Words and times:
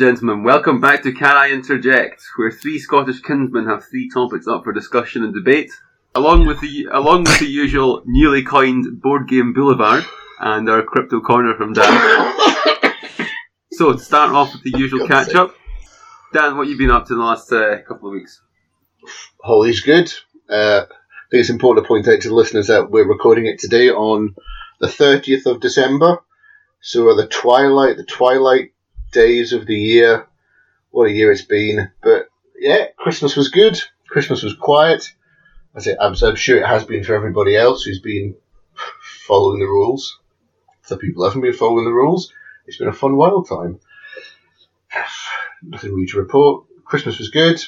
and 0.00 0.16
gentlemen, 0.16 0.44
welcome 0.44 0.80
back 0.80 1.02
to 1.02 1.10
Can 1.10 1.36
I 1.36 1.50
Interject, 1.50 2.22
where 2.36 2.52
three 2.52 2.78
Scottish 2.78 3.20
kinsmen 3.20 3.66
have 3.66 3.84
three 3.84 4.08
topics 4.08 4.46
up 4.46 4.62
for 4.62 4.72
discussion 4.72 5.24
and 5.24 5.34
debate, 5.34 5.72
along 6.14 6.46
with 6.46 6.60
the 6.60 6.86
along 6.92 7.24
with 7.24 7.40
the 7.40 7.46
usual 7.46 8.04
newly 8.06 8.44
coined 8.44 9.02
board 9.02 9.26
game 9.26 9.52
boulevard 9.52 10.04
and 10.38 10.68
our 10.68 10.84
crypto 10.84 11.18
corner 11.20 11.56
from 11.56 11.72
Dan. 11.72 11.90
so 13.72 13.94
to 13.94 13.98
start 13.98 14.30
off 14.30 14.52
with 14.52 14.62
the 14.62 14.78
usual 14.78 15.08
catch 15.08 15.34
up, 15.34 15.56
Dan, 16.32 16.56
what 16.56 16.68
you've 16.68 16.78
been 16.78 16.92
up 16.92 17.06
to 17.06 17.14
in 17.14 17.18
the 17.18 17.24
last 17.24 17.52
uh, 17.52 17.82
couple 17.82 18.10
of 18.10 18.12
weeks? 18.12 18.40
Holly's 19.42 19.80
good. 19.80 20.12
Uh, 20.48 20.82
I 20.86 21.26
think 21.32 21.40
it's 21.40 21.50
important 21.50 21.84
to 21.84 21.88
point 21.88 22.06
out 22.06 22.20
to 22.20 22.28
the 22.28 22.34
listeners 22.36 22.68
that 22.68 22.88
we're 22.88 23.08
recording 23.08 23.46
it 23.46 23.58
today 23.58 23.90
on 23.90 24.36
the 24.78 24.86
30th 24.86 25.46
of 25.46 25.60
December. 25.60 26.18
So 26.80 27.16
the 27.16 27.26
twilight, 27.26 27.96
the 27.96 28.04
twilight 28.04 28.70
days 29.12 29.52
of 29.52 29.66
the 29.66 29.76
year. 29.76 30.26
What 30.90 31.08
a 31.08 31.12
year 31.12 31.30
it's 31.30 31.42
been. 31.42 31.90
But 32.02 32.28
yeah, 32.58 32.86
Christmas 32.96 33.36
was 33.36 33.48
good. 33.48 33.80
Christmas 34.08 34.42
was 34.42 34.54
quiet. 34.54 35.12
I'm, 35.74 36.14
I'm 36.22 36.34
sure 36.34 36.58
it 36.58 36.66
has 36.66 36.84
been 36.84 37.04
for 37.04 37.14
everybody 37.14 37.56
else 37.56 37.82
who's 37.82 38.00
been 38.00 38.34
following 39.26 39.60
the 39.60 39.66
rules. 39.66 40.18
For 40.82 40.96
people 40.96 41.24
haven't 41.24 41.42
been 41.42 41.52
following 41.52 41.84
the 41.84 41.92
rules. 41.92 42.32
It's 42.66 42.78
been 42.78 42.88
a 42.88 42.92
fun, 42.92 43.16
wild 43.16 43.48
time. 43.48 43.78
Nothing 45.62 45.94
really 45.94 46.06
to 46.06 46.18
report. 46.18 46.64
Christmas 46.84 47.18
was 47.18 47.28
good. 47.28 47.62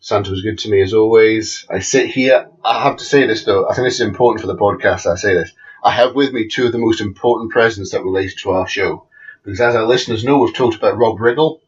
Santa 0.00 0.30
was 0.30 0.42
good 0.42 0.58
to 0.58 0.70
me 0.70 0.82
as 0.82 0.92
always. 0.92 1.66
I 1.70 1.78
sit 1.78 2.10
here. 2.10 2.48
I 2.62 2.82
have 2.82 2.96
to 2.96 3.04
say 3.04 3.26
this 3.26 3.44
though. 3.44 3.68
I 3.68 3.74
think 3.74 3.86
this 3.86 3.94
is 3.94 4.06
important 4.06 4.40
for 4.40 4.46
the 4.46 4.56
podcast. 4.56 5.10
I 5.10 5.16
say 5.16 5.34
this. 5.34 5.52
I 5.82 5.90
have 5.90 6.14
with 6.14 6.32
me 6.32 6.48
two 6.48 6.66
of 6.66 6.72
the 6.72 6.78
most 6.78 7.00
important 7.00 7.52
presents 7.52 7.90
that 7.92 8.02
relate 8.02 8.34
to 8.38 8.50
our 8.50 8.66
show. 8.66 9.06
Because 9.44 9.60
as 9.60 9.74
our 9.74 9.86
listeners 9.86 10.24
know, 10.24 10.38
we've 10.38 10.54
talked 10.54 10.76
about 10.76 10.96
Rob 10.96 11.18
Riggle, 11.18 11.60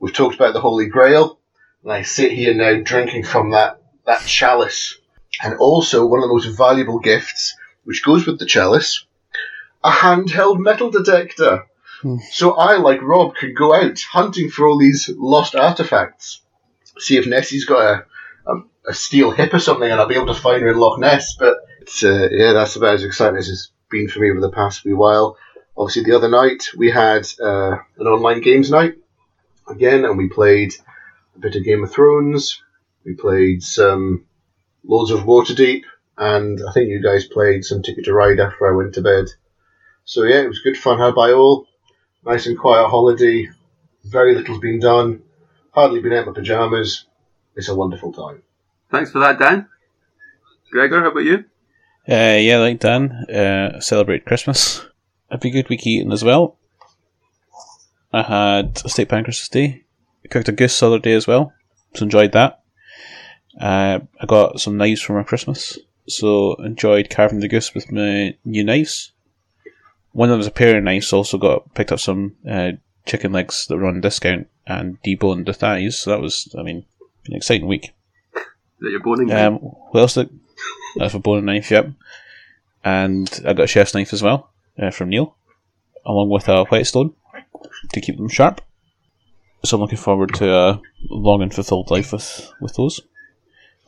we've 0.00 0.12
talked 0.12 0.34
about 0.34 0.52
the 0.52 0.60
Holy 0.60 0.86
Grail, 0.86 1.38
and 1.82 1.92
I 1.92 2.02
sit 2.02 2.32
here 2.32 2.54
now 2.54 2.82
drinking 2.82 3.24
from 3.24 3.52
that, 3.52 3.80
that 4.06 4.22
chalice. 4.26 4.98
And 5.42 5.54
also, 5.54 6.06
one 6.06 6.20
of 6.20 6.28
the 6.28 6.34
most 6.34 6.56
valuable 6.56 6.98
gifts, 6.98 7.56
which 7.84 8.04
goes 8.04 8.26
with 8.26 8.38
the 8.38 8.46
chalice, 8.46 9.06
a 9.82 9.90
handheld 9.90 10.58
metal 10.58 10.90
detector. 10.90 11.66
So 12.30 12.54
I, 12.54 12.76
like 12.76 13.02
Rob, 13.02 13.34
can 13.36 13.54
go 13.54 13.74
out 13.74 14.00
hunting 14.00 14.50
for 14.50 14.66
all 14.66 14.78
these 14.78 15.10
lost 15.16 15.54
artifacts. 15.54 16.40
See 16.98 17.16
if 17.16 17.26
Nessie's 17.26 17.64
got 17.64 17.80
a, 17.80 18.04
a, 18.50 18.54
a 18.88 18.94
steel 18.94 19.30
hip 19.30 19.54
or 19.54 19.58
something, 19.58 19.90
and 19.90 20.00
I'll 20.00 20.08
be 20.08 20.14
able 20.16 20.34
to 20.34 20.40
find 20.40 20.62
her 20.62 20.70
in 20.70 20.78
Loch 20.78 20.98
Ness. 20.98 21.36
But 21.38 21.58
uh, 22.02 22.28
yeah, 22.30 22.52
that's 22.52 22.76
about 22.76 22.94
as 22.94 23.04
exciting 23.04 23.38
as 23.38 23.48
it's 23.48 23.70
been 23.90 24.08
for 24.08 24.20
me 24.20 24.30
over 24.30 24.40
the 24.40 24.50
past 24.50 24.84
wee 24.84 24.94
while. 24.94 25.36
Obviously, 25.80 26.02
the 26.02 26.14
other 26.14 26.28
night 26.28 26.68
we 26.76 26.90
had 26.90 27.26
uh, 27.42 27.78
an 27.96 28.06
online 28.06 28.42
games 28.42 28.70
night 28.70 28.96
again, 29.66 30.04
and 30.04 30.18
we 30.18 30.28
played 30.28 30.74
a 31.34 31.38
bit 31.38 31.56
of 31.56 31.64
Game 31.64 31.82
of 31.82 31.90
Thrones. 31.90 32.62
We 33.02 33.14
played 33.14 33.62
some 33.62 34.26
Lords 34.84 35.10
of 35.10 35.20
Waterdeep, 35.20 35.84
and 36.18 36.60
I 36.68 36.72
think 36.72 36.90
you 36.90 37.02
guys 37.02 37.26
played 37.26 37.64
some 37.64 37.80
Ticket 37.80 38.04
to 38.04 38.12
Ride 38.12 38.40
after 38.40 38.68
I 38.68 38.76
went 38.76 38.92
to 38.96 39.00
bed. 39.00 39.28
So 40.04 40.24
yeah, 40.24 40.42
it 40.42 40.48
was 40.48 40.58
good 40.58 40.76
fun 40.76 40.98
had 40.98 41.14
by 41.14 41.32
all. 41.32 41.66
Nice 42.26 42.44
and 42.44 42.58
quiet 42.58 42.90
holiday. 42.90 43.48
Very 44.04 44.34
little's 44.34 44.60
been 44.60 44.80
done. 44.80 45.22
Hardly 45.70 46.00
been 46.00 46.12
out 46.12 46.26
in 46.26 46.26
my 46.26 46.34
pajamas. 46.34 47.06
It's 47.56 47.70
a 47.70 47.74
wonderful 47.74 48.12
time. 48.12 48.42
Thanks 48.90 49.12
for 49.12 49.20
that, 49.20 49.38
Dan. 49.38 49.66
Gregor, 50.70 51.00
how 51.00 51.10
about 51.10 51.24
you? 51.24 51.46
Uh, 52.06 52.36
yeah, 52.38 52.58
like 52.58 52.80
Dan, 52.80 53.12
uh, 53.30 53.80
celebrate 53.80 54.26
Christmas. 54.26 54.84
A 55.30 55.38
good 55.38 55.68
week 55.68 55.86
eating 55.86 56.12
as 56.12 56.24
well. 56.24 56.56
I 58.12 58.22
had 58.22 58.82
a 58.84 58.88
steak 58.88 59.08
pan 59.08 59.22
Christmas 59.22 59.48
Day. 59.48 59.84
I 60.24 60.28
cooked 60.28 60.48
a 60.48 60.52
goose 60.52 60.78
the 60.78 60.86
other 60.86 60.98
day 60.98 61.12
as 61.12 61.28
well, 61.28 61.52
so 61.94 62.02
enjoyed 62.02 62.32
that. 62.32 62.62
Uh, 63.58 64.00
I 64.20 64.26
got 64.26 64.60
some 64.60 64.76
knives 64.76 65.00
for 65.00 65.12
my 65.12 65.22
Christmas, 65.22 65.78
so 66.08 66.54
enjoyed 66.56 67.10
carving 67.10 67.38
the 67.38 67.48
goose 67.48 67.74
with 67.74 67.92
my 67.92 68.34
new 68.44 68.64
knives. 68.64 69.12
One 70.12 70.28
of 70.28 70.32
them 70.32 70.38
was 70.38 70.48
a 70.48 70.52
pair 70.52 70.76
of 70.76 70.82
knives. 70.82 71.12
Also 71.12 71.38
got 71.38 71.74
picked 71.74 71.92
up 71.92 72.00
some 72.00 72.34
uh, 72.48 72.72
chicken 73.06 73.32
legs 73.32 73.66
that 73.68 73.76
were 73.76 73.86
on 73.86 74.00
discount 74.00 74.48
and 74.66 75.00
deboned 75.02 75.46
the 75.46 75.54
thighs. 75.54 76.00
So 76.00 76.10
that 76.10 76.20
was, 76.20 76.52
I 76.58 76.62
mean, 76.62 76.84
an 77.26 77.36
exciting 77.36 77.68
week. 77.68 77.94
Is 78.34 78.42
that 78.80 78.90
your 78.90 79.00
boning? 79.00 79.30
Um, 79.30 79.58
what 79.58 80.00
else 80.00 80.14
did? 80.14 80.36
That's 80.96 81.14
a 81.14 81.20
boning 81.20 81.44
knife, 81.44 81.70
yep. 81.70 81.90
And 82.82 83.40
I 83.46 83.52
got 83.52 83.64
a 83.64 83.68
chef's 83.68 83.94
knife 83.94 84.12
as 84.12 84.22
well 84.22 84.49
uh, 84.78 84.90
from 84.90 85.08
Neil, 85.08 85.36
along 86.04 86.30
with 86.30 86.48
a 86.48 86.64
whetstone 86.64 87.14
to 87.92 88.00
keep 88.00 88.16
them 88.16 88.28
sharp. 88.28 88.60
So 89.64 89.76
I'm 89.76 89.82
looking 89.82 89.98
forward 89.98 90.34
to 90.34 90.50
a 90.50 90.80
long 91.10 91.42
and 91.42 91.52
fulfilled 91.52 91.90
life 91.90 92.12
with, 92.12 92.52
with 92.60 92.74
those. 92.76 93.00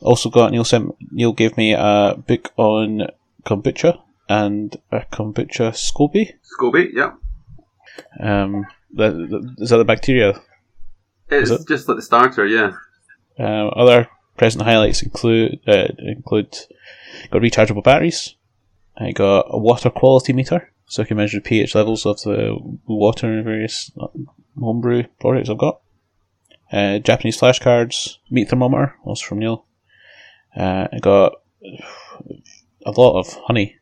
Also 0.01 0.29
got 0.29 0.51
Neil 0.51 0.63
sent 0.63 0.95
Neil 1.11 1.33
gave 1.33 1.57
me 1.57 1.73
a 1.73 2.15
book 2.27 2.51
on 2.57 3.07
kombucha 3.45 3.99
and 4.29 4.75
a 4.91 5.01
kombucha 5.01 5.71
SCOBY. 5.73 6.33
Scobie, 6.43 6.89
yeah. 6.93 7.13
Um, 8.19 8.65
the, 8.93 9.09
the, 9.11 9.55
is 9.59 9.69
that 9.69 9.77
the 9.77 9.85
bacteria? 9.85 10.41
It's 11.29 11.49
it? 11.49 11.67
just 11.67 11.87
like 11.87 11.97
the 11.97 12.03
starter, 12.03 12.45
yeah. 12.45 12.73
Um, 13.39 13.71
other 13.75 14.09
present 14.37 14.63
highlights 14.63 15.01
include 15.01 15.59
uh, 15.67 15.87
include 15.99 16.57
got 17.31 17.41
rechargeable 17.41 17.83
batteries. 17.83 18.35
I 18.97 19.11
got 19.11 19.47
a 19.49 19.57
water 19.57 19.89
quality 19.89 20.33
meter, 20.33 20.71
so 20.93 21.01
I 21.01 21.07
can 21.07 21.17
measure 21.17 21.37
the 21.37 21.41
pH 21.41 21.73
levels 21.73 22.05
of 22.05 22.21
the 22.21 22.55
water 22.85 23.33
in 23.33 23.43
various 23.43 23.91
uh, 23.99 24.09
homebrew 24.59 25.05
products 25.19 25.49
I've 25.49 25.57
got. 25.57 25.81
Uh, 26.71 26.99
Japanese 26.99 27.39
flashcards, 27.39 28.17
meat 28.29 28.47
thermometer, 28.47 28.95
also 29.03 29.25
from 29.25 29.39
Neil. 29.39 29.65
Uh, 30.55 30.87
I 30.93 30.99
got 30.99 31.41
a 32.85 32.91
lot 32.91 33.17
of 33.17 33.33
honey, 33.47 33.77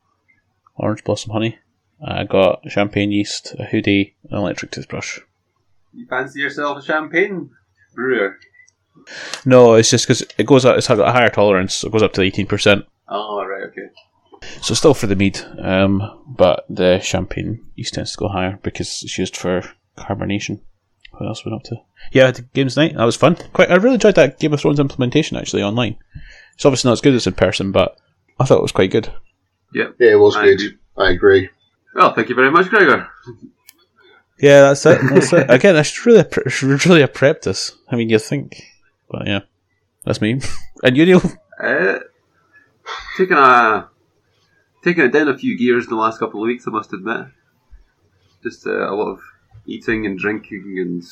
orange 0.78 1.04
blossom 1.04 1.34
honey. 1.34 1.60
I 2.02 2.24
got 2.24 2.62
champagne 2.70 3.12
yeast, 3.12 3.56
a 3.60 3.66
hoodie, 3.66 4.16
an 4.30 4.38
electric 4.38 4.72
toothbrush. 4.72 5.20
You 5.94 6.08
fancy 6.10 6.40
yourself 6.40 6.78
a 6.78 6.82
champagne 6.82 7.50
brewer? 7.94 8.38
No, 9.44 9.74
it's 9.74 9.90
just 9.90 10.06
because 10.08 10.26
it 10.38 10.46
goes 10.46 10.64
up. 10.64 10.78
It's 10.78 10.88
got 10.88 10.98
a 11.00 11.12
higher 11.12 11.30
tolerance. 11.30 11.76
So 11.76 11.90
it 11.90 11.92
goes 11.92 12.04
up 12.04 12.14
to 12.14 12.22
eighteen 12.22 12.48
percent. 12.48 12.86
Oh, 13.10 13.44
right, 13.46 13.64
okay. 13.64 13.90
So 14.62 14.74
still 14.74 14.94
for 14.94 15.08
the 15.08 15.16
mead, 15.16 15.40
um, 15.60 16.24
but 16.28 16.66
the 16.70 17.00
champagne 17.00 17.66
yeast 17.76 17.94
tends 17.94 18.12
to 18.14 18.18
go 18.18 18.28
higher 18.28 18.60
because 18.64 19.02
it's 19.04 19.18
used 19.18 19.38
for 19.38 19.64
carbonation. 19.98 20.62
What 21.12 21.28
else 21.28 21.46
went 21.46 21.56
up 21.56 21.64
to? 21.64 21.76
Yeah, 22.12 22.28
I 22.28 22.32
did 22.32 22.52
games 22.54 22.78
night. 22.78 22.96
That 22.96 23.04
was 23.04 23.16
fun. 23.16 23.36
Quite. 23.54 23.70
I 23.70 23.76
really 23.76 23.96
enjoyed 23.96 24.16
that 24.16 24.40
Game 24.40 24.54
of 24.54 24.62
Thrones 24.62 24.80
implementation 24.80 25.38
actually 25.38 25.62
online. 25.62 25.98
It's 26.56 26.66
obviously 26.66 26.90
not 26.90 26.94
as 26.94 27.02
good 27.02 27.14
as 27.14 27.28
in 27.28 27.34
person, 27.34 27.72
but 27.72 27.98
I 28.40 28.46
thought 28.46 28.58
it 28.60 28.64
was 28.64 28.72
quite 28.72 28.92
good. 28.92 29.12
Yep. 29.74 29.96
Yeah, 30.00 30.12
it 30.12 30.20
was 30.20 30.36
I 30.36 30.46
good. 30.46 30.54
agree. 30.62 30.78
I 30.98 31.10
agree. 31.12 31.50
Well, 31.94 32.14
thank 32.14 32.30
you 32.30 32.36
very 32.36 32.50
much, 32.52 32.70
Gregor. 32.70 33.08
Yeah, 34.40 34.62
that's 34.62 34.86
it. 34.86 35.00
That's 35.10 35.34
it. 35.34 35.50
Again, 35.52 35.76
I 35.76 35.84
should 35.84 36.06
really, 36.06 36.24
pre- 36.24 36.50
should 36.50 36.86
really 36.86 37.02
have 37.02 37.14
prepped 37.14 37.44
this. 37.44 37.74
I 37.90 37.96
mean, 37.96 38.10
you 38.10 38.18
think, 38.18 38.64
but 39.10 39.28
yeah, 39.28 39.42
that's 40.06 40.22
me. 40.22 40.42
And 40.84 40.98
you, 40.98 41.06
Neil? 41.06 41.22
Uh, 41.64 42.00
taking 43.16 43.38
a 43.38 43.88
taking 44.84 45.04
it 45.06 45.12
down 45.14 45.28
a 45.28 45.38
few 45.38 45.58
gears 45.58 45.86
in 45.86 45.90
the 45.92 45.96
last 45.96 46.20
couple 46.20 46.42
of 46.42 46.48
weeks, 46.48 46.68
I 46.68 46.72
must 46.72 46.94
admit. 46.94 47.28
Just 48.44 48.66
uh, 48.66 48.90
a 48.90 48.96
lot 48.96 49.12
of 49.12 49.20
eating 49.66 50.06
and 50.06 50.18
drinking 50.18 50.76
and 50.80 51.04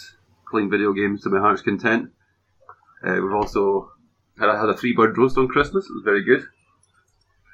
playing 0.50 0.70
video 0.70 0.94
games 0.94 1.22
to 1.24 1.30
my 1.30 1.40
heart's 1.40 1.62
content. 1.62 2.10
Uh, 3.06 3.14
we've 3.22 3.34
also 3.34 3.92
had 4.40 4.50
a, 4.50 4.58
had 4.60 4.70
a 4.70 4.76
three 4.76 4.94
bird 4.94 5.18
roast 5.18 5.38
on 5.38 5.48
Christmas. 5.48 5.86
It 5.86 5.94
was 5.94 6.04
very 6.04 6.24
good. 6.24 6.44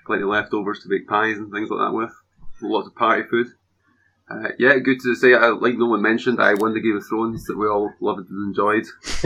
Plenty 0.06 0.24
of 0.24 0.30
leftovers 0.30 0.80
to 0.84 0.90
make 0.90 1.08
pies 1.08 1.38
and 1.38 1.52
things 1.52 1.70
like 1.70 1.80
that 1.80 1.94
with. 1.96 2.12
Lots 2.62 2.88
of 2.88 2.96
party 2.96 3.24
food. 3.30 3.48
Uh, 4.30 4.50
yeah, 4.58 4.78
good 4.80 5.00
to 5.02 5.14
say. 5.14 5.34
I, 5.36 5.50
like 5.50 5.78
no 5.78 5.86
one 5.88 6.02
mentioned, 6.02 6.42
I 6.42 6.54
won 6.56 6.74
the 6.74 6.80
Game 6.80 6.96
of 6.98 7.06
Thrones 7.06 7.44
that 7.46 7.58
we 7.58 7.68
all 7.68 7.92
loved 8.00 8.30
and 8.30 8.48
enjoyed. 8.48 8.86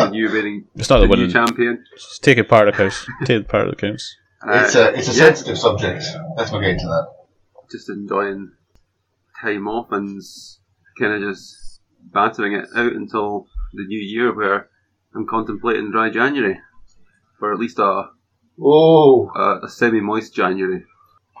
The 0.00 0.08
new 0.10 0.28
reigning, 0.30 0.64
It's 0.76 0.88
not 0.88 1.00
the 1.00 1.06
the 1.06 1.14
new 1.16 1.22
winning. 1.22 1.30
champion. 1.32 1.84
Just 1.94 2.22
take 2.24 2.38
it 2.38 2.48
part 2.48 2.68
of 2.68 2.74
the 2.74 2.78
counts. 2.82 3.06
Take 3.24 3.40
it 3.42 3.48
part 3.48 3.66
of 3.66 3.70
the 3.70 3.76
counts. 3.76 4.16
Uh, 4.46 4.62
it's 4.64 4.74
a 4.74 4.94
it's 4.94 5.08
a 5.08 5.12
yeah. 5.12 5.24
sensitive 5.26 5.58
subject. 5.58 6.04
Let's 6.36 6.50
not 6.50 6.60
get 6.60 6.70
into 6.70 6.86
that. 6.86 7.06
just 7.70 7.90
enjoying 7.90 8.52
time 9.40 9.68
off 9.68 9.88
and 9.92 10.20
kind 10.98 11.12
of 11.22 11.30
just 11.30 11.80
battering 12.02 12.54
it 12.54 12.66
out 12.74 12.92
until 12.92 13.46
the 13.74 13.84
new 13.86 13.98
year 14.00 14.34
where 14.34 14.68
I'm 15.14 15.26
contemplating 15.26 15.90
dry 15.90 16.10
January 16.10 16.58
for 17.38 17.52
at 17.52 17.58
least 17.58 17.78
a, 17.78 18.04
Oh, 18.62 19.30
a, 19.34 19.64
a 19.64 19.68
semi-moist 19.68 20.34
January. 20.34 20.84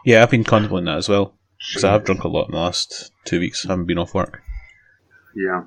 Yeah, 0.04 0.22
I've 0.22 0.30
been 0.30 0.44
contemplating 0.44 0.86
that 0.86 0.96
as 0.98 1.08
well 1.08 1.34
because 1.58 1.84
I 1.84 1.92
have 1.92 2.04
drunk 2.04 2.24
a 2.24 2.28
lot 2.28 2.46
in 2.46 2.52
the 2.52 2.58
last 2.58 3.12
two 3.24 3.40
weeks. 3.40 3.66
I 3.66 3.72
haven't 3.72 3.86
been 3.86 3.98
off 3.98 4.14
work. 4.14 4.42
Yeah, 5.34 5.64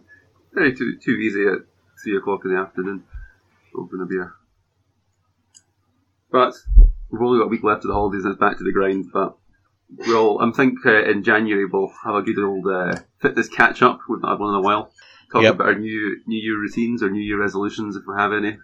very 0.53 0.75
too 0.75 0.97
too 1.03 1.12
easy 1.12 1.45
at 1.45 1.59
three 2.03 2.18
o'clock 2.18 2.41
in 2.45 2.53
the 2.53 2.59
afternoon. 2.59 3.03
Open 3.75 4.01
a 4.01 4.06
beer, 4.06 4.33
but 6.31 6.53
we've 7.13 7.21
only 7.21 7.38
got 7.39 7.45
a 7.45 7.50
week 7.50 7.63
left 7.63 7.83
of 7.86 7.89
the 7.89 7.94
holidays 7.94 8.24
and 8.25 8.31
it's 8.33 8.39
back 8.39 8.57
to 8.57 8.63
the 8.63 8.71
grind. 8.74 9.06
But 9.13 9.38
Well, 10.07 10.39
I'm 10.42 10.51
think 10.51 10.80
uh, 10.86 11.04
in 11.04 11.24
January 11.24 11.65
we'll 11.65 11.94
have 12.04 12.15
a 12.15 12.21
good 12.24 12.39
old 12.44 12.68
uh, 12.68 12.95
fitness 13.21 13.48
catch 13.48 13.81
up. 13.83 14.00
We've 14.10 14.19
not 14.21 14.31
had 14.31 14.39
one 14.39 14.50
in 14.50 14.60
a 14.60 14.62
while. 14.62 14.92
Talk 15.31 15.44
Yep. 15.44 15.56
about 15.56 15.68
our 15.68 15.75
new 15.80 16.18
New 16.27 16.42
Year 16.42 16.60
routines 16.60 17.01
or 17.04 17.10
New 17.12 17.21
Year 17.21 17.39
resolutions 17.39 17.95
if 17.95 18.04
we 18.07 18.15
have 18.18 18.33
any. 18.33 18.57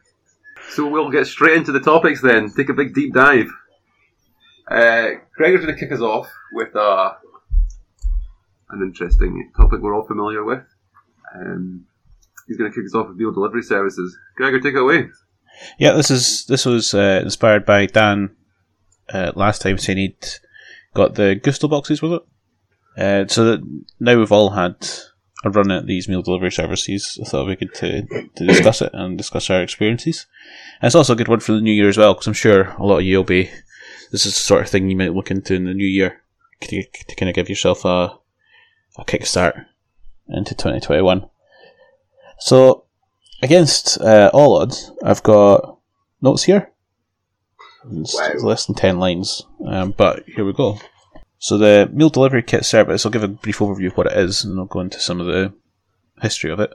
So 0.72 0.88
we'll 0.88 1.10
get 1.12 1.28
straight 1.28 1.58
into 1.58 1.72
the 1.72 1.80
topics 1.80 2.22
then. 2.22 2.50
Take 2.52 2.70
a 2.70 2.74
big 2.74 2.94
deep 2.94 3.14
dive. 3.14 3.50
Uh, 4.70 5.10
Gregor's 5.36 5.64
going 5.66 5.74
to 5.74 5.80
kick 5.80 5.92
us 5.92 6.02
off 6.02 6.30
with 6.54 6.76
uh, 6.76 7.14
an 8.70 8.82
interesting 8.84 9.52
topic 9.58 9.82
we're 9.82 9.96
all 9.96 10.06
familiar 10.06 10.44
with. 10.44 10.64
Um, 11.36 11.86
he's 12.48 12.58
going 12.58 12.72
to 12.72 12.76
kick 12.76 12.86
us 12.86 12.94
off 12.94 13.08
with 13.08 13.18
meal 13.18 13.32
delivery 13.32 13.64
services. 13.64 14.16
Gregor, 14.38 14.60
take 14.60 14.76
it 14.76 14.82
away. 14.82 15.10
Yeah, 15.80 15.94
this 15.94 16.10
is 16.12 16.46
this 16.46 16.66
was 16.66 16.94
uh, 16.94 17.22
inspired 17.24 17.66
by 17.66 17.86
Dan 17.88 18.36
uh, 19.14 19.32
last 19.36 19.62
time 19.62 19.78
saying 19.78 19.98
he'd 19.98 20.28
got 20.94 21.16
the 21.16 21.40
Gousto 21.42 21.70
boxes 21.70 22.02
with 22.02 22.14
it. 22.14 22.22
Uh, 22.98 23.28
so 23.28 23.46
that 23.46 23.84
now 24.00 24.18
we've 24.18 24.32
all 24.32 24.52
had 24.52 24.76
a 25.46 25.50
run 25.50 25.72
at 25.72 25.86
these 25.86 26.10
meal 26.10 26.22
delivery 26.22 26.52
services. 26.52 27.18
I 27.22 27.30
thought 27.30 27.48
be 27.48 27.56
good 27.56 27.74
to, 27.76 28.02
to 28.36 28.46
discuss 28.46 28.82
it 28.82 28.92
and 28.94 29.18
discuss 29.18 29.50
our 29.50 29.62
experiences. 29.62 30.26
And 30.82 30.88
it's 30.88 30.96
also 30.96 31.14
a 31.14 31.16
good 31.16 31.28
one 31.30 31.40
for 31.40 31.54
the 31.54 31.62
new 31.62 31.72
year 31.72 31.88
as 31.88 31.98
well, 31.98 32.14
because 32.14 32.28
I'm 32.28 32.34
sure 32.34 32.76
a 32.78 32.86
lot 32.86 33.00
of 33.00 33.06
you 33.06 33.18
will 33.18 33.24
be. 33.24 33.50
This 34.12 34.26
is 34.26 34.34
the 34.34 34.40
sort 34.40 34.64
of 34.64 34.70
thing 34.70 34.90
you 34.90 34.98
might 34.98 35.14
look 35.14 35.30
into 35.30 35.54
in 35.54 35.66
the 35.66 35.74
new 35.74 35.88
year 35.88 36.24
to, 36.62 36.84
to 36.84 37.16
kind 37.16 37.30
of 37.30 37.36
give 37.36 37.48
yourself 37.48 37.86
a 37.86 38.18
a 38.98 39.06
kickstart 39.06 39.66
into 40.28 40.54
2021. 40.56 41.30
So 42.40 42.86
against 43.42 44.00
uh, 44.02 44.30
all 44.34 44.58
odds, 44.58 44.92
I've 45.04 45.24
got 45.24 45.78
notes 46.22 46.44
here. 46.44 46.72
It's 47.92 48.16
Wow. 48.16 48.34
less 48.50 48.66
than 48.66 48.76
10 48.76 49.00
lines, 49.00 49.44
um, 49.66 49.94
but 49.96 50.24
here 50.28 50.46
we 50.46 50.54
go. 50.54 50.80
So, 51.38 51.58
the 51.58 51.90
meal 51.94 52.10
delivery 52.10 52.44
kit 52.44 52.66
service, 52.66 53.06
I'll 53.06 53.12
give 53.12 53.24
a 53.24 53.28
brief 53.30 53.60
overview 53.60 53.88
of 53.88 53.98
what 53.98 54.08
it 54.08 54.18
is 54.18 54.44
and 54.44 54.60
I'll 54.60 54.66
go 54.66 54.82
into 54.82 55.00
some 55.00 55.22
of 55.22 55.28
the 55.28 55.54
history 56.22 56.52
of 56.52 56.60
it. 56.60 56.74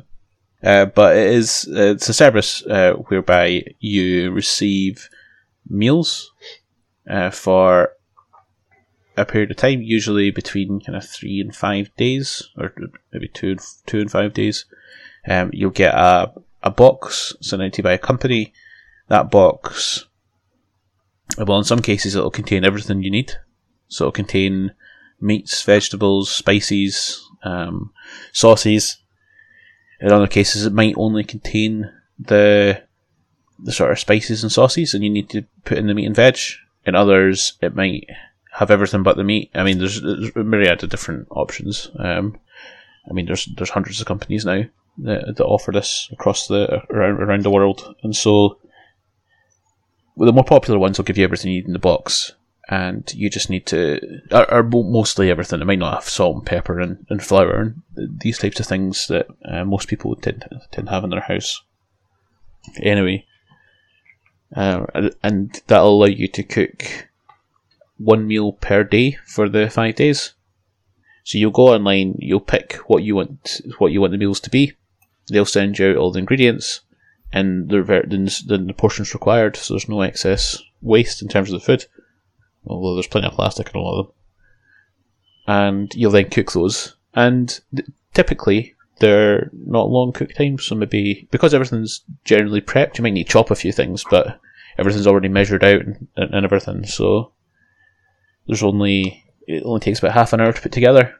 Uh, 0.63 0.87
but 0.87 1.15
it 1.17 1.27
is 1.27 1.69
uh, 1.71 1.93
it's 1.93 2.09
a 2.09 2.15
service 2.15 2.65
uh, 2.67 2.95
whereby 3.09 3.63
you 3.81 4.31
receive 4.33 5.11
meals 5.69 6.33
uh, 7.09 7.29
for 7.29 7.91
a 9.17 9.27
period 9.27 9.51
of 9.51 9.59
time, 9.59 9.83
usually 9.83 10.31
between 10.31 10.81
kind 10.81 10.97
of 10.97 11.05
three 11.07 11.39
and 11.41 11.55
five 11.55 11.95
days, 11.97 12.49
or 12.57 12.73
maybe 13.13 13.29
two 13.29 13.51
and 13.51 13.61
two 13.87 14.01
and 14.01 14.11
five 14.11 14.33
days. 14.33 14.65
Um, 15.29 15.51
you'll 15.53 15.71
get 15.71 15.95
a 15.95 16.33
a 16.63 16.71
box 16.71 17.35
sent 17.43 17.63
out 17.63 17.75
to 17.75 17.79
you 17.79 17.85
by 17.85 17.93
a 17.93 17.99
company. 17.99 18.55
That 19.09 19.31
box, 19.31 20.07
well, 21.39 21.59
in 21.59 21.65
some 21.65 21.83
cases, 21.83 22.15
it'll 22.15 22.31
contain 22.31 22.65
everything 22.65 23.03
you 23.03 23.11
need. 23.11 23.33
So 23.89 24.05
it'll 24.05 24.13
contain 24.13 24.73
meats, 25.21 25.63
vegetables, 25.63 26.31
spices, 26.31 27.27
um, 27.43 27.93
sauces. 28.33 28.99
In 30.01 30.13
other 30.13 30.27
cases, 30.27 30.67
it 30.67 30.73
might 30.73 30.95
only 30.97 31.25
contain 31.25 31.91
the 32.19 32.83
the 33.59 33.73
sort 33.73 33.93
of 33.93 33.99
spices 33.99 34.43
and 34.43 34.51
sauces, 34.51 34.95
and 34.95 35.05
you 35.05 35.11
need 35.11 35.31
to 35.31 35.45
put 35.65 35.79
in 35.79 35.87
the 35.87 35.95
meat 35.95 36.07
and 36.07 36.17
veg. 36.17 36.39
In 36.85 36.95
others, 36.95 37.55
it 37.63 37.75
might 37.75 38.07
have 38.53 38.71
everything 38.71 39.03
but 39.03 39.17
the 39.17 39.25
meat. 39.25 39.51
I 39.55 39.65
mean, 39.65 39.79
there's, 39.79 40.03
there's 40.03 40.35
a 40.37 40.45
myriad 40.45 40.83
of 40.83 40.91
different 40.91 41.27
options. 41.31 41.91
Um, 41.99 42.39
I 43.09 43.13
mean, 43.13 43.27
there's 43.27 43.47
there's 43.57 43.71
hundreds 43.71 44.01
of 44.01 44.07
companies 44.07 44.45
now 44.45 44.65
that, 44.99 45.37
that 45.37 45.45
offer 45.45 45.73
this 45.73 46.09
across 46.13 46.47
the 46.47 46.83
around 46.91 47.23
around 47.23 47.43
the 47.43 47.51
world, 47.51 47.95
and 48.03 48.15
so 48.15 48.59
well, 50.17 50.27
the 50.27 50.33
more 50.33 50.45
popular 50.45 50.79
ones 50.79 50.99
will 50.99 51.05
give 51.05 51.19
you 51.19 51.25
everything 51.25 51.51
you 51.51 51.59
need 51.61 51.67
in 51.67 51.73
the 51.73 51.79
box, 51.79 52.33
and 52.69 53.13
you 53.15 53.29
just 53.29 53.51
need 53.51 53.67
to, 53.67 54.21
or, 54.31 54.53
or 54.53 54.63
mostly 54.63 55.31
everything. 55.31 55.61
It 55.61 55.67
might 55.67 55.79
not 55.79 55.95
have 55.95 56.09
salt 56.09 56.37
and 56.37 56.47
pepper 56.47 56.81
and, 56.81 57.05
and 57.11 57.23
flour 57.23 57.61
and 57.61 57.83
these 58.21 58.39
types 58.39 58.61
of 58.61 58.67
things 58.67 59.07
that 59.09 59.27
uh, 59.45 59.65
most 59.65 59.89
people 59.89 60.15
tend 60.17 60.45
tend 60.73 60.87
to 60.87 60.93
have 60.93 61.05
in 61.05 61.11
their 61.11 61.21
house. 61.21 61.63
Anyway, 62.83 63.27
uh, 64.57 64.87
and- 64.95 65.15
and 65.23 65.63
that'll 65.67 65.91
allow 65.97 66.07
you 66.07 66.29
to 66.29 66.43
cook 66.43 67.09
one 67.99 68.27
meal 68.27 68.53
per 68.53 68.83
day 68.85 69.19
for 69.27 69.49
the 69.49 69.69
five 69.71 69.97
days. 69.97 70.33
So 71.25 71.39
you'll 71.39 71.51
go 71.51 71.75
online, 71.75 72.17
you'll 72.19 72.41
pick 72.41 72.75
what 72.87 73.03
you 73.03 73.15
want, 73.17 73.61
what 73.79 73.93
you 73.93 74.01
want 74.01 74.13
the 74.13 74.19
meals 74.19 74.41
to 74.41 74.51
be. 74.51 74.73
They'll 75.29 75.47
send 75.47 75.79
you 75.79 75.91
out 75.91 75.97
all 75.97 76.13
the 76.13 76.19
ingredients, 76.19 76.81
and 77.35 77.69
ver- 77.69 78.07
then, 78.07 78.29
then 78.47 78.69
the 78.69 78.73
portions 78.73 79.13
required, 79.13 79.57
so 79.57 79.75
there's 79.75 79.89
no 79.89 80.03
excess 80.03 80.63
waste 80.81 81.21
in 81.21 81.29
terms 81.29 81.53
of 81.53 81.61
the 81.61 81.67
food. 81.67 81.85
Although 82.65 82.95
there's 82.95 83.09
plenty 83.09 83.27
of 83.27 83.35
plastic 83.35 83.71
in 83.75 83.81
a 83.81 83.83
lot 83.83 83.99
of 83.99 84.07
them. 84.07 84.15
And 85.47 85.95
you'll 85.95 86.13
then 86.13 86.31
cook 86.31 86.53
those, 86.53 86.95
and 87.13 87.61
th- 87.75 87.89
typically 88.15 88.75
they're 89.01 89.51
not 89.53 89.91
long 89.91 90.13
cook 90.13 90.33
times, 90.33 90.65
so 90.65 90.77
maybe 90.77 91.27
because 91.33 91.53
everything's 91.53 92.03
generally 92.25 92.61
prepped, 92.61 92.99
you 92.99 93.03
might 93.03 93.13
need 93.13 93.25
to 93.25 93.33
chop 93.33 93.51
a 93.51 93.57
few 93.57 93.73
things, 93.73 94.05
but 94.09 94.41
everything's 94.79 95.09
already 95.09 95.29
measured 95.29 95.65
out 95.65 95.83
and, 95.83 96.09
and 96.17 96.45
everything, 96.45 96.87
so 96.87 97.33
there's 98.47 98.63
only 98.63 99.25
it 99.47 99.65
only 99.65 99.81
takes 99.81 99.99
about 99.99 100.13
half 100.13 100.33
an 100.33 100.41
hour 100.41 100.53
to 100.53 100.63
put 100.63 100.73
together. 100.73 101.15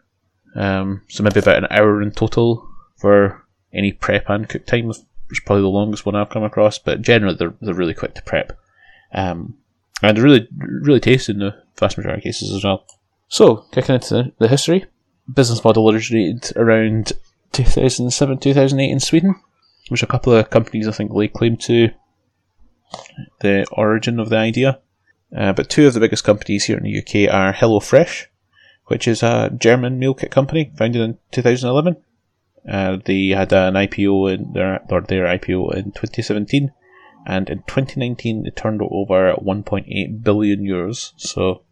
Um, 0.55 1.03
so 1.09 1.25
maybe 1.25 1.41
about 1.41 1.59
an 1.59 1.67
hour 1.71 2.01
in 2.01 2.13
total 2.13 2.67
for 2.97 3.45
any 3.73 3.91
prep 3.93 4.31
and 4.31 4.49
cook 4.49 4.65
time. 4.65 4.93
Probably 5.41 5.63
the 5.63 5.69
longest 5.69 6.07
one 6.07 6.15
I've 6.15 6.31
come 6.31 6.45
across, 6.45 6.79
but 6.79 7.03
generally 7.03 7.37
they're 7.37 7.55
they're 7.61 7.75
really 7.75 7.95
quick 7.95 8.15
to 8.15 8.23
prep, 8.23 8.59
um, 9.13 9.57
and 10.03 10.19
really 10.19 10.49
really 10.59 11.01
tasty 11.01 11.33
in 11.33 11.39
the 11.39 11.63
vast 11.79 11.97
majority 11.97 12.21
of 12.21 12.25
cases 12.25 12.53
as 12.53 12.65
well. 12.65 12.87
So 13.29 13.65
kicking 13.73 13.97
into 13.97 14.15
the, 14.15 14.33
the 14.39 14.49
history, 14.49 14.87
business 15.33 15.65
model 15.65 15.91
originated 15.91 16.57
around 16.57 17.13
2007 17.53 18.39
2008 18.39 18.91
in 18.91 19.01
Sweden, 19.01 19.35
which 19.89 20.03
a 20.03 20.07
couple 20.07 20.33
of 20.33 20.51
companies 20.51 20.89
I 20.89 20.93
think 20.93 21.13
lay 21.13 21.29
claim 21.29 21.57
to 21.59 21.91
the 23.41 23.67
origin 23.73 24.21
of 24.21 24.29
the 24.29 24.37
idea. 24.37 24.81
Uh, 25.37 25.53
but 25.53 25.69
two 25.69 25.87
of 25.87 25.95
the 25.95 26.01
biggest 26.01 26.25
companies 26.25 26.65
here 26.65 26.77
in 26.77 26.85
the 26.85 26.99
UK 26.99 27.33
are 27.33 27.53
HelloFresh, 27.53 28.27
which 28.87 29.09
is 29.09 29.23
a 29.23 29.51
German 29.57 29.99
meal 29.99 30.15
kit 30.15 30.31
company 30.31 30.71
founded 30.77 31.03
in 31.03 31.19
2011. 31.33 31.97
Uh, 32.69 32.99
they 33.05 33.29
had 33.29 33.53
an 33.53 33.75
IPO 33.75 34.35
in 34.35 34.53
their 34.53 34.81
or 34.89 35.03
their 35.03 35.27
IPO 35.27 35.75
in 35.75 35.85
2017, 35.93 36.73
and 37.27 37.51
in 37.51 37.59
2019 37.59 38.45
they 38.45 38.51
turned 38.51 38.81
over 38.83 39.35
1.8 39.35 40.23
billion 40.23 40.65
euros. 40.65 41.13
So, 41.17 41.63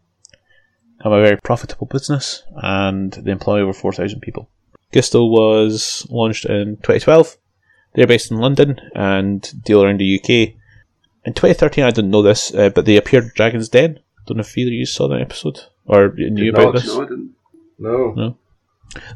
have 1.03 1.11
a 1.11 1.21
very 1.21 1.37
profitable 1.37 1.87
business, 1.87 2.43
and 2.55 3.11
they 3.13 3.31
employ 3.31 3.61
over 3.61 3.73
4,000 3.73 4.19
people. 4.21 4.49
Gousto 4.93 5.27
was 5.27 6.05
launched 6.09 6.45
in 6.45 6.77
2012. 6.77 7.37
They're 7.95 8.07
based 8.07 8.31
in 8.31 8.37
London 8.37 8.79
and 8.95 9.63
deal 9.63 9.83
around 9.83 9.99
the 9.99 10.19
UK. 10.19 10.55
In 11.25 11.33
2013, 11.33 11.83
I 11.83 11.91
didn't 11.91 12.11
know 12.11 12.21
this, 12.21 12.53
uh, 12.53 12.69
but 12.69 12.85
they 12.85 12.97
appeared 12.97 13.25
in 13.25 13.31
Dragon's 13.35 13.69
Den. 13.69 13.99
Don't 14.25 14.37
know 14.37 14.41
if 14.41 14.57
either 14.57 14.69
of 14.69 14.73
you 14.73 14.85
saw 14.85 15.07
that 15.07 15.21
episode 15.21 15.61
or 15.85 16.09
knew 16.13 16.45
Did 16.45 16.53
about 16.53 16.65
not, 16.65 16.73
this. 16.75 16.87
No, 16.87 17.01
I 17.01 17.05
didn't. 17.05 17.35
No. 17.79 18.37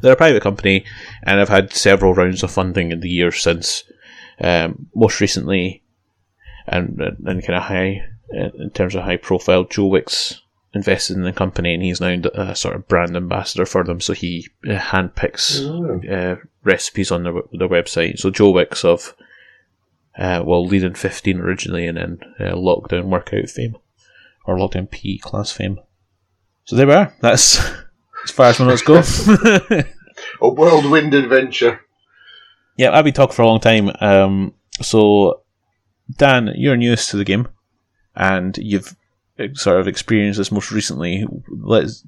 They're 0.00 0.12
a 0.14 0.16
private 0.16 0.42
company 0.42 0.84
and 1.22 1.38
have 1.38 1.48
had 1.48 1.72
several 1.72 2.14
rounds 2.14 2.42
of 2.42 2.50
funding 2.50 2.90
in 2.92 3.00
the 3.00 3.10
years 3.10 3.40
since. 3.40 3.84
Um, 4.40 4.86
most 4.94 5.20
recently, 5.20 5.82
and 6.66 7.00
and 7.00 7.44
kind 7.44 7.56
of 7.56 7.62
high 7.64 8.04
in 8.30 8.70
terms 8.70 8.94
of 8.94 9.02
high 9.04 9.16
profile, 9.16 9.64
Joe 9.64 9.86
Wicks 9.86 10.40
invested 10.74 11.16
in 11.16 11.22
the 11.24 11.32
company 11.32 11.72
and 11.74 11.82
he's 11.82 12.00
now 12.00 12.20
a 12.34 12.54
sort 12.54 12.76
of 12.76 12.86
brand 12.86 13.16
ambassador 13.16 13.64
for 13.66 13.82
them. 13.84 14.00
So 14.00 14.12
he 14.12 14.46
uh, 14.68 14.76
handpicks 14.78 15.60
Oh. 15.64 16.00
uh, 16.08 16.36
recipes 16.62 17.10
on 17.10 17.22
their 17.24 17.32
their 17.52 17.68
website. 17.68 18.18
So 18.18 18.30
Joe 18.30 18.50
Wicks 18.50 18.84
of 18.84 19.14
uh, 20.16 20.42
well, 20.44 20.64
Lean 20.66 20.84
in 20.84 20.94
Fifteen 20.94 21.40
originally, 21.40 21.86
and 21.86 21.96
then 21.96 22.18
uh, 22.38 22.54
Lockdown 22.54 23.04
Workout 23.06 23.48
fame 23.48 23.76
or 24.44 24.56
Lockdown 24.56 24.90
P 24.90 25.18
class 25.18 25.50
fame. 25.50 25.80
So 26.64 26.76
there 26.76 26.86
we 26.86 26.92
are. 26.94 27.14
That's 27.20 27.58
as 28.28 28.34
far 28.34 28.46
as 28.46 28.60
my 28.60 28.66
notes 28.66 28.82
go. 28.82 28.96
A 30.42 30.48
whirlwind 30.48 31.14
adventure. 31.14 31.80
yeah, 32.76 32.90
I've 32.96 33.04
been 33.04 33.14
talking 33.14 33.34
for 33.34 33.42
a 33.42 33.46
long 33.46 33.60
time. 33.60 33.90
Um, 34.00 34.54
so 34.80 35.42
Dan, 36.16 36.52
you're 36.56 36.76
newest 36.76 37.10
to 37.10 37.16
the 37.16 37.24
game, 37.24 37.48
and 38.14 38.56
you've 38.58 38.96
uh, 39.38 39.46
sort 39.54 39.80
of 39.80 39.88
experienced 39.88 40.38
this 40.38 40.52
most 40.52 40.70
recently. 40.70 41.26
Let's 41.48 42.04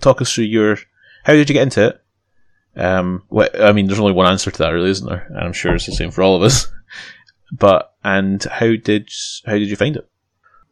talk 0.00 0.20
us 0.20 0.34
through 0.34 0.44
your. 0.44 0.78
How 1.24 1.32
did 1.32 1.48
you 1.48 1.54
get 1.54 1.62
into 1.62 1.86
it? 1.88 2.00
Um, 2.76 3.22
what, 3.28 3.58
I 3.60 3.72
mean, 3.72 3.86
there's 3.86 4.00
only 4.00 4.12
one 4.12 4.26
answer 4.26 4.50
to 4.50 4.58
that, 4.58 4.70
really, 4.70 4.90
isn't 4.90 5.08
there? 5.08 5.26
And 5.28 5.38
I'm 5.38 5.52
sure 5.52 5.74
it's 5.74 5.86
the 5.86 5.92
same 5.92 6.10
for 6.10 6.22
all 6.22 6.36
of 6.36 6.42
us. 6.42 6.68
But 7.52 7.94
and 8.02 8.42
how 8.42 8.74
did 8.74 9.08
how 9.46 9.52
did 9.52 9.68
you 9.68 9.76
find 9.76 9.96
it? 9.96 10.08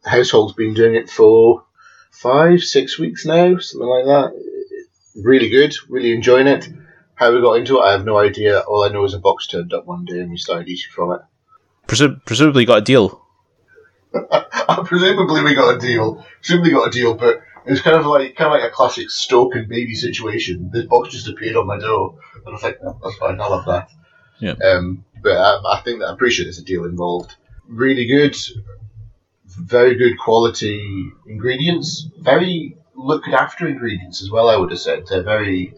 The 0.03 0.09
household's 0.09 0.53
been 0.53 0.73
doing 0.73 0.95
it 0.95 1.09
for 1.09 1.63
five, 2.11 2.61
six 2.61 2.99
weeks 2.99 3.25
now, 3.25 3.57
something 3.57 3.87
like 3.87 4.05
that. 4.05 4.33
Really 5.15 5.49
good, 5.49 5.73
really 5.89 6.13
enjoying 6.13 6.47
it. 6.47 6.67
How 7.15 7.33
we 7.33 7.41
got 7.41 7.53
into 7.53 7.77
it, 7.77 7.81
I 7.81 7.91
have 7.91 8.05
no 8.05 8.17
idea. 8.17 8.59
All 8.61 8.83
I 8.83 8.89
know 8.89 9.05
is 9.05 9.13
a 9.13 9.19
box 9.19 9.47
turned 9.47 9.73
up 9.73 9.85
one 9.85 10.05
day 10.05 10.19
and 10.19 10.31
we 10.31 10.37
started 10.37 10.67
eating 10.67 10.91
from 10.91 11.11
it. 11.11 11.21
Presum- 11.87 12.25
presumably, 12.25 12.65
got 12.65 12.79
a 12.79 12.81
deal. 12.81 13.21
Presumably 14.85 15.43
we 15.43 15.55
got 15.55 15.75
a 15.75 15.79
deal. 15.79 16.25
Presumably 16.39 16.71
got 16.71 16.87
a 16.87 16.91
deal, 16.91 17.15
but 17.15 17.41
It 17.65 17.71
was 17.71 17.81
kind 17.81 17.95
of 17.95 18.05
like 18.05 18.35
kind 18.35 18.53
of 18.53 18.59
like 18.59 18.69
a 18.69 18.73
classic 18.73 19.09
Stoke 19.09 19.55
and 19.55 19.69
baby 19.69 19.95
situation. 19.95 20.69
This 20.71 20.85
box 20.85 21.09
just 21.09 21.29
appeared 21.29 21.55
on 21.55 21.65
my 21.65 21.79
door, 21.79 22.19
and 22.35 22.47
I 22.47 22.51
was 22.51 22.63
like, 22.63 22.79
oh, 22.85 22.99
"That's 23.01 23.15
fine, 23.15 23.39
I 23.39 23.47
love 23.47 23.65
that." 23.65 23.89
Yeah. 24.39 24.55
Um, 24.63 25.05
but 25.21 25.37
I, 25.37 25.77
I 25.77 25.81
think 25.81 25.99
that 25.99 26.09
I'm 26.09 26.17
pretty 26.17 26.33
sure 26.35 26.45
there's 26.45 26.59
a 26.59 26.63
deal 26.63 26.83
involved. 26.85 27.35
Really 27.67 28.05
good, 28.05 28.35
very 29.47 29.95
good 29.95 30.17
quality 30.17 31.09
ingredients. 31.25 32.05
Very 32.19 32.77
looked 32.95 33.27
after 33.27 33.67
ingredients 33.67 34.21
as 34.21 34.29
well. 34.29 34.49
I 34.49 34.57
would 34.57 34.71
have 34.71 34.79
said 34.79 35.05
they're 35.07 35.23
very 35.23 35.73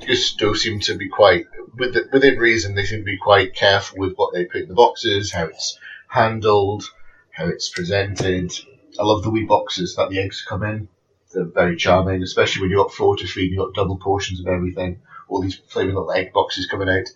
Gousto 0.00 0.56
seem 0.56 0.80
to 0.80 0.96
be 0.96 1.08
quite 1.08 1.46
within 1.76 2.38
reason. 2.38 2.74
They 2.74 2.84
seem 2.84 3.00
to 3.00 3.04
be 3.04 3.18
quite 3.18 3.54
careful 3.54 3.98
with 3.98 4.14
what 4.16 4.32
they 4.32 4.44
put 4.44 4.62
in 4.62 4.68
the 4.68 4.74
boxes, 4.74 5.32
how 5.32 5.44
it's 5.44 5.78
handled, 6.08 6.84
how 7.30 7.46
it's 7.46 7.68
presented. 7.68 8.52
I 8.98 9.04
love 9.04 9.22
the 9.22 9.30
wee 9.30 9.44
boxes 9.44 9.96
that 9.96 10.10
the 10.10 10.18
eggs 10.18 10.44
come 10.46 10.62
in. 10.62 10.88
They're 11.32 11.44
very 11.44 11.76
charming, 11.76 12.22
especially 12.22 12.62
when 12.62 12.70
you've 12.70 12.82
got 12.82 12.94
four 12.94 13.16
to 13.16 13.26
feed 13.26 13.48
and 13.48 13.52
you've 13.52 13.66
got 13.66 13.74
double 13.74 13.98
portions 13.98 14.40
of 14.40 14.46
everything. 14.46 15.02
All 15.28 15.42
these 15.42 15.56
flaming 15.56 15.94
little 15.94 16.12
egg 16.12 16.32
boxes 16.32 16.66
coming 16.66 16.88
out. 16.88 17.08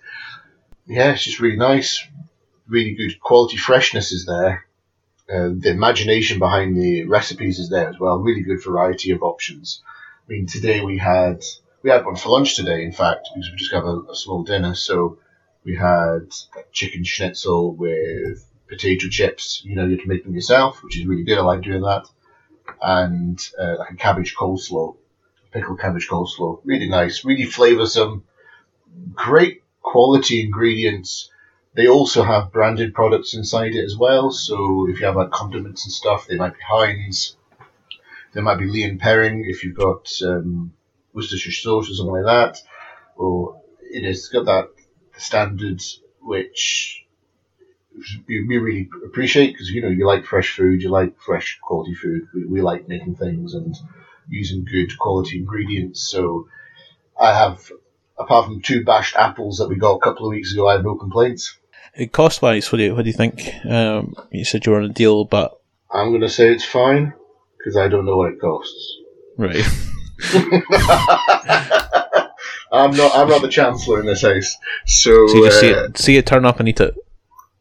Yeah, 0.86 1.12
it's 1.12 1.24
just 1.24 1.40
really 1.40 1.56
nice. 1.56 2.06
Really 2.68 2.94
good 2.94 3.20
quality 3.20 3.56
freshness 3.56 4.12
is 4.12 4.26
there. 4.26 4.66
Uh, 5.30 5.50
the 5.56 5.70
imagination 5.70 6.38
behind 6.38 6.76
the 6.76 7.04
recipes 7.04 7.58
is 7.58 7.70
there 7.70 7.88
as 7.88 7.98
well. 7.98 8.18
Really 8.18 8.42
good 8.42 8.62
variety 8.62 9.12
of 9.12 9.22
options. 9.22 9.82
I 10.28 10.32
mean, 10.32 10.46
today 10.46 10.84
we 10.84 10.98
had 10.98 11.42
we 11.82 11.90
had 11.90 12.04
one 12.04 12.16
for 12.16 12.30
lunch 12.30 12.56
today, 12.56 12.84
in 12.84 12.92
fact, 12.92 13.28
because 13.34 13.50
we 13.50 13.56
just 13.56 13.72
have 13.72 13.84
a, 13.84 14.00
a 14.10 14.16
small 14.16 14.42
dinner. 14.42 14.74
So 14.74 15.18
we 15.64 15.76
had 15.76 16.32
chicken 16.72 17.04
schnitzel 17.04 17.74
with 17.74 18.44
potato 18.68 19.08
chips. 19.08 19.62
You 19.64 19.76
know, 19.76 19.86
you 19.86 19.98
can 19.98 20.08
make 20.08 20.24
them 20.24 20.34
yourself, 20.34 20.82
which 20.82 20.98
is 20.98 21.06
really 21.06 21.24
good. 21.24 21.38
I 21.38 21.42
like 21.42 21.62
doing 21.62 21.82
that. 21.82 22.06
And 22.80 23.40
uh, 23.58 23.76
like 23.78 23.90
a 23.90 23.96
cabbage 23.96 24.34
coleslaw, 24.34 24.96
pickled 25.52 25.80
cabbage 25.80 26.08
coleslaw. 26.08 26.60
Really 26.64 26.88
nice, 26.88 27.24
really 27.24 27.44
flavoursome. 27.44 28.22
Great 29.12 29.62
quality 29.82 30.42
ingredients. 30.42 31.30
They 31.74 31.88
also 31.88 32.22
have 32.22 32.52
branded 32.52 32.94
products 32.94 33.34
inside 33.34 33.74
it 33.74 33.84
as 33.84 33.96
well. 33.96 34.30
So 34.30 34.86
if 34.90 35.00
you 35.00 35.06
have 35.06 35.16
like 35.16 35.30
condiments 35.30 35.84
and 35.84 35.92
stuff, 35.92 36.26
they 36.26 36.36
might 36.36 36.54
be 36.54 36.60
Heinz. 36.68 37.36
There 38.32 38.42
might 38.42 38.58
be 38.58 38.66
Lea 38.66 38.84
and 38.84 39.00
Perrin 39.00 39.44
if 39.46 39.64
you've 39.64 39.76
got 39.76 40.10
um, 40.22 40.72
Worcestershire 41.14 41.52
sauce 41.52 41.90
or 41.90 41.94
something 41.94 42.14
like 42.14 42.24
that. 42.26 42.58
Or 43.16 43.62
it 43.80 44.04
has 44.04 44.28
got 44.28 44.46
that 44.46 44.68
standard 45.16 45.82
which 46.20 47.04
we, 48.26 48.46
we 48.46 48.58
really 48.58 48.88
appreciate 49.04 49.52
because 49.52 49.68
you 49.70 49.82
know 49.82 49.88
you 49.88 50.06
like 50.06 50.24
fresh 50.24 50.54
food, 50.54 50.82
you 50.82 50.90
like 50.90 51.18
fresh 51.20 51.58
quality 51.62 51.94
food. 51.94 52.28
We, 52.34 52.44
we 52.44 52.60
like 52.62 52.88
making 52.88 53.16
things 53.16 53.54
and 53.54 53.74
using 54.28 54.64
good 54.64 54.98
quality 54.98 55.38
ingredients. 55.38 56.02
So 56.02 56.48
I 57.18 57.34
have, 57.34 57.70
apart 58.18 58.46
from 58.46 58.60
two 58.60 58.84
bashed 58.84 59.16
apples 59.16 59.58
that 59.58 59.68
we 59.68 59.76
got 59.76 59.96
a 59.96 60.00
couple 60.00 60.26
of 60.26 60.30
weeks 60.30 60.52
ago, 60.52 60.68
I 60.68 60.74
have 60.74 60.84
no 60.84 60.96
complaints. 60.96 61.58
It 61.94 62.12
cost 62.12 62.42
wise, 62.42 62.72
what 62.72 62.78
do 62.78 62.84
you 62.84 62.94
what 62.94 63.02
do 63.02 63.10
you 63.10 63.16
think? 63.16 63.42
Um, 63.64 64.14
you 64.30 64.44
said 64.44 64.64
you 64.64 64.72
were 64.72 64.78
on 64.78 64.84
a 64.84 64.92
deal, 64.92 65.24
but 65.24 65.60
I'm 65.90 66.08
going 66.08 66.22
to 66.22 66.28
say 66.28 66.50
it's 66.50 66.64
fine 66.64 67.12
because 67.58 67.76
I 67.76 67.88
don't 67.88 68.06
know 68.06 68.16
what 68.16 68.32
it 68.32 68.40
costs. 68.40 68.98
right. 69.36 69.64
I'm 72.72 72.96
not. 72.96 73.14
I'm 73.14 73.28
not 73.28 73.42
the 73.42 73.50
chancellor 73.50 74.00
in 74.00 74.06
this 74.06 74.22
house, 74.22 74.56
so, 74.86 75.28
So 75.28 75.34
you 75.34 75.44
just 75.44 75.60
see 75.60 75.74
uh, 75.74 75.84
it, 75.84 75.98
see 75.98 76.16
it 76.16 76.26
turn 76.26 76.46
up 76.46 76.58
and 76.58 76.68
eat 76.68 76.80
it. 76.80 76.94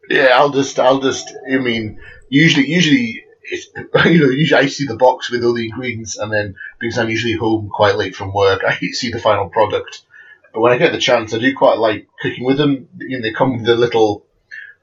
Yeah, 0.09 0.29
I'll 0.35 0.51
just, 0.51 0.79
I'll 0.79 1.01
just. 1.01 1.35
I 1.51 1.57
mean, 1.57 2.00
usually, 2.29 2.67
usually, 2.67 3.25
it's, 3.43 3.67
you 4.05 4.19
know, 4.19 4.29
usually 4.29 4.61
I 4.61 4.67
see 4.67 4.85
the 4.85 4.95
box 4.95 5.29
with 5.29 5.43
all 5.43 5.53
the 5.53 5.65
ingredients, 5.65 6.17
and 6.17 6.31
then 6.31 6.55
because 6.79 6.97
I'm 6.97 7.09
usually 7.09 7.33
home 7.33 7.69
quite 7.69 7.97
late 7.97 8.15
from 8.15 8.33
work, 8.33 8.63
I 8.65 8.77
see 8.91 9.11
the 9.11 9.19
final 9.19 9.50
product. 9.50 10.03
But 10.53 10.62
when 10.62 10.74
I 10.74 10.77
get 10.77 10.91
the 10.91 11.00
chance, 11.00 11.34
I 11.34 11.38
do 11.39 11.55
quite 11.55 11.77
like 11.77 12.08
cooking 12.22 12.43
with 12.43 12.58
them. 12.58 12.89
You 12.98 13.17
know, 13.17 13.22
they 13.22 13.31
come 13.34 13.58
with 13.58 13.65
the 13.65 13.75
little 13.75 14.25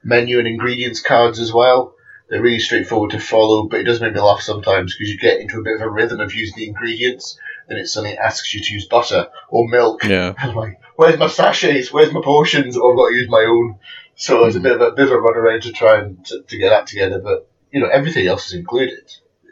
menu 0.03 0.39
and 0.39 0.47
ingredients 0.47 1.01
cards 1.01 1.39
as 1.39 1.53
well. 1.53 1.95
They're 2.29 2.41
really 2.41 2.59
straightforward 2.59 3.11
to 3.11 3.19
follow, 3.19 3.67
but 3.67 3.79
it 3.79 3.83
does 3.83 4.01
make 4.01 4.13
me 4.13 4.19
laugh 4.19 4.41
sometimes 4.41 4.93
because 4.93 5.09
you 5.09 5.17
get 5.17 5.39
into 5.39 5.59
a 5.59 5.63
bit 5.63 5.75
of 5.75 5.81
a 5.81 5.89
rhythm 5.89 6.19
of 6.19 6.33
using 6.33 6.55
the 6.57 6.67
ingredients, 6.67 7.39
then 7.67 7.77
it 7.77 7.87
suddenly 7.87 8.17
asks 8.17 8.53
you 8.53 8.61
to 8.61 8.73
use 8.73 8.85
butter 8.85 9.27
or 9.49 9.67
milk. 9.67 10.03
Yeah. 10.03 10.33
I'm 10.37 10.55
like, 10.55 10.79
where's 10.95 11.17
my 11.17 11.27
sachets? 11.27 11.91
Where's 11.91 12.13
my 12.13 12.21
portions? 12.23 12.77
Or 12.77 12.91
I've 12.91 12.97
got 12.97 13.09
to 13.09 13.15
use 13.15 13.29
my 13.29 13.45
own. 13.47 13.79
So 14.15 14.45
it's 14.45 14.55
a 14.55 14.59
bit 14.59 14.73
of 14.73 14.81
a 14.81 14.91
bit 14.91 15.05
of 15.05 15.13
a 15.13 15.19
run 15.19 15.37
around 15.37 15.63
to 15.63 15.71
try 15.71 15.99
and 15.99 16.23
to, 16.25 16.41
to 16.43 16.57
get 16.57 16.69
that 16.69 16.87
together. 16.87 17.19
But 17.19 17.49
you 17.71 17.79
know, 17.79 17.87
everything 17.87 18.27
else 18.27 18.47
is 18.47 18.53
included. 18.53 18.99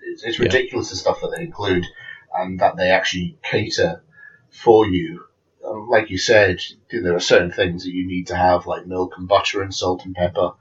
It's, 0.04 0.24
it's 0.24 0.38
Yeah. 0.38 0.46
ridiculous 0.46 0.90
the 0.90 0.98
stuff 0.98 1.22
that 1.22 1.34
they 1.36 1.44
include 1.44 1.86
and 2.36 2.60
that 2.60 2.76
they 2.76 2.92
actually 2.92 3.38
cater 3.44 4.04
for 4.52 4.86
you. 4.86 5.24
Like 5.90 6.10
you 6.10 6.18
said, 6.18 6.60
there 6.92 7.16
are 7.16 7.20
certain 7.20 7.52
things 7.52 7.84
that 7.84 7.92
you 7.94 8.06
need 8.08 8.28
to 8.28 8.36
have, 8.36 8.68
like 8.68 8.86
milk 8.88 9.14
and 9.18 9.28
butter 9.28 9.62
and 9.62 9.74
salt 9.74 10.06
and 10.06 10.16
pepper, 10.16 10.52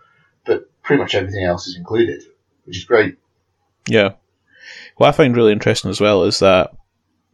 but 0.44 0.70
pretty 0.82 1.02
much 1.02 1.14
everything 1.14 1.44
else 1.44 1.66
is 1.66 1.76
included, 1.76 2.22
which 2.64 2.78
is 2.78 2.84
great. 2.84 3.16
Yeah. 3.88 4.12
What 4.96 5.08
I 5.08 5.12
find 5.12 5.36
really 5.36 5.52
interesting 5.52 5.90
as 5.90 6.00
well 6.00 6.24
is 6.24 6.38
that 6.40 6.72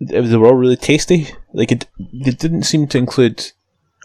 they 0.01 0.37
were 0.37 0.47
all 0.49 0.55
really 0.55 0.77
tasty. 0.77 1.29
Like 1.53 1.73
it, 1.73 1.87
they 1.99 2.33
didn't 2.33 2.65
seem 2.65 2.87
to 2.89 2.99
include 2.99 3.53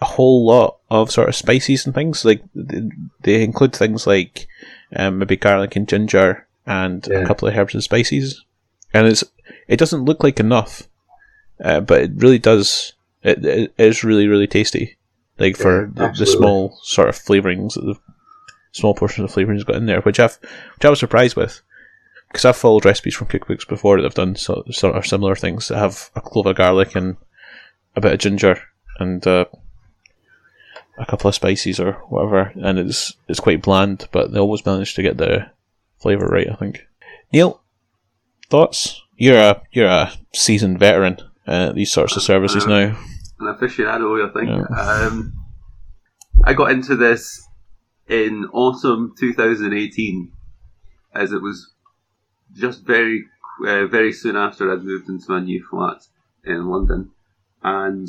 a 0.02 0.06
whole 0.06 0.46
lot 0.46 0.78
of 0.92 1.12
sort 1.12 1.28
of 1.28 1.36
spices 1.36 1.86
and 1.86 1.96
things. 1.96 2.24
Like 2.24 2.42
they, 2.54 2.90
they 3.24 3.44
include 3.44 3.76
things 3.76 4.06
like 4.06 4.48
um, 4.96 5.20
maybe 5.20 5.36
garlic 5.38 5.76
and 5.76 5.88
ginger 5.88 6.48
and 6.66 7.06
Yeah. 7.10 7.20
a 7.20 7.26
couple 7.28 7.48
of 7.48 7.56
herbs 7.58 7.74
and 7.74 7.84
spices, 7.84 8.44
and 8.94 9.08
it's 9.08 9.24
it 9.68 9.78
doesn't 9.78 10.06
look 10.06 10.24
like 10.24 10.40
enough, 10.40 10.84
uh, 11.64 11.80
but 11.80 12.02
it 12.02 12.12
really 12.16 12.40
does. 12.40 12.94
It, 13.28 13.46
it 13.46 13.74
is 13.78 14.04
really 14.04 14.28
really 14.28 14.48
tasty. 14.48 14.98
Like 15.40 15.56
for 15.58 15.92
Yeah, 15.96 16.12
the, 16.12 16.20
the 16.20 16.26
small 16.26 16.80
sort 16.82 17.10
of 17.10 17.16
flavorings, 17.16 17.76
the 17.76 17.96
small 18.72 18.96
portions 18.96 19.30
of 19.30 19.36
flavorings 19.36 19.66
got 19.66 19.76
in 19.76 19.86
there, 19.86 20.02
which 20.02 20.20
I've 20.20 20.38
which 20.76 20.86
I 20.86 20.90
was 20.90 21.00
surprised 21.00 21.36
with 21.36 21.62
because 22.30 22.46
I've 22.46 22.58
followed 22.58 22.86
recipes 22.86 23.16
from 23.16 23.28
cookbooks 23.28 23.68
before 23.68 23.98
that 23.98 24.04
have 24.04 24.14
done 24.14 24.36
so, 24.36 24.64
sort 24.72 24.96
of 24.96 25.06
similar 25.06 25.36
things 25.36 25.68
that 25.68 25.78
have 25.78 26.10
a 26.16 26.22
clove 26.22 26.46
of 26.46 26.56
garlic 26.56 26.96
and 26.96 27.18
a 27.96 28.02
bit 28.02 28.14
of 28.14 28.20
ginger 28.20 28.62
and 29.00 29.26
uh, 29.26 29.46
a 30.98 31.06
couple 31.06 31.28
of 31.28 31.36
spices 31.36 31.80
or 31.80 31.94
whatever, 32.10 32.52
and 32.56 32.80
it's 32.80 33.14
it's 33.28 33.40
quite 33.40 33.62
bland, 33.62 34.08
but 34.12 34.32
they 34.32 34.40
always 34.40 34.66
manage 34.66 34.96
to 34.96 35.04
get 35.04 35.18
the 35.18 35.50
flavour 36.00 36.28
right. 36.28 36.50
I 36.50 36.56
think. 36.56 36.86
Neil, 37.32 37.62
thoughts? 38.50 39.02
You're 39.16 39.38
a 39.38 39.62
you're 39.72 39.88
a 39.88 40.14
seasoned 40.34 40.80
veteran 40.80 41.20
at 41.46 41.76
these 41.76 41.92
sorts 41.92 42.16
of 42.16 42.24
services 42.24 42.66
now. 42.66 42.98
An 43.40 43.48
aficionado, 43.48 44.28
I 44.28 44.34
think. 44.34 44.50
Yeah. 44.50 44.80
Um, 44.80 45.34
I 46.44 46.54
got 46.54 46.72
into 46.72 46.96
this 46.96 47.48
in 48.08 48.46
autumn 48.54 49.14
2018, 49.20 50.32
as 51.14 51.32
it 51.32 51.42
was 51.42 51.74
just 52.54 52.86
very, 52.86 53.26
uh, 53.66 53.88
very 53.88 54.14
soon 54.14 54.36
after 54.36 54.72
I'd 54.72 54.84
moved 54.84 55.10
into 55.10 55.30
my 55.30 55.40
new 55.40 55.64
flat 55.70 56.04
in 56.46 56.66
London, 56.66 57.12
and 57.64 58.08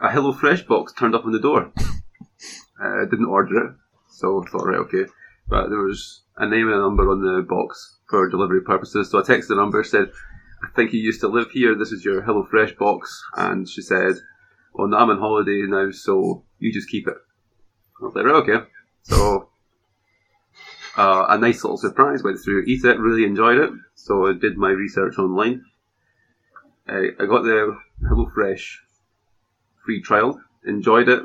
a 0.00 0.08
HelloFresh 0.08 0.66
box 0.66 0.92
turned 0.92 1.14
up 1.14 1.24
on 1.24 1.32
the 1.32 1.40
door. 1.40 1.72
uh, 1.78 3.02
I 3.02 3.04
didn't 3.10 3.26
order 3.26 3.66
it, 3.66 3.74
so 4.08 4.42
I 4.42 4.50
thought, 4.50 4.66
right, 4.66 4.78
okay. 4.78 5.06
But 5.48 5.68
there 5.68 5.80
was 5.80 6.22
a 6.36 6.46
name 6.46 6.68
and 6.68 6.76
a 6.76 6.80
number 6.80 7.10
on 7.10 7.20
the 7.20 7.42
box 7.42 7.98
for 8.08 8.28
delivery 8.28 8.62
purposes, 8.62 9.10
so 9.10 9.18
I 9.18 9.22
texted 9.22 9.48
the 9.48 9.56
number, 9.56 9.84
said, 9.84 10.10
I 10.62 10.68
think 10.74 10.92
you 10.92 11.00
used 11.00 11.20
to 11.20 11.28
live 11.28 11.50
here, 11.50 11.74
this 11.74 11.92
is 11.92 12.04
your 12.04 12.22
HelloFresh 12.22 12.78
box, 12.78 13.22
and 13.36 13.68
she 13.68 13.82
said, 13.82 14.14
well, 14.74 14.92
I'm 14.92 15.10
on 15.10 15.18
holiday 15.18 15.62
now, 15.68 15.90
so 15.92 16.44
you 16.58 16.72
just 16.72 16.90
keep 16.90 17.06
it. 17.06 17.14
I 18.00 18.04
was 18.04 18.14
like, 18.14 18.24
right, 18.24 18.34
okay. 18.34 18.66
So, 19.02 19.48
uh, 20.96 21.26
a 21.28 21.38
nice 21.38 21.62
little 21.62 21.76
surprise 21.76 22.24
went 22.24 22.40
through. 22.40 22.64
Eat 22.66 22.84
it, 22.84 22.98
really 22.98 23.24
enjoyed 23.24 23.58
it. 23.58 23.70
So 23.94 24.26
I 24.26 24.32
did 24.32 24.56
my 24.56 24.70
research 24.70 25.16
online. 25.16 25.64
I, 26.88 27.10
I 27.20 27.26
got 27.26 27.44
the 27.44 27.78
HelloFresh 28.02 28.76
free 29.84 30.02
trial, 30.02 30.40
enjoyed 30.66 31.08
it, 31.08 31.22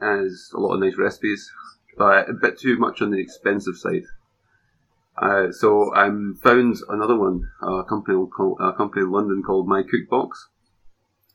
as 0.00 0.50
a 0.54 0.58
lot 0.58 0.74
of 0.74 0.80
nice 0.80 0.96
recipes, 0.96 1.50
but 1.98 2.30
a 2.30 2.32
bit 2.32 2.58
too 2.58 2.78
much 2.78 3.02
on 3.02 3.10
the 3.10 3.20
expensive 3.20 3.76
side. 3.76 4.04
Uh, 5.20 5.52
so 5.52 5.94
I 5.94 6.08
found 6.42 6.76
another 6.88 7.16
one, 7.16 7.48
a 7.62 7.84
company 7.84 8.18
called 8.34 8.58
a 8.60 8.72
company 8.72 9.02
in 9.02 9.12
London 9.12 9.42
called 9.46 9.68
My 9.68 9.82
Cookbox 9.82 10.30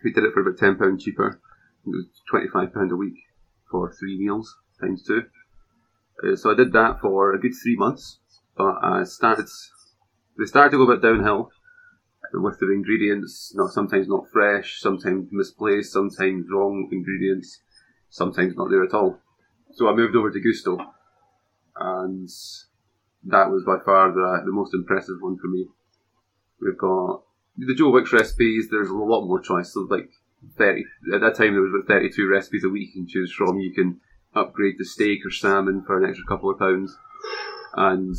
who 0.02 0.12
did 0.12 0.24
it 0.24 0.34
for 0.34 0.42
about 0.42 0.58
ten 0.58 0.78
pound 0.78 1.02
cheaper. 1.02 1.40
It 1.86 1.90
was 1.90 2.06
twenty 2.30 2.48
five 2.48 2.74
pound 2.74 2.92
a 2.92 2.96
week 2.96 3.18
for 3.70 3.94
three 3.94 4.18
meals 4.18 4.56
times 4.82 5.04
two. 5.04 5.24
Uh, 6.24 6.36
so 6.36 6.52
I 6.52 6.56
did 6.56 6.74
that 6.74 7.00
for 7.02 7.34
a 7.34 7.40
good 7.40 7.54
three 7.62 7.76
months, 7.76 8.20
but 8.58 8.76
I 8.82 9.04
started. 9.04 9.48
They 10.38 10.46
started 10.46 10.72
to 10.72 10.78
go 10.78 10.92
a 10.92 10.96
bit 10.96 11.02
downhill 11.02 11.50
with 12.34 12.60
the 12.60 12.72
ingredients. 12.72 13.54
Not 13.56 13.72
sometimes 13.72 14.08
not 14.08 14.30
fresh, 14.32 14.80
sometimes 14.80 15.30
misplaced, 15.32 15.94
sometimes 15.94 16.46
wrong 16.52 16.88
ingredients, 16.92 17.62
sometimes 18.10 18.56
not 18.56 18.70
there 18.70 18.84
at 18.84 18.94
all. 18.94 19.20
So 19.74 19.88
I 19.88 19.96
moved 19.96 20.16
over 20.16 20.32
to 20.32 20.40
Gousto, 20.40 20.78
and 21.76 22.28
that 23.26 23.50
was 23.50 23.64
by 23.66 23.78
far 23.84 24.12
the 24.12 24.44
the 24.46 24.52
most 24.52 24.74
impressive 24.74 25.18
one 25.22 25.38
for 25.38 25.48
me. 25.48 25.68
We've 26.62 26.78
got 26.78 27.24
the 27.68 27.76
Joe 27.76 27.90
Wicks 27.92 28.14
recipes, 28.14 28.70
there's 28.70 28.90
a 28.90 28.94
lot 28.94 29.26
more 29.26 29.40
choice. 29.40 29.74
So 29.74 29.82
like 29.90 30.10
thirty 30.58 30.86
at 31.14 31.22
that 31.22 31.36
time 31.36 31.54
there 31.54 31.62
was 31.62 31.74
about 31.74 31.88
thirty-two 31.88 32.28
recipes 32.30 32.64
a 32.64 32.70
week 32.70 32.90
you 32.96 33.02
can 33.02 33.08
choose 33.08 33.32
from. 33.32 33.60
You 33.60 33.74
can 33.74 34.00
upgrade 34.36 34.76
the 34.78 34.86
steak 34.86 35.26
or 35.26 35.32
salmon 35.32 35.84
for 35.86 35.98
an 35.98 36.10
extra 36.10 36.26
couple 36.26 36.50
of 36.50 36.60
pounds, 36.60 36.98
and 37.74 38.16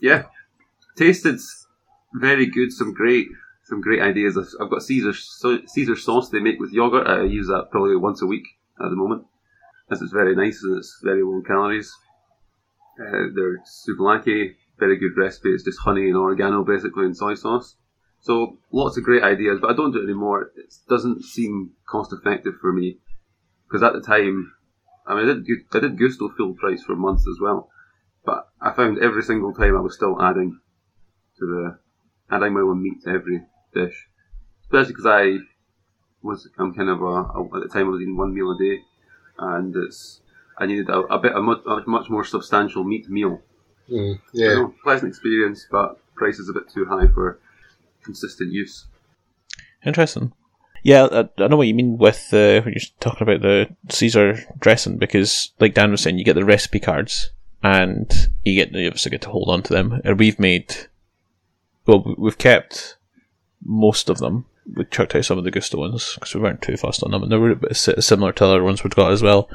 yeah, 0.00 0.24
tasted 0.96 1.38
very 2.14 2.46
good. 2.46 2.72
Some 2.72 2.92
great 2.92 3.28
some 3.64 3.80
great 3.80 4.02
ideas. 4.02 4.36
I've- 4.36 4.48
I've 4.60 4.70
got 4.70 4.82
Caesar 4.82 5.12
Caesar 5.66 5.96
sauce 5.96 6.28
they 6.30 6.40
make 6.40 6.58
with 6.58 6.72
yogurt. 6.72 7.06
I 7.06 7.22
use 7.22 7.46
that 7.48 7.68
probably 7.70 7.96
once 7.96 8.20
a 8.22 8.26
week 8.26 8.46
at 8.80 8.90
the 8.90 8.96
moment, 8.96 9.24
as 9.90 10.02
it's 10.02 10.12
very 10.12 10.34
nice 10.34 10.62
and 10.62 10.76
it's 10.76 10.98
very 11.02 11.22
low 11.22 11.36
in 11.36 11.44
calories. 11.44 11.94
Uh, 13.00 13.28
their 13.34 13.60
souvlaki, 13.60 14.54
very 14.78 14.96
good 14.98 15.16
recipe. 15.16 15.50
It's 15.50 15.62
just 15.64 15.78
honey 15.80 16.08
and 16.08 16.16
oregano 16.16 16.64
basically 16.64 17.06
and 17.06 17.16
soy 17.16 17.34
sauce. 17.34 17.76
So 18.22 18.58
lots 18.70 18.96
of 18.96 19.02
great 19.04 19.24
ideas, 19.24 19.58
but 19.60 19.70
I 19.70 19.74
don't 19.74 19.92
do 19.92 20.00
it 20.00 20.04
anymore. 20.04 20.52
It 20.56 20.72
doesn't 20.88 21.24
seem 21.24 21.72
cost 21.88 22.12
effective 22.12 22.54
for 22.60 22.72
me 22.72 22.98
because 23.66 23.82
at 23.82 23.92
the 23.94 24.00
time, 24.00 24.52
I 25.06 25.16
mean, 25.16 25.28
I 25.28 25.34
did 25.34 25.66
I 25.72 25.80
did 25.80 25.98
Gousto 25.98 26.34
full 26.36 26.54
price 26.54 26.84
for 26.84 26.94
months 26.94 27.26
as 27.28 27.40
well, 27.40 27.68
but 28.24 28.48
I 28.60 28.72
found 28.72 28.98
every 28.98 29.22
single 29.22 29.52
time 29.52 29.76
I 29.76 29.80
was 29.80 29.96
still 29.96 30.22
adding 30.22 30.60
to 31.38 31.46
the 31.46 31.78
adding 32.34 32.54
my 32.54 32.60
own 32.60 32.80
meat 32.80 33.02
to 33.02 33.10
every 33.10 33.42
dish, 33.74 34.06
especially 34.62 34.92
because 34.92 35.06
I 35.06 35.38
was 36.22 36.48
I'm 36.58 36.74
kind 36.74 36.90
of 36.90 37.02
a, 37.02 37.04
a 37.04 37.44
at 37.56 37.62
the 37.62 37.68
time 37.72 37.86
I 37.86 37.90
was 37.90 38.00
eating 38.00 38.16
one 38.16 38.32
meal 38.32 38.52
a 38.52 38.58
day, 38.58 38.82
and 39.36 39.74
it's 39.74 40.20
I 40.56 40.66
needed 40.66 40.88
a, 40.88 41.00
a 41.00 41.18
bit 41.18 41.34
a 41.34 41.40
much, 41.42 41.62
a 41.66 41.82
much 41.88 42.08
more 42.08 42.22
substantial 42.24 42.84
meat 42.84 43.08
meal. 43.08 43.42
Mm, 43.90 44.20
You 44.32 44.44
yeah. 44.46 44.54
know, 44.54 44.74
pleasant 44.84 45.10
experience, 45.10 45.66
but 45.68 45.98
price 46.14 46.38
is 46.38 46.48
a 46.48 46.52
bit 46.52 46.70
too 46.72 46.84
high 46.84 47.08
for 47.08 47.40
consistent 48.04 48.52
use. 48.52 48.86
Interesting. 49.84 50.32
Yeah, 50.84 51.26
I, 51.38 51.46
know 51.46 51.56
what 51.56 51.68
you 51.68 51.74
mean 51.74 51.96
with 51.96 52.28
uh, 52.32 52.60
when 52.62 52.74
you're 52.74 52.90
talking 52.98 53.22
about 53.22 53.42
the 53.42 53.68
Caesar 53.90 54.38
dressing 54.58 54.98
because, 54.98 55.52
like 55.60 55.74
Dan 55.74 55.92
was 55.92 56.00
saying, 56.00 56.18
you 56.18 56.24
get 56.24 56.34
the 56.34 56.44
recipe 56.44 56.80
cards 56.80 57.30
and 57.62 58.30
you 58.42 58.54
get 58.54 58.72
you 58.72 58.88
obviously 58.88 59.10
get 59.10 59.22
to 59.22 59.30
hold 59.30 59.48
on 59.48 59.62
to 59.62 59.72
them. 59.72 60.00
And 60.04 60.18
we've 60.18 60.40
made, 60.40 60.74
well, 61.86 62.14
we've 62.18 62.38
kept 62.38 62.96
most 63.64 64.10
of 64.10 64.18
them. 64.18 64.46
We 64.74 64.84
chucked 64.86 65.14
out 65.14 65.24
some 65.24 65.38
of 65.38 65.44
the 65.44 65.52
Gousto 65.52 65.78
ones 65.78 66.14
because 66.14 66.34
we 66.34 66.40
weren't 66.40 66.62
too 66.62 66.76
fast 66.76 67.02
on 67.02 67.12
them, 67.12 67.22
and 67.22 67.30
they 67.32 67.36
were 67.36 67.58
similar 67.72 68.32
to 68.32 68.44
other 68.44 68.64
ones 68.64 68.82
we've 68.82 68.94
got 68.94 69.12
as 69.12 69.22
well. 69.22 69.48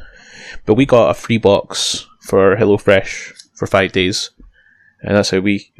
But 0.65 0.75
we 0.75 0.85
got 0.85 1.09
a 1.09 1.13
free 1.13 1.37
box 1.37 2.07
for 2.21 2.55
HelloFresh 2.55 3.57
for 3.57 3.67
five 3.67 3.91
days, 3.91 4.31
and 5.01 5.15
that's 5.15 5.29
how 5.31 5.39
we 5.39 5.71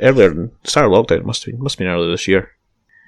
earlier 0.00 0.30
in 0.30 0.50
start 0.64 0.90
lockdown. 0.90 1.24
Must 1.24 1.44
have 1.44 1.52
been 1.54 1.62
must 1.62 1.74
have 1.74 1.84
been 1.84 1.92
earlier 1.92 2.10
this 2.10 2.28
year 2.28 2.50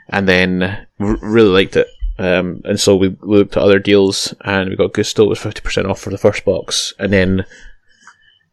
and 0.09 0.29
then 0.29 0.63
r- 1.01 1.19
really 1.21 1.49
liked 1.51 1.77
it. 1.77 1.89
Um, 2.19 2.63
and 2.65 2.81
so 2.81 2.97
we 2.97 3.15
looked 3.21 3.57
at 3.57 3.63
other 3.63 3.79
deals, 3.79 4.33
and 4.43 4.71
we 4.71 4.77
got 4.77 4.93
Gousto 4.95 5.29
was 5.29 5.39
fifty 5.39 5.61
percent 5.61 5.87
off 5.87 6.01
for 6.01 6.09
the 6.11 6.17
first 6.19 6.45
box, 6.47 6.95
and 6.99 7.13
then 7.13 7.45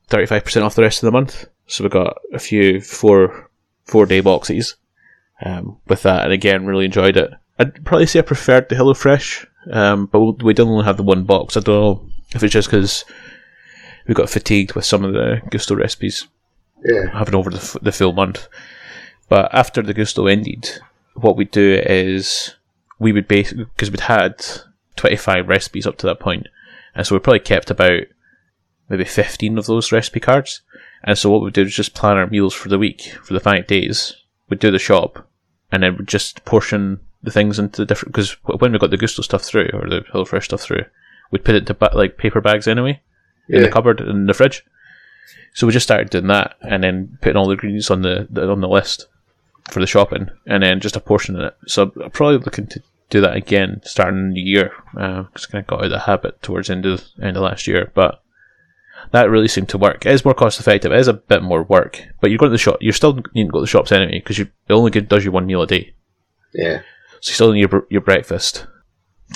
thirty 0.07 0.25
five 0.25 0.43
percent 0.43 0.65
off 0.65 0.75
the 0.75 0.81
rest 0.81 1.01
of 1.01 1.07
the 1.07 1.12
month. 1.12 1.45
So 1.67 1.83
we 1.83 1.89
got 1.89 2.17
a 2.33 2.39
few 2.39 2.81
four 2.81 3.50
four 3.85 4.05
day 4.05 4.19
boxes 4.19 4.75
um, 5.45 5.77
with 5.88 6.03
that, 6.03 6.23
and 6.25 6.33
again 6.33 6.65
really 6.65 6.85
enjoyed 6.85 7.15
it. 7.15 7.31
I'd 7.57 7.85
probably 7.85 8.07
say 8.07 8.19
I 8.19 8.23
preferred 8.23 8.67
the 8.67 8.75
HelloFresh, 8.75 9.45
um, 9.71 10.07
but 10.07 10.19
we- 10.19 10.43
we 10.45 10.53
did 10.53 10.63
only 10.63 10.84
have 10.86 10.97
the 10.97 11.03
one 11.03 11.23
box. 11.23 11.56
I 11.56 11.62
don't 11.62 11.75
know 11.82 12.10
if 12.36 12.43
it's 12.43 12.51
just 12.51 12.67
because 12.67 13.06
we 14.08 14.13
got 14.13 14.29
fatigued 14.29 14.73
with 14.73 14.84
some 14.86 15.06
of 15.06 15.13
the 15.13 15.39
Gousto 15.51 15.77
recipes 15.77 16.27
Yeah. 16.84 17.10
having 17.17 17.36
over 17.36 17.50
the, 17.50 17.58
f- 17.58 17.78
the 17.82 17.91
full 17.91 18.13
month. 18.13 18.48
But 19.30 19.54
after 19.54 19.82
the 19.82 19.93
Gousto 19.93 20.32
ended, 20.32 20.69
what 21.15 21.36
we'd 21.38 21.52
do 21.52 21.82
is 21.86 22.56
we 23.00 23.12
would 23.12 23.28
base 23.28 23.54
because 23.54 23.89
we'd 23.89 24.02
had 24.02 24.46
25 24.96 25.48
recipes 25.48 25.88
up 25.88 25.98
to 25.98 26.06
that 26.08 26.19
point, 26.19 26.48
and 26.96 27.06
so 27.06 27.15
we 27.15 27.19
probably 27.19 27.39
kept 27.39 27.69
about 27.72 28.02
maybe 28.89 29.06
15 29.06 29.58
of 29.58 29.65
those 29.65 29.91
recipe 29.91 30.19
cards. 30.19 30.62
And 31.04 31.17
so 31.17 31.30
what 31.30 31.41
we'd 31.41 31.54
do 31.54 31.63
is 31.63 31.76
just 31.76 31.93
plan 31.96 32.17
our 32.17 32.28
meals 32.28 32.54
for 32.54 32.69
the 32.69 32.80
week 32.80 33.02
for 33.24 33.34
the 33.34 33.39
five 33.39 33.67
days. 33.67 34.13
We'd 34.50 34.60
do 34.60 34.72
the 34.72 34.80
shop, 34.80 35.28
and 35.72 35.84
then 35.84 35.98
we'd 35.98 36.08
just 36.08 36.46
portion 36.46 37.00
the 37.22 37.32
things 37.32 37.58
into 37.58 37.82
the 37.82 37.86
different 37.86 38.12
because 38.13 38.32
when 38.43 38.72
we 38.74 38.80
got 38.80 38.91
the 38.91 38.98
Gousto 38.98 39.24
stuff 39.24 39.43
through 39.43 39.69
or 39.74 39.89
the 39.89 40.02
HelloFresh 40.13 40.43
stuff 40.43 40.62
through, 40.62 40.86
we'd 41.32 41.43
put 41.46 41.56
it 41.56 41.60
into 41.60 41.74
ba- 41.74 41.91
like 41.93 42.17
paper 42.17 42.41
bags 42.41 42.67
anyway 42.67 43.02
in 43.50 43.62
the 43.63 43.69
cupboard 43.72 44.02
in 44.02 44.26
the 44.28 44.34
fridge. 44.34 44.65
So 45.53 45.67
we 45.67 45.73
just 45.73 45.86
started 45.86 46.09
doing 46.09 46.27
that, 46.27 46.55
and 46.62 46.83
then 46.83 47.17
putting 47.21 47.38
all 47.38 47.45
the 47.45 47.51
ingredients 47.51 47.91
on 47.91 48.01
the, 48.01 48.27
the 48.29 48.49
on 48.49 48.62
the 48.62 48.67
list 48.67 49.07
for 49.71 49.79
the 49.79 49.88
shopping, 49.88 50.29
and 50.47 50.63
then 50.63 50.79
just 50.79 50.95
a 50.95 50.99
portion 50.99 51.36
of 51.36 51.41
it. 51.43 51.57
So 51.67 51.91
I'm 52.03 52.12
probably 52.12 52.38
looking 52.38 52.67
to 52.67 52.81
do 53.09 53.21
that 53.21 53.36
again 53.36 53.81
starting 53.83 54.19
in 54.19 54.33
the 54.33 54.41
year 54.41 54.71
uh, 54.97 55.23
because 55.23 55.45
I 55.45 55.51
kind 55.51 55.63
of 55.63 55.67
got 55.67 55.79
out 55.79 55.86
of 55.86 55.91
the 55.91 55.99
habit 55.99 56.41
towards 56.41 56.69
end 56.69 56.86
of 56.86 57.03
end 57.21 57.38
of 57.38 57.43
last 57.43 57.67
year, 57.67 57.91
but. 57.93 58.19
That 59.12 59.29
really 59.29 59.49
seemed 59.49 59.67
to 59.69 59.77
work. 59.77 60.05
It 60.05 60.13
is 60.13 60.23
more 60.23 60.33
cost 60.33 60.62
effective. 60.62 60.93
It 60.93 60.97
is 60.97 61.09
a 61.09 61.13
bit 61.13 61.43
more 61.43 61.63
work, 61.63 62.01
but 62.21 62.29
you're 62.31 62.38
going 62.38 62.51
to 62.51 62.53
the 62.53 62.57
shop. 62.57 62.77
You're 62.79 62.93
still 62.93 63.15
needing 63.36 63.49
to 63.49 63.51
go 63.51 63.57
to 63.59 63.63
the 63.63 63.67
shops 63.67 63.91
anyway 63.91 64.19
because 64.19 64.39
you 64.39 64.47
it 64.67 64.73
only 64.73 64.91
does 64.91 65.25
you 65.25 65.31
one 65.31 65.45
meal 65.45 65.62
a 65.62 65.67
day. 65.67 65.93
Yeah. 66.53 66.81
So 67.19 67.29
you 67.29 67.33
still 67.33 67.51
need 67.51 67.69
your, 67.69 67.86
your 67.89 68.01
breakfast. 68.01 68.65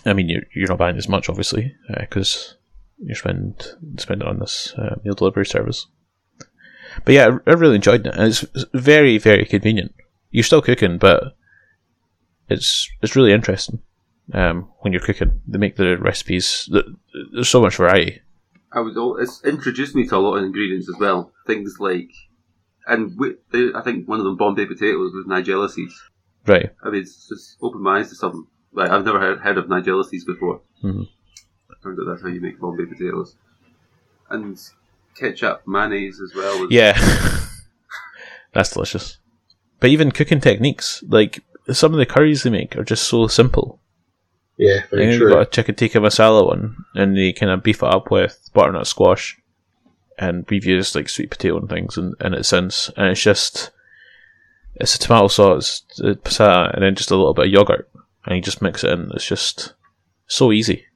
I 0.05 0.13
mean, 0.13 0.29
you're, 0.29 0.43
you're 0.53 0.67
not 0.67 0.77
buying 0.77 0.97
as 0.97 1.09
much, 1.09 1.29
obviously, 1.29 1.75
uh, 1.89 2.01
because 2.01 2.55
you 2.99 3.15
spend 3.15 3.63
spend 3.97 4.21
it 4.21 4.27
on 4.27 4.39
this 4.39 4.73
uh, 4.77 4.95
meal 5.03 5.13
delivery 5.13 5.45
service. 5.45 5.87
But 7.05 7.13
yeah, 7.13 7.37
I, 7.45 7.51
I 7.51 7.53
really 7.53 7.75
enjoyed 7.75 8.07
it, 8.07 8.13
and 8.15 8.27
it's, 8.27 8.43
it's 8.43 8.65
very 8.73 9.17
very 9.17 9.45
convenient. 9.45 9.93
You're 10.31 10.43
still 10.43 10.61
cooking, 10.61 10.97
but 10.97 11.35
it's 12.49 12.89
it's 13.01 13.15
really 13.15 13.33
interesting 13.33 13.81
um, 14.33 14.69
when 14.79 14.93
you're 14.93 15.01
cooking. 15.01 15.41
They 15.47 15.57
make 15.57 15.75
the 15.75 15.97
recipes. 15.97 16.69
There's 17.33 17.49
so 17.49 17.61
much 17.61 17.75
variety. 17.75 18.21
I 18.71 18.81
was 18.81 18.95
it's 19.21 19.43
introduced 19.45 19.95
me 19.95 20.07
to 20.07 20.15
a 20.15 20.19
lot 20.19 20.35
of 20.37 20.43
ingredients 20.43 20.89
as 20.89 20.99
well. 20.99 21.31
Things 21.45 21.77
like, 21.79 22.09
and 22.85 23.17
they- 23.51 23.73
I 23.73 23.81
think 23.81 24.07
one 24.07 24.19
of 24.19 24.25
them 24.25 24.35
Bombay 24.37 24.65
potatoes 24.65 25.13
with 25.13 25.27
Nigella 25.27 25.69
seeds. 25.69 25.95
Right. 26.45 26.71
I 26.83 26.89
mean, 26.89 27.01
it's 27.01 27.27
just 27.29 27.57
opened 27.61 27.83
my 27.83 27.99
eyes 27.99 28.09
to 28.09 28.15
something. 28.15 28.45
Like 28.73 28.89
I've 28.91 29.05
never 29.05 29.19
heard, 29.19 29.39
heard 29.39 29.57
of 29.57 29.65
Nigella 29.67 30.05
seeds 30.05 30.25
before. 30.25 30.61
Mhm. 30.83 31.07
Turns 31.87 31.99
out 31.99 32.05
that's 32.11 32.21
how 32.21 32.27
you 32.27 32.41
make 32.41 32.59
Bombay 32.59 32.85
potatoes. 32.85 33.35
And 34.29 34.59
ketchup, 35.15 35.63
mayonnaise 35.65 36.19
as 36.19 36.35
well. 36.35 36.67
Yeah, 36.69 36.97
that's 38.53 38.71
delicious. 38.71 39.19
But 39.79 39.89
even 39.91 40.11
cooking 40.11 40.41
techniques, 40.41 41.01
like 41.07 41.43
some 41.71 41.93
of 41.93 41.97
the 41.97 42.05
curries 42.05 42.43
they 42.43 42.49
make, 42.49 42.75
are 42.75 42.83
just 42.83 43.03
so 43.07 43.27
simple. 43.27 43.79
Yeah, 44.57 44.81
And 44.81 44.89
very 44.89 45.05
then 45.05 45.17
true. 45.17 45.27
you've 45.29 45.35
got 45.37 45.47
a 45.47 45.51
chicken 45.51 45.75
tikka 45.75 45.99
masala 45.99 46.45
one, 46.45 46.75
and 46.93 47.15
they 47.15 47.31
kind 47.31 47.51
of 47.51 47.63
beef 47.63 47.77
it 47.83 47.87
up 47.87 48.11
with 48.11 48.49
butternut 48.53 48.87
squash, 48.87 49.37
and 50.17 50.45
we've 50.49 50.65
used 50.65 50.93
like 50.95 51.07
sweet 51.07 51.29
potato 51.29 51.57
and 51.59 51.69
things 51.69 51.95
in, 51.97 52.15
in 52.19 52.33
it 52.33 52.43
since, 52.43 52.89
and 52.97 53.07
it's 53.07 53.21
just 53.21 53.71
it's 54.75 54.95
a 54.95 54.99
tomato 54.99 55.27
sauce, 55.27 55.83
uh, 56.03 56.07
the 56.09 56.15
passata, 56.15 56.73
and 56.73 56.83
then 56.83 56.95
just 56.95 57.11
a 57.11 57.15
little 57.15 57.33
bit 57.35 57.45
of 57.45 57.51
yogurt, 57.51 57.89
and 58.25 58.35
you 58.35 58.41
just 58.41 58.61
mix 58.61 58.83
it 58.83 58.91
in. 58.91 59.09
It's 59.13 59.27
just 59.27 59.73
so 60.25 60.51
easy. 60.51 60.86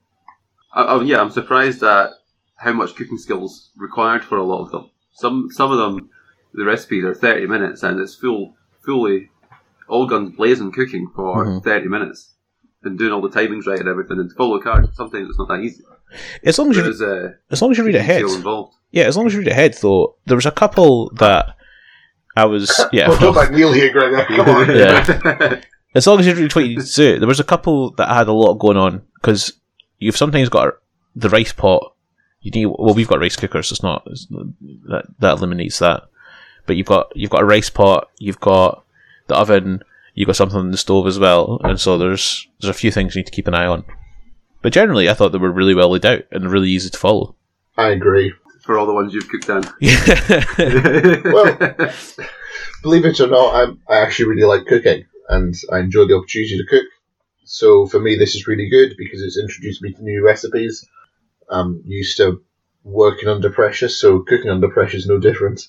I, 0.74 0.82
I, 0.84 1.02
yeah, 1.04 1.20
I'm 1.22 1.32
surprised 1.32 1.84
at 1.84 2.12
how 2.58 2.74
much 2.74 2.96
cooking 2.96 3.18
skills 3.18 3.72
required 3.76 4.24
for 4.24 4.38
a 4.38 4.44
lot 4.44 4.64
of 4.66 4.72
them. 4.72 4.90
Some 5.14 5.50
some 5.52 5.72
of 5.72 5.78
them, 5.78 6.10
the 6.54 6.66
recipes 6.66 7.04
are 7.04 7.14
30 7.14 7.48
minutes, 7.48 7.84
and 7.84 8.00
it's 8.00 8.16
full 8.16 8.56
fully 8.86 9.30
all 9.88 10.08
guns 10.08 10.36
blazing 10.36 10.72
cooking 10.72 11.12
for 11.16 11.46
Mhm. 11.46 11.64
30 11.64 11.88
minutes, 11.90 12.34
and 12.84 12.98
doing 12.98 13.12
all 13.12 13.22
the 13.22 13.30
timings 13.30 13.68
right 13.68 13.80
and 13.80 13.90
everything, 13.90 14.20
and 14.20 14.30
to 14.30 14.36
follow 14.36 14.56
a 14.56 14.62
card. 14.64 14.88
Sometimes 14.96 15.30
it's 15.30 15.38
not 15.40 15.50
that 15.50 15.60
easy. 15.60 15.84
As 16.44 16.58
long 16.60 16.70
as 16.72 16.78
you 16.78 16.84
There's 16.84 17.02
uh, 17.02 17.32
as 17.50 17.62
long 17.62 17.72
as 17.72 17.78
you 17.78 17.84
read 17.86 17.96
ahead, 17.96 18.24
yeah. 18.92 19.04
As 19.06 19.16
long 19.18 19.28
as 19.28 19.34
you 19.34 19.40
read 19.40 19.48
ahead, 19.48 19.76
though, 19.82 20.16
there 20.26 20.36
was 20.36 20.46
a 20.46 20.52
couple 20.52 21.10
that 21.16 21.56
I 22.36 22.46
was 22.46 22.82
yeah. 22.92 23.10
Well, 23.10 23.20
don't 23.20 23.36
back 23.42 23.52
Neil 23.52 23.72
here, 23.74 23.92
Gregor. 23.92 24.26
Come 24.26 24.50
on. 24.50 24.76
Yeah. 24.76 25.62
As 25.96 26.08
long 26.08 26.20
as 26.22 26.26
you 26.26 26.34
read 26.34 26.56
what 26.56 26.64
you 26.66 26.78
need 26.78 26.86
to 26.86 26.96
do. 26.96 27.20
There 27.20 27.28
was 27.28 27.42
a 27.42 27.44
couple 27.46 27.92
that 27.96 28.08
had 28.08 28.30
a 28.30 28.34
lot 28.34 28.54
going 28.56 28.78
on 28.78 29.02
because 29.16 29.52
you've 30.02 30.18
sometimes 30.18 30.50
got 30.50 30.74
the 31.16 31.30
rice 31.30 31.54
pot. 31.54 31.94
You 32.42 32.52
need 32.52 32.66
well, 32.66 32.94
we've 32.94 33.08
got 33.08 33.20
rice 33.20 33.36
cookers. 33.38 33.70
So 33.70 33.74
it's 33.74 33.84
not 33.84 34.04
it's, 34.08 34.26
that 34.26 35.06
that 35.20 35.38
eliminates 35.38 35.80
that. 35.80 36.04
But 36.66 36.76
you've 36.76 36.88
got 36.88 37.12
you've 37.16 37.30
got 37.32 37.42
a 37.44 37.46
rice 37.46 37.70
pot. 37.70 38.10
You've 38.20 38.40
got 38.40 38.84
the 39.28 39.36
oven. 39.36 39.84
You've 40.14 40.28
got 40.28 40.36
something 40.36 40.58
on 40.60 40.72
the 40.72 40.78
stove 40.78 41.08
as 41.08 41.18
well. 41.20 41.62
And 41.64 41.80
so 41.80 41.98
there's 41.98 42.48
there's 42.60 42.70
a 42.76 42.78
few 42.78 42.92
things 42.92 43.16
you 43.16 43.20
need 43.22 43.28
to 43.28 43.32
keep 43.32 43.48
an 43.48 43.56
eye 43.56 43.66
on. 43.66 43.86
But 44.62 44.74
generally, 44.74 45.10
I 45.10 45.14
thought 45.14 45.32
they 45.32 45.38
were 45.38 45.52
really 45.52 45.74
well 45.74 45.90
laid 45.90 46.06
out 46.06 46.24
and 46.32 46.52
really 46.52 46.70
easy 46.70 46.90
to 46.90 46.98
follow. 46.98 47.36
I 47.78 47.90
agree. 47.90 48.34
for 48.64 48.78
all 48.78 48.86
the 48.86 48.94
ones 48.94 49.14
you've 49.14 49.30
cooked 49.30 49.48
down. 49.48 49.64
Well- 51.34 51.90
Believe 52.84 53.06
it 53.06 53.20
or 53.20 53.28
not, 53.28 53.54
I'm, 53.56 53.80
I 53.88 53.98
actually 53.98 54.30
really 54.30 54.44
like 54.44 54.66
cooking, 54.66 55.06
and 55.30 55.54
I 55.72 55.80
enjoy 55.80 56.06
the 56.08 56.16
opportunity 56.16 56.58
to 56.58 56.66
cook. 56.66 56.86
So 57.54 57.86
for 57.86 58.00
me, 58.00 58.16
this 58.16 58.34
is 58.34 58.48
really 58.48 58.70
good 58.70 58.96
because 58.98 59.22
it's 59.22 59.38
introduced 59.38 59.82
me 59.82 59.92
to 59.92 60.02
new 60.02 60.24
recipes. 60.24 60.88
I'm 61.50 61.84
used 61.86 62.16
to 62.16 62.42
working 62.86 63.28
under 63.28 63.50
pressure, 63.50 63.90
so 63.90 64.22
cooking 64.22 64.50
under 64.50 64.70
pressure 64.70 64.96
is 64.96 65.06
no 65.06 65.20
different. 65.20 65.68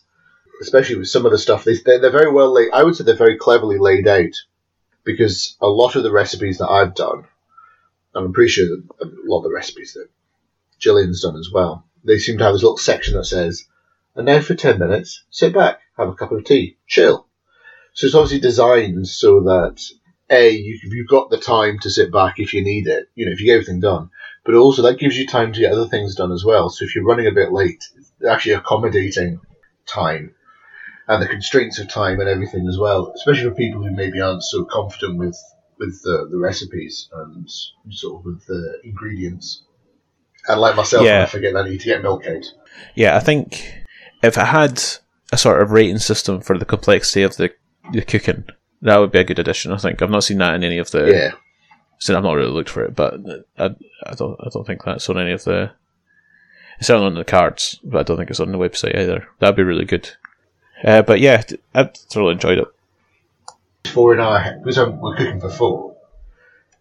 Especially 0.60 0.94
with 0.94 1.08
some 1.08 1.26
of 1.26 1.32
the 1.32 1.38
stuff, 1.38 1.64
they, 1.64 1.74
they're, 1.84 1.98
they're 1.98 2.12
very 2.12 2.30
well 2.30 2.52
laid. 2.52 2.70
I 2.72 2.84
would 2.84 2.94
say 2.94 3.02
they're 3.02 3.16
very 3.16 3.36
cleverly 3.36 3.78
laid 3.78 4.06
out 4.06 4.30
because 5.02 5.56
a 5.60 5.66
lot 5.66 5.96
of 5.96 6.04
the 6.04 6.12
recipes 6.12 6.58
that 6.58 6.68
I've 6.68 6.94
done, 6.94 7.24
and 8.14 8.26
I'm 8.26 8.32
pretty 8.32 8.50
sure 8.50 8.68
that 8.68 9.04
a 9.04 9.10
lot 9.26 9.38
of 9.38 9.44
the 9.50 9.52
recipes 9.52 9.94
that 9.94 10.08
Gillian's 10.78 11.22
done 11.22 11.34
as 11.34 11.50
well, 11.52 11.84
they 12.04 12.20
seem 12.20 12.38
to 12.38 12.44
have 12.44 12.52
this 12.52 12.62
little 12.62 12.78
section 12.78 13.16
that 13.16 13.24
says, 13.24 13.64
and 14.14 14.26
now 14.26 14.40
for 14.40 14.54
10 14.54 14.78
minutes, 14.78 15.24
sit 15.30 15.52
back, 15.52 15.80
have 15.98 16.10
a 16.10 16.14
cup 16.14 16.30
of 16.30 16.44
tea, 16.44 16.76
chill. 16.86 17.26
So 17.92 18.06
it's 18.06 18.14
obviously 18.14 18.38
designed 18.38 19.08
so 19.08 19.40
that 19.40 19.82
a 20.32 20.50
you, 20.50 20.78
you've 20.82 21.08
got 21.08 21.30
the 21.30 21.38
time 21.38 21.78
to 21.80 21.90
sit 21.90 22.10
back 22.10 22.38
if 22.38 22.54
you 22.54 22.64
need 22.64 22.86
it, 22.86 23.08
you 23.14 23.26
know, 23.26 23.32
if 23.32 23.40
you 23.40 23.46
get 23.46 23.54
everything 23.54 23.80
done. 23.80 24.10
But 24.44 24.54
also 24.54 24.82
that 24.82 24.98
gives 24.98 25.16
you 25.16 25.26
time 25.26 25.52
to 25.52 25.60
get 25.60 25.72
other 25.72 25.86
things 25.86 26.16
done 26.16 26.32
as 26.32 26.44
well. 26.44 26.70
So 26.70 26.84
if 26.84 26.94
you're 26.94 27.04
running 27.04 27.26
a 27.26 27.32
bit 27.32 27.52
late, 27.52 27.84
it's 27.96 28.12
actually 28.28 28.54
accommodating 28.54 29.40
time 29.86 30.34
and 31.06 31.22
the 31.22 31.28
constraints 31.28 31.78
of 31.78 31.88
time 31.88 32.20
and 32.20 32.28
everything 32.28 32.66
as 32.66 32.78
well, 32.78 33.12
especially 33.14 33.50
for 33.50 33.54
people 33.54 33.82
who 33.82 33.90
maybe 33.90 34.20
aren't 34.20 34.42
so 34.42 34.64
confident 34.64 35.18
with 35.18 35.38
with 35.78 36.00
the, 36.02 36.28
the 36.30 36.38
recipes 36.38 37.08
and 37.12 37.48
sort 37.90 38.20
of 38.20 38.24
with 38.24 38.46
the 38.46 38.80
ingredients. 38.84 39.64
And 40.48 40.60
like 40.60 40.76
myself, 40.76 41.04
Yeah. 41.04 41.22
I 41.22 41.26
forget 41.26 41.56
I 41.56 41.68
need 41.68 41.80
to 41.80 41.86
get 41.86 42.02
milk 42.02 42.26
out. 42.26 42.44
Yeah, 42.94 43.16
I 43.16 43.20
think 43.20 43.82
if 44.22 44.38
it 44.38 44.46
had 44.46 44.82
a 45.32 45.38
sort 45.38 45.60
of 45.60 45.72
rating 45.72 45.98
system 45.98 46.40
for 46.40 46.56
the 46.56 46.64
complexity 46.64 47.22
of 47.22 47.36
the, 47.36 47.52
the 47.92 48.02
cooking, 48.02 48.44
that 48.82 48.98
would 48.98 49.12
be 49.12 49.20
a 49.20 49.24
good 49.24 49.38
addition. 49.38 49.72
I 49.72 49.78
think 49.78 50.02
I've 50.02 50.10
not 50.10 50.24
seen 50.24 50.38
that 50.38 50.54
in 50.54 50.64
any 50.64 50.78
of 50.78 50.90
the. 50.90 51.10
Yeah. 51.10 51.32
So 51.98 52.16
I've 52.16 52.24
not 52.24 52.34
really 52.34 52.50
looked 52.50 52.70
for 52.70 52.84
it, 52.84 52.96
but 52.96 53.14
I, 53.56 53.66
I 54.06 54.14
don't 54.14 54.36
I 54.40 54.48
don't 54.52 54.66
think 54.66 54.82
that's 54.84 55.08
on 55.08 55.18
any 55.18 55.32
of 55.32 55.44
the. 55.44 55.70
It's 56.78 56.88
certainly 56.88 57.06
on 57.06 57.14
the 57.14 57.24
cards, 57.24 57.78
but 57.84 58.00
I 58.00 58.02
don't 58.02 58.16
think 58.16 58.30
it's 58.30 58.40
on 58.40 58.50
the 58.50 58.58
website 58.58 58.98
either. 58.98 59.28
That'd 59.38 59.56
be 59.56 59.62
really 59.62 59.84
good. 59.84 60.10
Uh, 60.82 61.02
but 61.02 61.20
yeah, 61.20 61.42
I 61.74 61.84
thoroughly 61.84 62.32
enjoyed 62.32 62.58
it. 62.58 62.68
four 63.86 64.14
in 64.14 64.20
our 64.20 64.58
because 64.58 64.78
I'm, 64.78 65.00
we're 65.00 65.14
cooking 65.16 65.40
for 65.40 65.50
four. 65.50 65.96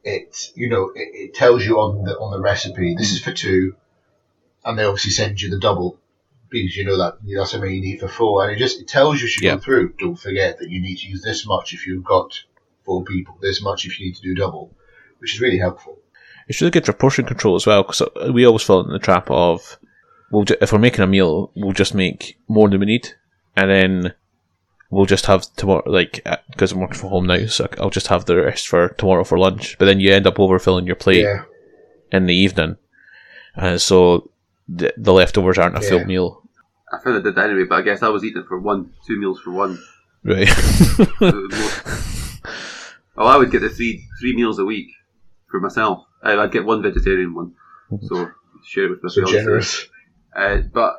It 0.04 0.52
you 0.56 0.70
know 0.70 0.92
it, 0.96 1.10
it 1.14 1.34
tells 1.36 1.64
you 1.64 1.80
on 1.80 2.04
the 2.04 2.18
on 2.18 2.32
the 2.32 2.42
recipe 2.42 2.96
this 2.98 3.12
is 3.12 3.22
for 3.22 3.32
two, 3.32 3.76
and 4.66 4.80
they 4.80 4.86
obviously 4.86 5.12
send 5.12 5.40
you 5.40 5.52
the 5.52 5.60
double 5.60 6.00
because 6.52 6.76
you 6.78 6.86
know 6.86 6.98
that 6.98 7.18
that's 7.36 7.54
how 7.54 7.60
many 7.60 7.76
you 7.76 7.82
need 7.82 8.00
for 8.00 8.08
four, 8.08 8.44
and 8.44 8.56
it 8.56 8.60
just 8.60 8.80
it 8.82 8.88
tells 8.88 9.20
you 9.22 9.26
as 9.28 9.38
you 9.38 9.48
Yeah. 9.48 9.56
go 9.56 9.62
through. 9.62 9.94
Don't 10.00 10.16
forget 10.16 10.60
that 10.60 10.70
you 10.70 10.82
need 10.82 10.98
to 10.98 11.08
use 11.08 11.22
this 11.24 11.46
much 11.48 11.74
if 11.74 11.88
you've 11.88 12.04
got 12.04 12.40
four 12.84 13.04
people, 13.04 13.38
this 13.42 13.62
much 13.62 13.86
if 13.86 14.00
you 14.00 14.08
need 14.08 14.16
to 14.16 14.22
do 14.22 14.36
double, 14.36 14.76
which 15.20 15.34
is 15.34 15.42
really 15.42 15.58
helpful. 15.60 15.98
It's 16.48 16.60
really 16.62 16.72
good 16.72 16.86
for 16.86 16.94
portion 16.94 17.26
control 17.26 17.56
as 17.56 17.66
well 17.66 17.84
because 17.84 18.02
we 18.34 18.46
always 18.46 18.64
fall 18.64 18.82
in 18.84 18.92
the 18.92 19.00
trap 19.00 19.30
of, 19.30 19.78
we'll 20.32 20.44
ju- 20.44 20.58
if 20.60 20.74
we're 20.74 20.80
making 20.80 21.04
a 21.04 21.08
meal, 21.08 21.52
we'll 21.56 21.72
just 21.74 21.94
make 21.94 22.38
more 22.48 22.68
than 22.70 22.80
we 22.80 22.86
need, 22.88 23.10
and 23.56 23.70
then 23.70 24.14
we'll 24.90 25.06
just 25.06 25.28
have 25.28 25.46
tomorrow, 25.56 25.84
like 25.86 26.22
uh, 26.26 26.38
because 26.50 26.72
I'm 26.74 26.80
working 26.82 26.98
from 26.98 27.10
home 27.10 27.28
now, 27.28 27.46
so 27.46 27.68
I'll 27.80 27.90
just 27.92 28.08
have 28.08 28.26
the 28.26 28.36
rest 28.36 28.68
for 28.68 28.90
tomorrow 28.90 29.24
for 29.24 29.38
lunch. 29.38 29.78
But 29.78 29.86
then 29.86 30.00
you 30.02 30.12
end 30.12 30.28
up 30.28 30.36
overfilling 30.36 30.86
your 30.88 30.96
plate 30.98 31.22
Yeah, 31.22 31.44
in 32.12 32.26
the 32.26 32.36
evening, 32.36 32.76
and 33.56 33.80
so 33.80 34.32
the, 34.68 34.94
the 34.98 35.14
leftovers 35.14 35.58
aren't 35.58 35.78
a 35.78 35.82
full 35.82 36.04
meal, 36.06 36.41
I 36.92 37.00
found 37.04 37.18
I 37.18 37.22
did 37.22 37.36
that 37.36 37.50
anyway, 37.50 37.66
but 37.70 37.76
I 37.80 37.82
guess 37.84 38.04
I 38.04 38.10
was 38.10 38.24
eating 38.24 38.44
for 38.48 38.60
one, 38.60 38.92
two 39.08 39.20
meals 39.20 39.40
for 39.42 39.52
one. 39.52 39.80
right? 40.24 40.48
So 40.48 41.04
it 41.22 41.22
was 41.22 41.60
more- 41.60 42.54
well, 43.16 43.28
I 43.28 43.38
would 43.38 43.52
get 43.52 43.62
the 43.62 43.70
three 43.70 44.04
three 44.20 44.36
meals 44.36 44.60
a 44.60 44.66
week 44.66 44.88
for 45.50 45.60
myself. 45.60 46.06
I- 46.24 46.38
I'd 46.38 46.52
get 46.52 46.66
one 46.66 46.82
vegetarian 46.82 47.34
one, 47.34 47.54
so 48.02 48.30
share 48.64 48.86
it 48.86 48.90
with 48.92 49.04
my 49.04 49.10
so 49.10 49.22
fiance. 49.26 49.38
generous. 49.40 49.88
Uh, 50.36 50.58
but 50.74 50.96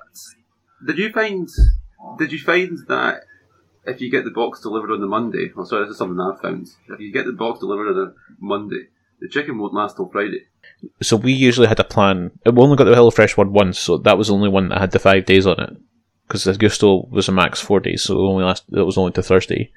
did 0.86 0.98
you 0.98 1.10
find 1.12 1.48
did 2.18 2.32
you 2.32 2.38
find 2.38 2.78
that 2.88 3.22
if 3.86 4.00
you 4.00 4.10
get 4.10 4.24
the 4.24 4.30
box 4.30 4.60
delivered 4.60 4.90
on 4.92 5.00
the 5.00 5.06
Monday, 5.06 5.50
well, 5.56 5.66
sorry, 5.66 5.84
this 5.84 5.92
is 5.92 5.98
something 5.98 6.16
that 6.16 6.36
I 6.38 6.42
found. 6.42 6.68
If 6.88 7.00
you 7.00 7.12
get 7.12 7.26
the 7.26 7.32
box 7.32 7.60
delivered 7.60 7.88
on 7.88 8.08
a 8.08 8.14
Monday, 8.40 8.88
the 9.20 9.28
chicken 9.28 9.58
won't 9.58 9.74
last 9.74 9.96
till 9.96 10.08
Friday. 10.10 10.46
So 11.00 11.16
we 11.16 11.32
usually 11.32 11.68
had 11.68 11.80
a 11.80 11.84
plan. 11.84 12.32
We 12.44 12.52
only 12.62 12.76
got 12.76 12.84
the 12.84 12.92
HelloFresh 12.92 13.36
one 13.36 13.52
once, 13.52 13.78
so 13.78 13.98
that 13.98 14.18
was 14.18 14.28
the 14.28 14.34
only 14.34 14.48
one 14.48 14.68
that 14.68 14.80
had 14.80 14.90
the 14.90 14.98
five 14.98 15.26
days 15.26 15.46
on 15.46 15.60
it. 15.60 15.76
Because 16.26 16.44
the 16.44 16.52
Gousto 16.52 17.08
was 17.10 17.28
a 17.28 17.32
max 17.32 17.60
four 17.60 17.80
days, 17.80 18.02
so 18.02 18.14
it 18.14 18.28
only 18.28 18.44
last. 18.44 18.64
It 18.72 18.80
was 18.82 18.96
only 18.96 19.12
to 19.12 19.22
Thursday. 19.22 19.70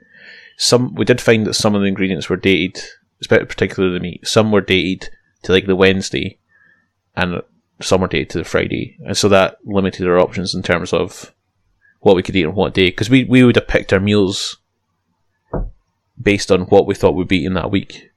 Some 0.58 0.96
we 0.96 1.06
did 1.06 1.20
find 1.20 1.46
that 1.46 1.54
some 1.56 1.76
of 1.76 1.82
the 1.82 1.88
ingredients 1.88 2.30
were 2.30 2.38
dated, 2.38 2.82
particularly 3.28 3.94
the 3.98 4.02
meat. 4.04 4.28
Some 4.28 4.52
were 4.52 4.62
dated 4.62 5.10
to 5.44 5.52
like 5.52 5.65
the 5.65 5.76
Wednesday, 5.76 6.39
and 7.15 7.41
some 7.82 8.02
were 8.02 8.08
dated 8.08 8.30
to 8.32 8.38
the 8.39 8.44
Friday, 8.46 8.98
and 9.06 9.18
so 9.18 9.28
that 9.30 9.58
limited 9.65 10.08
our 10.08 10.20
options 10.20 10.56
in 10.56 10.63
terms 10.63 10.94
of 10.94 11.34
what 12.00 12.15
we 12.15 12.24
could 12.24 12.36
eat 12.36 12.46
on 12.46 12.56
what 12.56 12.74
day. 12.74 12.88
Because 12.88 13.10
we 13.10 13.26
we 13.26 13.44
would 13.44 13.58
have 13.58 13.68
picked 13.68 13.91
our 13.91 14.00
meals 14.00 14.58
based 16.22 16.52
on 16.52 16.62
what 16.62 16.88
we 16.88 16.96
thought 16.96 17.15
we'd 17.15 17.28
be 17.28 17.39
eating 17.39 17.56
that 17.56 17.72
week, 17.72 18.12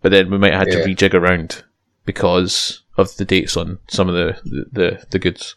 but 0.00 0.10
then 0.12 0.30
we 0.30 0.38
might 0.38 0.52
have 0.54 0.66
had 0.66 0.72
Yeah. 0.72 0.84
to 0.84 0.88
rejig 0.88 1.14
around 1.14 1.64
because 2.04 2.82
of 2.96 3.16
the 3.16 3.24
dates 3.24 3.56
on 3.56 3.78
some 3.88 4.08
of 4.08 4.14
the 4.14 4.40
the, 4.44 4.64
the, 4.72 5.06
the 5.10 5.18
goods. 5.18 5.56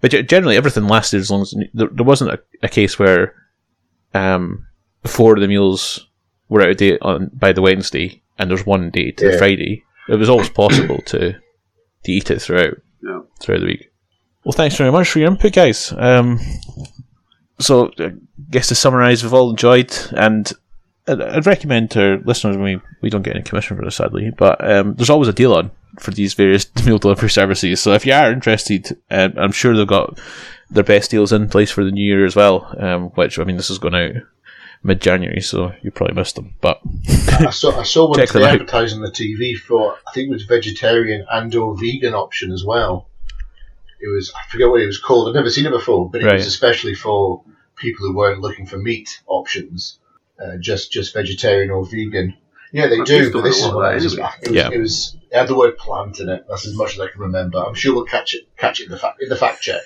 But 0.00 0.10
generally, 0.28 0.56
everything 0.56 0.86
lasted 0.86 1.20
as 1.20 1.30
long 1.30 1.42
as 1.42 1.54
there, 1.72 1.88
there 1.88 2.04
wasn't 2.04 2.32
a, 2.32 2.40
a 2.62 2.68
case 2.68 2.98
where 2.98 3.34
um, 4.14 4.66
of 5.36 5.40
the 5.40 5.48
meals 5.48 6.06
were 6.48 6.62
out 6.62 6.70
of 6.70 6.76
date 6.76 6.98
on 7.02 7.30
by 7.32 7.52
the 7.52 7.62
Wednesday, 7.62 8.22
and 8.38 8.50
there's 8.50 8.66
one 8.66 8.90
day 8.90 9.10
to 9.12 9.30
the 9.32 9.38
Friday. 9.38 9.84
It 10.08 10.16
was 10.16 10.28
always 10.28 10.50
possible 10.50 10.98
to 11.06 11.32
to 12.04 12.12
eat 12.12 12.30
it 12.30 12.40
throughout 12.40 12.74
Yeah. 13.02 13.20
throughout 13.40 13.60
the 13.60 13.66
week. 13.66 13.90
Well, 14.44 14.52
thanks 14.52 14.76
very 14.76 14.92
much 14.92 15.08
for 15.10 15.18
your 15.18 15.28
input, 15.28 15.52
guys. 15.54 15.92
Um, 15.96 16.38
so, 17.58 17.90
I 17.98 18.12
guess 18.50 18.68
to 18.68 18.74
summarise, 18.76 19.24
we've 19.24 19.34
all 19.34 19.50
enjoyed, 19.50 19.92
and 20.12 20.52
I'd, 21.08 21.20
I'd 21.20 21.46
recommend 21.46 21.90
to 21.92 22.02
our 22.02 22.18
listeners, 22.18 22.56
we, 22.56 22.80
we 23.00 23.10
don't 23.10 23.22
get 23.22 23.34
any 23.36 23.44
commission 23.44 23.76
for 23.76 23.84
this, 23.84 23.96
sadly, 23.96 24.30
but 24.36 24.62
um, 24.68 24.94
there's 24.94 25.10
always 25.10 25.28
a 25.28 25.32
deal 25.32 25.54
on 25.54 25.70
for 25.98 26.10
these 26.10 26.34
various 26.34 26.66
meal 26.86 26.98
delivery 26.98 27.30
services. 27.30 27.80
So, 27.80 27.92
if 27.92 28.04
you 28.06 28.12
are 28.12 28.30
interested, 28.32 28.98
um, 29.10 29.34
I'm 29.36 29.52
sure 29.52 29.76
they've 29.76 29.86
got 29.86 30.18
their 30.70 30.84
best 30.84 31.10
deals 31.10 31.32
in 31.32 31.48
place 31.48 31.70
for 31.70 31.84
the 31.84 31.90
new 31.92 32.04
year 32.04 32.24
as 32.24 32.34
well, 32.36 32.74
um, 32.78 33.04
which, 33.10 33.38
I 33.38 33.44
mean, 33.44 33.56
this 33.56 33.70
is 33.70 33.78
going 33.78 33.94
out 33.94 34.22
mid 34.82 35.00
January, 35.00 35.40
so 35.40 35.72
you 35.82 35.90
probably 35.90 36.14
missed 36.14 36.36
them. 36.36 36.54
But 36.60 36.80
I 37.08 37.50
saw 37.50 37.78
I 37.78 37.82
saw 37.82 38.08
one 38.10 38.18
today 38.26 38.44
advertising 38.44 38.98
on 38.98 39.04
the 39.04 39.10
TV 39.10 39.56
for 39.56 39.96
I 40.06 40.12
think 40.12 40.28
it 40.28 40.32
was 40.32 40.44
vegetarian 40.44 41.26
and 41.30 41.54
or 41.54 41.76
vegan 41.76 42.14
option 42.14 42.52
as 42.52 42.64
well. 42.64 43.08
It 44.00 44.08
was 44.08 44.32
I 44.34 44.48
forget 44.50 44.68
what 44.68 44.80
it 44.80 44.86
was 44.86 44.98
called. 44.98 45.28
I've 45.28 45.34
never 45.34 45.50
seen 45.50 45.66
it 45.66 45.70
before, 45.70 46.10
but 46.10 46.20
it 46.22 46.26
Right. 46.26 46.34
was 46.34 46.46
especially 46.46 46.94
for 46.94 47.42
people 47.76 48.06
who 48.06 48.14
weren't 48.16 48.40
looking 48.40 48.66
for 48.66 48.78
meat 48.78 49.20
options, 49.26 49.98
uh, 50.40 50.56
just 50.60 50.92
just 50.92 51.14
vegetarian 51.14 51.70
or 51.70 51.84
vegan. 51.86 52.34
Yeah, 52.72 52.88
they 52.88 53.00
I 53.00 53.04
do. 53.04 53.16
used 53.16 53.32
But 53.32 53.42
this 53.42 53.58
is 53.58 53.64
what 53.66 53.76
what 53.76 53.94
was, 53.94 54.14
it 54.14 54.20
was, 54.20 54.30
Yeah. 54.50 54.70
it 54.72 54.78
was 54.78 55.16
it 55.30 55.36
had 55.36 55.48
the 55.48 55.56
word 55.56 55.76
plant 55.78 56.20
in 56.20 56.28
it. 56.28 56.44
That's 56.48 56.66
as 56.66 56.74
much 56.76 56.94
as 56.94 57.00
I 57.00 57.08
can 57.08 57.20
remember. 57.20 57.58
I'm 57.58 57.74
sure 57.74 57.94
we'll 57.94 58.04
catch 58.04 58.34
it 58.34 58.42
catch 58.56 58.80
it 58.80 58.84
in 58.86 58.90
the 58.90 58.98
fact 58.98 59.22
in 59.22 59.28
the 59.28 59.36
fact 59.36 59.62
check. 59.62 59.80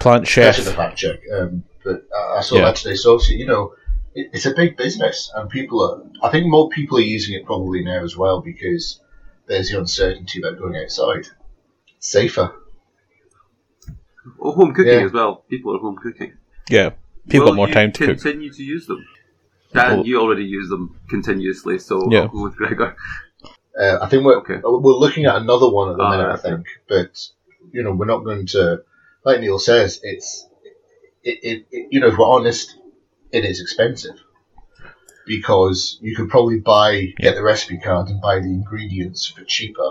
Plant 0.00 0.26
chef. 0.26 0.56
Catch 0.56 0.58
it 0.58 0.68
in 0.68 0.72
the 0.72 0.76
fact 0.76 0.96
check. 0.96 1.20
Um, 1.34 1.64
but 1.84 2.04
I 2.16 2.38
I 2.38 2.40
saw 2.40 2.56
Yeah. 2.56 2.64
that 2.66 2.76
today. 2.76 2.94
So 2.94 3.14
obviously, 3.14 3.36
you 3.36 3.46
know, 3.46 3.74
it, 4.14 4.30
it's 4.32 4.46
a 4.46 4.54
big 4.54 4.76
business, 4.76 5.30
and 5.34 5.50
people 5.50 5.82
are. 5.82 6.26
I 6.26 6.30
think 6.30 6.46
more 6.46 6.68
people 6.70 6.98
are 6.98 7.02
using 7.02 7.34
it 7.34 7.44
probably 7.44 7.82
now 7.84 8.02
as 8.02 8.16
well 8.16 8.40
because 8.40 9.00
there's 9.46 9.70
the 9.70 9.78
uncertainty 9.78 10.40
about 10.40 10.58
going 10.58 10.76
outside. 10.76 11.26
It's 11.96 12.08
safer. 12.10 12.54
Oh, 14.40 14.52
home 14.52 14.72
cooking 14.74 14.92
Yeah. 14.92 15.04
as 15.06 15.12
well. 15.12 15.44
People 15.50 15.76
are 15.76 15.80
home 15.80 15.96
cooking. 15.96 16.34
yeah, 16.70 16.90
people 17.28 17.46
Will 17.46 17.52
got 17.52 17.56
more 17.56 17.68
time 17.68 17.92
to 17.92 18.06
cook. 18.06 18.18
Continue 18.20 18.52
to 18.52 18.62
use 18.62 18.86
them. 18.86 19.04
Dan, 19.72 20.04
you 20.04 20.20
already 20.20 20.44
use 20.44 20.68
them 20.68 20.98
continuously, 21.08 21.78
so 21.78 22.10
Yeah. 22.10 22.22
I'll 22.22 22.28
go 22.34 22.42
with 22.44 22.56
Gregor. 22.56 22.96
Uh, 23.80 23.98
I 24.02 24.08
think 24.08 24.24
we're 24.24 24.38
Okay. 24.38 24.60
we're 24.62 24.92
looking 24.94 25.26
at 25.26 25.36
another 25.36 25.68
one 25.70 25.90
at 25.90 25.96
the 25.96 26.02
Ah, 26.02 26.10
minute. 26.10 26.26
I 26.26 26.32
okay. 26.34 26.42
think, 26.42 26.66
but 26.88 27.16
you 27.72 27.82
know, 27.82 27.92
we're 27.92 28.06
not 28.06 28.24
going 28.24 28.46
to. 28.48 28.82
Like 29.24 29.40
Neil 29.40 29.58
says, 29.58 30.00
it's 30.02 30.46
it, 31.22 31.38
it, 31.42 31.66
it 31.70 31.88
you 31.90 32.00
know, 32.00 32.08
if 32.08 32.18
we're 32.18 32.26
honest, 32.26 32.76
it 33.32 33.44
is 33.44 33.60
expensive 33.60 34.16
because 35.26 35.98
you 36.00 36.16
could 36.16 36.28
probably 36.28 36.58
buy 36.58 37.12
get 37.18 37.34
the 37.34 37.42
recipe 37.42 37.78
card 37.78 38.08
and 38.08 38.20
buy 38.20 38.36
the 38.40 38.46
ingredients 38.46 39.26
for 39.26 39.44
cheaper 39.44 39.90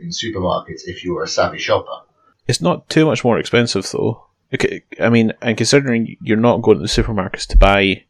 in 0.00 0.08
supermarkets 0.08 0.82
if 0.86 1.04
you 1.04 1.14
were 1.14 1.22
a 1.22 1.28
savvy 1.28 1.58
shopper. 1.58 2.04
It's 2.46 2.60
not 2.60 2.88
too 2.88 3.06
much 3.06 3.24
more 3.24 3.38
expensive 3.38 3.88
though. 3.90 4.26
Okay, 4.52 4.82
I 5.00 5.08
mean, 5.10 5.32
and 5.40 5.56
considering 5.56 6.16
you're 6.22 6.36
not 6.36 6.62
going 6.62 6.78
to 6.78 6.82
the 6.82 6.88
supermarkets 6.88 7.46
to 7.48 7.56
buy, 7.58 8.04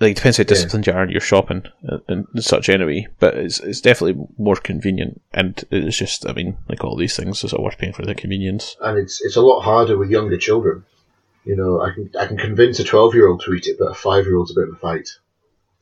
like, 0.00 0.12
it 0.12 0.16
depends 0.16 0.36
how 0.36 0.44
disciplined 0.44 0.86
you 0.86 0.92
are 0.92 1.04
in 1.04 1.10
your 1.10 1.20
shopping 1.20 1.64
uh, 1.88 1.98
and, 2.08 2.26
and 2.32 2.44
such 2.44 2.68
anyway. 2.68 3.06
But 3.18 3.36
it's 3.36 3.60
it's 3.60 3.80
definitely 3.80 4.26
more 4.36 4.56
convenient, 4.56 5.22
and 5.32 5.64
it's 5.70 5.96
just, 5.96 6.28
I 6.28 6.32
mean, 6.32 6.58
like 6.68 6.84
all 6.84 6.96
these 6.96 7.16
things, 7.16 7.42
not 7.42 7.62
worth 7.62 7.78
paying 7.78 7.94
for 7.94 8.04
the 8.04 8.14
convenience. 8.14 8.76
and 8.80 8.98
it's 8.98 9.24
it's 9.24 9.36
a 9.36 9.42
lot 9.42 9.62
harder 9.62 9.96
with 9.96 10.10
younger 10.10 10.36
children. 10.36 10.84
You 11.44 11.56
know, 11.56 11.80
I 11.80 11.92
can 11.92 12.10
I 12.18 12.26
can 12.26 12.36
convince 12.36 12.78
a 12.78 12.84
twelve 12.84 13.14
year 13.14 13.28
old 13.28 13.40
to 13.42 13.54
eat 13.54 13.66
it, 13.66 13.78
but 13.78 13.90
a 13.90 13.94
five 13.94 14.26
year 14.26 14.36
old's 14.36 14.50
a 14.50 14.60
bit 14.60 14.68
of 14.68 14.74
a 14.74 14.78
fight. 14.78 15.08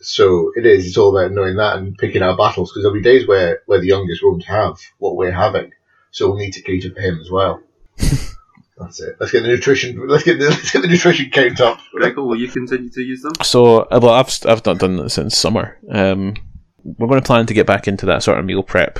So 0.00 0.52
it 0.54 0.66
is. 0.66 0.86
It's 0.86 0.98
all 0.98 1.16
about 1.16 1.32
knowing 1.32 1.56
that 1.56 1.78
and 1.78 1.96
picking 1.96 2.22
our 2.22 2.36
battles 2.36 2.70
because 2.70 2.84
there'll 2.84 2.96
be 2.96 3.02
days 3.02 3.26
where 3.26 3.62
where 3.66 3.80
the 3.80 3.88
youngest 3.88 4.22
won't 4.22 4.44
have 4.44 4.78
what 4.98 5.16
we're 5.16 5.32
having, 5.32 5.72
so 6.10 6.28
we'll 6.28 6.38
need 6.38 6.52
to 6.52 6.62
cater 6.62 6.92
for 6.94 7.00
him 7.00 7.18
as 7.20 7.30
well. 7.30 7.62
That's 8.78 9.00
it. 9.00 9.16
Let's 9.20 9.30
get 9.32 9.42
the 9.42 9.48
nutrition. 9.48 10.08
Let's 10.08 10.24
get 10.24 10.38
the, 10.38 10.46
let's 10.50 10.70
get 10.72 10.82
the 10.82 10.88
nutrition 10.88 11.30
count 11.30 11.60
up. 11.60 11.78
Gregor, 11.92 12.22
will 12.22 12.36
you 12.36 12.48
continue 12.48 12.90
to 12.90 13.00
use 13.00 13.22
them? 13.22 13.32
So, 13.42 13.82
uh, 13.82 14.00
well, 14.02 14.14
I've 14.14 14.36
I've 14.46 14.64
not 14.66 14.78
done 14.78 14.96
that 14.96 15.10
since 15.10 15.36
summer. 15.36 15.78
Um, 15.90 16.34
we're 16.82 17.06
going 17.08 17.20
to 17.20 17.26
plan 17.26 17.46
to 17.46 17.54
get 17.54 17.66
back 17.66 17.86
into 17.88 18.04
that 18.06 18.22
sort 18.22 18.38
of 18.38 18.44
meal 18.44 18.62
prep 18.62 18.98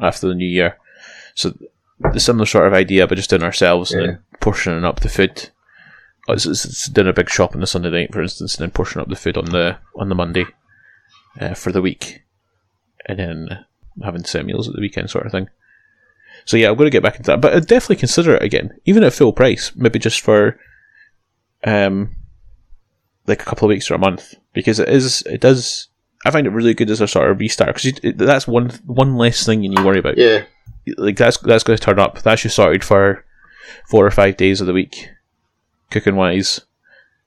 after 0.00 0.28
the 0.28 0.34
new 0.34 0.46
year. 0.48 0.78
So, 1.34 1.56
the 2.12 2.20
similar 2.20 2.46
sort 2.46 2.66
of 2.68 2.72
idea, 2.72 3.06
but 3.08 3.16
just 3.16 3.30
doing 3.30 3.42
ourselves 3.42 3.90
and 3.92 4.00
Yeah. 4.00 4.06
then 4.12 4.18
portioning 4.40 4.84
up 4.84 5.00
the 5.00 5.08
food. 5.08 5.50
Oh, 6.28 6.34
It's, 6.34 6.46
it's, 6.46 6.64
it's 6.64 6.88
doing 6.88 7.08
a 7.08 7.12
big 7.12 7.28
shop 7.30 7.54
on 7.54 7.60
the 7.60 7.66
Sunday 7.66 7.90
night, 7.90 8.12
for 8.12 8.22
instance, 8.22 8.54
and 8.56 8.62
then 8.62 8.70
portioning 8.70 9.02
up 9.02 9.08
the 9.08 9.16
food 9.16 9.36
on 9.36 9.46
the 9.46 9.78
on 9.96 10.08
the 10.08 10.14
Monday 10.14 10.46
uh, 11.40 11.54
for 11.54 11.72
the 11.72 11.82
week, 11.82 12.22
and 13.06 13.18
then 13.18 13.64
having 14.04 14.24
set 14.24 14.46
meals 14.46 14.68
at 14.68 14.74
the 14.74 14.80
weekend, 14.80 15.10
sort 15.10 15.26
of 15.26 15.32
thing. 15.32 15.48
So 16.48 16.56
yeah, 16.56 16.70
I'm 16.70 16.76
going 16.76 16.86
to 16.86 16.90
get 16.90 17.02
back 17.02 17.16
into 17.16 17.30
that, 17.30 17.42
but 17.42 17.52
I'd 17.52 17.66
definitely 17.66 17.96
consider 17.96 18.32
it 18.34 18.42
again, 18.42 18.70
even 18.86 19.04
at 19.04 19.12
full 19.12 19.34
price, 19.34 19.70
maybe 19.76 19.98
just 19.98 20.22
for 20.22 20.58
um 21.62 22.16
like 23.26 23.42
a 23.42 23.44
couple 23.44 23.66
of 23.66 23.68
weeks 23.68 23.90
or 23.90 23.94
a 23.96 23.98
month, 23.98 24.32
because 24.54 24.78
it 24.78 24.88
is 24.88 25.22
it 25.26 25.42
does. 25.42 25.88
I 26.24 26.30
find 26.30 26.46
it 26.46 26.50
really 26.50 26.72
good 26.72 26.88
as 26.88 27.02
a 27.02 27.06
sort 27.06 27.30
of 27.30 27.38
restart 27.38 27.76
because 27.82 28.14
that's 28.16 28.48
one 28.48 28.70
one 28.86 29.16
less 29.18 29.44
thing 29.44 29.62
you 29.62 29.68
need 29.68 29.76
to 29.76 29.84
worry 29.84 29.98
about 29.98 30.16
Yeah. 30.16 30.44
like 30.96 31.18
that's 31.18 31.36
that's 31.36 31.64
going 31.64 31.78
to 31.78 31.84
turn 31.84 31.98
up. 31.98 32.22
That's 32.22 32.42
you 32.44 32.48
sorted 32.50 32.82
for 32.82 33.26
four 33.90 34.06
or 34.06 34.10
five 34.10 34.38
days 34.38 34.62
of 34.62 34.66
the 34.66 34.72
week, 34.72 35.10
cooking 35.90 36.16
wise. 36.16 36.62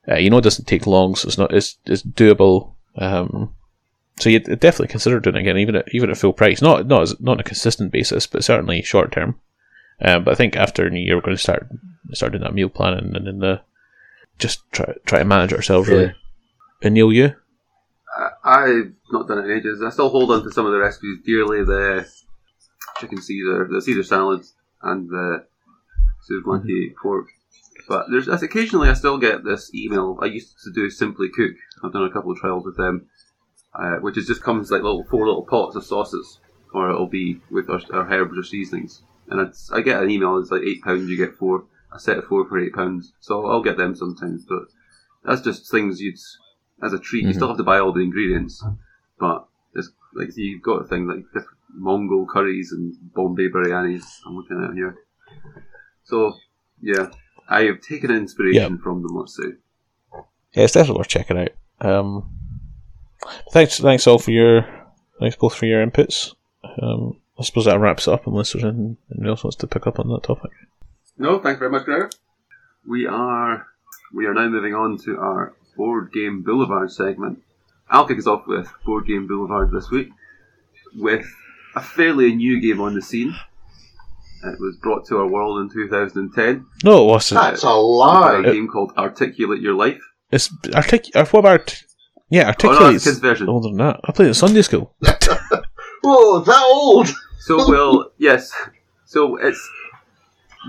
Uh, 0.10 0.16
you 0.16 0.32
know, 0.32 0.40
it 0.40 0.44
doesn't 0.44 0.66
take 0.66 0.88
long, 0.88 1.14
so 1.16 1.28
it's 1.28 1.38
not 1.38 1.54
it's 1.54 1.78
it's 1.86 2.02
doable. 2.02 2.74
Um, 2.98 3.54
so 4.22 4.30
you 4.30 4.40
would 4.48 4.60
definitely 4.60 4.88
consider 4.88 5.20
doing 5.20 5.36
it 5.36 5.40
again, 5.40 5.58
even 5.58 5.76
at 5.76 5.94
even 5.94 6.10
at 6.10 6.18
full 6.18 6.34
price. 6.34 6.62
Not 6.62 6.88
not 6.88 7.02
as, 7.02 7.20
not 7.20 7.34
on 7.34 7.40
a 7.40 7.44
consistent 7.44 7.92
basis, 7.92 8.28
but 8.28 8.44
certainly 8.44 8.82
short 8.82 9.12
term. 9.12 9.40
Um, 10.02 10.24
but 10.24 10.32
I 10.32 10.36
think 10.36 10.56
after 10.56 10.90
New 10.90 11.00
Year, 11.00 11.16
we're 11.16 11.22
going 11.22 11.38
to 11.38 11.42
start 11.42 11.68
start 12.14 12.32
doing 12.32 12.44
that 12.44 12.54
meal 12.54 12.70
planning 12.70 13.16
and 13.16 13.28
then 13.28 13.40
the 13.40 13.62
just 14.38 14.60
try 14.72 14.94
try 15.06 15.20
to 15.20 15.26
manage 15.26 15.54
ourselves 15.54 15.88
really. 15.88 16.06
Yeah. 16.06 16.12
And 16.84 16.94
Neil, 16.94 17.14
you 17.14 17.36
I- 18.18 18.30
I've 18.44 18.94
not 19.12 19.28
done 19.28 19.40
it 19.40 19.50
in 19.50 19.58
ages. 19.58 19.82
I 19.84 19.90
still 19.90 20.10
hold 20.10 20.32
on 20.32 20.44
to 20.44 20.52
some 20.52 20.66
of 20.66 20.72
the 20.72 20.80
recipes 20.80 21.20
dearly. 21.26 21.64
The 21.64 22.08
chicken 23.00 23.22
Caesar, 23.22 23.68
the 23.72 23.82
Caesar 23.82 24.04
salad, 24.04 24.44
and 24.82 25.10
the 25.10 25.46
souvlaki 26.30 26.94
pork. 27.02 27.28
But 27.88 28.06
there's 28.12 28.26
that's 28.26 28.44
occasionally 28.44 28.90
I 28.90 28.94
still 28.94 29.18
get 29.18 29.44
this 29.44 29.74
email. 29.74 30.18
I 30.22 30.26
used 30.26 30.56
to 30.64 30.72
do 30.72 30.90
Simply 30.90 31.30
Cook. 31.30 31.54
I've 31.84 31.94
done 31.94 32.04
a 32.04 32.12
couple 32.12 32.32
of 32.32 32.38
trials 32.38 32.66
with 32.66 32.78
them, 32.78 33.08
uh, 33.74 33.96
which 33.98 34.18
is 34.18 34.28
just 34.28 34.44
comes 34.44 34.72
like 34.72 34.82
little 34.84 35.04
four 35.06 35.26
little 35.28 35.46
pots 35.46 35.76
of 35.76 35.84
sauces, 35.86 36.40
or 36.74 36.90
it'll 36.90 37.08
be 37.08 37.40
with 37.50 37.70
our, 37.70 37.82
our 37.94 38.12
herbs 38.12 38.38
or 38.38 38.44
seasonings. 38.44 39.04
And 39.30 39.40
it's, 39.40 39.72
I 39.72 39.82
get 39.82 40.02
an 40.04 40.10
email. 40.10 40.38
It's 40.38 40.52
like 40.52 40.64
eight 40.64 40.82
pounds. 40.84 41.10
You 41.10 41.18
get 41.18 41.36
four. 41.36 41.66
A 41.94 42.00
set 42.00 42.18
of 42.18 42.26
four 42.26 42.48
for 42.48 42.58
eight 42.58 42.74
pounds. 42.74 43.12
So 43.20 43.46
I'll 43.48 43.62
get 43.62 43.76
them 43.78 43.96
sometimes. 43.96 44.46
But 44.46 44.64
that's 45.26 45.42
just 45.42 45.70
things 45.70 46.00
you'd 46.02 46.18
as 46.82 46.94
a 46.94 47.00
treat. 47.00 47.24
You 47.24 47.32
Mhm. 47.32 47.36
still 47.36 47.48
have 47.50 47.58
to 47.58 47.64
buy 47.64 47.80
all 47.80 47.92
the 47.92 48.00
ingredients, 48.02 48.64
but 49.20 49.48
it's 49.76 49.92
like 50.14 50.30
you've 50.38 50.62
got 50.64 50.88
things 50.90 51.08
like 51.08 51.26
different 51.34 51.58
Mongol 51.74 52.26
curries 52.28 52.72
and 52.72 52.96
Bombay 53.14 53.50
biryanis. 53.50 54.04
I'm 54.26 54.36
looking 54.36 54.62
at 54.64 54.74
here. 54.74 54.96
So 56.04 56.34
yeah, 56.82 57.10
I 57.50 57.64
have 57.64 57.82
taken 57.82 58.10
inspiration 58.12 58.78
from 58.80 59.04
them. 59.04 59.16
Let's 59.16 59.36
say. 59.36 59.54
Yeah, 60.54 60.64
it's 60.64 60.74
definitely 60.74 61.00
worth 61.00 61.08
checking 61.08 61.38
out. 61.38 61.52
Um, 61.80 62.30
thanks, 63.52 63.80
thanks 63.80 64.08
all 64.08 64.20
for 64.20 64.32
your, 64.32 64.66
thanks 65.20 65.36
both 65.36 65.56
for 65.56 65.66
your 65.66 65.86
inputs. 65.86 66.34
Um, 66.82 67.18
I 67.40 67.44
suppose 67.44 67.66
that 67.66 67.80
wraps 67.80 68.08
up 68.08 68.28
unless 68.28 68.54
there's 68.54 68.64
anything 68.66 68.98
anyone 69.12 69.30
else 69.30 69.44
wants 69.44 69.58
to 69.58 69.68
pick 69.68 69.88
up 69.88 70.00
on 70.00 70.08
that 70.10 70.24
topic. 70.24 70.52
No, 71.18 71.40
thanks 71.40 71.60
very 71.60 71.72
much, 71.72 71.86
Gregor. 71.86 72.10
We 72.88 73.06
are 73.08 73.66
we 74.14 74.26
are 74.26 74.34
now 74.34 74.48
moving 74.50 74.74
on 74.74 74.98
to 75.06 75.18
our 75.18 75.54
board 75.76 76.12
game 76.14 76.44
boulevard 76.44 76.92
segment. 76.92 77.40
I'll 77.90 78.08
kick 78.08 78.18
us 78.20 78.28
off 78.28 78.46
with 78.48 78.72
board 78.86 79.08
game 79.08 79.28
boulevard 79.28 79.72
this 79.72 79.90
week 79.90 80.10
with 80.96 81.26
a 81.76 81.82
fairly 81.82 82.36
new 82.36 82.60
game 82.62 82.80
on 82.82 82.94
the 82.96 83.02
scene. 83.02 83.36
It 84.44 84.60
was 84.60 84.78
brought 84.82 85.06
to 85.08 85.18
our 85.18 85.28
world 85.28 85.62
in 85.62 85.70
2010. 85.70 86.66
No, 86.84 87.04
it 87.04 87.08
wasn't. 87.08 87.42
That's 87.42 87.64
a 87.64 87.70
lie. 87.70 88.36
A 88.36 88.42
lie. 88.42 88.52
game 88.52 88.68
called 88.68 88.94
Articulate 88.98 89.62
Your 89.62 89.76
Life. 89.76 90.02
It's 90.32 90.50
artic. 90.74 91.06
uh, 91.16 91.26
What 91.26 91.40
about? 91.42 91.84
Yeah, 92.32 92.42
Oh 92.44 92.46
no, 92.46 92.48
articulates. 92.70 92.96
it's 92.96 93.06
kids 93.06 93.20
version. 93.20 93.50
older 93.50 93.68
than 93.70 93.78
that. 93.78 94.00
I 94.06 94.12
played 94.12 94.26
it 94.26 94.30
in 94.30 94.34
Sunday 94.36 94.62
school. 94.62 94.96
Whoa, 96.04 96.40
that 96.40 96.64
old. 96.64 97.10
So 97.42 97.70
well, 97.70 98.12
yes. 98.18 98.52
So 99.06 99.36
it's 99.38 99.70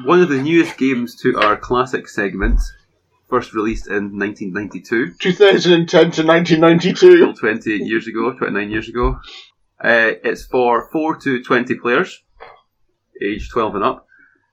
one 0.04 0.20
of 0.20 0.28
the 0.28 0.42
newest 0.42 0.76
games 0.76 1.14
to 1.22 1.38
our 1.40 1.56
classic 1.56 2.08
segment. 2.08 2.60
First 3.30 3.54
released 3.54 3.86
in 3.86 4.18
1992. 4.18 5.14
2010 5.18 6.10
to 6.10 6.26
1992. 6.26 6.94
Still 6.96 7.34
28 7.34 7.80
years 7.86 8.06
ago, 8.06 8.32
29 8.32 8.70
years 8.70 8.88
ago. 8.88 9.18
Uh, 9.82 10.12
it's 10.22 10.44
for 10.44 10.88
4 10.92 11.16
to 11.16 11.42
20 11.42 11.74
players, 11.76 12.22
age 13.22 13.48
12 13.50 13.74
and 13.76 13.84
up. 13.84 14.06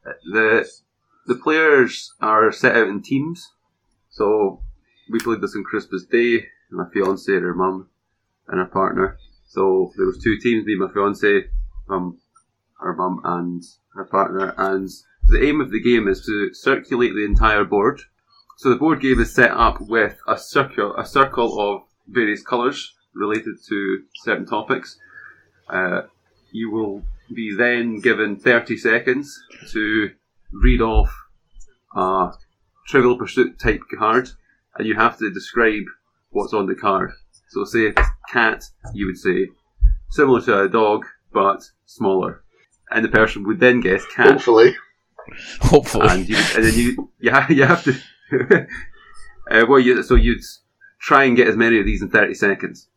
Uh, 0.08 0.12
The 0.32 0.70
the 1.28 1.36
players 1.36 2.14
are 2.22 2.52
set 2.52 2.76
out 2.76 2.88
in 2.88 3.02
teams. 3.02 3.52
So 4.10 4.62
we 5.12 5.20
played 5.20 5.42
this 5.42 5.56
on 5.56 5.64
Christmas 5.64 6.06
Day. 6.06 6.48
My 6.72 6.86
fiance, 6.94 7.32
her 7.32 7.54
mum, 7.54 7.90
and 8.48 8.60
her 8.60 8.66
partner. 8.66 9.18
So 9.48 9.92
there 9.98 10.06
was 10.06 10.20
two 10.20 10.38
teams, 10.38 10.66
me 10.66 10.76
my 10.76 10.92
fiance, 10.92 11.46
um, 11.90 12.20
her 12.80 12.94
mum 12.94 13.22
and 13.24 13.64
her 13.96 14.06
partner. 14.06 14.54
And 14.58 14.90
the 15.28 15.44
aim 15.44 15.62
of 15.62 15.72
the 15.72 15.82
game 15.82 16.08
is 16.08 16.26
to 16.26 16.54
circulate 16.54 17.14
the 17.14 17.26
entire 17.26 17.64
board. 17.64 18.02
So 18.58 18.70
the 18.70 18.76
board 18.76 19.02
game 19.02 19.20
is 19.20 19.34
set 19.34 19.52
up 19.52 19.80
with 19.82 20.20
a 20.28 20.38
circle, 20.38 20.96
a 20.98 21.06
circle 21.06 21.60
of 21.60 21.84
various 22.08 22.44
colours 22.44 22.94
related 23.14 23.56
to 23.70 24.04
certain 24.16 24.46
topics. 24.46 25.00
Uh, 25.70 26.02
you 26.52 26.72
will 26.72 27.04
be 27.34 27.56
then 27.56 28.00
given 28.00 28.38
30 28.38 28.78
seconds 28.78 29.42
to 29.72 30.12
read 30.52 30.82
off 30.82 31.12
a 31.96 32.32
Trivial 32.88 33.18
Pursuit 33.18 33.60
type 33.60 33.82
card, 33.98 34.30
and 34.76 34.88
you 34.88 34.96
have 34.96 35.18
to 35.20 35.30
describe 35.32 35.84
what's 36.32 36.54
on 36.54 36.68
the 36.68 36.76
card. 36.76 37.12
So, 37.50 37.66
say 37.66 37.88
if 37.88 37.98
it's 37.98 38.10
cat, 38.32 38.64
you 38.94 39.08
would 39.08 39.18
say 39.18 39.48
similar 40.10 40.42
to 40.42 40.64
a 40.64 40.70
dog, 40.70 41.06
but 41.34 41.64
smaller. 41.86 42.44
And 42.92 43.04
the 43.04 43.10
person 43.10 43.46
would 43.48 43.60
then 43.60 43.82
guess 43.82 44.06
cat 44.16 44.34
Hopefully. 44.34 44.76
Hopefully, 45.62 46.08
and 46.10 46.28
you 46.30 46.38
and 46.56 46.64
then 46.64 46.74
you 46.74 47.12
you 47.20 47.32
have, 47.32 47.52
you 47.52 47.64
have 47.64 47.84
to 47.84 47.94
uh, 49.52 49.66
well 49.68 49.80
you 49.80 50.02
so 50.04 50.16
you'd 50.16 50.42
try 51.00 51.24
and 51.24 51.38
get 51.38 51.48
as 51.48 51.56
many 51.56 51.80
of 51.80 51.86
these 51.86 52.02
in 52.02 52.10
30 52.10 52.34
seconds 52.34 52.90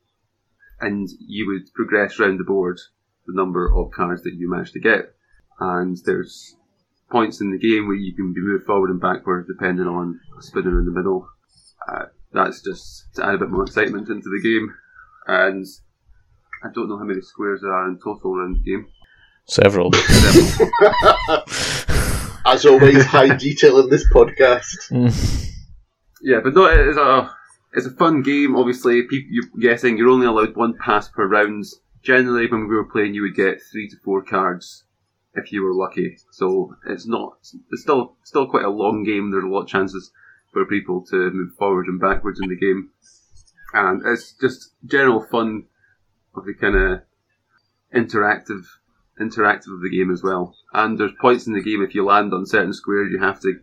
and 0.81 1.09
you 1.21 1.47
would 1.47 1.73
progress 1.75 2.19
around 2.19 2.39
the 2.39 2.45
board 2.45 2.79
the 3.27 3.35
number 3.35 3.73
of 3.73 3.93
cards 3.93 4.23
that 4.23 4.35
you 4.35 4.51
manage 4.51 4.73
to 4.73 4.81
get 4.81 5.15
and 5.61 5.99
there's 6.05 6.57
points 7.11 7.41
in 7.41 7.51
the 7.51 7.59
game 7.59 7.87
where 7.87 7.97
you 7.97 8.15
can 8.15 8.33
be 8.33 8.41
moved 8.41 8.65
forward 8.65 8.91
and 8.91 9.01
backward 9.01 9.47
depending 9.47 9.87
on 9.87 10.19
a 10.39 10.43
spinner 10.43 10.81
in 10.81 10.87
the 10.87 10.93
middle 10.93 11.29
uh, 11.89 12.07
that's 12.33 12.63
just 12.63 13.15
to 13.15 13.25
add 13.27 13.35
a 13.35 13.39
bit 13.39 13.51
more 13.51 13.63
excitement 13.65 14.09
into 14.09 14.29
the 14.29 14.41
game 14.43 14.75
and 15.27 15.67
I 16.65 16.69
don't 16.75 16.89
know 16.89 16.99
how 16.99 17.05
many 17.05 17.21
squares 17.23 17.61
there 17.63 17.73
are 17.73 17.89
in 17.89 17.99
total 17.99 18.37
around 18.37 18.57
the 18.57 18.71
game 18.71 18.87
several. 19.47 19.91
As 22.45 22.67
always, 22.67 23.05
high 23.05 23.37
detail 23.37 23.79
in 23.81 23.91
this 23.91 24.05
podcast. 24.13 24.77
Mm. 24.93 25.49
Yeah, 26.25 26.39
but 26.45 26.55
no, 26.55 26.67
it's 26.67 26.97
a 26.97 27.35
it's 27.73 27.87
a 27.87 27.91
fun 27.91 28.23
game. 28.23 28.55
Obviously, 28.55 29.03
people, 29.03 29.29
you're 29.31 29.51
guessing 29.61 29.99
you're 29.99 30.09
only 30.09 30.27
allowed 30.27 30.55
one 30.55 30.75
pass 30.79 31.09
per 31.09 31.27
round. 31.27 31.65
Generally, 32.05 32.49
when 32.49 32.69
we 32.69 32.77
were 32.77 32.85
playing, 32.85 33.15
you 33.15 33.23
would 33.23 33.35
get 33.35 33.61
three 33.61 33.89
to 33.89 33.97
four 34.05 34.23
cards 34.23 34.85
if 35.35 35.51
you 35.51 35.65
were 35.65 35.75
lucky. 35.75 36.17
So 36.31 36.77
it's 36.87 37.07
not 37.07 37.39
it's 37.73 37.83
still 37.83 38.17
still 38.23 38.47
quite 38.47 38.65
a 38.65 38.71
long 38.71 39.03
game. 39.03 39.33
There's 39.33 39.43
a 39.43 39.49
lot 39.49 39.63
of 39.63 39.69
chances 39.69 40.13
for 40.53 40.67
people 40.67 41.05
to 41.11 41.31
move 41.31 41.55
forward 41.59 41.87
and 41.87 42.01
backwards 42.01 42.41
in 42.41 42.49
the 42.49 42.57
game, 42.57 42.91
and 43.73 44.03
it's 44.07 44.35
just 44.41 44.75
general 44.85 45.23
fun 45.23 45.65
of 46.35 46.45
the 46.45 46.55
kind 46.55 46.77
of 46.77 47.03
interactive 47.95 48.65
interactive 49.21 49.75
of 49.75 49.83
the 49.83 49.91
game 49.91 50.11
as 50.11 50.23
well. 50.23 50.57
And 50.73 50.99
there's 50.99 51.13
points 51.21 51.47
in 51.47 51.53
the 51.53 51.63
game 51.63 51.83
if 51.83 51.95
you 51.95 52.05
land 52.05 52.33
on 52.33 52.47
certain 52.47 52.73
squares, 52.73 53.13
you 53.13 53.21
have 53.21 53.41
to 53.41 53.61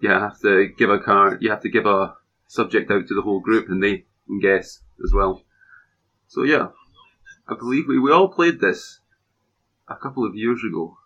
you 0.00 0.10
have 0.10 0.38
to 0.40 0.68
give 0.76 0.90
a 0.90 0.98
card, 0.98 1.42
you 1.42 1.50
have 1.50 1.62
to 1.62 1.70
give 1.70 1.86
a 1.86 2.14
subject 2.46 2.90
out 2.90 3.06
to 3.08 3.14
the 3.14 3.22
whole 3.22 3.40
group, 3.40 3.68
and 3.68 3.82
they 3.82 4.04
can 4.26 4.40
guess 4.40 4.80
as 5.04 5.12
well. 5.14 5.42
So 6.28 6.42
yeah, 6.42 6.68
I 7.48 7.54
believe 7.54 7.84
we, 7.88 7.98
we 7.98 8.12
all 8.12 8.28
played 8.28 8.60
this 8.60 9.00
a 9.88 9.96
couple 9.96 10.24
of 10.24 10.34
years 10.34 10.60
ago. 10.68 10.96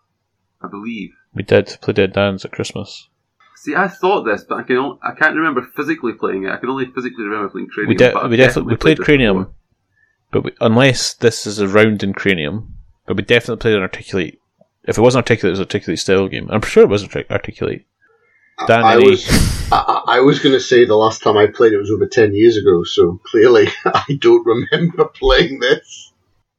I 0.61 0.67
believe. 0.69 1.11
We 1.33 1.43
did 1.43 1.77
play 1.81 1.93
Dead 1.93 2.13
Dance 2.13 2.45
at 2.45 2.53
Christmas. 2.53 3.09
See, 3.55 3.75
I 3.75 3.87
thought 3.87 4.23
this, 4.23 4.43
but 4.47 4.57
I 4.59 4.63
can 4.63 4.77
only, 4.77 4.97
I 5.03 5.13
can't 5.13 5.35
remember 5.35 5.61
physically 5.75 6.13
playing 6.13 6.43
it. 6.43 6.51
I 6.51 6.57
can 6.57 6.69
only 6.69 6.85
physically 6.85 7.23
remember 7.23 7.49
playing 7.49 7.67
Cranium. 7.69 7.89
We 7.89 7.95
did. 7.95 8.13
but 8.13 8.29
We 8.29 8.35
definitely 8.37 8.73
we 8.73 8.77
played 8.77 8.97
this 8.97 9.05
Cranium, 9.05 9.37
before. 9.37 9.53
but 10.31 10.43
we, 10.45 10.51
unless 10.61 11.13
this 11.13 11.47
is 11.47 11.59
a 11.59 11.67
round 11.67 12.03
in 12.03 12.13
Cranium, 12.13 12.75
but 13.07 13.15
we 13.17 13.23
definitely 13.23 13.61
played 13.61 13.75
an 13.75 13.81
Articulate 13.81 14.39
If 14.85 14.97
it 14.97 15.01
wasn't 15.01 15.23
articulate, 15.23 15.51
it 15.51 15.59
was 15.59 15.65
articulate 15.67 15.99
style 15.99 16.27
game. 16.27 16.49
I'm 16.51 16.61
sure 16.61 16.83
it 16.83 16.89
was 16.89 17.03
artic- 17.03 17.31
articulate. 17.31 17.85
Dan, 18.67 18.83
I 18.83 18.95
any- 18.95 19.09
was 19.09 19.25
I, 19.71 20.03
I 20.07 20.19
was 20.19 20.39
going 20.39 20.53
to 20.53 20.59
say 20.59 20.85
the 20.85 20.95
last 20.95 21.23
time 21.23 21.37
I 21.37 21.47
played 21.47 21.73
it 21.73 21.77
was 21.77 21.89
over 21.89 22.05
ten 22.05 22.33
years 22.35 22.57
ago, 22.57 22.83
so 22.83 23.19
clearly 23.25 23.67
I 23.85 24.17
don't 24.19 24.45
remember 24.45 25.05
playing 25.15 25.59
this. 25.59 26.11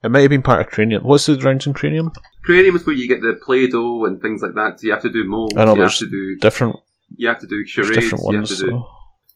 It 0.03 0.11
might 0.11 0.21
have 0.21 0.31
been 0.31 0.43
part 0.43 0.61
of 0.61 0.67
Cranium. 0.69 1.03
What's 1.05 1.27
the 1.27 1.37
rounds 1.39 1.67
in 1.67 1.73
Cranium? 1.73 2.11
Cranium 2.45 2.77
is 2.77 2.85
where 2.87 2.95
you 2.97 3.09
get 3.09 3.21
the 3.23 3.39
Play-Doh 3.43 4.05
and 4.05 4.21
things 4.21 4.43
like 4.43 4.53
that. 4.55 4.79
So 4.81 4.87
you 4.87 4.93
have 4.93 5.01
to 5.03 5.11
do 5.11 5.25
molds. 5.25 5.55
I 5.57 5.65
know 5.65 5.75
you 5.77 5.81
have 5.81 5.89
there's 5.91 5.99
to 6.01 6.11
do. 6.11 6.37
different, 6.37 6.77
You 7.17 7.29
have 7.29 7.39
to 7.41 7.47
do 7.47 7.57
there's 7.59 7.71
charades. 7.71 7.97
different 7.97 8.25
You 8.31 8.39
have 8.39 8.47
to 8.49 8.55
ones. 8.55 8.61
do. 8.61 8.67
so- 8.69 8.89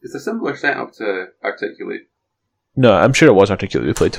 It's 0.03 0.15
a 0.15 0.21
similar 0.21 0.57
setup 0.57 0.93
to 0.95 1.27
Articulate. 1.45 2.09
No, 2.77 2.93
I'm 2.93 3.13
sure 3.13 3.29
it 3.29 3.33
was 3.35 3.51
articulate 3.51 3.87
we 3.89 3.93
played. 3.95 4.19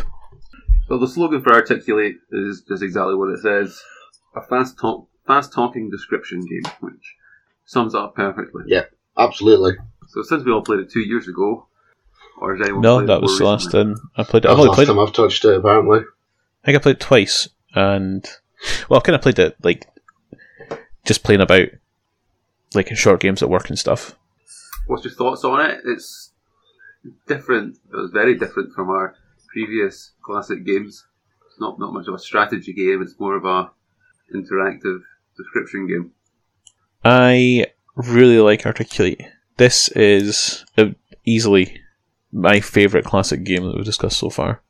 Well, 0.89 0.99
the 0.99 1.07
slogan 1.07 1.41
for 1.41 1.53
Articulate 1.53 2.15
is, 2.31 2.63
is 2.69 2.81
exactly 2.81 3.15
what 3.15 3.29
it 3.29 3.39
says: 3.39 3.81
a 4.35 4.41
fast 4.41 4.77
talk, 4.79 5.07
fast 5.25 5.53
talking 5.53 5.89
description 5.89 6.41
game, 6.41 6.69
which 6.81 7.15
sums 7.65 7.95
up 7.95 8.15
perfectly. 8.15 8.63
Yeah. 8.67 8.85
Absolutely. 9.17 9.73
So 10.09 10.23
since 10.23 10.43
we 10.43 10.51
all 10.51 10.61
played 10.63 10.79
it 10.79 10.89
two 10.91 11.01
years 11.01 11.27
ago, 11.27 11.67
or 12.41 12.55
has 12.55 12.65
anyone 12.65 12.81
No, 12.81 12.97
played 12.97 13.09
that 13.09 13.17
it 13.17 13.21
was 13.21 13.37
the 13.37 13.45
last 13.45 13.71
time 13.71 13.95
I 14.17 14.23
played 14.23 14.43
it. 14.45 14.49
I've 14.49 14.57
That's 14.57 14.57
the 14.57 14.61
only 14.61 14.67
last 14.69 14.75
played 14.75 14.83
it. 14.89 14.91
time 14.91 14.99
I've 14.99 15.13
touched 15.13 15.45
it. 15.45 15.55
Apparently, 15.57 15.99
I 15.99 16.65
think 16.65 16.77
I 16.77 16.81
played 16.81 16.95
it 16.95 16.99
twice, 17.01 17.49
and 17.75 18.25
well, 18.89 18.99
I 18.99 19.03
kind 19.03 19.15
of 19.15 19.21
played 19.21 19.39
it 19.39 19.55
like 19.63 19.87
just 21.05 21.23
playing 21.23 21.41
about, 21.41 21.67
like 22.73 22.89
in 22.89 22.95
short 22.95 23.19
games 23.19 23.41
at 23.41 23.49
work 23.49 23.69
and 23.69 23.79
stuff. 23.79 24.15
What's 24.87 25.03
your 25.03 25.13
thoughts 25.13 25.43
on 25.43 25.65
it? 25.65 25.81
It's 25.85 26.31
different. 27.27 27.77
It 27.91 27.95
was 27.95 28.11
very 28.11 28.37
different 28.37 28.73
from 28.73 28.89
our 28.89 29.15
previous 29.51 30.11
classic 30.21 30.65
games. 30.65 31.05
It's 31.47 31.59
not 31.59 31.79
not 31.79 31.93
much 31.93 32.07
of 32.07 32.13
a 32.13 32.19
strategy 32.19 32.73
game. 32.73 33.01
It's 33.01 33.19
more 33.19 33.35
of 33.35 33.45
a 33.45 33.71
interactive 34.35 34.99
description 35.37 35.87
game. 35.87 36.11
I 37.03 37.67
really 37.95 38.39
like 38.39 38.65
Articulate. 38.65 39.21
This 39.57 39.89
is 39.89 40.65
easily 41.25 41.81
my 42.31 42.59
favourite 42.59 43.05
classic 43.05 43.43
game 43.43 43.63
that 43.63 43.75
we've 43.75 43.85
discussed 43.85 44.19
so 44.19 44.29
far. 44.29 44.61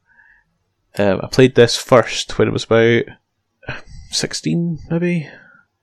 Um, 0.98 1.20
I 1.22 1.28
played 1.28 1.56
this 1.56 1.78
first 1.78 2.38
when 2.38 2.48
it 2.48 2.52
was 2.52 2.64
about 2.64 3.04
16, 4.12 4.80
maybe, 4.90 5.30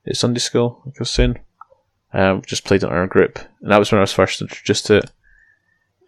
at 0.05 0.17
Sunday 0.17 0.39
school, 0.39 0.81
like 0.85 0.95
I 0.97 1.01
was 1.01 1.09
saying. 1.09 1.39
Um, 2.13 2.41
just 2.45 2.63
played 2.63 2.83
it 2.83 2.87
in 2.87 2.93
our 2.93 3.07
group, 3.07 3.39
and 3.61 3.71
that 3.71 3.79
was 3.79 3.91
when 3.91 3.99
I 3.99 4.01
was 4.01 4.13
first 4.13 4.41
introduced 4.41 4.85
to 4.87 4.97
it. 4.97 5.11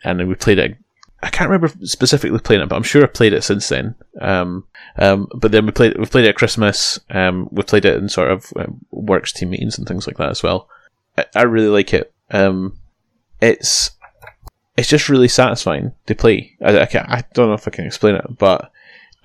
And 0.03 0.19
then 0.19 0.27
we 0.27 0.35
played 0.35 0.59
it. 0.59 0.77
I 1.21 1.29
can't 1.29 1.49
remember 1.49 1.73
specifically 1.85 2.39
playing 2.39 2.62
it, 2.62 2.69
but 2.69 2.77
I'm 2.77 2.83
sure 2.83 3.03
I 3.03 3.07
played 3.07 3.33
it 3.33 3.43
since 3.43 3.67
then. 3.67 3.95
Um, 4.21 4.65
um, 4.97 5.27
but 5.35 5.51
then 5.51 5.65
we 5.65 5.73
played 5.73 5.97
we 5.97 6.05
played 6.05 6.25
it 6.25 6.29
at 6.29 6.35
Christmas. 6.35 6.99
Um, 7.09 7.49
we 7.51 7.63
played 7.63 7.85
it 7.85 7.97
in 7.97 8.07
sort 8.07 8.31
of 8.31 8.53
um, 8.55 8.85
works 8.91 9.33
team 9.33 9.49
meetings 9.49 9.77
and 9.77 9.88
things 9.88 10.07
like 10.07 10.17
that 10.17 10.29
as 10.29 10.41
well. 10.41 10.69
I, 11.17 11.25
I 11.35 11.41
really 11.43 11.67
like 11.67 11.93
it. 11.93 12.13
Um, 12.31 12.77
it's 13.41 13.91
it's 14.77 14.88
just 14.88 15.09
really 15.09 15.27
satisfying 15.27 15.91
to 16.05 16.15
play. 16.15 16.55
I, 16.62 16.79
I, 16.79 16.85
can't, 16.85 17.09
I 17.09 17.25
don't 17.33 17.49
know 17.49 17.53
if 17.53 17.67
I 17.67 17.71
can 17.71 17.85
explain 17.85 18.15
it, 18.15 18.38
but 18.38 18.71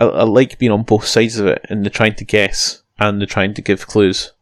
I, 0.01 0.07
I 0.07 0.23
like 0.25 0.59
being 0.59 0.73
on 0.73 0.83
both 0.83 1.07
sides 1.07 1.39
of 1.39 1.47
it 1.47 1.65
and 1.69 1.87
the 1.87 1.91
trying 1.91 2.17
to 2.17 2.25
guess 2.25 2.83
and 2.99 3.23
the 3.23 3.27
trying 3.27 3.55
to 3.55 3.63
give 3.63 3.87
clues 3.87 4.33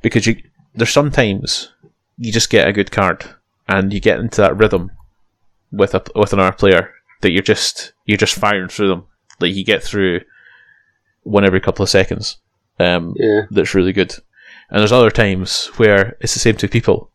because 0.00 0.26
you 0.26 0.40
there's 0.74 0.90
sometimes 0.90 1.72
you 2.18 2.32
just 2.32 2.50
get 2.50 2.68
a 2.68 2.72
good 2.72 2.90
card 2.90 3.24
and 3.68 3.92
you 3.92 4.00
get 4.00 4.20
into 4.20 4.40
that 4.40 4.56
rhythm 4.56 4.90
with 5.70 5.94
a 5.94 6.02
with 6.14 6.32
another 6.32 6.52
player 6.52 6.92
that 7.20 7.30
you're 7.30 7.42
just 7.42 7.92
you're 8.04 8.18
just 8.18 8.34
firing 8.34 8.68
through 8.68 8.88
them 8.88 9.04
like 9.40 9.54
you 9.54 9.64
get 9.64 9.82
through 9.82 10.20
one 11.22 11.44
every 11.44 11.60
couple 11.60 11.82
of 11.82 11.90
seconds. 11.90 12.38
Um, 12.78 13.14
yeah. 13.16 13.42
that's 13.50 13.74
really 13.74 13.92
good. 13.92 14.14
And 14.70 14.80
there's 14.80 14.92
other 14.92 15.10
times 15.10 15.66
where 15.76 16.16
it's 16.20 16.34
the 16.34 16.40
same 16.40 16.56
two 16.56 16.68
people, 16.68 17.10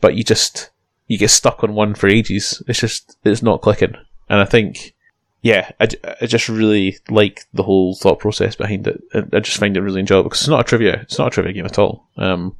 but 0.00 0.14
you 0.14 0.24
just 0.24 0.70
you 1.08 1.18
get 1.18 1.30
stuck 1.30 1.64
on 1.64 1.74
one 1.74 1.94
for 1.94 2.08
ages. 2.08 2.62
It's 2.68 2.80
just 2.80 3.16
it's 3.24 3.42
not 3.42 3.62
clicking. 3.62 3.96
And 4.28 4.40
I 4.40 4.44
think, 4.44 4.94
yeah, 5.42 5.72
I, 5.80 5.88
I 6.20 6.26
just 6.26 6.48
really 6.48 6.98
like 7.08 7.46
the 7.52 7.64
whole 7.64 7.96
thought 7.96 8.20
process 8.20 8.54
behind 8.54 8.86
it. 8.86 9.02
I, 9.12 9.24
I 9.32 9.40
just 9.40 9.58
find 9.58 9.76
it 9.76 9.80
really 9.80 10.00
enjoyable 10.00 10.28
because 10.28 10.42
it's 10.42 10.48
not 10.48 10.60
a 10.60 10.64
trivia. 10.64 11.00
It's 11.02 11.18
not 11.18 11.28
a 11.28 11.30
trivia 11.30 11.52
game 11.52 11.66
at 11.66 11.78
all. 11.78 12.08
Um, 12.16 12.56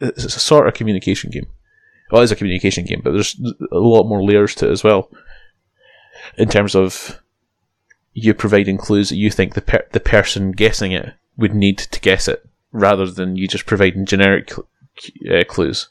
it's 0.00 0.24
a 0.24 0.30
sort 0.30 0.66
of 0.68 0.74
communication 0.74 1.30
game. 1.30 1.46
Well, 2.10 2.22
it's 2.22 2.32
a 2.32 2.36
communication 2.36 2.84
game, 2.84 3.00
but 3.02 3.12
there's 3.12 3.40
a 3.72 3.78
lot 3.78 4.04
more 4.04 4.22
layers 4.22 4.54
to 4.56 4.68
it 4.68 4.72
as 4.72 4.84
well. 4.84 5.10
In 6.36 6.48
terms 6.48 6.74
of 6.74 7.20
you 8.12 8.34
providing 8.34 8.76
clues 8.76 9.08
that 9.08 9.16
you 9.16 9.30
think 9.30 9.54
the 9.54 9.62
per- 9.62 9.86
the 9.92 10.00
person 10.00 10.52
guessing 10.52 10.92
it 10.92 11.14
would 11.36 11.54
need 11.54 11.78
to 11.78 12.00
guess 12.00 12.28
it, 12.28 12.44
rather 12.70 13.10
than 13.10 13.36
you 13.36 13.48
just 13.48 13.66
providing 13.66 14.04
generic 14.06 14.50
cl- 14.52 14.68
uh, 15.30 15.44
clues. 15.44 15.88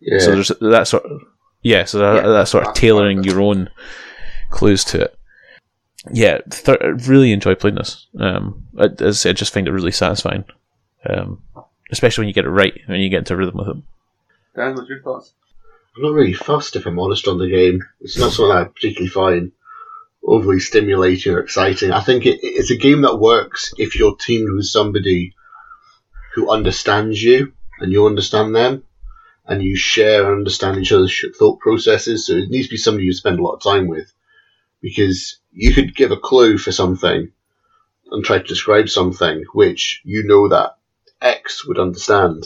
Yeah. 0.00 0.18
So 0.20 0.30
there's 0.32 0.52
that 0.60 0.86
sort 0.86 1.04
of 1.04 1.22
yeah, 1.62 1.84
so 1.84 1.98
that, 1.98 2.24
Yeah. 2.24 2.28
that 2.30 2.48
sort 2.48 2.66
of 2.66 2.74
tailoring 2.74 3.24
your 3.24 3.40
own 3.40 3.68
clues 4.50 4.84
to 4.84 5.00
it. 5.02 5.18
Yeah, 6.12 6.38
th- 6.50 6.78
I 6.80 6.86
really 7.08 7.32
enjoy 7.32 7.54
playing 7.56 7.74
this. 7.76 8.06
Um, 8.18 8.66
I, 8.78 8.84
as 9.00 9.00
I 9.00 9.10
said, 9.12 9.30
I 9.30 9.32
just 9.32 9.52
find 9.52 9.66
it 9.66 9.72
really 9.72 9.90
satisfying, 9.90 10.44
um, 11.08 11.42
especially 11.90 12.22
when 12.22 12.28
you 12.28 12.34
get 12.34 12.44
it 12.44 12.50
right 12.50 12.80
when 12.86 13.00
you 13.00 13.08
get 13.08 13.20
into 13.20 13.36
rhythm 13.36 13.58
with 13.58 13.68
it. 13.68 13.76
Dan, 14.56 14.74
what's 14.74 14.88
your 14.88 15.02
thoughts? 15.02 15.32
I'm 15.96 16.02
not 16.02 16.12
really 16.12 16.32
fussed 16.32 16.76
if 16.76 16.86
I'm 16.86 16.98
honest 16.98 17.28
on 17.28 17.38
the 17.38 17.48
game. 17.48 17.82
It's 18.00 18.18
not 18.18 18.32
something 18.32 18.56
I 18.56 18.64
particularly 18.64 19.08
find 19.08 19.52
overly 20.24 20.60
stimulating 20.60 21.32
or 21.32 21.40
exciting. 21.40 21.92
I 21.92 22.00
think 22.00 22.26
it, 22.26 22.40
it's 22.42 22.70
a 22.70 22.76
game 22.76 23.02
that 23.02 23.16
works 23.16 23.72
if 23.78 23.96
you're 23.96 24.16
teamed 24.16 24.52
with 24.52 24.66
somebody 24.66 25.34
who 26.34 26.50
understands 26.50 27.22
you 27.22 27.52
and 27.80 27.92
you 27.92 28.06
understand 28.06 28.54
them, 28.54 28.84
and 29.46 29.62
you 29.62 29.76
share 29.76 30.26
and 30.26 30.38
understand 30.38 30.78
each 30.78 30.92
other's 30.92 31.24
thought 31.38 31.58
processes. 31.60 32.26
So 32.26 32.34
it 32.34 32.50
needs 32.50 32.66
to 32.66 32.72
be 32.72 32.76
somebody 32.76 33.06
you 33.06 33.12
spend 33.12 33.38
a 33.38 33.42
lot 33.42 33.54
of 33.54 33.62
time 33.62 33.86
with, 33.86 34.12
because 34.82 35.38
you 35.52 35.72
could 35.72 35.96
give 35.96 36.10
a 36.10 36.16
clue 36.16 36.58
for 36.58 36.70
something 36.70 37.32
and 38.10 38.24
try 38.24 38.38
to 38.38 38.44
describe 38.44 38.88
something 38.88 39.44
which 39.52 40.00
you 40.04 40.24
know 40.24 40.48
that 40.48 40.76
X 41.20 41.66
would 41.66 41.78
understand. 41.78 42.44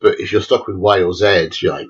But 0.00 0.18
if 0.18 0.32
you're 0.32 0.40
stuck 0.42 0.66
with 0.66 0.76
Y 0.76 1.02
or 1.02 1.12
Z, 1.12 1.50
you're 1.60 1.72
like, 1.72 1.88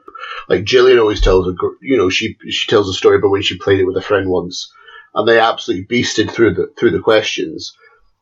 like 0.49 0.64
Jillian 0.64 1.01
always 1.01 1.21
tells 1.21 1.49
a, 1.49 1.55
you 1.81 1.97
know, 1.97 2.11
she 2.11 2.37
she 2.49 2.71
tells 2.71 2.88
a 2.88 2.92
story 2.92 3.16
about 3.16 3.31
when 3.31 3.42
she 3.42 3.59
played 3.59 3.81
it 3.81 3.87
with 3.87 3.97
a 3.97 4.03
friend 4.03 4.29
once, 4.29 4.73
and 5.14 5.27
they 5.27 5.38
absolutely 5.38 5.87
beasted 5.87 6.31
through 6.31 6.55
the 6.55 6.73
through 6.79 6.90
the 6.90 7.01
questions 7.01 7.75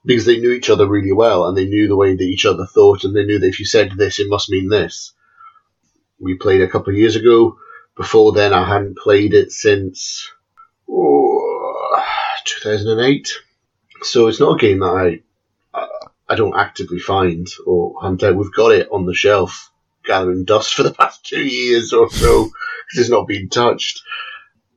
because 0.04 0.24
they 0.24 0.38
knew 0.38 0.52
each 0.52 0.70
other 0.70 0.88
really 0.88 1.12
well 1.12 1.46
and 1.46 1.56
they 1.56 1.66
knew 1.66 1.88
the 1.88 1.96
way 1.96 2.14
that 2.14 2.22
each 2.22 2.46
other 2.46 2.66
thought 2.66 3.04
and 3.04 3.14
they 3.14 3.24
knew 3.24 3.38
that 3.38 3.48
if 3.48 3.58
you 3.58 3.66
said 3.66 3.92
this, 3.92 4.18
it 4.18 4.28
must 4.28 4.50
mean 4.50 4.68
this. 4.68 5.12
We 6.18 6.34
played 6.34 6.62
a 6.62 6.68
couple 6.68 6.92
of 6.92 6.98
years 6.98 7.16
ago. 7.16 7.58
Before 7.96 8.32
then, 8.32 8.54
I 8.54 8.64
hadn't 8.64 8.96
played 8.96 9.34
it 9.34 9.52
since 9.52 10.30
oh, 10.88 12.02
2008. 12.46 13.32
So 14.02 14.28
it's 14.28 14.40
not 14.40 14.54
a 14.54 14.58
game 14.58 14.78
that 14.80 14.86
I 14.86 15.20
I, 16.30 16.36
don't 16.36 16.56
actively 16.56 16.98
find 16.98 17.46
or 17.66 17.94
hunt 18.00 18.22
out. 18.22 18.36
We've 18.36 18.52
got 18.52 18.72
it 18.72 18.88
on 18.90 19.06
the 19.06 19.14
shelf 19.14 19.70
gathering 20.04 20.44
dust 20.44 20.74
for 20.74 20.82
the 20.82 20.94
past 20.94 21.24
two 21.26 21.44
years 21.44 21.92
or 21.92 22.10
so 22.10 22.44
because 22.44 23.00
it's 23.00 23.10
not 23.10 23.26
been 23.26 23.48
touched. 23.48 24.02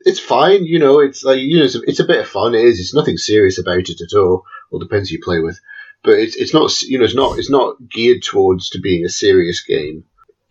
It's 0.02 0.20
fine, 0.20 0.66
you 0.66 0.80
know. 0.80 1.00
It's 1.00 1.24
like 1.24 1.40
you 1.40 1.60
know, 1.60 1.66
it's 1.66 1.76
a, 1.76 1.82
it's 1.88 2.00
a 2.00 2.06
bit 2.06 2.20
of 2.20 2.28
fun. 2.28 2.56
It 2.56 2.66
is. 2.66 2.80
It's 2.80 2.94
nothing 2.94 3.18
serious 3.18 3.58
about 3.58 3.90
it 3.90 4.02
at 4.02 4.18
all. 4.18 4.46
Well, 4.70 4.80
depends 4.80 5.10
who 5.10 5.16
you 5.16 5.22
play 5.24 5.40
with, 5.40 5.60
but 6.04 6.20
it's 6.20 6.36
it's 6.36 6.54
not 6.54 6.82
you 6.82 7.00
know 7.00 7.06
it's 7.06 7.16
not 7.16 7.40
it's 7.40 7.50
not 7.50 7.78
geared 7.90 8.22
towards 8.22 8.72
to 8.72 8.82
being 8.82 9.06
a 9.06 9.10
serious 9.10 9.64
game. 9.64 10.04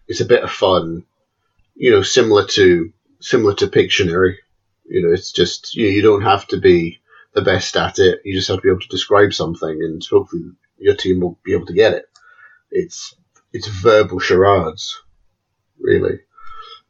It's 0.08 0.20
a 0.20 0.26
bit 0.26 0.42
of 0.42 0.50
fun, 0.50 1.04
you 1.74 1.90
know, 1.90 2.02
similar 2.02 2.46
to 2.46 2.92
similar 3.20 3.54
to 3.54 3.66
Pictionary. 3.66 4.36
You 4.88 5.02
know, 5.02 5.12
it's 5.12 5.32
just 5.32 5.74
you, 5.74 5.86
you 5.88 6.02
don't 6.02 6.22
have 6.22 6.46
to 6.48 6.58
be 6.58 7.00
the 7.34 7.42
best 7.42 7.76
at 7.76 7.98
it. 7.98 8.20
You 8.24 8.34
just 8.34 8.48
have 8.48 8.58
to 8.58 8.62
be 8.62 8.68
able 8.70 8.80
to 8.80 8.88
describe 8.88 9.34
something, 9.34 9.68
and 9.82 10.02
hopefully 10.10 10.52
your 10.82 10.96
team 10.96 11.20
will 11.20 11.38
be 11.44 11.54
able 11.54 11.66
to 11.66 11.72
get 11.72 11.94
it. 11.94 12.06
It's 12.70 13.14
it's 13.52 13.68
verbal 13.68 14.18
charades, 14.18 15.00
really. 15.78 16.20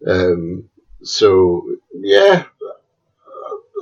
Um, 0.07 0.68
so 1.03 1.66
yeah, 1.95 2.45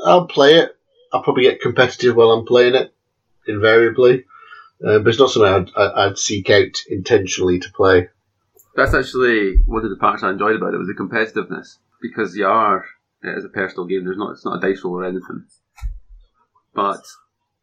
I'll 0.05 0.27
play 0.27 0.57
it. 0.57 0.77
I'll 1.13 1.23
probably 1.23 1.45
get 1.45 1.61
competitive 1.61 2.17
while 2.17 2.31
I'm 2.31 2.47
playing 2.47 2.75
it, 2.75 2.95
invariably. 3.47 4.25
Uh, 4.85 4.99
but 4.99 5.09
it's 5.09 5.19
not 5.19 5.31
something 5.31 5.71
I'd, 5.77 5.91
I'd 5.97 6.19
seek 6.19 6.49
out 6.49 6.79
intentionally 6.89 7.59
to 7.59 7.73
play. 7.73 8.09
That's 8.77 8.95
actually 8.95 9.63
one 9.67 9.85
of 9.85 9.91
the 9.91 9.97
parts 9.97 10.23
I 10.23 10.31
enjoyed 10.31 10.57
about 10.57 10.73
it 10.73 10.79
was 10.79 10.89
the 10.89 10.95
competitiveness 10.95 11.77
because 12.01 12.35
you 12.37 12.47
are 12.47 12.87
it 13.23 13.37
is 13.37 13.45
a 13.45 13.51
personal 13.51 13.87
game. 13.87 14.05
There's 14.05 14.17
not 14.17 14.33
it's 14.33 14.45
not 14.45 14.57
a 14.57 14.61
dice 14.61 14.83
roll 14.83 14.95
or 14.95 15.05
anything. 15.05 15.45
But 16.75 17.03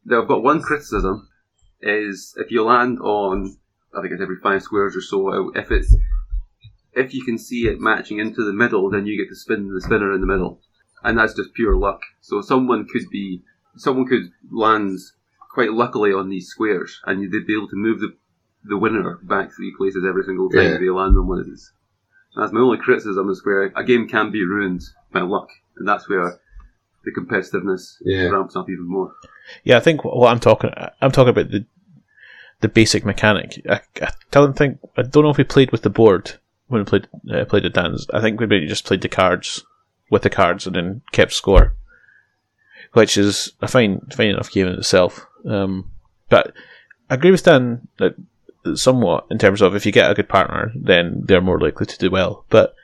got 0.07 0.43
one 0.43 0.61
criticism 0.61 1.27
is 1.81 2.33
if 2.37 2.51
you 2.51 2.63
land 2.63 2.99
on 2.99 3.57
I 3.97 4.01
think 4.01 4.13
it's 4.13 4.21
every 4.21 4.37
five 4.37 4.61
squares 4.63 4.95
or 4.95 5.01
so. 5.01 5.29
Uh, 5.31 5.59
if 5.59 5.71
it's 5.71 5.95
if 6.93 7.13
you 7.13 7.23
can 7.23 7.37
see 7.37 7.67
it 7.67 7.79
matching 7.79 8.19
into 8.19 8.43
the 8.43 8.53
middle, 8.53 8.89
then 8.89 9.05
you 9.05 9.17
get 9.17 9.29
to 9.29 9.35
spin 9.35 9.73
the 9.73 9.81
spinner 9.81 10.13
in 10.13 10.21
the 10.21 10.27
middle, 10.27 10.59
and 11.03 11.17
that's 11.17 11.33
just 11.35 11.53
pure 11.53 11.75
luck. 11.75 12.01
So 12.21 12.41
someone 12.41 12.87
could 12.91 13.09
be 13.11 13.43
someone 13.75 14.07
could 14.07 14.31
land 14.51 14.99
quite 15.53 15.71
luckily 15.71 16.11
on 16.11 16.29
these 16.29 16.47
squares, 16.47 16.99
and 17.05 17.21
they'd 17.31 17.47
be 17.47 17.55
able 17.55 17.69
to 17.69 17.75
move 17.75 17.99
the 17.99 18.15
the 18.63 18.77
winner 18.77 19.19
back 19.23 19.51
three 19.55 19.73
places 19.77 20.03
every 20.07 20.23
single 20.23 20.49
time 20.49 20.63
Yeah. 20.63 20.77
they 20.77 20.89
land 20.89 21.17
on 21.17 21.27
one 21.27 21.39
of 21.39 21.45
these. 21.45 21.71
That's 22.35 22.51
my 22.51 22.59
only 22.59 22.77
criticism 22.77 23.29
is 23.29 23.43
where 23.45 23.71
a 23.75 23.83
game 23.83 24.07
can 24.07 24.29
be 24.31 24.43
ruined 24.43 24.81
by 25.11 25.21
luck, 25.21 25.49
and 25.77 25.87
that's 25.87 26.09
where 26.09 26.39
the 27.07 27.21
competitiveness 27.21 27.95
Yeah. 28.01 28.27
ramps 28.29 28.55
up 28.55 28.69
even 28.69 28.87
more. 28.87 29.13
Yeah, 29.63 29.77
I 29.77 29.79
think 29.79 30.03
what 30.03 30.29
I'm 30.31 30.39
talking, 30.39 30.71
I'm 31.01 31.11
talking 31.11 31.29
about 31.29 31.49
the 31.51 31.65
the 32.59 32.67
basic 32.67 33.05
mechanic. 33.05 33.61
I, 33.69 33.81
I 34.01 34.11
don't 34.31 34.57
think 34.57 34.79
I 34.97 35.03
don't 35.03 35.23
know 35.23 35.29
if 35.29 35.37
we 35.37 35.43
played 35.43 35.71
with 35.71 35.83
the 35.83 35.89
board 35.89 36.33
when 36.67 36.81
we 36.81 36.85
played 36.85 37.07
uh, 37.31 37.45
played 37.45 37.63
the 37.63 37.69
dance. 37.69 38.05
I 38.13 38.19
think 38.21 38.39
we 38.39 38.47
maybe 38.47 38.67
just 38.67 38.85
played 38.85 39.01
the 39.01 39.09
cards 39.09 39.63
with 40.09 40.23
the 40.23 40.29
cards 40.29 40.65
and 40.67 40.75
then 40.75 41.01
kept 41.11 41.33
score, 41.33 41.75
which 42.93 43.17
is 43.17 43.53
a 43.61 43.67
fine 43.67 44.01
fine 44.11 44.29
enough 44.29 44.51
game 44.51 44.67
in 44.67 44.73
itself. 44.73 45.25
Um, 45.45 45.89
but 46.29 46.53
I 47.09 47.15
agree 47.15 47.31
with 47.31 47.43
Dan 47.43 47.87
that 47.99 48.15
somewhat 48.75 49.27
in 49.29 49.37
terms 49.37 49.61
of 49.61 49.75
if 49.75 49.85
you 49.85 49.91
get 49.91 50.11
a 50.11 50.15
good 50.15 50.27
partner, 50.29 50.71
then 50.75 51.21
they're 51.25 51.41
more 51.41 51.59
likely 51.59 51.85
to 51.85 51.97
do 51.97 52.09
well. 52.09 52.43
But 52.49 52.75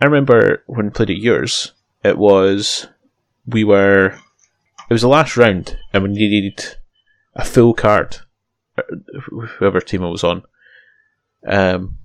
I 0.00 0.06
remember 0.06 0.62
when 0.66 0.86
we 0.86 0.90
played 0.90 1.10
at 1.10 1.18
yours, 1.18 1.72
it 2.02 2.18
was 2.18 2.88
we 3.46 3.64
were 3.64 4.18
it 4.88 4.92
was 4.92 5.02
the 5.02 5.08
last 5.08 5.36
round 5.36 5.78
and 5.92 6.02
we 6.02 6.10
needed 6.10 6.76
a 7.34 7.44
full 7.44 7.74
card 7.74 8.18
whoever 9.58 9.80
team 9.80 10.02
I 10.04 10.08
was 10.08 10.24
on. 10.24 10.42
Um 11.46 11.98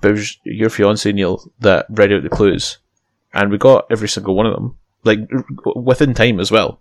but 0.00 0.10
it 0.10 0.14
was 0.14 0.38
your 0.44 0.70
fiance 0.70 1.10
Neil 1.10 1.50
that 1.60 1.86
read 1.88 2.12
out 2.12 2.22
the 2.22 2.28
clues 2.28 2.78
and 3.32 3.50
we 3.50 3.58
got 3.58 3.86
every 3.90 4.08
single 4.08 4.34
one 4.34 4.46
of 4.46 4.54
them 4.54 4.76
like 5.04 5.20
within 5.74 6.14
time 6.14 6.40
as 6.40 6.50
well. 6.50 6.80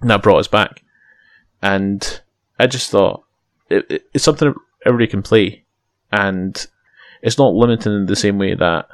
And 0.00 0.10
that 0.10 0.22
brought 0.22 0.38
us 0.38 0.48
back. 0.48 0.82
And 1.60 2.20
I 2.58 2.66
just 2.66 2.90
thought 2.90 3.24
it, 3.68 3.86
it, 3.90 4.06
it's 4.12 4.24
something 4.24 4.54
everybody 4.84 5.06
can 5.06 5.22
play 5.22 5.64
and 6.10 6.66
it's 7.22 7.38
not 7.38 7.54
limited 7.54 7.92
in 7.92 8.06
the 8.06 8.16
same 8.16 8.38
way 8.38 8.54
that 8.54 8.88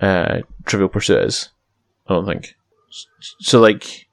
uh, 0.00 0.40
Trivial 0.66 0.88
Pursuit 0.88 1.24
is 1.24 1.50
I 2.06 2.14
don't 2.14 2.26
think 2.26 2.54
so 3.40 3.60
like 3.60 4.08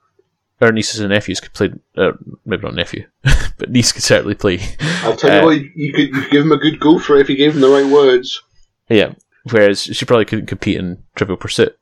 our 0.62 0.72
nieces 0.72 1.00
and 1.00 1.10
nephews 1.10 1.40
could 1.40 1.54
play. 1.54 1.72
Uh, 1.96 2.12
maybe 2.46 2.64
not 2.64 2.76
nephew, 2.76 3.06
but 3.58 3.70
niece 3.70 3.92
could 3.92 4.04
certainly 4.04 4.36
play. 4.36 4.60
I'll 5.04 5.16
tell 5.16 5.32
you 5.32 5.40
Uh, 5.40 5.46
what, 5.46 5.62
you 5.76 5.94
could, 5.94 6.08
you 6.08 6.12
could 6.14 6.32
give 6.32 6.46
him 6.46 6.52
a 6.52 6.58
good 6.58 6.80
go 6.80 7.00
for 7.00 7.18
it 7.18 7.22
if 7.22 7.30
you 7.30 7.38
gave 7.38 7.56
him 7.56 7.62
the 7.62 7.70
right 7.70 7.86
words. 7.86 8.42
Yeah. 8.90 9.14
Whereas 9.52 9.84
she 9.84 10.06
probably 10.06 10.26
couldn't 10.26 10.48
compete 10.48 10.78
in 10.78 11.04
Trivial 11.16 11.38
Pursuit. 11.38 11.78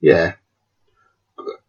Yeah. 0.00 0.34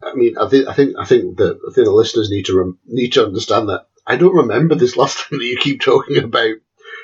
I 0.02 0.14
mean, 0.14 0.38
I 0.38 0.48
think 0.48 0.68
I 0.68 0.72
think 0.72 0.96
I 0.98 1.04
think 1.04 1.36
that 1.38 1.58
I 1.68 1.72
think 1.74 1.86
the 1.86 1.92
listeners 1.92 2.30
need 2.30 2.46
to 2.46 2.56
rem- 2.56 2.78
need 2.86 3.12
to 3.14 3.24
understand 3.24 3.68
that 3.68 3.86
I 4.06 4.16
don't 4.16 4.34
remember 4.36 4.74
this 4.74 4.96
last 4.96 5.18
time 5.18 5.38
that 5.38 5.44
you 5.44 5.56
keep 5.56 5.80
talking 5.80 6.18
about. 6.18 6.54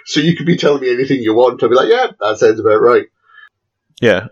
So 0.04 0.20
you 0.20 0.36
could 0.36 0.46
be 0.46 0.56
telling 0.56 0.82
me 0.82 0.92
anything 0.92 1.22
you 1.22 1.34
want. 1.34 1.62
I'll 1.62 1.68
be 1.68 1.74
like, 1.74 1.88
yeah, 1.88 2.08
that 2.20 2.38
sounds 2.38 2.58
about 2.58 2.80
right. 2.80 3.06
Yeah. 4.00 4.28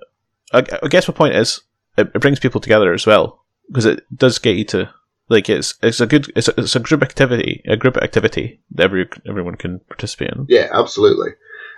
I, 0.52 0.64
I 0.82 0.88
guess 0.88 1.06
my 1.06 1.14
point 1.14 1.34
is 1.36 1.60
it, 2.00 2.12
it 2.14 2.20
brings 2.20 2.40
people 2.40 2.60
together 2.60 2.92
as 2.92 3.06
well 3.06 3.44
because 3.68 3.86
it 3.86 4.04
does 4.14 4.38
get 4.38 4.56
you 4.56 4.64
to 4.64 4.92
like 5.28 5.48
it's 5.48 5.74
it's 5.82 6.00
a 6.00 6.06
good 6.06 6.30
it's 6.36 6.48
a, 6.48 6.54
it's 6.60 6.76
a 6.76 6.80
group 6.80 7.02
activity 7.02 7.62
a 7.66 7.76
group 7.76 7.96
activity 7.96 8.60
that 8.72 8.84
every 8.84 9.08
everyone 9.26 9.54
can 9.54 9.78
participate 9.80 10.30
in. 10.30 10.46
Yeah, 10.48 10.68
absolutely. 10.72 11.30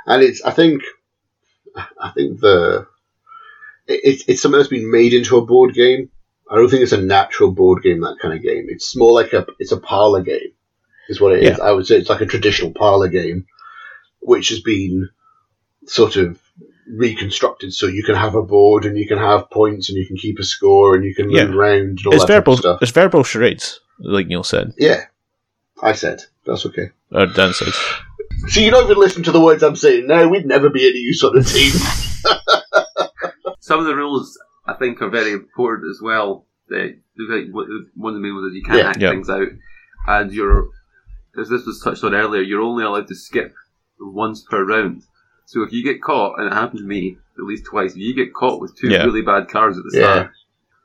And 0.07 0.23
it's 0.23 0.43
I 0.43 0.51
think 0.51 0.83
I 1.77 2.11
think 2.15 2.41
the 2.41 2.87
it, 3.87 4.01
it's 4.05 4.25
it's 4.27 4.43
something 4.43 4.59
that's 4.59 4.71
been 4.71 4.91
made 4.91 5.13
into 5.13 5.37
a 5.37 5.47
board 5.47 5.75
game. 5.75 6.11
I 6.51 6.57
don't 6.57 6.69
think 6.69 6.83
it's 6.83 6.93
a 6.93 7.01
natural 7.01 7.53
board 7.53 7.83
game. 7.83 8.01
That 8.01 8.19
kind 8.21 8.35
of 8.35 8.43
game. 8.43 8.67
It's 8.69 8.97
more 8.97 9.13
like 9.13 9.33
a 9.33 9.47
it's 9.59 9.73
a 9.73 9.81
parlor 9.81 10.23
game, 10.23 10.53
is 11.09 11.21
what 11.21 11.33
it 11.33 11.45
is. 11.45 11.61
I 11.61 11.73
would 11.73 11.87
say 11.87 11.97
it's 11.97 12.11
like 12.11 12.21
a 12.21 12.27
traditional 12.27 12.73
parlor 12.73 13.09
game, 13.09 13.47
which 14.21 14.49
has 14.49 14.61
been 14.61 15.09
sort 15.87 16.17
of 16.17 16.41
reconstructed 16.89 17.73
so 17.73 17.87
you 17.87 18.03
can 18.03 18.15
have 18.17 18.35
a 18.35 18.43
board 18.43 18.85
and 18.85 18.97
you 18.99 19.07
can 19.07 19.19
have 19.19 19.49
points 19.51 19.89
and 19.89 19.97
you 19.99 20.07
can 20.07 20.17
keep 20.17 20.39
a 20.39 20.45
score 20.45 20.95
and 20.95 21.05
you 21.05 21.15
can 21.15 21.27
move 21.27 21.37
Yeah. 21.37 21.45
around 21.55 21.99
and 21.99 22.07
all 22.07 22.15
It's 22.15 22.25
that 22.25 22.29
type 22.35 22.45
verbal 22.45 22.53
of 22.55 22.59
stuff. 22.59 22.83
it's 22.83 22.91
verbal 22.91 23.23
charades, 23.25 23.81
like 24.01 24.27
Neil 24.27 24.43
said. 24.43 24.73
Yeah, 24.79 25.05
I 25.83 25.93
said 25.93 26.23
that's 26.47 26.67
okay. 26.67 26.91
Or 27.13 27.27
Dan 27.27 27.53
said. 27.53 27.73
So 28.49 28.61
you 28.61 28.71
don't 28.71 28.85
even 28.91 28.99
listen 28.99 29.23
to 29.25 29.31
the 29.33 29.41
words 29.41 29.63
I'm 29.63 29.77
saying. 29.77 30.07
No, 30.09 30.27
we'd 30.29 30.47
never 30.47 30.69
be 30.71 30.89
any 30.89 30.99
use 30.99 31.23
on 31.23 31.35
the 31.35 31.43
team. 31.45 31.73
Some 33.61 33.79
of 33.81 33.87
the 33.87 33.95
rules 33.95 34.39
I 34.67 34.75
think 34.75 35.01
are 35.03 35.11
very 35.11 35.33
important 35.33 35.91
as 35.91 36.01
well. 36.03 36.47
They, 36.69 36.97
like, 37.29 37.47
one 37.53 38.15
of 38.15 38.15
the 38.15 38.21
main 38.21 38.35
ones 38.35 38.51
is 38.51 38.57
you 38.57 38.63
can't 38.63 38.79
Yeah, 38.79 38.89
act 38.89 39.01
yeah. 39.01 39.11
things 39.11 39.29
out, 39.31 39.47
and 40.09 40.33
you're, 40.33 40.69
as 41.39 41.49
this 41.49 41.67
was 41.67 41.81
touched 41.85 42.03
on 42.03 42.15
earlier, 42.15 42.41
you're 42.43 42.63
only 42.63 42.83
allowed 42.85 43.09
to 43.09 43.15
skip 43.15 43.55
once 44.01 44.43
per 44.43 44.65
round. 44.65 45.03
So 45.47 45.63
if 45.63 45.73
you 45.73 45.83
get 45.85 46.01
caught, 46.03 46.39
and 46.39 46.47
it 46.49 46.53
happened 46.55 46.79
to 46.81 46.85
me 46.87 47.19
at 47.39 47.45
least 47.45 47.65
twice, 47.65 47.93
if 47.93 47.99
you 47.99 48.15
get 48.15 48.33
caught 48.35 48.61
with 48.61 48.77
two 48.77 48.89
Yeah. 48.89 49.05
really 49.05 49.23
bad 49.23 49.49
cards 49.49 49.77
at 49.79 49.85
the 49.85 49.99
Yeah. 49.99 50.13
start, 50.13 50.31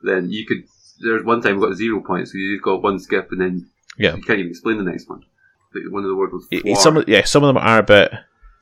then 0.03 0.29
you 0.31 0.45
could. 0.45 0.63
There's 0.99 1.23
one 1.23 1.41
time 1.41 1.59
we 1.59 1.67
got 1.67 1.75
zero 1.75 2.01
points, 2.01 2.31
so 2.31 2.37
you 2.37 2.55
just 2.55 2.63
got 2.63 2.81
one 2.81 2.99
skip, 2.99 3.31
and 3.31 3.39
then 3.41 3.67
Yeah. 3.97 4.15
you 4.15 4.21
can't 4.23 4.39
even 4.39 4.49
explain 4.51 4.77
the 4.77 4.83
next 4.83 5.07
one. 5.09 5.23
One 5.91 6.03
of 6.03 6.09
the 6.09 6.15
words 6.15 6.33
was 6.33 6.47
floor. 6.47 6.75
Some 6.77 6.97
of, 6.97 7.07
yeah, 7.07 7.23
some 7.23 7.43
of 7.43 7.53
them 7.53 7.57
are 7.63 7.79
a 7.79 7.83
bit. 7.83 8.11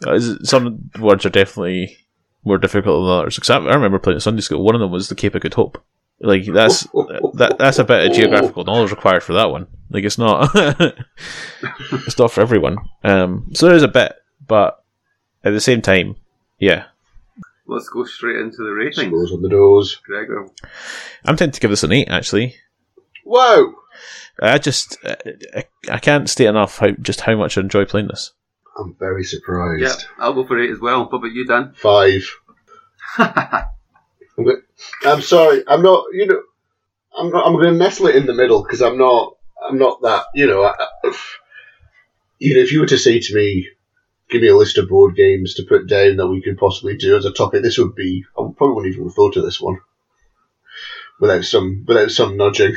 uh, 0.06 0.20
Some 0.43 0.89
words 1.00 1.26
are 1.26 1.30
definitely 1.30 1.98
more 2.43 2.58
difficult 2.58 3.06
than 3.06 3.18
others. 3.20 3.38
Except 3.38 3.64
I 3.66 3.74
remember 3.74 4.00
playing 4.00 4.18
at 4.18 4.22
Sunday 4.22 4.41
school. 4.41 4.64
One 4.64 4.76
of 4.76 4.82
them 4.82 4.91
was 4.91 5.08
the 5.08 5.16
Cape 5.16 5.34
of 5.36 5.41
Good 5.41 5.54
Hope. 5.54 5.82
Like 6.20 6.46
that's 6.46 6.84
that 7.36 7.56
that's 7.58 7.80
a 7.80 7.84
bit 7.86 8.06
of 8.08 8.14
geographical 8.14 8.64
knowledge 8.66 8.91
required 8.91 9.24
for 9.24 9.34
that 9.34 9.50
one. 9.52 9.68
Like 9.89 10.04
it's 10.04 10.18
not 10.18 10.50
it's 11.91 12.18
not 12.18 12.32
for 12.32 12.41
everyone. 12.41 12.78
Um, 13.04 13.52
so 13.54 13.68
there 13.68 13.76
is 13.76 13.84
a 13.84 13.88
bit, 13.88 14.14
but 14.46 14.84
at 15.46 15.52
the 15.52 15.62
same 15.62 15.82
time, 15.82 16.16
yeah, 16.60 16.86
Let's 17.68 17.89
go 17.89 18.04
straight 18.04 18.38
into 18.38 18.58
the 18.58 18.70
ratings. 18.72 19.08
Scores 19.08 19.32
on 19.32 19.41
the 19.41 19.50
doors. 19.50 19.96
Gregor. 20.06 20.48
I'm 21.26 21.36
tempted 21.36 21.56
to 21.56 21.62
give 21.62 21.72
this 21.72 21.84
an 21.84 21.91
eight. 21.93 22.10
Actually, 22.10 22.56
Whoa! 23.24 23.74
I 24.41 24.60
just 24.60 24.98
I, 25.04 25.66
I 25.89 25.98
can't 25.98 26.30
state 26.30 26.46
enough 26.46 26.78
how 26.78 26.91
just 26.91 27.22
how 27.22 27.36
much 27.36 27.58
I 27.58 27.62
enjoy 27.62 27.86
playing 27.86 28.08
this. 28.10 28.34
I'm 28.78 28.96
very 29.00 29.24
surprised. 29.24 29.82
Yeah, 29.82 29.96
I'll 30.20 30.34
go 30.34 30.46
for 30.46 30.60
eight 30.60 30.70
as 30.70 30.80
well. 30.80 31.06
What 31.06 31.14
about 31.18 31.32
you, 31.32 31.46
Dan? 31.46 31.74
Five. 31.76 32.30
I'm, 33.18 35.22
sorry. 35.22 35.64
I'm 35.68 35.82
not. 35.82 36.06
You 36.12 36.28
know. 36.28 36.41
I'm 37.18 37.32
not, 37.32 37.48
I'm 37.48 37.54
going 37.54 37.72
to 37.72 37.80
nestle 37.80 38.08
it 38.08 38.18
in 38.18 38.26
the 38.26 38.34
middle 38.34 38.62
because 38.62 38.82
I'm 38.82 38.98
not. 38.98 39.38
I'm 39.68 39.78
not 39.78 40.02
that. 40.02 40.26
You 40.36 40.48
know. 40.48 40.64
I, 40.64 40.72
I- 40.72 40.88
if, 41.06 41.39
you 42.38 42.54
know, 42.56 42.60
if 42.62 42.74
you 42.74 42.82
were 42.82 42.88
to 42.88 42.98
say 42.98 43.20
to 43.20 43.36
me, 43.36 43.70
"Give 44.36 44.41
me 44.41 44.49
a 44.49 44.57
list 44.57 44.77
of 44.77 44.89
board 44.89 45.15
games 45.15 45.53
to 45.53 45.63
put 45.63 45.88
down 45.88 46.17
that 46.17 46.27
we 46.27 46.41
could 46.41 46.57
possibly 46.57 46.97
do 46.97 47.15
as 47.15 47.23
a 47.23 47.31
topic," 47.31 47.63
this 47.63 47.77
would 47.77 47.95
be. 47.95 48.25
I 48.38 48.43
probably 48.57 48.75
wouldn't 48.75 48.93
even 48.93 49.05
have 49.05 49.15
thought 49.15 49.38
of 49.38 49.45
this 49.45 49.61
one 49.61 49.79
without 51.21 51.45
some 51.45 51.86
without 51.88 52.11
some 52.11 52.36
nudging. 52.36 52.75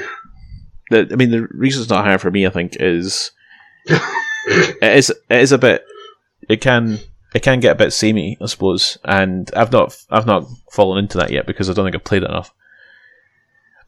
The, 0.91 1.09
I 1.11 1.17
mean, 1.17 1.33
the 1.33 1.49
reason 1.51 1.83
it's 1.83 1.91
not 1.91 2.05
higher 2.05 2.19
for 2.19 2.31
me, 2.31 2.47
I 2.47 2.51
think, 2.51 2.77
is 2.79 3.33
it 3.87 4.97
is 4.97 5.11
it 5.11 5.41
is 5.41 5.51
a 5.51 5.59
bit. 5.59 5.85
It 6.49 6.61
can 6.61 7.01
it 7.35 7.43
can 7.43 7.59
get 7.59 7.73
a 7.73 7.79
bit 7.79 7.93
samey, 7.93 8.39
I 8.41 8.47
suppose, 8.47 8.97
and 9.05 9.51
I've 9.57 9.73
not 9.73 9.97
I've 10.11 10.27
not 10.27 10.47
fallen 10.71 11.03
into 11.03 11.19
that 11.19 11.33
yet 11.33 11.45
because 11.45 11.69
I 11.69 11.73
don't 11.73 11.87
think 11.87 11.97
I've 11.97 12.05
played 12.05 12.23
it 12.23 12.31
enough. 12.31 12.55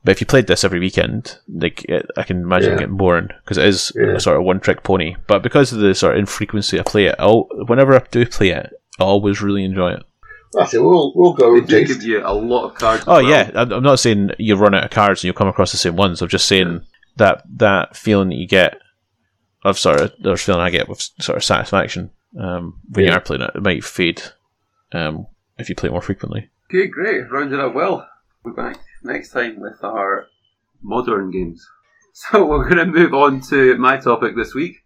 But 0.03 0.13
if 0.13 0.21
you 0.21 0.27
played 0.27 0.47
this 0.47 0.65
every 0.65 0.81
weekend, 0.81 1.39
like 1.49 1.85
it, 1.85 2.07
I 2.17 2.23
can 2.23 2.41
imagine 2.41 2.73
Yeah. 2.73 2.79
getting 2.79 2.97
boring 2.97 3.29
because 3.45 3.59
it 3.59 3.67
is 3.67 3.93
Yeah. 3.95 4.13
a 4.15 4.21
sort 4.21 4.39
of 4.39 4.45
one 4.45 4.59
trick 4.61 4.83
pony. 4.83 5.17
But 5.27 5.43
because 5.43 5.73
of 5.73 5.81
the 5.81 5.95
sort 5.95 6.15
of 6.15 6.21
infrequency 6.21 6.79
I 6.81 6.83
play 6.83 7.05
it, 7.07 7.17
I'll, 7.19 7.47
whenever 7.67 7.95
I 7.95 8.03
do 8.11 8.25
play 8.27 8.49
it, 8.51 8.73
I 8.99 9.05
always 9.05 9.43
really 9.43 9.63
enjoy 9.65 9.93
it. 9.93 10.03
That's 10.53 10.75
it. 10.75 10.83
We'll 10.83 11.13
we'll 11.15 11.35
go 11.35 11.61
They 11.61 11.79
and 11.81 11.87
give 11.89 12.03
you 12.03 12.23
a 12.25 12.33
lot 12.35 12.65
of 12.65 12.75
cards. 12.77 13.05
Oh 13.07 13.23
well. 13.23 13.23
yeah, 13.23 13.51
I'm 13.55 13.71
I'm 13.73 13.83
not 13.83 14.01
saying 14.01 14.31
you 14.39 14.57
run 14.57 14.75
out 14.75 14.85
of 14.85 14.91
cards 14.91 15.21
and 15.21 15.25
you'll 15.25 15.35
come 15.35 15.47
across 15.49 15.71
the 15.71 15.79
same 15.79 15.95
ones. 15.97 16.21
I'm 16.23 16.29
just 16.29 16.49
saying 16.49 16.81
that 17.17 17.45
that 17.59 17.95
feeling 17.97 18.31
that 18.31 18.37
you 18.37 18.49
get 18.49 18.79
of 19.65 19.79
sort 19.79 20.01
of 20.01 20.13
the 20.21 20.37
feeling 20.37 20.61
I 20.63 20.71
get 20.71 20.89
with 20.89 21.03
sort 21.21 21.37
of 21.37 21.45
satisfaction 21.45 22.11
um, 22.41 22.81
when 22.89 23.05
you 23.05 23.13
are 23.13 23.21
playing 23.21 23.43
it, 23.43 23.51
it 23.55 23.63
might 23.63 23.85
fade 23.85 24.23
um, 24.93 25.27
if 25.59 25.69
you 25.69 25.75
play 25.77 25.89
it 25.89 25.93
more 25.93 26.01
frequently. 26.03 26.49
Okay, 26.71 26.87
great. 26.89 27.31
Rounded 27.31 27.61
up 27.61 27.75
well. 27.75 28.09
We're 28.43 28.53
back 28.53 28.79
next 29.03 29.31
time 29.31 29.61
with 29.61 29.83
our 29.83 30.27
modern 30.83 31.31
games. 31.31 31.67
So 32.13 32.45
we're 32.45 32.69
going 32.69 32.85
to 32.85 32.87
move 32.87 33.15
on 33.15 33.41
to 33.51 33.79
my 33.79 33.97
topic 33.97 34.35
this 34.37 34.53
week. 34.53 34.79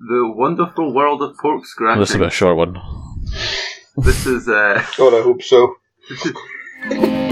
The 0.00 0.32
wonderful 0.34 0.92
world 0.92 1.22
of 1.22 1.36
pork 1.40 1.62
Well, 1.80 1.98
this 2.00 2.10
is 2.10 2.16
a 2.16 2.18
bit 2.18 2.28
a 2.28 2.30
short 2.30 2.56
one. 2.56 2.76
This 3.96 4.26
is 4.26 4.48
uh, 4.48 4.84
God, 4.98 5.14
I 5.14 5.22
hope 5.22 5.42
so. 5.42 5.76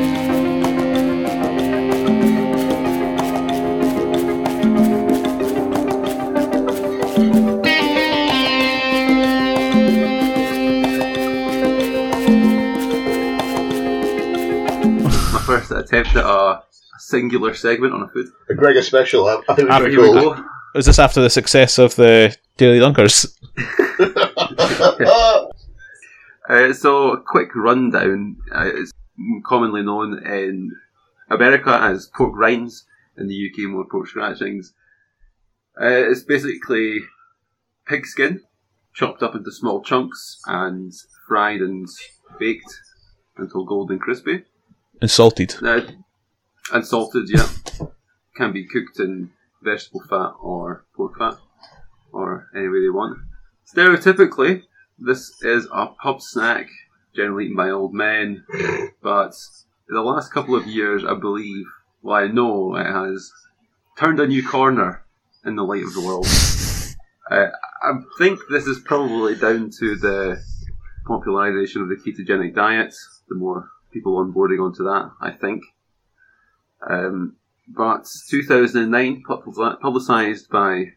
my 15.72 15.80
first 15.80 15.90
attempt 15.92 16.16
at 16.16 16.24
a, 16.24 16.28
a 16.28 16.64
singular 16.98 17.54
segment 17.54 17.94
on 17.94 18.02
a 18.02 18.08
food. 18.08 18.26
A 18.50 18.54
Gregor 18.54 18.82
special. 18.82 19.26
I, 19.26 19.40
I 19.48 19.54
think 19.54 19.68
it's 19.68 19.76
So 19.76 19.80
pretty 19.80 19.90
here 19.96 20.02
we 20.02 20.20
cool. 20.20 20.34
go. 20.34 20.44
Is 20.74 20.86
this 20.86 20.98
after 20.98 21.20
the 21.20 21.30
success 21.30 21.78
of 21.78 21.94
the 21.96 22.36
Daily 22.56 22.78
Dunkers? 22.78 23.36
Uh, 26.50 26.72
so, 26.72 27.12
a 27.12 27.20
quick 27.22 27.54
rundown. 27.54 28.36
Uh, 28.52 28.68
it's 28.74 28.90
commonly 29.46 29.80
known 29.80 30.18
in 30.26 30.72
America 31.30 31.78
as 31.80 32.10
pork 32.16 32.32
rinds, 32.34 32.84
in 33.16 33.28
the 33.28 33.48
UK 33.48 33.70
more 33.70 33.86
pork 33.88 34.08
scratchings. 34.08 34.74
Uh, 35.80 35.86
it's 35.86 36.24
basically 36.24 36.98
pig 37.86 38.04
skin, 38.06 38.40
chopped 38.92 39.22
up 39.22 39.36
into 39.36 39.52
small 39.52 39.82
chunks 39.84 40.40
and 40.46 40.92
fried 41.28 41.60
and 41.60 41.86
baked 42.40 42.74
until 43.36 43.64
golden 43.64 44.00
crispy. 44.00 44.42
And 45.02 45.10
salted. 45.10 45.56
Uh, 45.60 45.80
and 46.72 46.86
salted, 46.86 47.28
yeah. 47.28 47.48
Can 48.36 48.52
be 48.52 48.64
cooked 48.64 49.00
in 49.00 49.30
vegetable 49.60 50.04
fat 50.08 50.34
or 50.40 50.84
pork 50.94 51.18
fat, 51.18 51.38
or 52.12 52.46
any 52.54 52.68
way 52.68 52.82
they 52.82 52.88
want. 52.88 53.18
Stereotypically, 53.66 54.62
this 55.00 55.42
is 55.42 55.66
a 55.72 55.86
pub 55.88 56.22
snack, 56.22 56.68
generally 57.16 57.46
eaten 57.46 57.56
by 57.56 57.70
old 57.70 57.92
men, 57.92 58.44
but 59.02 59.34
in 59.88 59.96
the 59.96 60.02
last 60.02 60.32
couple 60.32 60.54
of 60.54 60.68
years, 60.68 61.04
I 61.04 61.14
believe, 61.14 61.66
well, 62.02 62.22
I 62.22 62.28
know 62.28 62.76
it 62.76 62.86
has 62.86 63.32
turned 63.98 64.20
a 64.20 64.26
new 64.28 64.46
corner 64.46 65.04
in 65.44 65.56
the 65.56 65.64
light 65.64 65.82
of 65.82 65.94
the 65.94 66.00
world. 66.00 66.26
Uh, 67.28 67.50
I 67.82 67.92
think 68.18 68.38
this 68.48 68.68
is 68.68 68.78
probably 68.78 69.34
down 69.34 69.70
to 69.80 69.96
the 69.96 70.40
popularisation 71.08 71.82
of 71.82 71.88
the 71.88 71.96
ketogenic 71.96 72.54
diet, 72.54 72.94
the 73.28 73.34
more 73.34 73.68
people 73.92 74.24
onboarding 74.24 74.64
onto 74.64 74.84
that, 74.84 75.10
I 75.20 75.30
think. 75.30 75.62
Um, 76.88 77.36
but 77.68 78.08
2009, 78.28 79.22
publicised 79.80 80.48
by 80.50 80.92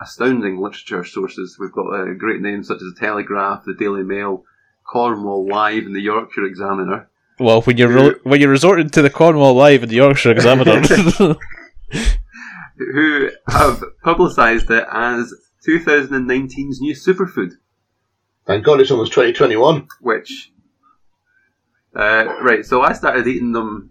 astounding 0.00 0.60
literature 0.60 1.04
sources. 1.04 1.56
We've 1.58 1.72
got 1.72 1.88
uh, 1.88 2.14
great 2.14 2.40
names 2.40 2.68
such 2.68 2.76
as 2.76 2.92
the 2.94 3.00
Telegraph, 3.00 3.64
the 3.64 3.74
Daily 3.74 4.02
Mail, 4.02 4.44
Cornwall 4.84 5.46
Live, 5.48 5.84
and 5.84 5.94
the 5.94 6.00
Yorkshire 6.00 6.44
Examiner. 6.44 7.08
Well, 7.38 7.62
when 7.62 7.76
you're 7.78 7.88
re- 7.88 8.20
when 8.22 8.40
you're 8.40 8.50
resorting 8.50 8.90
to 8.90 9.02
the 9.02 9.10
Cornwall 9.10 9.54
Live 9.54 9.82
and 9.82 9.90
the 9.90 9.96
Yorkshire 9.96 10.30
Examiner, 10.30 10.82
who 12.76 13.30
have 13.48 13.82
publicised 14.02 14.70
it 14.70 14.86
as 14.90 15.34
2019's 15.66 16.80
new 16.80 16.94
superfood. 16.94 17.52
Thank 18.46 18.64
God 18.64 18.80
it's 18.80 18.90
almost 18.90 19.12
2021. 19.12 19.88
Which, 20.00 20.52
uh, 21.94 22.38
right, 22.42 22.64
so 22.64 22.82
I 22.82 22.92
started 22.92 23.26
eating 23.26 23.52
them 23.52 23.90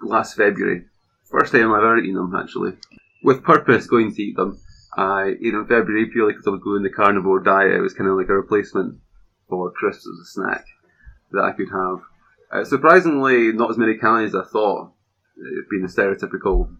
last 0.00 0.36
February. 0.36 0.84
First 1.24 1.52
time 1.52 1.72
I've 1.72 1.82
ever 1.82 1.98
eaten 1.98 2.14
them, 2.14 2.34
actually. 2.34 2.74
With 3.22 3.42
purpose, 3.42 3.86
going 3.86 4.14
to 4.14 4.22
eat 4.22 4.36
them. 4.36 4.60
I, 4.96 5.34
you 5.40 5.50
know, 5.50 5.64
February 5.64 6.06
purely 6.06 6.34
because 6.34 6.46
I 6.46 6.50
was 6.50 6.60
going 6.62 6.82
the 6.82 6.90
carnivore 6.90 7.40
diet. 7.40 7.72
It 7.72 7.80
was 7.80 7.94
kind 7.94 8.08
of 8.08 8.16
like 8.16 8.28
a 8.28 8.34
replacement 8.34 8.98
for 9.48 9.70
crisps 9.72 10.06
as 10.06 10.20
a 10.20 10.30
snack 10.30 10.64
that 11.32 11.42
I 11.42 11.52
could 11.52 11.68
have. 11.70 12.00
Uh, 12.52 12.64
surprisingly, 12.64 13.52
not 13.52 13.70
as 13.70 13.78
many 13.78 13.96
calories 13.96 14.34
as 14.34 14.46
I 14.46 14.48
thought. 14.50 14.92
It 15.36 15.68
being 15.68 15.82
a 15.82 15.88
stereotypical 15.88 16.76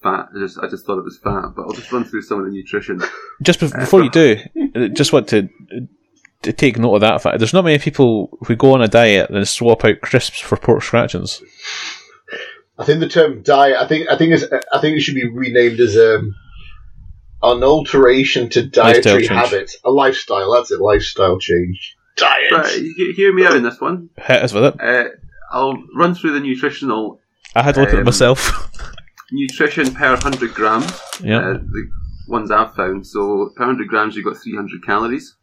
fat, 0.00 0.28
I 0.34 0.38
just 0.38 0.58
I 0.58 0.68
just 0.68 0.86
thought 0.86 0.98
it 0.98 1.04
was 1.04 1.18
fat. 1.18 1.54
But 1.56 1.62
I'll 1.62 1.72
just 1.72 1.90
run 1.90 2.04
through 2.04 2.22
some 2.22 2.38
of 2.38 2.44
the 2.44 2.52
nutrition. 2.52 3.02
Just 3.42 3.58
be- 3.58 3.68
before 3.68 4.04
you 4.04 4.10
do, 4.10 4.36
just 4.92 5.12
want 5.12 5.28
to 5.28 5.48
take 6.52 6.78
note 6.78 6.96
of 6.96 7.00
that 7.02 7.22
fact. 7.22 7.38
There's 7.38 7.52
not 7.52 7.64
many 7.64 7.78
people 7.78 8.38
who 8.46 8.56
go 8.56 8.74
on 8.74 8.82
a 8.82 8.88
diet 8.88 9.30
and 9.30 9.46
swap 9.46 9.84
out 9.84 10.00
crisps 10.00 10.40
for 10.40 10.56
pork 10.56 10.82
scratchings. 10.82 11.42
I 12.78 12.84
think 12.84 13.00
the 13.00 13.08
term 13.08 13.42
diet. 13.42 13.76
I 13.76 13.86
think 13.86 14.08
I 14.10 14.16
think 14.16 14.34
it's, 14.34 14.44
I 14.72 14.80
think 14.80 14.96
it 14.96 15.00
should 15.00 15.14
be 15.14 15.28
renamed 15.28 15.80
as 15.80 15.96
um, 15.96 16.34
an 17.42 17.62
alteration 17.62 18.48
to 18.50 18.66
dietary 18.66 19.26
habits, 19.26 19.76
a 19.84 19.90
lifestyle. 19.90 20.52
That's 20.52 20.70
it, 20.70 20.80
lifestyle 20.80 21.38
change. 21.38 21.96
Diet. 22.16 22.52
Right, 22.52 22.78
you 22.78 23.12
hear 23.14 23.32
me 23.32 23.44
out 23.44 23.56
in 23.56 23.62
this 23.62 23.80
one. 23.80 24.10
Hit 24.16 24.42
us 24.42 24.52
with 24.52 24.64
it. 24.64 24.80
Uh, 24.80 25.10
I'll 25.50 25.76
run 25.94 26.14
through 26.14 26.32
the 26.32 26.40
nutritional. 26.40 27.20
I 27.54 27.62
had 27.62 27.76
a 27.76 27.80
look 27.80 27.90
um, 27.90 27.96
at 27.96 28.00
it 28.00 28.04
myself. 28.04 28.70
nutrition 29.32 29.94
per 29.94 30.12
100 30.12 30.54
grams. 30.54 31.00
Yeah. 31.22 31.38
Uh, 31.38 31.52
the 31.54 31.90
ones 32.28 32.50
I've 32.50 32.74
found. 32.74 33.06
So 33.06 33.50
per 33.56 33.66
100 33.66 33.88
grams, 33.88 34.16
you've 34.16 34.24
got 34.24 34.36
300 34.36 34.84
calories, 34.84 35.36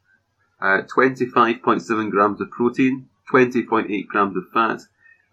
uh, 0.64 0.82
25.7 0.96 2.10
grams 2.10 2.42
of 2.42 2.50
protein, 2.50 3.08
20.8 3.32 4.08
grams 4.08 4.36
of 4.36 4.44
fat, 4.54 4.80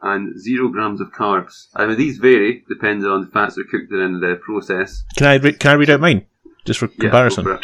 and 0.02 0.38
0 0.38 0.68
grams 0.68 1.00
of 1.00 1.12
carbs. 1.12 1.68
I 1.74 1.86
mean, 1.86 1.96
these 1.96 2.18
vary 2.18 2.64
depending 2.68 3.08
on 3.08 3.22
the 3.22 3.30
fats 3.30 3.54
that 3.54 3.62
are 3.62 3.70
cooked 3.70 3.92
in 3.92 4.20
the 4.20 4.40
process. 4.44 5.04
Can 5.16 5.26
I, 5.26 5.34
re- 5.36 5.52
can 5.52 5.70
I 5.70 5.74
read 5.74 5.90
out 5.90 6.00
mine? 6.00 6.26
just 6.64 6.80
for 6.80 6.88
comparison. 6.88 7.46
Yeah, 7.46 7.58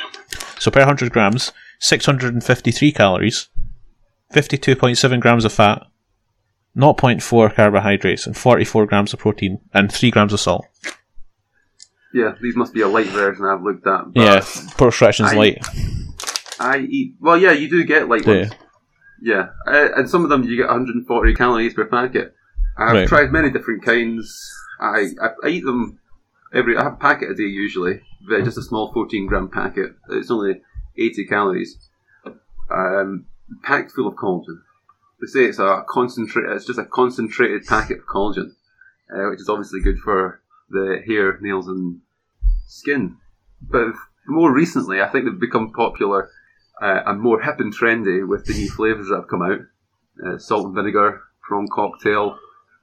so 0.59 0.71
per 0.71 0.81
100 0.81 1.13
grams, 1.13 1.53
653 1.81 2.93
calories, 2.93 3.49
52.7 4.35 5.21
grams 5.21 5.45
of 5.45 5.53
fat, 5.53 5.87
0.4 6.77 7.55
carbohydrates, 7.55 8.27
and 8.27 8.37
44 8.37 8.87
grams 8.87 9.13
of 9.13 9.19
protein, 9.19 9.61
and 9.73 9.93
3 9.93 10.11
grams 10.11 10.33
of 10.33 10.41
salt. 10.41 10.67
Yeah, 12.13 12.35
these 12.41 12.57
must 12.57 12.73
be 12.73 12.81
a 12.81 12.89
light 12.89 13.07
version 13.09 13.45
I've 13.45 13.63
looked 13.63 13.87
at. 13.87 14.05
Yeah, 14.15 14.41
pork 14.77 14.95
fractions 14.95 15.35
light. 15.35 15.65
I 16.59 16.79
eat. 16.79 17.15
Well, 17.21 17.37
yeah, 17.37 17.53
you 17.53 17.69
do 17.69 17.85
get 17.85 18.09
light 18.09 18.27
ones. 18.27 18.51
Yeah, 19.21 19.49
uh, 19.67 19.89
and 19.97 20.09
some 20.09 20.25
of 20.25 20.31
them 20.31 20.45
you 20.45 20.57
get 20.57 20.67
140 20.67 21.35
calories 21.35 21.75
per 21.75 21.87
packet. 21.87 22.35
I've 22.77 22.95
right. 22.95 23.09
tried 23.09 23.33
many 23.33 23.51
different 23.51 23.85
kinds. 23.85 24.53
I, 24.81 25.09
I, 25.21 25.29
I 25.45 25.49
eat 25.49 25.65
them 25.65 25.99
every. 26.55 26.77
I 26.77 26.85
have 26.85 26.95
a 26.95 26.97
packet 26.97 27.31
a 27.31 27.35
day 27.35 27.45
usually, 27.45 28.03
but 28.29 28.45
just 28.45 28.59
a 28.59 28.63
small 28.63 28.93
14 28.93 29.27
gram 29.27 29.49
packet. 29.49 29.93
It's 30.11 30.31
only 30.31 30.61
80 30.99 31.27
calories. 31.27 31.79
Um, 32.71 33.27
packed 33.63 33.93
full 33.93 34.09
of 34.09 34.15
collagen. 34.15 34.61
They 35.21 35.27
say 35.27 35.45
it's 35.47 35.59
a 35.59 35.85
concentrate. 35.89 36.55
It's 36.55 36.67
just 36.67 36.79
a 36.79 36.85
concentrated 36.85 37.65
packet 37.67 37.99
of 37.99 38.05
collagen, 38.05 38.51
uh, 39.11 39.31
which 39.31 39.41
is 39.41 39.49
obviously 39.49 39.81
good 39.81 39.99
for 39.99 40.43
the 40.69 41.03
hair, 41.07 41.39
nails, 41.41 41.69
and 41.69 42.01
skin. 42.67 43.17
But 43.63 43.95
more 44.27 44.53
recently, 44.53 45.01
I 45.01 45.09
think 45.09 45.25
they've 45.25 45.41
become 45.41 45.73
popular 45.73 46.31
uh, 46.81 47.03
and 47.07 47.21
more 47.21 47.41
hip 47.41 47.61
and 47.61 47.75
trendy 47.75 48.27
with 48.27 48.45
the 48.47 48.55
new 48.55 48.71
flavors 48.71 49.09
that 49.09 49.17
have 49.17 49.29
come 49.29 49.43
out. 49.43 49.61
Uh, 50.25 50.39
salt 50.39 50.67
and 50.67 50.75
vinegar, 50.75 51.23
prawn 51.43 51.67
cocktail. 51.69 52.39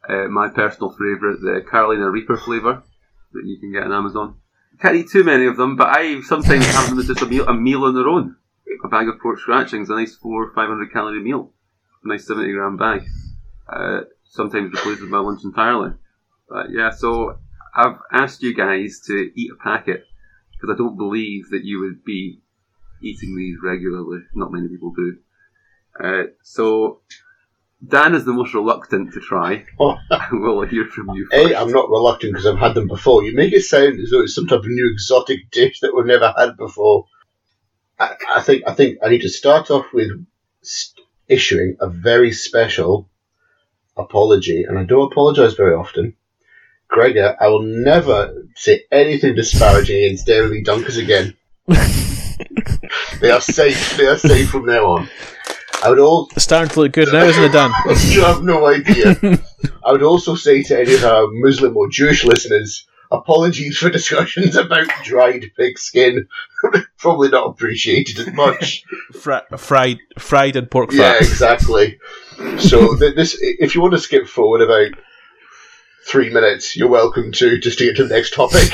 Uh, 0.07 0.27
my 0.27 0.49
personal 0.49 0.91
favourite, 0.91 1.39
the 1.41 1.65
Carolina 1.69 2.09
Reaper 2.09 2.37
flavour 2.37 2.83
that 3.31 3.45
you 3.45 3.57
can 3.59 3.71
get 3.71 3.83
on 3.83 3.91
Amazon. 3.91 4.35
Can't 4.79 4.95
eat 4.95 5.09
too 5.09 5.23
many 5.23 5.45
of 5.45 5.57
them, 5.57 5.75
but 5.75 5.89
I 5.89 6.21
sometimes 6.21 6.65
have 6.65 6.89
them 6.89 6.99
as 6.99 7.07
just 7.07 7.21
a 7.21 7.25
meal, 7.25 7.47
a 7.47 7.53
meal 7.53 7.85
on 7.85 7.95
their 7.95 8.07
own. 8.07 8.35
A 8.83 8.87
bag 8.89 9.07
of 9.07 9.19
pork 9.21 9.39
scratchings, 9.39 9.89
a 9.89 9.95
nice 9.95 10.15
four, 10.15 10.51
five 10.53 10.67
hundred 10.67 10.91
calorie 10.91 11.23
meal, 11.23 11.53
a 12.03 12.07
nice 12.07 12.27
seventy 12.27 12.51
gram 12.51 12.75
bag. 12.75 13.03
Uh, 13.67 14.01
sometimes 14.25 14.73
replaces 14.73 15.07
my 15.09 15.19
lunch 15.19 15.41
entirely. 15.43 15.91
But 16.49 16.71
yeah, 16.71 16.89
so 16.89 17.37
I've 17.75 17.97
asked 18.11 18.43
you 18.43 18.53
guys 18.53 18.99
to 19.07 19.31
eat 19.35 19.51
a 19.51 19.63
packet 19.63 20.05
because 20.51 20.73
I 20.73 20.77
don't 20.77 20.97
believe 20.97 21.49
that 21.51 21.63
you 21.63 21.79
would 21.79 22.03
be 22.03 22.41
eating 23.03 23.35
these 23.35 23.57
regularly. 23.63 24.19
Not 24.33 24.51
many 24.51 24.67
people 24.67 24.93
do. 24.95 25.17
Uh, 26.01 26.23
so 26.41 27.01
Dan 27.85 28.15
is 28.15 28.25
the 28.25 28.33
most 28.33 28.53
reluctant 28.53 29.13
to 29.13 29.19
try. 29.19 29.65
Oh. 29.79 29.95
we'll 30.31 30.61
hear 30.61 30.85
from 30.85 31.09
you. 31.09 31.27
First. 31.31 31.51
A, 31.51 31.59
I'm 31.59 31.71
not 31.71 31.89
reluctant 31.89 32.33
because 32.33 32.45
I've 32.45 32.59
had 32.59 32.75
them 32.75 32.87
before. 32.87 33.23
You 33.23 33.35
make 33.35 33.53
it 33.53 33.63
sound 33.63 33.99
as 33.99 34.09
though 34.09 34.21
it's 34.21 34.35
some 34.35 34.47
type 34.47 34.59
of 34.59 34.67
new 34.67 34.89
exotic 34.91 35.51
dish 35.51 35.81
that 35.81 35.93
we've 35.93 36.05
never 36.05 36.33
had 36.37 36.55
before. 36.57 37.05
I, 37.99 38.15
I 38.35 38.41
think 38.41 38.63
I 38.67 38.73
think 38.73 38.99
I 39.03 39.09
need 39.09 39.21
to 39.21 39.29
start 39.29 39.69
off 39.69 39.85
with 39.93 40.09
issuing 41.27 41.77
a 41.79 41.89
very 41.89 42.31
special 42.31 43.09
apology, 43.97 44.63
and 44.63 44.79
I 44.79 44.83
don't 44.83 45.11
apologise 45.11 45.53
very 45.53 45.75
often. 45.75 46.15
Gregor, 46.87 47.35
I 47.39 47.47
will 47.47 47.63
never 47.63 48.45
say 48.55 48.83
anything 48.91 49.35
disparaging 49.35 50.03
against 50.05 50.25
Daily 50.25 50.63
Dunkers 50.63 51.01
again. 51.01 51.35
they 53.23 53.31
are 53.31 53.41
safe. 53.41 53.95
They 53.95 54.05
are 54.05 54.17
safe 54.17 54.49
from 54.49 54.65
now 54.65 54.85
on. 54.85 55.09
I 55.81 55.89
would 55.89 55.99
all 55.99 56.29
it's 56.33 56.43
starting 56.43 56.69
to 56.73 56.81
look 56.81 56.91
good 56.91 57.11
now, 57.11 57.23
isn't 57.23 57.43
it, 57.43 57.53
Dan? 57.53 57.71
you 58.09 58.21
have 58.21 58.43
no 58.43 58.67
idea. 58.67 59.15
I 59.83 59.91
would 59.91 60.03
also 60.03 60.35
say 60.35 60.61
to 60.63 60.79
any 60.79 60.93
of 60.93 61.05
our 61.05 61.27
Muslim 61.31 61.75
or 61.77 61.89
Jewish 61.89 62.25
listeners, 62.25 62.85
apologies 63.11 63.77
for 63.77 63.89
discussions 63.89 64.57
about 64.57 64.87
dried 65.03 65.51
pig 65.57 65.79
skin. 65.79 66.27
Probably 66.97 67.29
not 67.29 67.47
appreciated 67.47 68.19
as 68.19 68.33
much. 68.33 68.83
Fra- 69.13 69.45
fried, 69.57 69.99
fried 70.19 70.57
and 70.57 70.69
pork 70.69 70.91
fat. 70.91 70.97
Yeah, 70.97 71.17
exactly. 71.17 71.99
So 72.59 72.97
th- 72.97 73.15
this, 73.15 73.37
if 73.39 73.73
you 73.73 73.81
want 73.81 73.93
to 73.93 73.99
skip 73.99 74.27
forward 74.27 74.61
about 74.61 74.99
three 76.07 76.29
minutes, 76.29 76.75
you're 76.75 76.89
welcome 76.89 77.31
to 77.33 77.57
just 77.57 77.79
to 77.79 77.85
get 77.85 77.95
to 77.97 78.05
the 78.05 78.13
next 78.15 78.33
topic. 78.33 78.69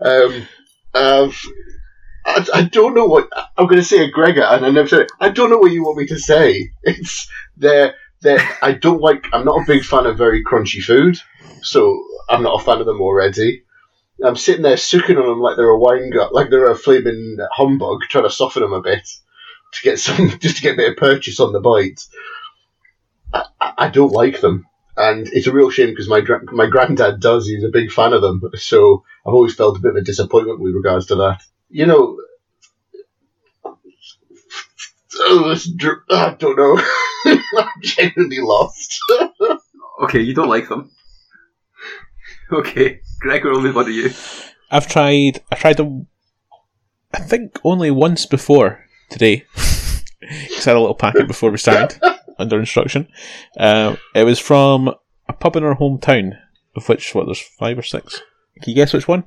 um, 0.00 0.48
uh, 0.94 1.30
I, 2.48 2.58
I 2.58 2.62
don't 2.62 2.94
know 2.94 3.06
what 3.06 3.28
I'm 3.56 3.66
going 3.66 3.80
to 3.80 3.84
say, 3.84 4.10
Gregor, 4.10 4.42
and 4.42 4.64
I 4.64 4.70
never 4.70 4.88
said 4.88 5.00
it. 5.00 5.12
I 5.20 5.30
don't 5.30 5.50
know 5.50 5.58
what 5.58 5.72
you 5.72 5.82
want 5.82 5.98
me 5.98 6.06
to 6.06 6.18
say. 6.18 6.70
It's 6.82 7.28
there. 7.56 7.94
There. 8.22 8.40
I 8.62 8.72
don't 8.72 9.00
like. 9.00 9.26
I'm 9.32 9.44
not 9.44 9.62
a 9.62 9.66
big 9.66 9.84
fan 9.84 10.06
of 10.06 10.18
very 10.18 10.44
crunchy 10.44 10.82
food, 10.82 11.16
so 11.62 12.04
I'm 12.28 12.42
not 12.42 12.60
a 12.60 12.64
fan 12.64 12.80
of 12.80 12.86
them 12.86 13.00
already. 13.00 13.62
I'm 14.22 14.36
sitting 14.36 14.62
there 14.62 14.76
sucking 14.76 15.16
on 15.16 15.26
them 15.26 15.40
like 15.40 15.56
they're 15.56 15.68
a 15.68 15.78
wine 15.78 16.10
gum, 16.10 16.28
like 16.32 16.50
they're 16.50 16.70
a 16.70 16.76
flaming 16.76 17.38
humbug, 17.52 18.02
trying 18.02 18.24
to 18.24 18.30
soften 18.30 18.62
them 18.62 18.74
a 18.74 18.82
bit 18.82 19.08
to 19.72 19.82
get 19.82 19.98
some, 19.98 20.28
just 20.40 20.56
to 20.56 20.62
get 20.62 20.74
a 20.74 20.76
bit 20.76 20.90
of 20.90 20.96
purchase 20.96 21.40
on 21.40 21.52
the 21.52 21.60
bite. 21.60 22.06
I, 23.32 23.72
I 23.78 23.88
don't 23.88 24.12
like 24.12 24.40
them, 24.40 24.66
and 24.96 25.28
it's 25.28 25.46
a 25.46 25.52
real 25.52 25.70
shame 25.70 25.90
because 25.90 26.08
my 26.08 26.22
my 26.52 26.66
granddad 26.66 27.20
does. 27.20 27.46
He's 27.46 27.64
a 27.64 27.68
big 27.68 27.90
fan 27.90 28.12
of 28.12 28.22
them, 28.22 28.42
so 28.56 29.04
I've 29.26 29.34
always 29.34 29.54
felt 29.54 29.78
a 29.78 29.80
bit 29.80 29.92
of 29.92 29.96
a 29.96 30.02
disappointment 30.02 30.60
with 30.60 30.74
regards 30.74 31.06
to 31.06 31.14
that. 31.16 31.42
You 31.70 31.86
know, 31.86 32.18
oh, 35.20 35.48
this 35.48 35.70
dr- 35.70 36.04
I 36.10 36.34
don't 36.38 36.56
know. 36.56 36.82
I'm 37.58 37.68
genuinely 37.82 38.38
lost. 38.40 38.98
Okay, 40.02 40.20
you 40.20 40.34
don't 40.34 40.48
like 40.48 40.68
them. 40.68 40.90
Okay, 42.52 43.00
Gregor, 43.20 43.52
only 43.52 43.70
one 43.70 43.86
of 43.86 43.92
you. 43.92 44.10
I've 44.70 44.86
tried. 44.88 45.40
I 45.52 45.56
tried 45.56 45.76
them. 45.76 46.06
I 47.12 47.20
think 47.20 47.58
only 47.64 47.90
once 47.90 48.26
before 48.26 48.84
today. 49.08 49.44
Because 50.20 50.66
I 50.66 50.70
had 50.70 50.76
a 50.76 50.80
little 50.80 50.94
packet 50.94 51.26
before 51.26 51.50
we 51.50 51.56
started 51.56 51.98
under 52.38 52.60
instruction. 52.60 53.08
Um, 53.58 53.96
it 54.14 54.24
was 54.24 54.38
from 54.38 54.94
a 55.28 55.32
pub 55.32 55.56
in 55.56 55.64
our 55.64 55.74
hometown, 55.74 56.38
of 56.76 56.88
which 56.88 57.14
what 57.14 57.24
there's 57.24 57.40
five 57.40 57.78
or 57.78 57.82
six. 57.82 58.20
Can 58.60 58.70
you 58.70 58.74
guess 58.74 58.92
which 58.92 59.08
one? 59.08 59.24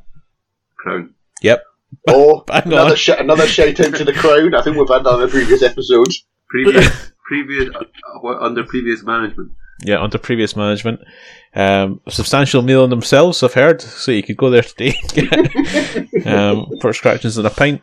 Crown. 0.78 1.16
Yep. 1.42 1.64
Oh, 2.08 2.42
Bang 2.48 2.64
another, 2.66 2.96
sh- 2.96 3.10
another 3.10 3.48
shout 3.48 3.80
out 3.80 3.96
to 3.96 4.04
the 4.04 4.14
Crown. 4.14 4.54
I 4.56 4.62
think 4.62 4.78
we've 4.78 4.88
had 4.90 5.04
that 5.04 5.16
in 5.20 5.22
a 5.22 5.28
previous 5.28 5.62
episodes. 5.64 6.26
Previous, 6.50 7.12
previous, 7.28 7.74
uh, 7.76 8.28
under 8.40 8.64
previous 8.64 9.04
management. 9.04 9.52
Yeah, 9.84 10.02
under 10.02 10.18
previous 10.18 10.56
management. 10.56 11.02
Um, 11.56 12.00
a 12.06 12.12
substantial 12.12 12.62
meal 12.62 12.84
in 12.84 12.90
themselves, 12.90 13.42
I've 13.44 13.54
heard. 13.54 13.82
So 13.82 14.12
you 14.12 14.24
could 14.24 14.38
go 14.38 14.50
there 14.50 14.62
today. 14.62 14.96
get, 15.14 16.26
um, 16.28 16.68
pork 16.80 16.96
scratchings 16.96 17.38
and 17.38 17.48
a 17.48 17.50
pint. 17.50 17.82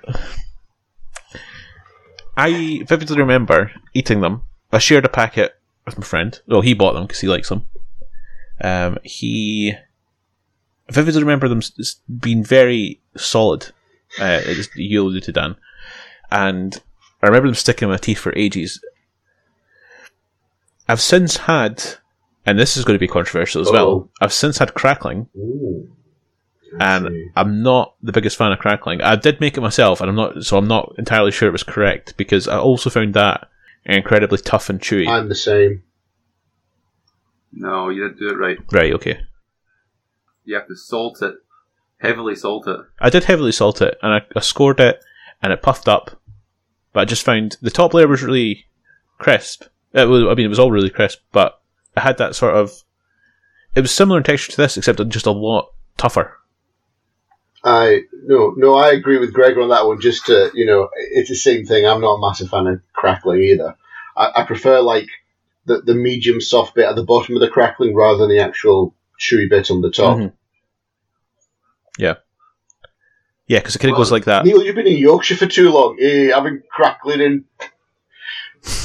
I 2.37 2.83
vividly 2.87 3.19
remember 3.19 3.73
eating 3.95 4.21
them. 4.21 4.43
I 4.73 4.79
shared 4.79 5.05
a 5.05 5.09
packet 5.09 5.57
with 5.85 5.99
my 5.99 6.05
friend. 6.05 6.41
Well, 6.47 6.61
he 6.61 6.75
bought 6.75 6.93
them 6.95 7.05
because 7.07 7.21
he 7.21 7.29
likes 7.29 7.49
them. 7.49 7.67
Um, 8.63 8.99
he. 9.03 9.75
I 10.89 10.93
vividly 10.93 11.21
remember 11.23 11.49
them 11.49 11.59
s- 11.59 11.73
s- 11.79 12.01
being 12.19 12.45
very 12.45 13.01
solid. 13.17 13.73
Uh, 14.19 14.41
it 14.45 14.59
is- 14.59 14.71
you 14.75 15.03
alluded 15.03 15.23
to 15.25 15.33
Dan. 15.33 15.57
And 16.31 16.81
I 17.23 17.27
remember 17.27 17.49
them 17.49 17.55
sticking 17.55 17.87
in 17.87 17.91
my 17.93 17.97
teeth 17.99 18.19
for 18.19 18.33
ages. 18.37 18.83
I've 20.89 21.01
since 21.01 21.37
had, 21.37 21.83
and 22.47 22.59
this 22.59 22.77
is 22.77 22.85
going 22.85 22.95
to 22.97 23.01
be 23.01 23.07
controversial 23.09 23.61
as 23.63 23.69
Oh. 23.69 23.73
well. 23.73 24.11
I've 24.21 24.33
since 24.33 24.59
had 24.59 24.75
crackling, 24.75 25.29
Ooh. 25.37 25.89
And 26.79 27.09
see. 27.09 27.27
I'm 27.37 27.63
not 27.63 27.95
the 28.03 28.13
biggest 28.13 28.37
fan 28.37 28.53
of 28.53 28.59
crackling. 28.61 29.01
I 29.03 29.17
did 29.17 29.41
make 29.41 29.57
it 29.57 29.61
myself, 29.61 30.01
and 30.01 30.09
I'm 30.09 30.17
not, 30.17 30.45
so 30.45 30.57
I'm 30.57 30.69
not 30.69 30.95
entirely 30.99 31.33
sure 31.33 31.49
it 31.49 31.53
was 31.53 31.63
correct 31.65 32.17
because 32.17 32.47
I 32.47 32.59
also 32.59 32.91
found 32.91 33.15
that 33.15 33.49
incredibly 33.85 34.39
tough 34.39 34.71
and 34.71 34.81
chewy. 34.81 35.09
I'm 35.09 35.29
the 35.29 35.35
same. 35.35 35.83
No, 37.53 37.89
you 37.89 38.03
didn't 38.05 38.19
do 38.21 38.29
it 38.31 38.39
right. 38.39 38.59
right? 38.71 38.93
Okay. 38.95 39.21
You 40.45 40.55
have 40.55 40.69
to 40.69 40.77
salt 40.77 41.23
it, 41.23 41.35
heavily 42.01 42.35
salt 42.35 42.67
it. 42.67 42.81
I 43.01 43.11
did 43.11 43.25
heavily 43.25 43.53
salt 43.53 43.81
it, 43.81 43.99
and 44.03 44.13
I, 44.15 44.23
I 44.35 44.41
scored 44.41 44.81
it, 44.81 45.03
and 45.43 45.53
it 45.53 45.63
puffed 45.63 45.89
up. 45.89 46.21
But 46.93 47.01
I 47.01 47.05
just 47.05 47.25
found 47.25 47.57
the 47.63 47.71
top 47.71 47.95
layer 47.95 48.09
was 48.09 48.23
really 48.23 48.67
crisp. 49.19 49.65
It 49.93 50.09
was, 50.09 50.25
I 50.25 50.35
mean, 50.35 50.47
it 50.47 50.49
was 50.49 50.59
all 50.59 50.73
really 50.73 50.91
crisp, 50.91 51.21
but 51.33 51.61
it 51.97 52.01
had 52.01 52.19
that 52.19 52.35
sort 52.35 52.55
of. 52.55 52.73
It 53.75 53.81
was 53.83 53.93
similar 53.93 54.19
in 54.19 54.25
texture 54.25 54.51
to 54.53 54.57
this, 54.57 54.77
except 54.77 55.07
just 55.09 55.27
a 55.27 55.31
lot 55.31 55.71
tougher. 55.97 56.37
I 57.63 58.03
no 58.25 58.55
no 58.57 58.75
I 58.75 58.93
agree 58.93 59.19
with 59.19 59.35
Gregor 59.35 59.61
on 59.61 59.69
that 59.69 59.87
one. 59.87 60.01
Just 60.01 60.27
to 60.27 60.51
you 60.55 60.65
know, 60.67 60.89
it's 60.97 61.29
the 61.29 61.37
same 61.37 61.67
thing. 61.67 61.87
I'm 61.87 62.01
not 62.01 62.15
a 62.15 62.21
massive 62.21 62.49
fan 62.49 62.67
of 62.67 62.81
crackling 62.95 63.43
either. 63.43 63.77
I, 64.17 64.31
I 64.37 64.45
prefer 64.45 64.81
like 64.81 65.09
the 65.67 65.83
the 65.83 65.95
medium 65.95 66.41
soft 66.41 66.75
bit 66.75 66.87
at 66.87 66.97
the 66.97 67.05
bottom 67.05 67.37
of 67.37 67.41
the 67.41 67.51
crackling 67.51 67.95
rather 67.95 68.19
than 68.19 68.31
the 68.31 68.41
actual 68.43 68.95
chewy 69.21 69.49
bit 69.49 69.71
on 69.71 69.83
the 69.83 69.91
top. 69.91 70.17
Mhm. 70.17 70.33
Yeah. 71.99 72.15
Yeah, 73.47 73.59
because 73.59 73.75
it 73.75 73.81
kind 73.81 73.91
of 73.93 73.97
goes 73.97 74.13
like 74.13 74.25
that. 74.27 74.45
Neil, 74.45 74.63
you've 74.63 74.77
been 74.77 74.87
in 74.87 74.97
Yorkshire 74.97 75.37
for 75.37 75.47
too 75.47 75.71
long. 75.73 75.97
Eh, 76.01 76.31
having 76.33 76.63
crackling 76.71 77.21
in. 77.21 77.45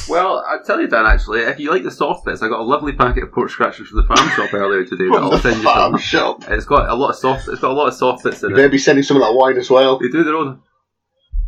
Well, 0.10 0.38
I 0.48 0.58
tell 0.66 0.80
you, 0.80 0.88
Dan. 0.88 1.06
Actually, 1.06 1.42
if 1.42 1.60
you 1.60 1.70
like 1.70 1.84
the 1.84 1.92
soft 1.92 2.26
bits, 2.26 2.42
I 2.42 2.48
got 2.48 2.62
a 2.62 2.64
lovely 2.64 2.94
packet 2.94 3.24
of 3.24 3.32
pork 3.34 3.50
scratchers 3.50 3.90
from 3.90 3.98
the 3.98 4.08
farm 4.16 4.30
shop 4.30 4.54
earlier 4.54 4.86
today. 4.86 5.08
From 5.08 5.24
I'll 5.24 5.30
the 5.32 5.40
send 5.40 5.58
you 5.58 5.64
farm 5.64 5.92
some. 5.94 6.00
shop. 6.00 6.44
It's 6.50 6.66
got 6.66 6.90
a 6.90 6.96
lot 6.96 7.10
of 7.10 7.16
soft. 7.18 7.48
It's 7.50 7.60
got 7.60 7.72
a 7.72 7.74
lot 7.74 7.88
of 7.88 7.94
soft 7.94 8.24
bits 8.24 8.42
in 8.42 8.50
You 8.52 8.56
it. 8.56 8.58
better 8.58 8.70
be 8.70 8.78
sending 8.78 9.04
some 9.04 9.18
of 9.18 9.22
that 9.24 9.34
wine 9.34 9.58
as 9.58 9.70
well. 9.70 10.00
They 10.00 10.08
do 10.08 10.24
their 10.24 10.36
own. 10.36 10.62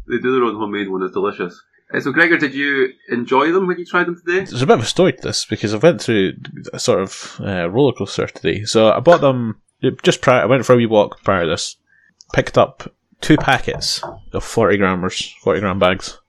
They 0.10 0.18
do 0.18 0.34
their 0.34 0.44
own 0.44 0.56
homemade 0.56 0.90
one. 0.90 1.02
It's 1.04 1.14
delicious. 1.14 1.60
Uh, 1.94 2.02
so, 2.02 2.12
Gregor, 2.12 2.38
did 2.38 2.54
you 2.54 2.90
enjoy 3.10 3.52
them 3.54 3.66
when 3.66 3.80
you 3.80 3.86
tried 3.86 4.08
them 4.08 4.20
today? 4.24 4.44
There's 4.44 4.62
a 4.62 4.68
bit 4.68 4.78
of 4.78 4.84
a 4.84 4.88
story 4.88 5.14
to 5.14 5.22
this 5.22 5.46
because 5.46 5.74
I 5.74 5.78
went 5.78 6.02
through 6.02 6.34
a 6.74 6.80
sort 6.80 7.00
of 7.02 7.40
uh, 7.42 7.70
roller 7.70 7.94
coaster 7.94 8.28
today. 8.28 8.66
So 8.66 8.92
I 8.92 9.00
bought 9.00 9.22
them 9.22 9.62
just 10.04 10.22
prior. 10.22 10.42
I 10.42 10.46
went 10.46 10.66
for 10.66 10.74
a 10.74 10.78
wee 10.78 10.86
walk 10.86 11.24
prior 11.24 11.44
to 11.44 11.50
this. 11.50 11.78
Picked 12.34 12.58
up 12.58 12.92
two 13.22 13.38
packets 13.38 14.02
of 14.34 14.44
forty 14.44 14.78
grammers, 14.78 15.34
forty 15.42 15.60
gram 15.60 15.80
bags. 15.80 16.20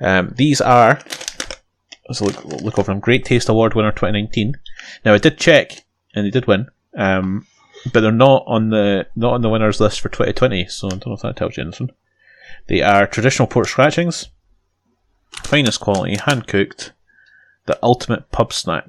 Um, 0.00 0.34
these 0.36 0.60
are 0.60 1.00
let's 2.08 2.20
look, 2.20 2.44
look 2.44 2.78
over 2.78 2.92
them. 2.92 3.00
Great 3.00 3.24
Taste 3.24 3.48
Award 3.48 3.74
winner 3.74 3.92
2019. 3.92 4.54
Now 5.04 5.14
I 5.14 5.18
did 5.18 5.38
check, 5.38 5.84
and 6.14 6.26
they 6.26 6.30
did 6.30 6.46
win, 6.46 6.68
um, 6.96 7.46
but 7.92 8.00
they're 8.00 8.12
not 8.12 8.44
on 8.46 8.70
the 8.70 9.06
not 9.16 9.34
on 9.34 9.42
the 9.42 9.48
winners 9.48 9.80
list 9.80 10.00
for 10.00 10.08
2020. 10.08 10.66
So 10.68 10.88
I 10.88 10.90
don't 10.90 11.06
know 11.06 11.12
if 11.14 11.22
that 11.22 11.36
tells 11.36 11.56
you 11.56 11.62
anything. 11.62 11.90
They 12.66 12.82
are 12.82 13.06
traditional 13.06 13.48
pork 13.48 13.68
scratchings, 13.68 14.28
finest 15.42 15.80
quality, 15.80 16.16
hand 16.16 16.46
cooked, 16.46 16.92
the 17.66 17.78
ultimate 17.82 18.30
pub 18.30 18.52
snack. 18.52 18.86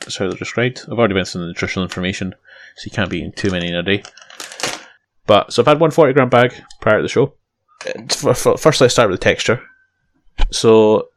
That's 0.00 0.16
how 0.16 0.28
they're 0.28 0.36
described. 0.36 0.82
I've 0.84 0.98
already 0.98 1.14
mentioned 1.14 1.42
the 1.42 1.48
nutritional 1.48 1.84
information, 1.84 2.34
so 2.76 2.84
you 2.86 2.90
can't 2.90 3.10
be 3.10 3.18
eating 3.18 3.32
too 3.32 3.50
many 3.50 3.68
in 3.68 3.74
a 3.74 3.82
day. 3.82 4.02
But 5.26 5.52
so 5.52 5.62
I've 5.62 5.66
had 5.66 5.80
one 5.80 5.90
40 5.90 6.12
gram 6.12 6.28
bag 6.28 6.54
prior 6.80 6.98
to 6.98 7.02
the 7.02 7.08
show. 7.08 7.34
It's- 7.86 8.24
f- 8.24 8.46
f- 8.46 8.60
First, 8.60 8.80
let's 8.80 8.94
start 8.94 9.10
with 9.10 9.20
the 9.20 9.24
texture. 9.24 9.62
So 10.50 11.08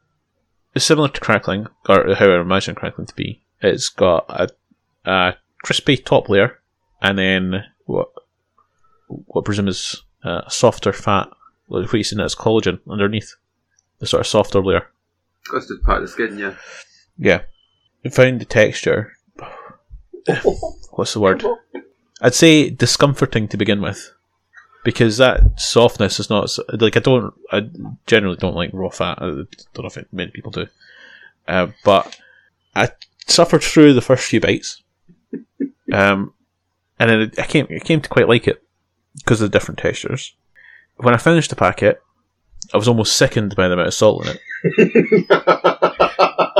it's 0.74 0.84
similar 0.84 1.08
to 1.08 1.20
crackling, 1.20 1.66
or 1.88 2.14
how 2.14 2.26
I 2.30 2.40
imagine 2.40 2.74
crackling 2.74 3.06
to 3.06 3.14
be. 3.14 3.42
It's 3.60 3.88
got 3.88 4.26
a, 4.28 4.48
a 5.04 5.34
crispy 5.64 5.96
top 5.96 6.28
layer, 6.28 6.58
and 7.02 7.18
then 7.18 7.64
what 7.86 8.08
what 9.08 9.42
I 9.42 9.44
presume 9.44 9.68
is 9.68 10.02
uh, 10.24 10.42
a 10.46 10.50
softer 10.50 10.92
fat, 10.92 11.28
like 11.68 11.86
what 11.86 11.94
you 11.94 12.04
see 12.04 12.20
as 12.22 12.34
collagen 12.34 12.80
underneath 12.88 13.34
the 13.98 14.06
sort 14.06 14.20
of 14.20 14.26
softer 14.26 14.62
layer. 14.62 14.86
That's 15.52 15.66
just 15.68 15.82
part 15.82 15.98
of 15.98 16.04
the 16.04 16.08
skin, 16.12 16.38
yeah. 16.38 16.54
Yeah. 17.18 17.42
I 18.04 18.10
found 18.10 18.40
the 18.40 18.44
texture. 18.44 19.12
What's 20.92 21.14
the 21.14 21.20
word? 21.20 21.44
I'd 22.20 22.34
say 22.34 22.70
discomforting 22.70 23.48
to 23.48 23.56
begin 23.56 23.80
with. 23.80 24.12
Because 24.84 25.18
that 25.18 25.60
softness 25.60 26.20
is 26.20 26.30
not. 26.30 26.56
Like, 26.72 26.96
I 26.96 27.00
don't. 27.00 27.34
I 27.50 27.68
generally 28.06 28.36
don't 28.36 28.54
like 28.54 28.70
raw 28.72 28.88
fat. 28.88 29.18
I 29.20 29.26
don't 29.26 29.46
know 29.78 29.86
if 29.86 29.96
it, 29.96 30.08
many 30.12 30.30
people 30.30 30.52
do. 30.52 30.66
Uh, 31.46 31.68
but 31.84 32.18
I 32.74 32.90
suffered 33.26 33.62
through 33.62 33.94
the 33.94 34.00
first 34.00 34.28
few 34.28 34.40
bites. 34.40 34.82
Um, 35.92 36.32
and 36.98 37.10
then 37.10 37.32
I 37.38 37.46
came, 37.46 37.66
I 37.70 37.78
came 37.80 38.00
to 38.00 38.08
quite 38.08 38.28
like 38.28 38.46
it 38.46 38.62
because 39.16 39.40
of 39.40 39.50
the 39.50 39.58
different 39.58 39.78
textures. 39.78 40.34
When 40.96 41.14
I 41.14 41.18
finished 41.18 41.50
the 41.50 41.56
packet, 41.56 42.00
I 42.72 42.76
was 42.76 42.88
almost 42.88 43.16
sickened 43.16 43.56
by 43.56 43.68
the 43.68 43.74
amount 43.74 43.88
of 43.88 43.94
salt 43.94 44.26
in 44.26 44.36
it 44.36 44.40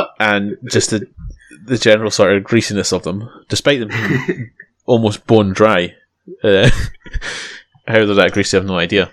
and 0.21 0.57
just 0.71 0.91
the 0.91 1.07
the 1.69 1.79
general 1.79 2.11
sort 2.11 2.33
of 2.33 2.45
greasiness 2.45 2.93
of 2.93 3.03
them, 3.03 3.29
despite 3.49 3.81
them 3.81 3.89
being 3.89 4.51
almost 4.87 5.27
bone 5.27 5.53
dry. 5.53 5.95
Uh, 6.43 6.71
how 7.87 8.05
they're 8.05 8.15
that 8.15 8.33
greasy, 8.33 8.57
I've 8.57 8.65
no 8.65 8.79
idea. 8.79 9.11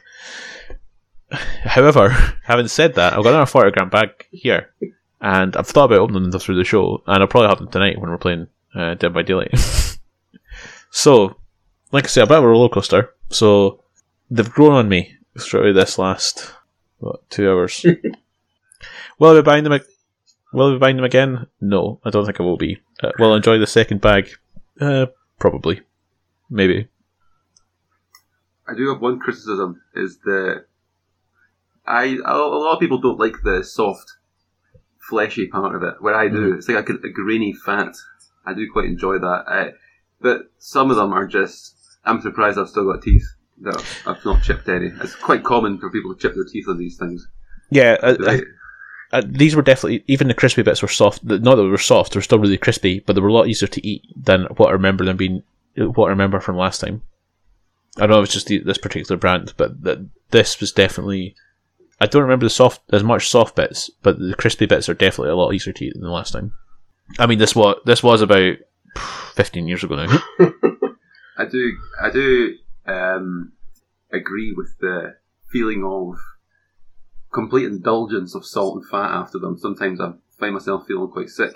However, 1.32 2.10
having 2.44 2.68
said 2.68 2.96
that, 2.96 3.14
I've 3.14 3.24
got 3.24 3.30
another 3.30 3.46
forty 3.46 3.72
gram 3.72 3.90
bag 3.90 4.10
here, 4.32 4.70
and 5.22 5.56
I've 5.56 5.68
thought 5.68 5.86
about 5.86 6.00
opening 6.00 6.30
them 6.30 6.40
through 6.40 6.56
the 6.56 6.64
show, 6.64 7.02
and 7.08 7.22
I'll 7.22 7.28
probably 7.28 7.50
have 7.50 7.60
them 7.60 7.72
tonight 7.72 8.00
when 8.00 8.10
we're 8.10 8.18
playing 8.18 8.48
uh, 8.74 8.96
Dead 8.96 9.14
by 9.14 9.22
Daylight. 9.22 9.58
so, 10.92 11.38
like 11.92 12.06
I 12.06 12.08
say, 12.08 12.22
a 12.22 12.28
bit 12.28 12.38
of 12.38 12.44
a 12.44 12.48
roller 12.48 12.70
coaster. 12.70 13.14
So 13.30 13.84
they've 14.30 14.50
grown 14.50 14.74
on 14.74 14.90
me 14.90 15.16
throughout 15.40 15.74
this 15.74 15.98
last 15.98 16.54
what 17.00 17.28
two 17.30 17.50
hours. 17.50 17.86
Will 19.20 19.32
I 19.32 19.42
be 19.42 19.42
buying 19.42 19.64
them? 19.64 19.80
Will 20.56 20.70
I 20.70 20.74
be 20.76 20.80
buying 20.80 20.96
them 20.96 21.04
again? 21.04 21.48
No, 21.60 22.00
I 22.06 22.10
don't 22.10 22.26
think 22.26 22.40
I 22.40 22.44
will 22.44 22.56
be. 22.56 22.80
Uh, 23.04 23.12
will 23.20 23.34
I 23.34 23.38
enjoy 23.38 23.58
the 23.60 23.68
second 23.68 24.00
bag? 24.00 24.30
Uh, 24.80 25.08
probably, 25.38 25.82
maybe. 26.50 26.88
I 28.66 28.74
do 28.74 28.88
have 28.90 29.02
one 29.02 29.20
criticism: 29.20 29.82
is 29.96 30.20
that 30.20 30.66
I 31.86 32.20
a 32.26 32.38
lot 32.38 32.74
of 32.74 32.80
people 32.80 33.00
don't 33.02 33.20
like 33.20 33.36
the 33.44 33.66
soft, 33.66 34.14
fleshy 35.10 35.48
part 35.48 35.76
of 35.76 35.84
it. 35.84 35.96
Where 36.00 36.16
I 36.16 36.30
do, 36.30 36.54
it's 36.54 36.70
like 36.70 36.90
a, 36.90 36.94
a 36.94 37.10
grainy 37.10 37.54
fat. 37.54 37.94
I 38.46 38.54
do 38.54 38.66
quite 38.72 38.86
enjoy 38.86 39.20
that. 39.20 39.44
Uh, 39.48 39.72
but 40.22 40.44
some 40.58 40.90
of 40.90 40.96
them 40.96 41.12
are 41.12 41.28
just 41.28 41.76
I'm 42.06 42.22
surprised 42.22 42.58
I've 42.58 42.70
still 42.70 42.90
got 42.90 43.02
teeth. 43.04 43.28
That 43.62 43.84
I've 44.08 44.24
not 44.24 44.42
chipped 44.42 44.70
any. 44.70 44.88
It's 45.02 45.16
quite 45.16 45.44
common 45.44 45.80
for 45.80 45.90
people 45.90 46.16
to 46.16 46.22
chip 46.22 46.34
their 46.34 46.46
teeth 46.46 46.70
on 46.70 46.78
these 46.78 46.98
things. 46.98 47.28
Yeah, 47.72 47.98
uh, 48.02 48.16
Right. 48.20 48.44
Uh, 49.16 49.22
these 49.26 49.56
were 49.56 49.62
definitely 49.62 50.04
even 50.08 50.28
the 50.28 50.34
crispy 50.34 50.62
bits 50.62 50.82
were 50.82 50.90
soft. 50.90 51.24
Not 51.24 51.44
that 51.44 51.56
they 51.56 51.64
were 51.64 51.78
soft; 51.78 52.12
they 52.12 52.18
were 52.18 52.24
still 52.24 52.40
really 52.40 52.58
crispy, 52.58 53.00
but 53.00 53.14
they 53.14 53.22
were 53.22 53.30
a 53.30 53.34
lot 53.34 53.48
easier 53.48 53.68
to 53.70 53.88
eat 53.88 54.04
than 54.16 54.44
what 54.58 54.68
I 54.68 54.74
remember 54.74 55.06
them 55.06 55.18
being. 55.18 55.44
What 55.78 56.08
I 56.08 56.10
remember 56.10 56.40
from 56.40 56.58
last 56.58 56.82
time. 56.82 57.02
I 57.98 58.02
don't 58.02 58.10
know 58.10 58.20
if 58.20 58.26
it's 58.26 58.34
just 58.34 58.48
the, 58.48 58.60
this 58.60 58.78
particular 58.78 59.18
brand, 59.18 59.54
but 59.56 59.84
that 59.84 60.10
this 60.32 60.60
was 60.60 60.72
definitely. 60.74 61.36
I 62.02 62.08
don't 62.08 62.24
remember 62.24 62.46
the 62.46 62.50
soft 62.50 62.82
as 62.92 63.04
much 63.04 63.30
soft 63.30 63.56
bits, 63.56 63.90
but 64.04 64.20
the 64.20 64.36
crispy 64.36 64.66
bits 64.66 64.90
are 64.90 64.94
definitely 64.94 65.32
a 65.32 65.36
lot 65.36 65.54
easier 65.54 65.72
to 65.72 65.86
eat 65.86 65.94
than 65.94 66.04
the 66.04 66.10
last 66.10 66.32
time. 66.32 66.52
I 67.18 67.26
mean, 67.26 67.40
this 67.40 67.56
was 67.56 67.78
this 67.86 68.04
was 68.04 68.22
about 68.22 68.58
fifteen 69.34 69.68
years 69.68 69.84
ago 69.84 69.96
now. 69.96 70.22
I 71.38 71.46
do, 71.46 71.78
I 72.02 72.10
do 72.12 72.56
um, 72.86 73.54
agree 74.12 74.54
with 74.56 74.78
the 74.80 75.16
feeling 75.52 75.84
of 75.86 76.18
complete 77.36 77.66
indulgence 77.66 78.34
of 78.36 78.46
salt 78.46 78.76
and 78.78 78.88
fat 78.90 79.12
after 79.12 79.38
them. 79.38 79.58
Sometimes 79.60 80.00
I 80.02 80.14
find 80.40 80.54
myself 80.54 80.88
feeling 80.88 81.12
quite 81.12 81.30
sick. 81.30 81.54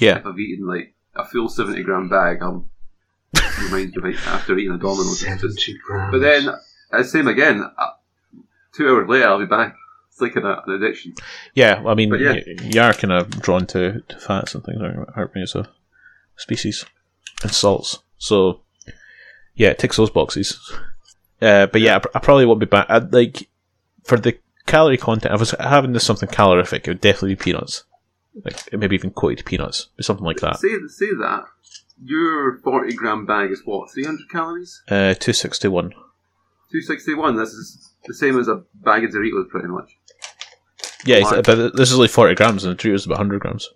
yeah, 0.00 0.18
If 0.18 0.26
I've 0.26 0.38
eaten 0.38 0.66
like 0.66 0.94
a 1.16 1.24
full 1.24 1.48
70 1.48 1.82
gram 1.82 2.08
bag, 2.08 2.38
I'll 2.42 2.68
remind 3.64 3.94
you 3.94 4.02
like, 4.02 4.16
after 4.28 4.56
eating 4.58 4.72
a 4.74 4.78
Domino's. 4.78 5.22
It's 5.22 5.40
70 5.40 5.78
grams. 5.86 6.12
but 6.12 6.18
then, 6.20 6.48
uh, 6.92 7.02
same 7.02 7.26
again, 7.28 7.64
uh, 7.78 7.86
two 8.74 8.88
hours 8.88 9.08
later 9.08 9.26
I'll 9.28 9.38
be 9.38 9.46
back. 9.46 9.74
It's 10.08 10.20
like 10.20 10.36
an, 10.36 10.44
an 10.44 10.60
addiction. 10.74 11.14
yeah. 11.54 11.82
I 11.86 11.94
mean, 11.94 12.10
But 12.10 12.20
yeah. 12.20 12.32
y- 12.32 12.44
you 12.62 12.80
are 12.82 12.92
kind 12.92 13.12
of 13.12 13.30
drawn 13.40 13.66
to, 13.68 14.02
to 14.08 14.18
fats 14.18 14.54
and 14.54 14.62
things, 14.62 14.80
aren't 14.82 15.08
aren't 15.16 15.36
as 15.38 15.54
a 15.54 15.68
species, 16.36 16.84
and 17.42 17.50
salts. 17.50 18.02
So, 18.18 18.60
yeah, 19.54 19.68
it 19.70 19.78
ticks 19.78 19.96
those 19.96 20.10
boxes. 20.10 20.58
Uh, 21.40 21.66
but 21.66 21.80
yeah, 21.80 21.96
I, 21.96 21.98
pr- 22.00 22.08
I 22.14 22.18
probably 22.20 22.44
won't 22.46 22.60
be 22.60 22.66
back. 22.66 22.86
I'd, 22.90 23.12
like 23.12 23.48
for 24.04 24.18
the 24.18 24.36
calorie 24.72 24.96
content, 24.96 25.34
if 25.34 25.38
I 25.38 25.40
was 25.40 25.54
having 25.60 25.92
this 25.92 26.04
something 26.04 26.28
calorific, 26.28 26.86
it 26.86 26.90
would 26.90 27.00
definitely 27.00 27.34
be 27.34 27.44
peanuts, 27.44 27.84
like 28.44 28.72
maybe 28.72 28.96
even 28.96 29.10
coated 29.10 29.44
peanuts, 29.44 29.88
or 29.98 30.02
something 30.02 30.24
like 30.24 30.40
that. 30.40 30.58
Say, 30.58 30.68
say 30.88 31.10
that. 31.18 31.44
Your 32.04 32.58
40 32.64 32.96
gram 32.96 33.26
bag 33.26 33.50
is 33.50 33.62
what, 33.64 33.92
300 33.92 34.30
calories? 34.30 34.82
Uh, 34.88 35.14
two 35.14 35.32
sixty 35.32 35.68
one. 35.68 35.90
261. 36.72 37.36
This 37.36 37.50
is 37.50 37.92
the 38.06 38.14
same 38.14 38.38
as 38.38 38.48
a 38.48 38.62
bag 38.74 39.04
of 39.04 39.10
Doritos, 39.10 39.48
pretty 39.50 39.68
much. 39.68 39.90
Yeah, 41.04 41.42
but 41.42 41.76
this 41.76 41.90
is 41.90 41.98
like 41.98 42.10
forty 42.10 42.34
grams, 42.34 42.64
and 42.64 42.76
the 42.76 42.82
Doritos 42.82 42.94
is 42.94 43.06
about 43.06 43.18
hundred 43.18 43.40
grams. 43.40 43.68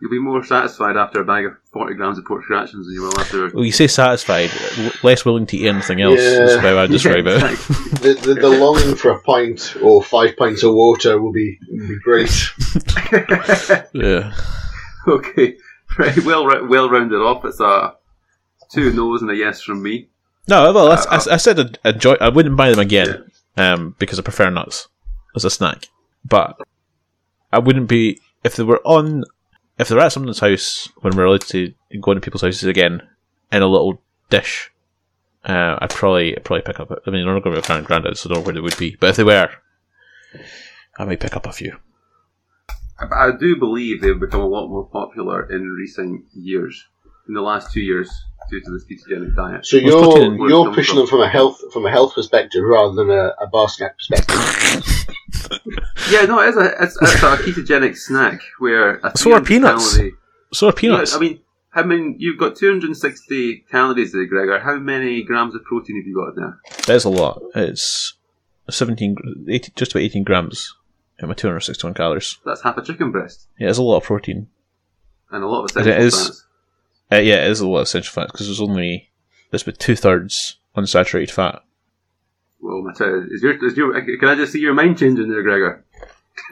You'll 0.00 0.10
be 0.10 0.18
more 0.18 0.42
satisfied 0.42 0.96
after 0.96 1.20
a 1.20 1.24
bag 1.26 1.44
of 1.44 1.52
40 1.72 1.94
grams 1.94 2.18
of 2.18 2.24
pork 2.24 2.42
scratchings 2.44 2.86
than 2.86 2.94
you 2.94 3.02
will 3.02 3.20
after. 3.20 3.50
Well, 3.52 3.64
you 3.66 3.72
say 3.72 3.86
satisfied, 3.86 4.50
less 5.02 5.26
willing 5.26 5.44
to 5.46 5.56
eat 5.58 5.68
anything 5.68 6.00
else. 6.00 6.18
Is 6.18 6.56
how 6.58 6.78
I 6.78 6.86
describe 6.86 7.26
Yeah, 7.26 7.50
it. 7.52 7.58
the, 8.00 8.14
the, 8.22 8.34
the 8.40 8.48
longing 8.48 8.96
for 8.96 9.10
a 9.10 9.20
pint 9.20 9.76
or 9.82 10.02
five 10.02 10.36
pints 10.38 10.62
of 10.62 10.72
water 10.74 11.20
will 11.20 11.32
be, 11.32 11.58
will 11.70 11.88
be 11.88 11.98
great. 12.02 12.30
Yeah. 13.92 14.32
okay, 15.08 15.56
right. 15.98 16.16
Well, 16.24 16.66
well 16.68 16.88
rounded 16.88 17.16
off. 17.20 17.44
It's 17.44 17.60
a 17.60 17.94
two 18.72 18.92
no's 18.92 19.20
and 19.22 19.30
a 19.30 19.34
yes 19.34 19.62
from 19.62 19.82
me. 19.82 20.08
No, 20.48 20.72
well, 20.72 20.92
Uh, 20.92 21.04
I, 21.10 21.16
I, 21.16 21.34
I 21.34 21.36
said 21.36 21.58
I'd 21.58 21.78
enjoy. 21.84 22.14
I 22.20 22.28
wouldn't 22.28 22.56
buy 22.56 22.70
them 22.70 22.78
again, 22.78 23.30
um, 23.56 23.94
because 23.98 24.18
I 24.18 24.22
prefer 24.22 24.48
nuts 24.50 24.88
as 25.36 25.44
a 25.44 25.50
snack. 25.50 25.88
But 26.24 26.56
I 27.52 27.58
wouldn't 27.58 27.88
be 27.88 28.20
if 28.44 28.56
they 28.56 28.62
were 28.62 28.80
on. 28.84 29.24
If 29.80 29.88
they're 29.88 29.98
at 29.98 30.12
someone's 30.12 30.40
house 30.40 30.90
when 31.00 31.16
we're 31.16 31.24
allowed 31.24 31.40
to 31.48 31.72
go 32.02 32.10
into 32.10 32.20
people's 32.20 32.42
houses 32.42 32.64
again 32.64 33.00
in 33.50 33.62
a 33.62 33.66
little 33.66 34.02
dish, 34.28 34.70
uh, 35.46 35.78
I'd 35.80 35.88
probably 35.88 36.36
I'd 36.36 36.44
probably 36.44 36.62
pick 36.62 36.80
up. 36.80 36.90
I 36.90 37.10
mean, 37.10 37.24
they're 37.24 37.32
not 37.32 37.42
going 37.42 37.56
to 37.56 37.62
be 37.62 37.64
a 37.64 37.66
parent 37.66 37.86
granddad, 37.86 38.18
so 38.18 38.28
I 38.28 38.34
don't 38.34 38.42
know 38.42 38.46
where 38.46 38.54
they 38.54 38.60
would 38.60 38.76
be. 38.76 38.96
But 39.00 39.10
if 39.10 39.16
they 39.16 39.24
were, 39.24 39.48
I 40.98 41.04
might 41.06 41.20
pick 41.20 41.34
up 41.34 41.46
a 41.46 41.52
few. 41.52 41.78
I, 42.98 43.28
I 43.28 43.30
do 43.40 43.56
believe 43.56 44.02
they've 44.02 44.20
become 44.20 44.42
a 44.42 44.46
lot 44.46 44.68
more 44.68 44.84
popular 44.84 45.50
in 45.50 45.62
recent 45.62 46.26
years, 46.34 46.84
in 47.26 47.32
the 47.32 47.40
last 47.40 47.72
two 47.72 47.80
years, 47.80 48.10
due 48.50 48.60
to 48.60 48.70
this 48.70 48.84
ketogenic 48.84 49.34
diet. 49.34 49.64
So 49.64 49.78
you're 49.78 50.46
you're 50.46 50.74
pushing 50.74 50.96
them 50.96 51.06
from 51.06 51.22
a 51.22 51.28
health 51.28 51.58
from 51.72 51.86
a 51.86 51.90
health 51.90 52.14
perspective 52.14 52.62
rather 52.62 52.94
than 52.94 53.08
a, 53.08 53.32
a 53.40 53.46
bar 53.50 53.70
snack 53.70 53.96
perspective. 53.96 55.06
Yeah, 56.10 56.22
no, 56.26 56.40
it's 56.40 56.56
a 56.56 56.82
it's, 56.82 56.96
it's 57.00 57.22
a 57.22 57.36
ketogenic 57.36 57.96
snack 57.96 58.40
where 58.58 58.96
a 59.04 59.16
So 59.16 59.32
are 59.32 59.40
peanuts. 59.42 59.96
calorie- 59.96 60.14
So 60.52 60.68
are 60.68 60.72
peanuts. 60.72 61.12
Yeah, 61.12 61.18
I 61.18 61.20
mean, 61.20 61.40
how 61.70 61.82
many? 61.84 62.16
You've 62.18 62.38
got 62.38 62.56
260 62.56 63.64
calories 63.70 64.12
there, 64.12 64.24
Gregor. 64.26 64.58
How 64.58 64.76
many 64.76 65.22
grams 65.22 65.54
of 65.54 65.62
protein 65.64 65.96
have 65.96 66.06
you 66.06 66.14
got 66.14 66.34
there? 66.36 66.58
That 66.86 66.96
is 66.96 67.04
a 67.04 67.08
lot. 67.10 67.40
It's 67.54 68.14
17, 68.68 69.46
18, 69.48 69.72
just 69.76 69.92
about 69.92 70.02
18 70.02 70.24
grams 70.24 70.74
in 71.20 71.28
my 71.28 71.34
261 71.34 71.94
calories. 71.94 72.38
That's 72.44 72.62
half 72.62 72.76
a 72.78 72.82
chicken 72.82 73.10
breast 73.12 73.46
Yeah, 73.58 73.68
it's 73.68 73.78
a 73.78 73.82
lot 73.82 73.98
of 73.98 74.04
protein. 74.04 74.48
and 75.30 75.44
a 75.44 75.46
lot 75.48 75.64
of 75.64 75.76
It 75.76 75.86
essential 75.86 76.02
is. 76.06 76.26
fats. 76.28 76.46
Uh, 77.12 77.16
yeah, 77.16 77.44
it 77.44 77.50
is 77.50 77.60
a 77.60 77.68
lot 77.68 77.78
of 77.78 77.82
essential 77.82 78.12
fats 78.12 78.32
because 78.32 78.46
there's 78.46 78.60
only 78.60 79.10
there's 79.50 79.62
about 79.62 79.78
two 79.78 79.96
thirds 79.96 80.58
unsaturated 80.76 81.30
fat. 81.30 81.62
Well, 82.62 82.82
my 82.82 82.92
is 82.92 83.42
your 83.42 83.64
is 83.64 83.76
your 83.76 84.00
can 84.02 84.28
I 84.28 84.34
just 84.34 84.52
see 84.52 84.60
your 84.60 84.74
mind 84.74 84.98
changing 84.98 85.28
there, 85.30 85.42
Gregor? 85.42 85.84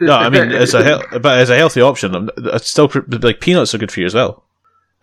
No, 0.01 0.13
I 0.13 0.29
mean 0.29 0.51
as 0.51 0.73
a 0.73 0.83
hel- 0.83 1.03
but 1.19 1.39
as 1.39 1.49
a 1.49 1.57
healthy 1.57 1.81
option, 1.81 2.15
I'm, 2.15 2.29
it's 2.37 2.69
still 2.69 2.87
pr- 2.87 2.99
like 3.21 3.41
peanuts 3.41 3.73
are 3.73 3.77
good 3.77 3.91
for 3.91 3.99
you 3.99 4.05
as 4.05 4.15
well. 4.15 4.43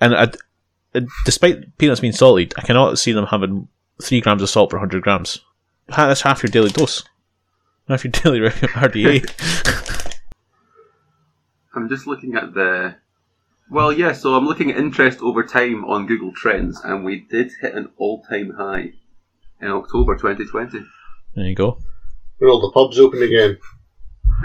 And 0.00 0.14
I, 0.14 0.30
uh, 0.94 1.00
despite 1.24 1.78
peanuts 1.78 2.00
being 2.00 2.12
salty, 2.12 2.50
I 2.56 2.62
cannot 2.62 2.98
see 2.98 3.12
them 3.12 3.26
having 3.26 3.68
three 4.02 4.20
grams 4.20 4.42
of 4.42 4.50
salt 4.50 4.70
per 4.70 4.78
hundred 4.78 5.02
grams. 5.02 5.40
That's 5.88 6.22
half 6.22 6.42
your 6.42 6.50
daily 6.50 6.70
dose. 6.70 7.04
Half 7.88 8.04
your 8.04 8.10
daily 8.12 8.40
RDA. 8.40 10.16
I'm 11.74 11.88
just 11.88 12.06
looking 12.06 12.34
at 12.34 12.54
the. 12.54 12.96
Well, 13.70 13.92
yeah. 13.92 14.12
So 14.12 14.34
I'm 14.34 14.46
looking 14.46 14.70
at 14.70 14.78
interest 14.78 15.20
over 15.20 15.42
time 15.44 15.84
on 15.84 16.06
Google 16.06 16.32
Trends, 16.32 16.80
and 16.82 17.04
we 17.04 17.20
did 17.20 17.52
hit 17.60 17.74
an 17.74 17.90
all-time 17.96 18.50
high 18.50 18.92
in 19.60 19.68
October 19.68 20.16
2020. 20.16 20.84
There 21.36 21.46
you 21.46 21.54
go. 21.54 21.78
Are 22.40 22.48
all 22.48 22.60
the 22.60 22.72
pubs 22.72 22.98
open 22.98 23.22
again? 23.22 23.58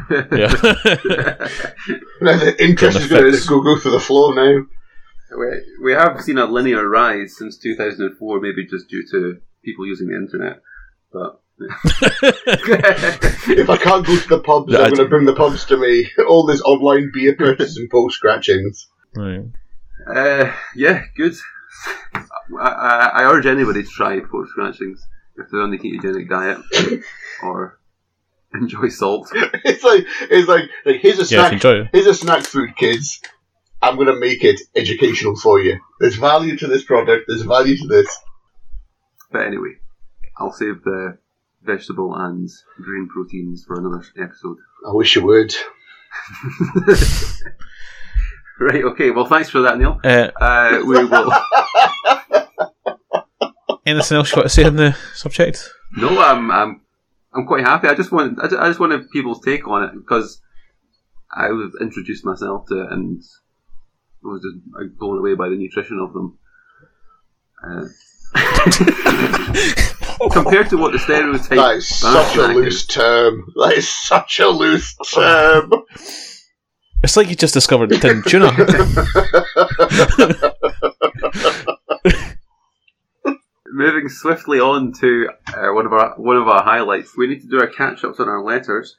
Yeah. 0.09 0.53
Now 2.21 2.37
the 2.37 2.55
interest 2.59 2.99
is 2.99 3.07
going 3.07 3.31
to 3.33 3.47
go 3.47 3.61
go 3.63 3.79
through 3.79 3.91
the 3.91 3.99
floor 3.99 4.35
now. 4.35 4.65
we, 5.35 5.47
we 5.83 5.91
have 5.93 6.21
seen 6.21 6.37
a 6.37 6.45
linear 6.45 6.87
rise 6.87 7.35
since 7.37 7.57
2004, 7.57 8.39
maybe 8.39 8.67
just 8.67 8.87
due 8.89 9.03
to 9.11 9.39
people 9.65 9.87
using 9.87 10.07
the 10.09 10.15
internet. 10.15 10.61
But 11.11 11.41
If 13.57 13.69
I 13.69 13.77
can't 13.77 14.05
go 14.05 14.15
to 14.17 14.27
the 14.29 14.39
pubs, 14.39 14.71
Yeah, 14.71 14.79
I 14.79 14.85
I'm 14.85 14.93
going 14.93 15.03
to 15.05 15.09
bring 15.09 15.25
the 15.25 15.35
pubs 15.35 15.65
to 15.65 15.77
me. 15.77 16.09
All 16.27 16.45
this 16.45 16.61
online 16.61 17.11
beer 17.13 17.35
purchase 17.35 17.77
and 17.77 17.89
post 17.89 18.17
scratchings. 18.17 18.87
right. 19.15 19.45
uh, 20.07 20.53
yeah, 20.75 21.05
good. 21.15 21.35
I, 22.15 22.23
I, 22.59 23.11
I 23.15 23.23
urge 23.23 23.45
anybody 23.45 23.83
to 23.83 23.89
try 23.89 24.19
pork 24.19 24.47
scratchings 24.49 25.07
if 25.38 25.49
they're 25.49 25.61
on 25.61 25.71
the 25.71 25.77
ketogenic 25.77 26.29
diet 26.29 26.59
or 27.43 27.79
enjoy 28.53 28.89
salt. 28.89 29.29
It's 29.63 29.84
like 29.84 30.05
it's 30.29 30.47
like, 30.47 30.69
like 30.86 30.97
here's 31.01 31.19
a 31.19 31.25
snack. 31.25 31.51
you 31.51 31.55
enjoy 31.55 31.82
it. 31.82 31.88
Here's 31.91 32.07
a 32.07 32.13
snack 32.13 32.43
food, 32.43 32.75
kids. 32.75 33.21
I'm 33.82 33.95
going 33.95 34.07
to 34.07 34.19
make 34.19 34.43
it 34.43 34.61
educational 34.75 35.36
for 35.36 35.59
you. 35.59 35.79
There's 35.99 36.15
value 36.15 36.55
to 36.57 36.67
this 36.67 36.84
product. 36.84 37.25
There's 37.27 37.41
value 37.41 37.75
to 37.77 37.88
this. 37.88 38.19
But 39.32 39.47
anyway, 39.47 39.77
I'll 40.38 40.51
save 40.51 40.84
the 40.84 41.17
vegetable 41.63 42.13
and 42.15 42.47
green 42.77 43.07
proteins 43.07 43.63
for 43.65 43.79
another 43.79 44.03
episode. 44.21 44.57
I 44.88 44.91
wish 44.93 45.15
you 45.15 45.23
would. 45.25 45.55
Right, 48.59 48.84
okay, 48.84 49.09
well, 49.09 49.25
thanks 49.25 49.49
for 49.49 49.61
that, 49.61 49.79
Neil. 49.79 49.99
Uh, 50.03 50.29
Uh, 50.39 50.84
we 50.86 51.03
will. 51.03 51.32
anything 53.86 54.17
else 54.17 54.29
you 54.32 54.36
got 54.36 54.43
to 54.43 54.49
say 54.49 54.63
on 54.63 54.75
the 54.75 54.95
subject? 55.13 55.69
No, 55.97 56.21
I'm, 56.21 56.51
I'm, 56.51 56.82
I'm 57.34 57.45
quite 57.47 57.63
happy. 57.65 57.88
I 57.88 57.95
just 57.95 58.11
want, 58.11 58.39
I 58.41 58.47
ju- 58.47 58.57
I 58.59 58.67
just 58.67 58.79
wanted 58.79 59.09
people's 59.11 59.41
take 59.41 59.67
on 59.67 59.84
it 59.84 59.91
because 59.93 60.41
I 61.34 61.49
was 61.49 61.75
introduced 61.82 62.25
myself 62.25 62.67
to 62.67 62.82
it 62.84 62.91
and 62.91 63.21
I 64.23 64.27
was 64.27 64.41
just 64.41 64.55
like, 64.73 64.97
blown 64.97 65.17
away 65.19 65.36
by 65.36 65.49
the 65.49 65.55
nutrition 65.55 65.99
of 65.99 66.13
them. 66.13 66.38
Uh, 67.63 67.86
compared 70.32 70.69
to 70.69 70.77
what 70.77 70.93
the 70.93 70.99
stereotype 70.99 71.49
That 71.49 71.75
is 71.75 71.88
such 71.88 72.36
a 72.38 72.47
loose 72.47 72.82
is. 72.82 72.86
term. 72.88 73.45
That 73.55 73.73
is 73.77 73.89
such 73.89 74.39
a 74.39 74.47
loose 74.47 74.95
term. 75.13 75.71
It's 77.03 77.17
like 77.17 77.29
you 77.29 77.36
just 77.36 77.53
discovered 77.53 77.89
tin 77.89 78.21
tuna. 78.23 78.51
Moving 83.74 84.09
swiftly 84.09 84.59
on 84.59 84.91
to 84.99 85.30
uh, 85.47 85.74
one 85.74 85.86
of 85.86 85.93
our 85.93 86.13
one 86.17 86.38
of 86.38 86.47
our 86.47 86.63
highlights, 86.63 87.15
we 87.17 87.28
need 87.28 87.41
to 87.41 87.47
do 87.47 87.59
our 87.59 87.67
catch 87.67 88.03
ups 88.03 88.19
on 88.19 88.28
our 88.28 88.43
letters. 88.43 88.97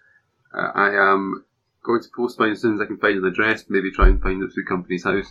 Uh, 0.55 0.71
I 0.75 1.13
am 1.13 1.45
going 1.85 2.01
to 2.03 2.09
post 2.17 2.39
mine 2.39 2.53
as 2.53 2.63
soon 2.63 2.75
as 2.75 2.81
I 2.81 2.87
can 2.87 2.99
find 2.99 3.19
an 3.19 3.25
address. 3.25 3.65
Maybe 3.69 3.91
try 3.91 4.09
and 4.09 4.23
find 4.23 4.43
it 4.43 4.51
through 4.53 4.65
company's 4.65 5.05
house. 5.05 5.31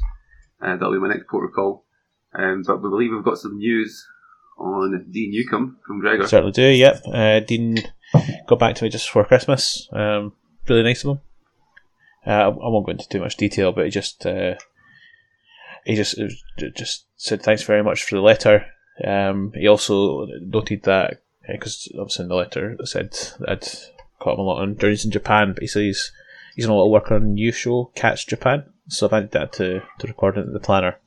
Uh, 0.62 0.74
that'll 0.74 0.94
be 0.94 1.00
my 1.00 1.08
next 1.08 1.28
port 1.28 1.46
of 1.46 1.54
call. 1.54 1.86
Um, 2.34 2.64
but 2.66 2.82
we 2.82 2.89
believe 2.89 3.12
we've 3.12 3.24
got 3.24 3.39
some 3.39 3.58
news 3.58 4.08
on 4.58 5.08
Dean 5.12 5.32
Newcombe 5.32 5.78
from 5.86 6.00
Gregor. 6.00 6.28
Certainly 6.28 6.52
do. 6.52 6.68
Yep. 6.68 7.02
Uh, 7.12 7.39
Dean 7.39 7.78
got 8.48 8.60
back 8.60 8.76
to 8.76 8.84
me 8.84 8.89
just 8.89 9.08
before 9.08 9.26
Christmas. 9.26 9.88
Um, 9.92 10.34
really 10.68 10.84
nice 10.84 11.04
of 11.04 11.18
him. 11.18 11.22
Uh, 12.26 12.30
I 12.32 12.48
won't 12.50 12.86
go 12.86 12.92
into 12.92 13.10
too 13.10 13.20
much 13.20 13.38
detail, 13.38 13.72
but 13.72 13.86
he 13.86 13.92
just 13.92 14.24
uh, 14.26 14.56
he 15.86 15.96
just 15.96 16.20
just 16.76 17.06
said 17.16 17.42
thanks 17.42 17.64
very 17.64 17.84
much 17.84 18.04
for 18.04 18.16
the 18.16 18.22
letter. 18.22 18.66
Um, 19.06 19.52
he 19.56 19.68
also 19.68 20.26
noted 20.26 20.84
that 20.84 21.22
because 21.47 21.91
obviously 21.97 22.24
in 22.24 22.30
the 22.30 22.36
letter 22.36 22.78
it 22.80 22.88
said 22.88 23.12
that 23.39 23.49
I'd 23.49 23.68
caught 24.20 24.36
him 24.36 24.39
a 24.39 24.43
lot 24.43 24.62
on 24.62 24.78
journeys 24.78 25.06
in 25.06 25.12
Japan, 25.12 25.54
but 25.54 25.64
he 25.64 25.68
says 25.68 26.12
he's, 26.56 26.66
done 26.66 26.74
a 26.74 26.78
lot 26.78 26.86
of 26.86 26.91
work 26.91 27.12
on 27.12 27.24
a 27.24 27.26
new 27.26 27.52
show, 27.52 27.91
Catch 27.95 28.28
Japan. 28.28 28.66
So 28.88 29.08
I've 29.08 29.14
added 29.14 29.32
that 29.32 29.54
to, 29.54 29.82
to 29.99 30.08
record 30.08 30.38
in 30.38 30.54
the 30.54 30.60
planner. 30.60 30.97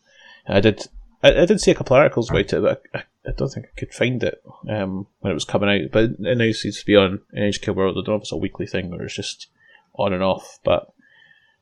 I 0.47 0.61
did 0.61 0.89
I, 1.25 1.43
I 1.43 1.45
did 1.47 1.61
see 1.61 1.71
a 1.71 1.75
couple 1.75 1.97
of 1.97 2.03
articles 2.03 2.31
about 2.31 2.53
it, 2.53 2.63
but 2.63 2.83
I, 2.95 3.05
I 3.27 3.33
don't 3.33 3.49
think 3.49 3.67
I 3.67 3.81
could 3.81 3.95
find 3.95 4.23
it 4.23 4.43
um, 4.69 5.07
when 5.21 5.31
it 5.31 5.35
was 5.35 5.47
coming 5.47 5.71
out. 5.71 5.91
But 5.91 6.11
it 6.21 6.39
now 6.39 6.53
seems 6.53 6.79
to 6.79 6.87
be 6.87 6.97
on 6.97 7.23
NHK 7.35 7.75
World. 7.75 7.97
I 7.97 8.05
don't 8.05 8.09
know 8.09 8.15
if 8.17 8.23
it's 8.23 8.33
a 8.33 8.37
weekly 8.37 8.67
thing 8.67 8.93
or 8.93 9.03
it's 9.03 9.15
just 9.15 9.49
on 9.95 10.13
and 10.13 10.23
off. 10.23 10.59
But 10.63 10.93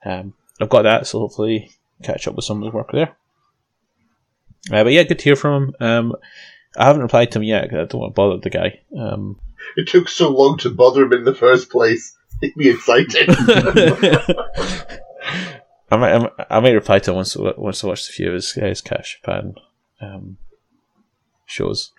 um, 0.05 0.35
I've 0.61 0.69
got 0.69 0.83
that, 0.83 1.07
so 1.07 1.21
hopefully 1.21 1.71
catch 2.03 2.27
up 2.27 2.35
with 2.35 2.45
some 2.45 2.59
of 2.59 2.67
his 2.67 2.75
work 2.75 2.91
there. 2.93 3.15
Uh, 4.71 4.85
but 4.85 4.93
yeah, 4.93 5.03
good 5.03 5.19
to 5.19 5.25
hear 5.25 5.37
from 5.37 5.65
him. 5.65 5.75
Um, 5.81 6.15
I 6.77 6.85
haven't 6.87 7.03
replied 7.03 7.33
to 7.33 7.39
him 7.39 7.45
yet 7.45 7.69
'cause 7.69 7.79
I 7.79 7.85
don't 7.85 8.01
want 8.01 8.13
to 8.13 8.15
bother 8.15 8.37
the 8.39 8.51
guy. 8.51 8.81
Um, 8.97 9.39
It 9.77 9.89
took 9.89 10.09
so 10.09 10.29
long 10.31 10.59
to 10.59 10.71
bother 10.71 11.03
him 11.03 11.13
in 11.13 11.25
the 11.25 11.35
first 11.35 11.71
place. 11.71 12.17
Make 12.41 12.57
me 12.57 12.69
excited. 12.71 13.29
I 15.91 15.97
might, 15.97 16.13
I 16.15 16.19
might, 16.19 16.33
I 16.51 16.61
might 16.61 16.71
reply 16.73 16.99
to 17.01 17.11
him 17.11 17.17
once 17.17 17.37
once 17.37 17.85
I 17.85 17.87
watch 17.87 18.09
a 18.09 18.13
few 18.13 18.29
of 18.29 18.35
his, 18.35 18.53
his 18.53 18.81
Catch 18.81 19.21
Japan 19.21 19.55
um, 20.01 20.39
shows. 21.45 21.93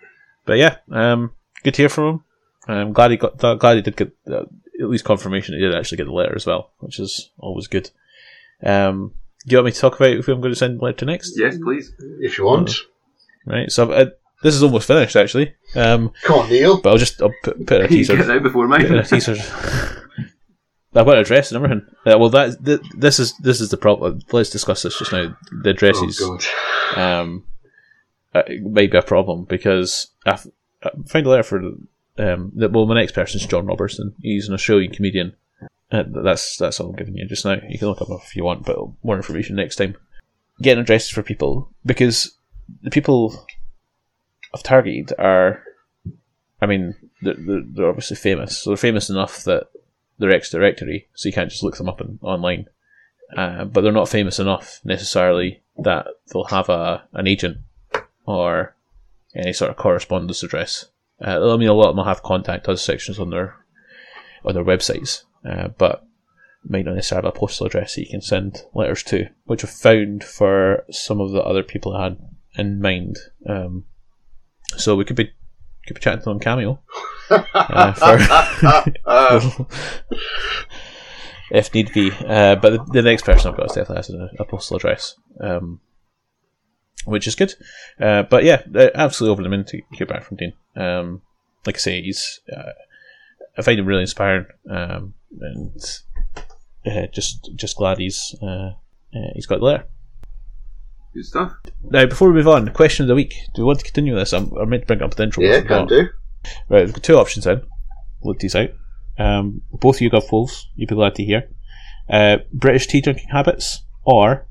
But 0.45 0.57
yeah, 0.57 0.77
um, 0.91 1.31
good 1.63 1.75
to 1.75 1.81
hear 1.83 1.89
from 1.89 2.05
him. 2.07 2.23
I'm 2.67 2.93
glad 2.93 3.11
he 3.11 3.17
got 3.17 3.37
glad 3.37 3.75
he 3.75 3.81
did 3.81 3.95
get 3.95 4.11
uh, 4.29 4.45
at 4.81 4.89
least 4.89 5.05
confirmation 5.05 5.53
he 5.53 5.61
did 5.61 5.75
actually 5.75 5.97
get 5.97 6.05
the 6.05 6.11
letter 6.13 6.35
as 6.35 6.45
well, 6.45 6.71
which 6.79 6.99
is 6.99 7.29
always 7.37 7.67
good. 7.67 7.91
Um, 8.63 9.13
do 9.45 9.51
you 9.53 9.57
want 9.57 9.65
me 9.67 9.71
to 9.71 9.79
talk 9.79 9.95
about 9.99 10.23
who 10.23 10.31
I'm 10.33 10.41
going 10.41 10.53
to 10.53 10.57
send 10.59 10.81
letter 10.81 10.97
to 10.99 11.05
next? 11.05 11.33
Yes, 11.37 11.57
please. 11.61 11.91
if 12.19 12.37
you 12.37 12.45
want. 12.45 12.75
Right, 13.45 13.71
so 13.71 13.91
uh, 13.91 14.05
this 14.41 14.55
is 14.55 14.63
almost 14.63 14.87
finished 14.87 15.15
actually. 15.15 15.53
Um, 15.75 16.11
Come 16.23 16.39
on, 16.39 16.49
Neil. 16.49 16.79
but 16.81 16.91
I'll 16.91 16.97
just 16.97 17.21
I'll 17.21 17.33
put, 17.43 17.65
put 17.65 17.81
a 17.81 17.87
teaser. 17.89 18.15
gets 18.15 18.29
out 18.29 18.43
before 18.43 18.65
in 18.65 18.71
a 18.73 18.89
mine. 18.93 19.03
teaser. 19.03 19.35
I've 20.95 21.05
got 21.05 21.15
an 21.15 21.21
address 21.21 21.51
and 21.51 21.63
everything. 21.63 21.87
Uh, 22.05 22.19
well, 22.19 22.29
that 22.29 22.63
th- 22.63 22.81
this 22.95 23.19
is 23.19 23.35
this 23.39 23.59
is 23.59 23.69
the 23.69 23.77
problem. 23.77 24.19
Let's 24.31 24.51
discuss 24.51 24.83
this 24.83 24.97
just 24.99 25.11
now. 25.11 25.35
The 25.63 25.71
addresses 25.71 26.21
Oh, 26.21 26.37
um, 27.01 27.45
uh, 28.35 28.43
may 28.61 28.85
be 28.87 28.97
a 28.97 29.01
problem 29.01 29.45
because 29.45 30.09
I, 30.25 30.31
f- 30.33 30.47
I 30.83 30.91
found 31.07 31.25
a 31.25 31.29
letter 31.29 31.43
for 31.43 31.57
um, 32.19 32.51
the, 32.53 32.69
well, 32.69 32.85
my 32.85 32.93
next 32.93 33.13
person 33.13 33.41
is 33.41 33.47
John 33.47 33.65
Robertson. 33.65 34.13
He's 34.21 34.47
an 34.47 34.53
Australian 34.53 34.91
comedian. 34.93 35.35
Uh, 35.93 36.03
that's 36.07 36.57
that's 36.57 36.79
all 36.79 36.89
I'm 36.89 36.95
giving 36.95 37.15
you 37.15 37.27
just 37.27 37.45
now. 37.45 37.57
You 37.69 37.77
can 37.77 37.87
look 37.87 38.01
up 38.01 38.09
if 38.09 38.35
you 38.35 38.43
want, 38.43 38.65
but 38.65 38.77
more 39.03 39.15
information 39.15 39.55
next 39.55 39.75
time. 39.75 39.95
Getting 40.59 40.81
addresses 40.81 41.09
for 41.09 41.21
people 41.21 41.69
because 41.85 42.35
the 42.81 42.89
people 42.89 43.45
I've 44.53 44.63
targeted 44.63 45.13
are, 45.19 45.63
I 46.61 46.65
mean, 46.65 46.95
they're, 47.21 47.35
they're, 47.35 47.63
they're 47.63 47.89
obviously 47.89 48.15
famous. 48.15 48.57
So 48.57 48.71
they're 48.71 48.77
famous 48.77 49.09
enough 49.09 49.43
that 49.43 49.67
they're 50.17 50.31
ex 50.31 50.49
directory, 50.49 51.07
so 51.13 51.29
you 51.29 51.33
can't 51.33 51.51
just 51.51 51.63
look 51.63 51.77
them 51.77 51.89
up 51.89 52.01
in, 52.01 52.17
online. 52.23 52.67
Uh, 53.35 53.65
but 53.65 53.81
they're 53.81 53.91
not 53.91 54.09
famous 54.09 54.39
enough 54.39 54.79
necessarily 54.83 55.61
that 55.77 56.07
they'll 56.31 56.43
have 56.45 56.69
a 56.69 57.03
an 57.13 57.27
agent 57.27 57.57
or 58.25 58.75
any 59.35 59.53
sort 59.53 59.71
of 59.71 59.77
correspondence 59.77 60.43
address. 60.43 60.85
Uh, 61.21 61.53
I 61.53 61.57
mean, 61.57 61.69
a 61.69 61.73
lot 61.73 61.89
of 61.89 61.95
them 61.95 61.97
will 61.97 62.05
have 62.05 62.23
contact 62.23 62.67
us 62.67 62.83
sections 62.83 63.19
on 63.19 63.29
their 63.29 63.55
on 64.45 64.53
their 64.53 64.63
websites, 64.63 65.23
uh, 65.47 65.69
but 65.77 66.05
might 66.65 66.85
not 66.85 66.95
necessarily 66.95 67.27
have 67.27 67.35
a 67.35 67.37
postal 67.37 67.67
address 67.67 67.95
that 67.95 68.01
you 68.01 68.09
can 68.09 68.21
send 68.21 68.63
letters 68.73 69.03
to, 69.03 69.27
which 69.45 69.63
I've 69.63 69.71
found 69.71 70.23
for 70.23 70.85
some 70.89 71.19
of 71.19 71.31
the 71.31 71.41
other 71.41 71.63
people 71.63 71.93
I 71.93 72.03
had 72.05 72.17
in 72.57 72.81
mind. 72.81 73.17
Um, 73.47 73.85
so 74.77 74.95
we 74.95 75.05
could 75.05 75.17
be 75.17 75.31
could 75.85 75.95
be 75.95 75.99
chatting 75.99 76.19
to 76.19 76.25
them 76.25 76.35
on 76.35 76.39
Cameo 76.39 76.79
uh, 77.29 77.93
for 79.53 79.67
if 81.51 81.73
need 81.73 81.93
be. 81.93 82.11
Uh, 82.11 82.55
but 82.55 82.69
the, 82.71 82.91
the 82.93 83.01
next 83.01 83.25
person 83.25 83.51
I've 83.51 83.57
got 83.57 83.67
is 83.67 83.75
definitely 83.75 83.97
has 83.97 84.09
a, 84.09 84.29
a 84.39 84.45
postal 84.45 84.77
address, 84.77 85.15
um, 85.41 85.81
which 87.05 87.27
is 87.27 87.35
good. 87.35 87.53
Uh, 87.99 88.23
but 88.23 88.43
yeah, 88.43 88.61
uh, 88.73 88.89
absolutely 88.95 89.33
over 89.33 89.43
the 89.43 89.49
moon 89.49 89.65
to 89.65 89.81
hear 89.91 90.07
back 90.07 90.23
from 90.23 90.37
Dean. 90.37 90.53
Um, 90.75 91.21
like 91.65 91.75
I 91.75 91.79
say, 91.79 92.01
he's 92.01 92.39
uh, 92.51 92.71
I 93.57 93.61
find 93.61 93.79
him 93.79 93.85
really 93.85 94.01
inspiring, 94.01 94.45
um, 94.69 95.13
and 95.39 96.01
uh, 96.85 97.07
just 97.11 97.49
just 97.55 97.77
glad 97.77 97.97
he's 97.97 98.35
uh, 98.41 98.71
uh, 99.15 99.31
he's 99.33 99.45
got 99.45 99.59
the 99.59 99.65
letter. 99.65 99.85
Good 101.13 101.25
stuff. 101.25 101.53
Now, 101.83 102.05
before 102.07 102.29
we 102.29 102.35
move 102.35 102.47
on, 102.47 102.67
question 102.69 103.03
of 103.03 103.07
the 103.07 103.15
week. 103.15 103.35
Do 103.53 103.61
we 103.61 103.65
want 103.65 103.79
to 103.79 103.85
continue 103.85 104.15
this? 104.15 104.33
I'm, 104.33 104.51
I 104.57 104.65
meant 104.65 104.83
to 104.83 104.87
bring 104.87 105.03
up 105.03 105.13
the 105.13 105.23
intro. 105.23 105.43
Yeah, 105.43 105.61
can 105.61 105.85
do. 105.85 106.07
Right, 106.69 106.85
we've 106.85 106.93
got 106.93 107.03
two 107.03 107.17
options 107.17 107.45
then. 107.45 107.61
Look 108.23 108.39
these 108.39 108.55
out. 108.55 108.69
Um, 109.19 109.61
both 109.71 109.97
of 109.97 110.01
you 110.01 110.09
got 110.09 110.23
fools. 110.23 110.67
You'd 110.75 110.89
be 110.89 110.95
glad 110.95 111.15
to 111.15 111.23
hear. 111.23 111.49
Uh, 112.09 112.37
British 112.51 112.87
tea 112.87 113.01
drinking 113.01 113.29
habits, 113.29 113.83
or 114.03 114.47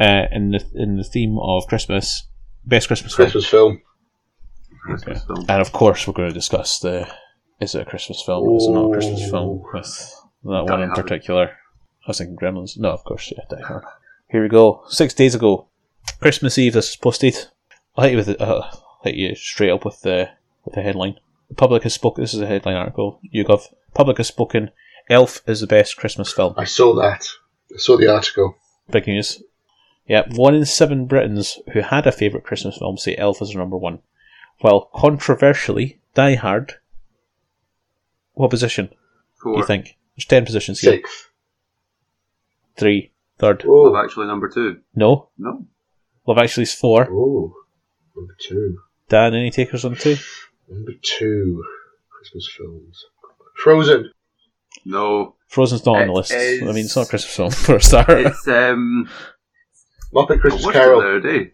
uh, 0.00 0.24
in 0.32 0.52
the 0.52 0.64
in 0.74 0.96
the 0.96 1.04
theme 1.04 1.38
of 1.38 1.66
Christmas, 1.66 2.26
best 2.64 2.86
Christmas. 2.86 3.14
Christmas 3.14 3.46
film. 3.46 3.82
Christmas 4.82 5.22
film. 5.24 5.44
And 5.48 5.60
of 5.60 5.72
course, 5.72 6.06
we're 6.06 6.14
going 6.14 6.28
to 6.28 6.34
discuss 6.34 6.78
the 6.78 7.06
is 7.60 7.74
it 7.74 7.82
a 7.82 7.84
Christmas 7.84 8.22
film? 8.22 8.56
Is 8.56 8.66
it 8.66 8.70
not 8.70 8.86
a 8.90 8.92
Christmas 8.92 9.30
film? 9.30 9.62
With 9.72 9.84
that 10.44 10.64
one 10.64 10.82
in 10.82 10.88
Hard. 10.88 11.02
particular. 11.06 11.46
I 11.48 12.08
was 12.08 12.18
thinking 12.18 12.36
Gremlins. 12.36 12.78
No, 12.78 12.90
of 12.90 13.04
course, 13.04 13.32
yeah, 13.36 13.44
Die 13.50 13.62
Hard. 13.66 13.84
Here 14.28 14.42
we 14.42 14.48
go. 14.48 14.84
Six 14.88 15.12
days 15.14 15.34
ago, 15.34 15.66
Christmas 16.20 16.56
Eve. 16.58 16.72
This 16.74 16.90
is 16.90 16.96
posted. 16.96 17.36
I'll 17.96 18.04
hit 18.04 18.12
you 18.12 18.16
with 18.18 18.28
it. 18.30 18.40
Uh, 18.40 18.62
hit 19.04 19.14
you 19.14 19.34
straight 19.34 19.70
up 19.70 19.84
with 19.84 20.00
the 20.02 20.30
with 20.64 20.74
the 20.74 20.82
headline. 20.82 21.16
The 21.48 21.54
public 21.54 21.82
has 21.82 21.94
spoken. 21.94 22.22
This 22.22 22.34
is 22.34 22.40
a 22.40 22.46
headline 22.46 22.76
article. 22.76 23.20
YouGov. 23.34 23.72
Public 23.94 24.16
has 24.18 24.28
spoken. 24.28 24.70
Elf 25.08 25.42
is 25.46 25.60
the 25.60 25.66
best 25.66 25.96
Christmas 25.96 26.32
film. 26.32 26.54
I 26.56 26.64
saw 26.64 26.94
that. 26.94 27.26
I 27.74 27.78
saw 27.78 27.96
the 27.96 28.12
article. 28.12 28.56
Big 28.90 29.06
news. 29.08 29.42
Yeah, 30.06 30.22
one 30.34 30.54
in 30.54 30.64
seven 30.64 31.06
Britons 31.06 31.58
who 31.72 31.80
had 31.80 32.06
a 32.06 32.12
favourite 32.12 32.44
Christmas 32.44 32.78
film 32.78 32.96
say 32.96 33.16
Elf 33.16 33.42
is 33.42 33.54
number 33.54 33.76
one. 33.76 34.00
While 34.60 34.90
controversially, 34.94 35.98
Die 36.14 36.34
Hard. 36.36 36.74
What 38.40 38.50
position 38.50 38.88
do 39.44 39.50
you 39.58 39.64
think? 39.66 39.98
There's 40.16 40.24
ten 40.24 40.46
positions 40.46 40.80
here. 40.80 40.92
Sixth. 40.92 41.28
Three. 42.76 43.12
Third. 43.38 43.64
Love 43.66 43.92
Oh. 43.94 44.02
Actually, 44.02 44.28
number 44.28 44.48
two. 44.48 44.80
No. 44.94 45.28
No. 45.36 45.66
Love 46.26 46.38
Actually 46.38 46.62
is 46.62 46.74
four. 46.74 47.06
Oh. 47.10 47.52
Number 48.16 48.34
two. 48.40 48.78
Dan, 49.10 49.34
any 49.34 49.50
takers 49.50 49.84
on 49.84 49.94
two? 49.94 50.16
Number 50.70 50.92
two. 51.02 51.62
Christmas 52.10 52.48
films. 52.56 53.04
Frozen. 53.62 54.10
No. 54.86 55.34
Frozen's 55.48 55.84
not 55.84 56.00
on 56.00 56.06
the 56.06 56.12
list. 56.14 56.32
is- 56.32 56.62
I 56.62 56.66
mean, 56.72 56.84
it's 56.86 56.96
not 56.96 57.06
a 57.06 57.10
Christmas 57.10 57.34
film 57.36 57.50
for 57.50 57.76
a 57.76 57.80
start. 57.82 58.08
It's 58.08 58.48
um. 58.48 59.06
Muppet 60.14 60.36
I 60.36 60.38
Christmas 60.38 60.64
watched 60.64 60.76
Carol. 60.76 61.00
the 61.02 61.08
other 61.08 61.20
day. 61.20 61.52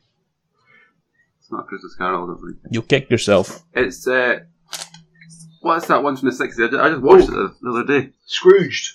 It's 1.40 1.50
not 1.50 1.66
Christmas 1.66 1.94
Carol, 1.96 2.24
I 2.24 2.26
don't 2.28 2.40
think. 2.46 2.58
You'll 2.70 2.82
kick 2.84 3.10
yourself. 3.10 3.62
It's 3.74 4.06
uh. 4.06 4.40
What's 5.66 5.86
that 5.88 6.02
one 6.02 6.16
from 6.16 6.28
the 6.28 6.34
sixties? 6.34 6.66
I 6.66 6.70
ju- 6.70 6.80
I 6.80 6.88
just 6.90 7.02
watched 7.02 7.28
it 7.28 7.32
the, 7.32 7.54
the 7.62 7.70
other 7.70 7.84
day. 7.84 8.10
Scrooged. 8.26 8.94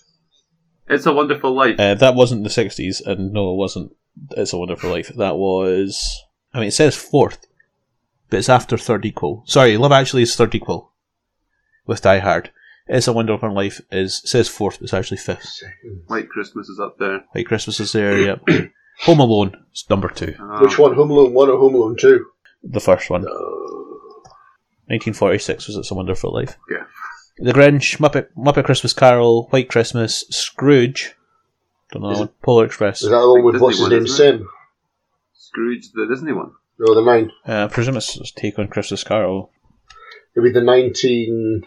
It's 0.88 1.06
a 1.06 1.14
Wonderful 1.14 1.54
Life. 1.54 1.80
Uh, 1.80 1.96
that 1.96 2.16
wasn't 2.16 2.44
the 2.44 2.50
60s, 2.50 3.06
and 3.06 3.32
no, 3.32 3.54
it 3.54 3.56
wasn't 3.56 3.96
It's 4.32 4.52
a 4.54 4.58
Wonderful 4.58 4.90
Life. 4.90 5.10
That 5.16 5.36
was. 5.38 6.22
I 6.54 6.60
mean, 6.60 6.68
it 6.68 6.72
says 6.74 6.96
fourth, 6.98 7.46
but 8.30 8.40
it's 8.40 8.50
after 8.50 8.78
third 8.78 9.06
equal. 9.06 9.44
Sorry, 9.46 9.78
Love 9.78 9.94
Actually 9.94 10.24
is 10.24 10.36
third 10.36 10.54
equal 10.54 10.92
with 11.86 12.02
Die 12.02 12.20
Hard. 12.20 12.52
It's 12.88 13.08
a 13.08 13.14
Wonderful 13.14 13.54
Life 13.54 13.80
is 13.92 14.22
says 14.26 14.50
fourth, 14.50 14.80
but 14.80 14.86
it's 14.86 14.94
actually 14.94 15.18
fifth. 15.18 15.62
White 16.08 16.28
Christmas 16.30 16.68
is 16.68 16.80
up 16.80 16.98
there. 17.00 17.24
White 17.32 17.48
Christmas 17.48 17.80
is 17.80 17.94
there, 17.94 18.18
yep. 18.18 18.42
Home 19.04 19.20
Alone 19.22 19.64
is 19.74 19.86
number 19.90 20.10
two, 20.10 20.36
Uh, 20.40 20.60
Which 20.60 20.78
one? 20.78 20.94
Home 20.96 21.10
Alone 21.12 21.34
1 21.34 21.50
or 21.50 21.58
Home 21.58 21.76
Alone 21.76 21.96
2? 21.98 22.26
the 22.64 22.80
first 22.82 23.10
one. 23.10 23.26
Uh, 23.26 23.91
1946 24.92 25.68
was 25.68 25.78
It's 25.78 25.92
a 25.92 25.96
Wonderful 25.96 26.34
Life. 26.34 26.58
Yeah. 26.70 26.84
The 27.38 27.54
Grinch, 27.54 27.98
Muppet, 27.98 28.28
Muppet 28.38 28.66
Christmas 28.66 28.94
Carol, 28.94 29.48
White 29.52 29.70
Christmas, 29.70 30.26
Scrooge. 30.30 31.16
Don't 31.92 32.04
know, 32.04 32.12
Is 32.12 32.20
it- 32.22 32.42
Polar 32.42 32.66
Express. 32.66 33.02
is 33.02 33.10
that 33.10 33.20
the 33.20 33.30
one 33.32 33.44
with 33.44 33.54
Disney 33.56 33.64
what's 33.66 33.78
his 33.78 33.90
one, 33.90 33.92
name? 33.98 34.08
Sim? 34.08 34.48
Scrooge, 35.34 35.92
the 35.94 36.06
Disney 36.08 36.34
one. 36.34 36.52
No, 36.80 36.94
the 36.96 37.02
9. 37.02 37.32
Uh, 37.48 37.66
I 37.66 37.68
presume 37.68 37.96
it's 37.98 38.14
his 38.14 38.32
take 38.32 38.58
on 38.60 38.68
Christmas 38.68 39.04
Carol. 39.04 39.52
Maybe 40.36 40.52
the 40.52 40.62
1960s? 40.62 41.62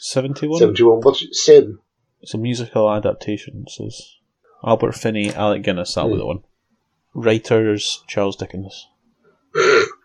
71? 0.00 0.58
71. 0.58 1.00
What's 1.00 1.22
it? 1.22 1.34
Sim? 1.34 1.80
It's 2.20 2.34
a 2.34 2.38
musical 2.38 2.90
adaptation. 2.92 3.64
It 3.66 3.70
says 3.72 4.16
Albert 4.64 4.94
Finney, 4.94 5.32
Alec 5.34 5.62
Guinness, 5.62 5.94
That'll 5.94 6.10
be 6.10 6.16
the 6.18 6.26
one. 6.26 6.42
Writers, 7.14 8.02
Charles 8.06 8.36
Dickens. 8.36 8.86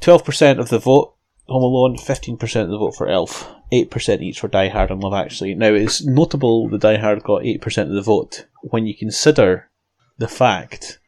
Twelve 0.00 0.24
percent 0.24 0.60
of 0.60 0.68
the 0.68 0.78
vote 0.78 1.14
Home 1.46 1.62
Alone, 1.62 1.96
fifteen 1.96 2.36
percent 2.36 2.64
of 2.64 2.70
the 2.70 2.78
vote 2.78 2.94
for 2.96 3.08
Elf, 3.08 3.50
eight 3.72 3.90
percent 3.90 4.22
each 4.22 4.40
for 4.40 4.48
Die 4.48 4.68
Hard 4.68 4.90
and 4.90 5.02
Love 5.02 5.14
Actually. 5.14 5.54
Now 5.54 5.72
it's 5.72 6.04
notable 6.04 6.68
that 6.68 6.82
Die 6.82 6.98
Hard 6.98 7.22
got 7.22 7.44
eight 7.44 7.60
percent 7.60 7.88
of 7.88 7.94
the 7.94 8.02
vote 8.02 8.46
when 8.62 8.86
you 8.86 8.94
consider 8.94 9.70
the 10.18 10.28
fact. 10.28 10.98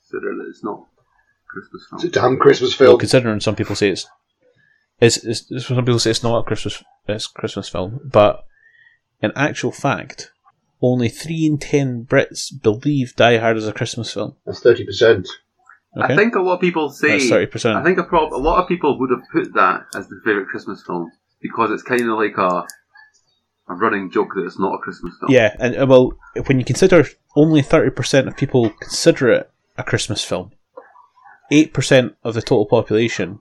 Consider 0.00 0.34
that 0.36 0.46
it's 0.48 0.64
not 0.64 0.86
Christmas 1.46 1.86
film. 1.88 1.98
It's 1.98 2.04
a 2.04 2.20
damn 2.20 2.38
Christmas 2.38 2.74
film. 2.74 2.86
Well, 2.86 2.92
film. 2.92 3.00
considering 3.00 3.40
some 3.40 3.56
people 3.56 3.76
say 3.76 3.90
it's, 3.90 4.06
it's, 5.00 5.18
it's 5.50 5.66
some 5.66 5.84
people 5.84 5.98
say 5.98 6.10
it's 6.10 6.22
not 6.22 6.38
a 6.38 6.42
Christmas 6.42 6.82
it's 7.06 7.26
a 7.26 7.38
Christmas 7.38 7.68
film, 7.68 8.00
but 8.04 8.44
in 9.20 9.32
actual 9.36 9.70
fact, 9.70 10.32
only 10.80 11.08
three 11.08 11.46
in 11.46 11.58
ten 11.58 12.04
Brits 12.04 12.50
believe 12.62 13.14
Die 13.16 13.38
Hard 13.38 13.56
is 13.56 13.68
a 13.68 13.72
Christmas 13.72 14.12
film. 14.12 14.36
That's 14.44 14.60
thirty 14.60 14.84
percent. 14.84 15.28
Okay, 15.96 16.14
I 16.14 16.16
think 16.16 16.34
a 16.34 16.40
lot 16.40 16.54
of 16.54 16.60
people 16.60 16.88
say. 16.88 17.18
that's 17.18 17.28
thirty 17.28 17.46
percent. 17.46 17.76
I 17.76 17.84
think 17.84 17.98
a, 17.98 18.04
prob- 18.04 18.32
a 18.32 18.36
lot 18.36 18.62
of 18.62 18.68
people 18.68 18.98
would 18.98 19.10
have 19.10 19.22
put 19.30 19.52
that 19.54 19.84
as 19.94 20.08
the 20.08 20.20
favourite 20.24 20.48
Christmas 20.48 20.82
film 20.82 21.10
because 21.40 21.70
it's 21.70 21.82
kind 21.82 22.00
of 22.02 22.18
like 22.18 22.36
a 22.38 22.66
a 23.68 23.74
running 23.74 24.10
joke 24.10 24.30
that 24.34 24.44
it's 24.44 24.58
not 24.58 24.74
a 24.74 24.78
Christmas 24.78 25.14
film. 25.20 25.30
Yeah, 25.32 25.54
and 25.58 25.76
uh, 25.76 25.86
well, 25.86 26.14
when 26.46 26.58
you 26.58 26.64
consider 26.64 27.06
only 27.36 27.62
thirty 27.62 27.90
percent 27.90 28.26
of 28.28 28.36
people 28.36 28.70
consider 28.80 29.30
it 29.32 29.50
a 29.76 29.82
Christmas 29.84 30.24
film, 30.24 30.52
eight 31.50 31.72
percent 31.74 32.14
of 32.24 32.34
the 32.34 32.40
total 32.42 32.66
population 32.66 33.40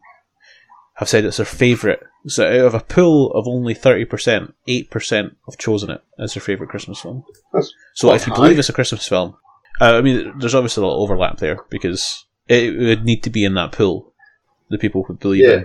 have 0.95 1.07
said 1.09 1.23
it's 1.25 1.37
their 1.37 1.45
favourite. 1.45 1.99
So 2.27 2.45
out 2.45 2.65
of 2.67 2.73
a 2.75 2.79
pool 2.81 3.31
of 3.31 3.47
only 3.47 3.73
thirty 3.73 4.05
percent, 4.05 4.53
eight 4.67 4.89
percent 4.91 5.37
have 5.47 5.57
chosen 5.57 5.89
it 5.89 6.03
as 6.19 6.33
their 6.33 6.41
favourite 6.41 6.69
Christmas 6.69 6.99
film. 6.99 7.23
That's 7.53 7.73
So 7.93 8.13
if 8.13 8.27
you 8.27 8.33
high. 8.33 8.41
believe 8.41 8.59
it's 8.59 8.69
a 8.69 8.73
Christmas 8.73 9.07
film, 9.07 9.35
uh, 9.79 9.95
I 9.97 10.01
mean, 10.01 10.37
there's 10.37 10.53
obviously 10.53 10.83
a 10.83 10.87
lot 10.87 10.95
of 10.95 11.01
overlap 11.01 11.37
there 11.37 11.59
because 11.69 12.25
it 12.51 12.77
would 12.77 13.03
need 13.05 13.23
to 13.23 13.29
be 13.29 13.43
in 13.45 13.53
that 13.55 13.71
pool. 13.71 14.13
The 14.69 14.77
people 14.77 15.03
who 15.03 15.13
believe 15.15 15.43
Yeah. 15.45 15.63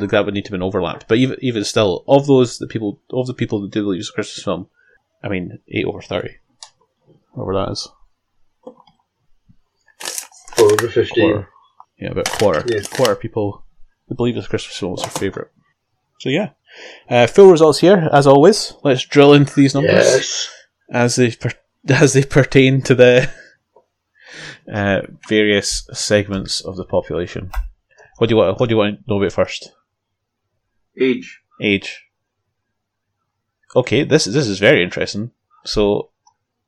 it, 0.00 0.10
that 0.10 0.24
would 0.24 0.34
need 0.34 0.44
to 0.46 0.52
be 0.52 0.58
overlapped. 0.58 1.06
But 1.08 1.18
even 1.18 1.36
even 1.40 1.64
still, 1.64 2.04
of 2.08 2.26
those 2.26 2.58
the 2.58 2.66
people 2.66 3.00
of 3.12 3.26
the 3.26 3.34
people 3.34 3.60
that 3.62 3.70
do 3.70 3.82
believe 3.82 4.00
it's 4.00 4.10
a 4.10 4.12
Christmas 4.12 4.44
film, 4.44 4.68
I 5.22 5.28
mean, 5.28 5.58
eight 5.68 5.84
over 5.86 6.02
thirty, 6.02 6.36
whatever 7.32 7.54
that 7.66 7.72
is, 7.72 7.88
four 10.56 10.72
over 10.72 10.88
fifteen. 10.88 11.32
quarter, 11.32 11.48
yeah, 11.98 12.10
about 12.10 12.28
a 12.28 12.38
quarter, 12.38 12.64
Yeah. 12.68 12.80
quarter 12.90 13.16
people 13.16 13.64
who 14.08 14.14
believe 14.14 14.36
it's 14.36 14.46
a 14.46 14.50
Christmas 14.50 14.76
film 14.78 14.94
is 14.94 15.02
their 15.02 15.10
favourite. 15.10 15.48
So 16.20 16.28
yeah, 16.28 16.50
uh, 17.08 17.26
full 17.26 17.50
results 17.50 17.80
here 17.80 18.08
as 18.12 18.26
always. 18.26 18.74
Let's 18.84 19.04
drill 19.04 19.32
into 19.34 19.54
these 19.54 19.74
numbers 19.74 19.92
Yes. 19.94 20.50
as 20.90 21.16
they 21.16 21.30
per- 21.32 21.50
as 21.88 22.12
they 22.12 22.22
pertain 22.24 22.82
to 22.82 22.94
the 22.94 23.30
uh, 24.72 25.02
various 25.28 25.86
segments 25.92 26.60
of 26.60 26.76
the 26.76 26.84
population. 26.84 27.50
What 28.18 28.28
do 28.28 28.34
you 28.34 28.38
want? 28.38 28.58
What 28.58 28.68
do 28.68 28.74
you 28.74 28.78
want 28.78 29.04
to 29.04 29.10
know 29.10 29.20
about 29.20 29.32
first? 29.32 29.72
Age. 30.98 31.40
Age. 31.60 32.06
Okay, 33.76 34.04
this 34.04 34.24
this 34.24 34.48
is 34.48 34.58
very 34.58 34.82
interesting. 34.82 35.30
So, 35.64 36.10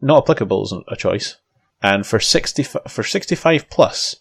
not 0.01 0.25
applicable 0.25 0.65
is 0.65 0.75
a 0.89 0.97
choice, 0.97 1.37
and 1.83 2.07
for 2.07 2.21
sixty 2.21 2.63
for 2.63 3.03
sixty 3.03 3.35
five 3.35 3.69
plus, 3.71 4.17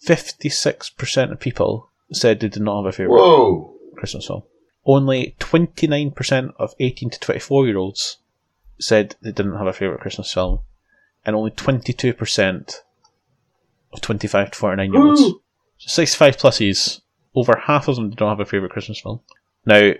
fifty 0.00 0.48
six 0.48 0.90
percent 0.90 1.32
of 1.32 1.40
people 1.40 1.90
said 2.12 2.40
they 2.40 2.48
did 2.48 2.62
not 2.62 2.84
have 2.84 2.88
a 2.88 2.96
favorite 2.96 3.16
Whoa. 3.16 3.74
Christmas 3.96 4.26
film. 4.26 4.42
Only 4.86 5.36
29% 5.38 6.52
of 6.58 6.74
18 6.80 7.10
to 7.10 7.20
24 7.20 7.66
year 7.66 7.76
olds 7.76 8.18
said 8.80 9.16
they 9.20 9.32
didn't 9.32 9.58
have 9.58 9.66
a 9.66 9.72
favourite 9.74 10.00
Christmas 10.00 10.32
film, 10.32 10.60
and 11.28 11.36
only 11.36 11.50
22% 11.50 12.74
of 13.92 14.00
25 14.00 14.50
to 14.50 14.58
49 14.58 14.92
year 14.94 15.02
olds. 15.06 15.20
Woo. 15.20 15.42
65 15.76 16.38
pluses, 16.38 17.00
over 17.34 17.54
half 17.66 17.86
of 17.86 17.96
them 17.96 18.10
don't 18.10 18.30
have 18.30 18.40
a 18.40 18.46
favourite 18.46 18.72
Christmas 18.72 18.98
film. 19.00 19.20
Now, 19.66 19.92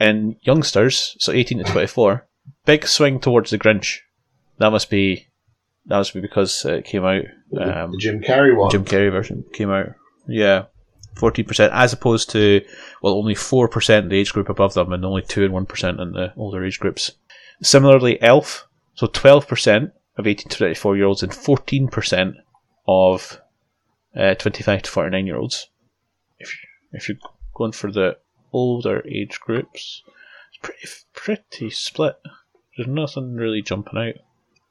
in 0.00 0.36
youngsters, 0.42 1.16
so 1.18 1.32
18 1.32 1.58
to 1.58 1.64
24, 1.64 2.24
big 2.64 2.86
swing 2.86 3.18
towards 3.20 3.50
the 3.50 3.58
Grinch. 3.58 3.98
That 4.58 4.70
must 4.70 4.90
be 4.90 5.26
that 5.86 5.96
must 5.96 6.14
be 6.14 6.20
because 6.20 6.64
it 6.64 6.84
came 6.84 7.04
out. 7.04 7.24
The- 7.50 7.84
Um, 7.84 7.90
the 7.90 7.98
Jim 7.98 8.20
Carrey 8.20 8.56
one. 8.56 8.70
Jim 8.70 8.84
Carrey 8.84 9.10
version 9.10 9.44
came 9.52 9.70
out. 9.70 9.88
Yeah, 10.28 10.66
fourteen 11.16 11.44
percent, 11.44 11.72
as 11.74 11.92
opposed 11.92 12.30
to 12.30 12.64
well, 13.02 13.14
only 13.14 13.34
four 13.34 13.66
percent 13.68 14.04
in 14.04 14.10
the 14.10 14.16
age 14.18 14.32
group 14.32 14.48
above 14.48 14.74
them, 14.74 14.92
and 14.92 15.04
only 15.04 15.22
two 15.22 15.44
and 15.44 15.52
one 15.52 15.66
percent 15.66 15.98
in 15.98 16.12
the 16.12 16.32
older 16.36 16.64
age 16.64 16.78
groups. 16.78 17.10
Similarly, 17.62 18.22
Elf, 18.22 18.68
so 18.94 19.08
twelve 19.08 19.48
percent 19.48 19.92
of 20.16 20.26
eighteen 20.26 20.48
to 20.48 20.56
34 20.56 20.96
year 20.96 21.06
olds, 21.06 21.22
and 21.22 21.34
fourteen 21.34 21.88
percent 21.88 22.36
of 22.86 23.40
uh, 24.14 24.34
twenty-five 24.34 24.82
to 24.82 24.90
forty-nine 24.90 25.26
year 25.26 25.36
olds. 25.36 25.68
If 26.38 26.54
if 26.92 27.08
you're 27.08 27.18
going 27.54 27.72
for 27.72 27.90
the 27.90 28.18
older 28.52 29.02
age 29.08 29.40
groups, 29.40 30.02
it's 30.50 30.58
pretty 30.60 30.88
pretty 31.14 31.70
split. 31.70 32.16
There's 32.76 32.88
nothing 32.88 33.36
really 33.36 33.62
jumping 33.62 33.98
out. 33.98 34.14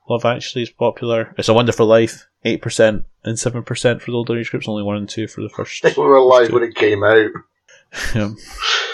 Love 0.09 0.25
Actually 0.25 0.63
is 0.63 0.69
popular. 0.69 1.33
It's 1.37 1.49
a 1.49 1.53
Wonderful 1.53 1.85
Life, 1.85 2.27
eight 2.43 2.61
percent 2.61 3.05
and 3.23 3.39
seven 3.39 3.63
percent 3.63 4.01
for 4.01 4.11
the 4.11 4.17
older 4.17 4.37
age 4.37 4.51
groups. 4.51 4.67
Only 4.67 4.83
one 4.83 4.97
and 4.97 5.09
two 5.09 5.27
for 5.27 5.41
the 5.41 5.49
first. 5.49 5.81
They 5.83 5.93
were 5.95 6.15
alive 6.15 6.51
when 6.51 6.63
it 6.63 6.75
came 6.75 7.03
out. 7.03 7.31
Um, 8.15 8.37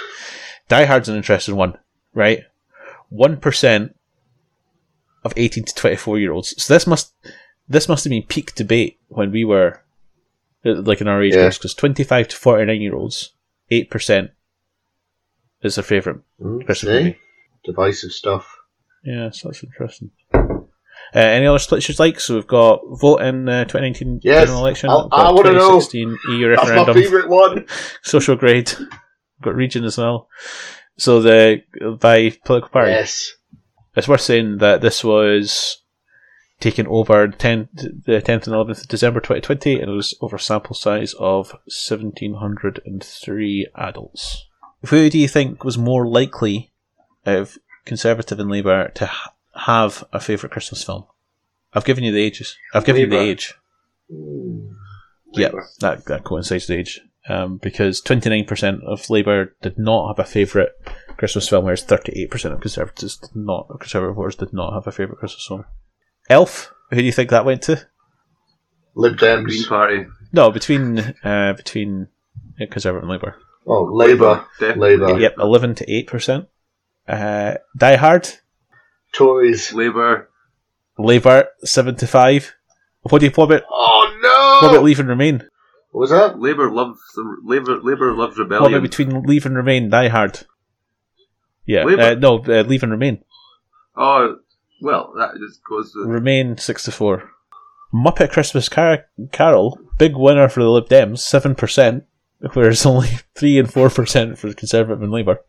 Die 0.67 0.85
Hard's 0.85 1.09
an 1.09 1.15
interesting 1.15 1.55
one, 1.55 1.77
right? 2.13 2.43
One 3.09 3.37
percent 3.37 3.96
of 5.23 5.33
eighteen 5.37 5.63
to 5.65 5.75
twenty-four 5.75 6.19
year 6.19 6.31
olds. 6.31 6.61
So 6.61 6.73
this 6.73 6.87
must 6.87 7.13
this 7.67 7.89
must 7.89 8.03
have 8.03 8.11
been 8.11 8.23
peak 8.23 8.55
debate 8.55 8.99
when 9.09 9.31
we 9.31 9.43
were 9.45 9.81
uh, 10.65 10.81
like 10.81 11.01
in 11.01 11.07
our 11.07 11.21
age 11.21 11.35
Yeah. 11.35 11.49
because 11.49 11.73
twenty-five 11.73 12.27
to 12.29 12.35
forty-nine 12.35 12.81
year 12.81 12.95
olds, 12.95 13.33
eight 13.69 13.89
percent 13.89 14.31
is 15.61 15.75
their 15.75 15.83
favorite 15.83 16.21
Mm, 16.41 16.65
Christmas 16.65 16.91
see? 16.93 17.03
movie. 17.03 17.17
Divisive 17.65 18.11
stuff. 18.11 18.55
Yeah, 19.03 19.31
so 19.31 19.49
that's 19.49 19.63
interesting. 19.63 20.11
Uh, 20.33 21.19
any 21.19 21.47
other 21.47 21.57
splits 21.59 21.87
you'd 21.87 21.99
like? 21.99 22.19
So 22.19 22.35
we've 22.35 22.47
got 22.47 22.81
vote 22.91 23.21
in 23.21 23.47
uh, 23.47 23.63
2019 23.65 24.19
Yes, 24.23 24.45
general 24.45 24.59
election. 24.61 24.89
I'll- 24.89 25.07
I 25.11 25.31
wanna 25.31 25.53
know. 25.53 25.79
2016 25.79 26.17
EU 26.29 26.49
That's 26.55 26.63
my 26.63 26.69
referendum. 26.75 26.93
favourite 26.95 27.29
one. 27.29 27.65
Social 28.03 28.35
grade. 28.35 28.71
We've 28.77 28.89
got 29.43 29.55
region 29.55 29.83
as 29.85 29.97
well. 29.97 30.27
So 30.97 31.21
the 31.21 31.61
by 31.99 32.31
political 32.43 32.69
party. 32.69 32.91
Yes. 32.91 33.33
It's 33.97 34.07
worth 34.07 34.21
saying 34.21 34.59
that 34.59 34.79
this 34.81 35.03
was 35.03 35.81
taken 36.59 36.85
over 36.85 37.27
10, 37.27 37.69
the 37.73 38.21
10th 38.21 38.45
and 38.45 38.55
11th 38.55 38.81
of 38.81 38.87
December 38.87 39.19
2020, 39.19 39.79
and 39.79 39.89
it 39.89 39.95
was 39.95 40.13
over 40.21 40.35
a 40.35 40.39
sample 40.39 40.75
size 40.75 41.15
of 41.15 41.53
1,703 41.65 43.67
adults. 43.75 44.45
Who 44.85 45.09
do 45.09 45.17
you 45.17 45.27
think 45.27 45.63
was 45.63 45.79
more 45.79 46.07
likely 46.07 46.71
out 47.25 47.37
of 47.37 47.57
Conservative 47.85 48.39
and 48.39 48.51
Labour 48.51 48.89
to 48.89 49.07
ha- 49.07 49.33
have 49.55 50.03
a 50.13 50.19
favourite 50.19 50.51
Christmas 50.51 50.83
film? 50.83 51.05
I've 51.73 51.85
given 51.85 52.03
you 52.03 52.11
the 52.11 52.21
ages. 52.21 52.55
I've 52.75 52.85
given 52.85 53.01
you 53.01 53.09
the 53.09 53.17
age. 53.17 53.55
Yeah, 55.33 55.49
that, 55.79 56.05
that 56.05 56.23
coincides 56.23 56.69
with 56.69 56.75
the 56.75 56.81
age. 56.81 57.01
Um, 57.27 57.57
because 57.57 57.99
29% 58.01 58.83
of 58.83 59.09
Labour 59.09 59.55
did 59.63 59.79
not 59.79 60.09
have 60.09 60.19
a 60.19 60.25
favourite 60.29 60.69
Christmas 61.17 61.49
film, 61.49 61.65
whereas 61.65 61.83
38% 61.85 62.53
of 62.53 62.61
Conservatives 62.61 63.17
did 63.17 63.35
not, 63.35 63.67
Conservative 63.79 64.15
voters 64.15 64.35
did 64.35 64.53
not 64.53 64.73
have 64.73 64.87
a 64.87 64.91
favourite 64.91 65.19
Christmas 65.19 65.45
film. 65.47 65.65
Elf, 66.29 66.73
who 66.91 66.97
do 66.97 67.03
you 67.03 67.11
think 67.11 67.29
that 67.29 67.45
went 67.45 67.61
to? 67.63 67.87
Lib 68.95 69.17
Green 69.17 69.63
Party. 69.65 70.05
No, 70.33 70.51
between 70.51 70.99
uh, 71.23 71.53
between 71.53 72.07
Conservative 72.71 73.03
and 73.03 73.11
Labour. 73.11 73.35
Oh, 73.65 73.83
Labour. 73.83 74.45
Definitely. 74.59 74.97
Labour. 74.97 75.19
Yep, 75.19 75.35
11 75.39 75.75
to 75.75 75.85
8%. 76.05 76.47
Uh, 77.07 77.55
Die 77.77 77.95
Hard, 77.95 78.29
Tories. 79.13 79.73
Labour. 79.73 80.29
Labour, 80.97 81.47
7 81.63 81.95
to 81.97 82.07
5. 82.07 82.55
What 83.03 83.19
do 83.19 83.25
you, 83.25 83.31
what 83.31 83.45
about, 83.45 83.61
Oh 83.69 84.17
no! 84.21 84.67
what 84.67 84.73
about 84.75 84.83
Leave 84.83 84.99
and 84.99 85.07
Remain? 85.09 85.43
what 85.91 86.01
was 86.01 86.09
that? 86.09 86.39
Labour 86.39 86.69
loves 86.71 86.99
Labour. 87.43 87.77
Labour 87.81 88.13
loves 88.13 88.37
What 88.37 88.45
about 88.47 88.55
rebellion. 88.63 88.81
between 88.81 89.21
Leave 89.23 89.45
and 89.45 89.55
Remain, 89.55 89.89
Die 89.89 90.07
Hard? 90.09 90.41
Yeah, 91.67 91.83
uh, 91.83 92.15
no, 92.15 92.39
uh, 92.39 92.61
Leave 92.63 92.81
and 92.81 92.91
Remain. 92.91 93.23
oh, 93.95 94.37
well, 94.81 95.13
that 95.17 95.31
just 95.37 95.59
goes. 95.69 95.93
Remain 95.95 96.57
64. 96.57 97.29
Muppet 97.93 98.31
Christmas 98.31 98.69
Car- 98.69 99.05
Carol, 99.31 99.79
big 99.97 100.15
winner 100.15 100.49
for 100.49 100.61
the 100.63 100.69
Lib 100.69 100.87
Dems, 100.87 101.19
7%, 101.19 102.03
whereas 102.53 102.85
only 102.85 103.09
3 103.35 103.59
and 103.59 103.67
4% 103.67 104.37
for 104.37 104.47
the 104.49 104.55
Conservative 104.55 105.01
and 105.01 105.11
Labour. 105.11 105.39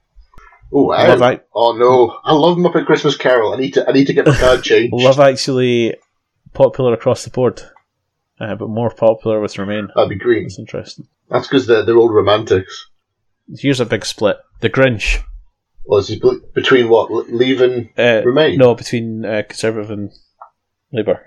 Oh, 0.73 0.91
I, 0.91 1.07
Love 1.09 1.23
Ac- 1.23 1.43
oh 1.55 1.73
no! 1.73 2.19
I 2.25 2.35
love 2.35 2.59
Muppet 2.59 2.85
Christmas 2.85 3.17
Carol. 3.17 3.55
I 3.55 3.57
need 3.57 3.73
to. 3.75 3.89
I 3.89 3.93
need 3.93 4.07
to 4.09 4.13
get 4.13 4.27
my 4.27 4.37
card 4.37 4.63
changed. 4.63 4.93
Love 4.97 5.19
Actually 5.19 5.95
popular 6.53 6.93
across 6.93 7.25
the 7.25 7.31
board, 7.31 7.63
uh, 8.39 8.55
but 8.55 8.69
more 8.69 8.91
popular 8.91 9.41
with 9.41 9.57
Remain. 9.57 9.89
That'd 9.95 10.11
be 10.11 10.17
green. 10.19 10.43
That's 10.43 10.59
interesting. 10.59 11.09
That's 11.31 11.47
because 11.47 11.67
they're 11.67 11.87
they're 11.87 11.97
old 11.97 12.13
romantics. 12.13 12.91
Here's 13.59 13.81
a 13.81 13.87
big 13.87 14.05
split. 14.05 14.37
The 14.61 14.69
Grinch. 14.69 15.23
Well, 15.89 16.01
this 16.01 16.11
is 16.11 16.21
be- 16.21 16.41
between 16.55 16.91
what 16.91 17.11
L- 17.11 17.25
Leave 17.31 17.63
and 17.63 17.89
Uh, 17.99 18.21
Remain. 18.23 18.59
No, 18.59 18.75
between 18.75 19.25
uh, 19.25 19.43
Conservative 19.49 19.91
and 19.91 20.11
Labour. 20.93 21.23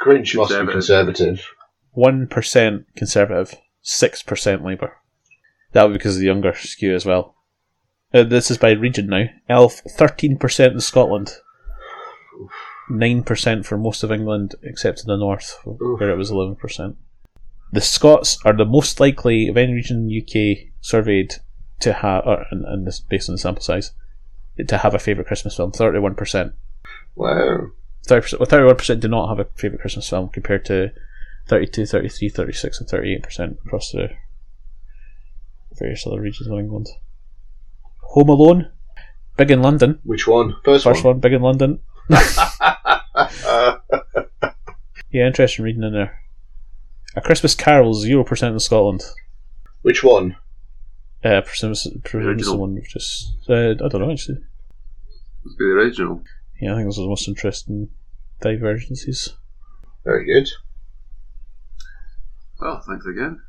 Grinch 0.00 0.34
must 0.34 0.50
be 0.50 0.56
Conservative. 0.72 0.72
conservative. 0.72 1.46
1% 1.94 2.84
Conservative, 2.96 3.54
6% 3.84 4.64
Labour. 4.64 4.92
That 5.72 5.82
would 5.82 5.90
be 5.92 5.98
because 5.98 6.14
of 6.16 6.20
the 6.20 6.26
younger 6.26 6.54
skew 6.54 6.94
as 6.94 7.04
well. 7.04 7.34
Uh, 8.14 8.22
this 8.22 8.50
is 8.50 8.56
by 8.56 8.70
region 8.70 9.08
now. 9.08 9.24
Elf, 9.50 9.82
13% 9.98 10.72
in 10.72 10.80
Scotland. 10.80 11.30
9% 12.90 13.66
for 13.66 13.76
most 13.76 14.02
of 14.02 14.10
England, 14.10 14.54
except 14.62 15.00
in 15.00 15.06
the 15.08 15.16
north, 15.18 15.58
where 15.64 16.08
it 16.10 16.16
was 16.16 16.30
11%. 16.30 16.96
The 17.72 17.80
Scots 17.82 18.38
are 18.46 18.56
the 18.56 18.64
most 18.64 18.98
likely 18.98 19.48
of 19.48 19.58
any 19.58 19.74
region 19.74 19.98
in 19.98 20.06
the 20.06 20.22
UK 20.22 20.72
surveyed 20.80 21.34
to 21.80 21.92
have, 21.92 22.24
or, 22.26 22.44
and, 22.50 22.64
and 22.64 22.86
this 22.86 23.00
based 23.00 23.28
on 23.28 23.34
the 23.34 23.38
sample 23.38 23.62
size, 23.62 23.92
to 24.66 24.78
have 24.78 24.94
a 24.94 24.98
favourite 24.98 25.26
Christmas 25.28 25.56
film. 25.56 25.72
31%. 25.72 26.52
Wow. 27.14 27.68
30%, 28.06 28.38
well, 28.38 28.46
31% 28.74 29.00
do 29.00 29.08
not 29.08 29.28
have 29.28 29.38
a 29.38 29.44
favourite 29.54 29.80
Christmas 29.80 30.08
film 30.08 30.28
compared 30.28 30.64
to 30.66 30.90
32, 31.48 31.86
33, 31.86 32.28
36, 32.28 32.80
and 32.80 32.88
38% 32.88 33.58
across 33.66 33.92
the 33.92 34.08
various 35.78 36.06
other 36.06 36.20
regions 36.20 36.48
of 36.48 36.58
England. 36.58 36.88
Home 38.10 38.28
Alone, 38.30 38.70
big 39.36 39.50
in 39.50 39.62
London. 39.62 39.98
Which 40.04 40.26
one? 40.26 40.56
First, 40.64 40.84
First 40.84 41.04
one. 41.04 41.14
one, 41.14 41.20
big 41.20 41.32
in 41.34 41.42
London. 41.42 41.80
Yeah, 45.10 45.26
interesting 45.26 45.64
reading 45.64 45.82
in 45.84 45.92
there. 45.94 46.20
A 47.16 47.22
Christmas 47.22 47.54
Carol, 47.54 47.94
0% 47.94 48.52
in 48.52 48.60
Scotland. 48.60 49.02
which 49.80 50.04
one? 50.04 50.36
Uh, 51.24 51.40
presumes, 51.42 51.86
presumes 52.04 52.26
Original. 52.26 52.52
someone 52.52 52.82
just, 52.88 53.32
uh, 53.48 53.70
I 53.70 53.74
don't 53.74 54.00
know 54.00 54.10
actually. 54.12 54.38
Must 55.44 55.58
be 55.58 55.64
the 55.64 55.70
original. 55.72 56.22
Yeah, 56.60 56.72
I 56.72 56.76
think 56.76 56.86
those 56.86 56.98
are 56.98 57.02
the 57.02 57.08
most 57.08 57.26
interesting 57.28 57.88
divergences. 58.40 59.34
Very 60.04 60.24
good. 60.24 60.48
Well, 62.60 62.80
thanks 62.86 63.06
again. 63.06 63.40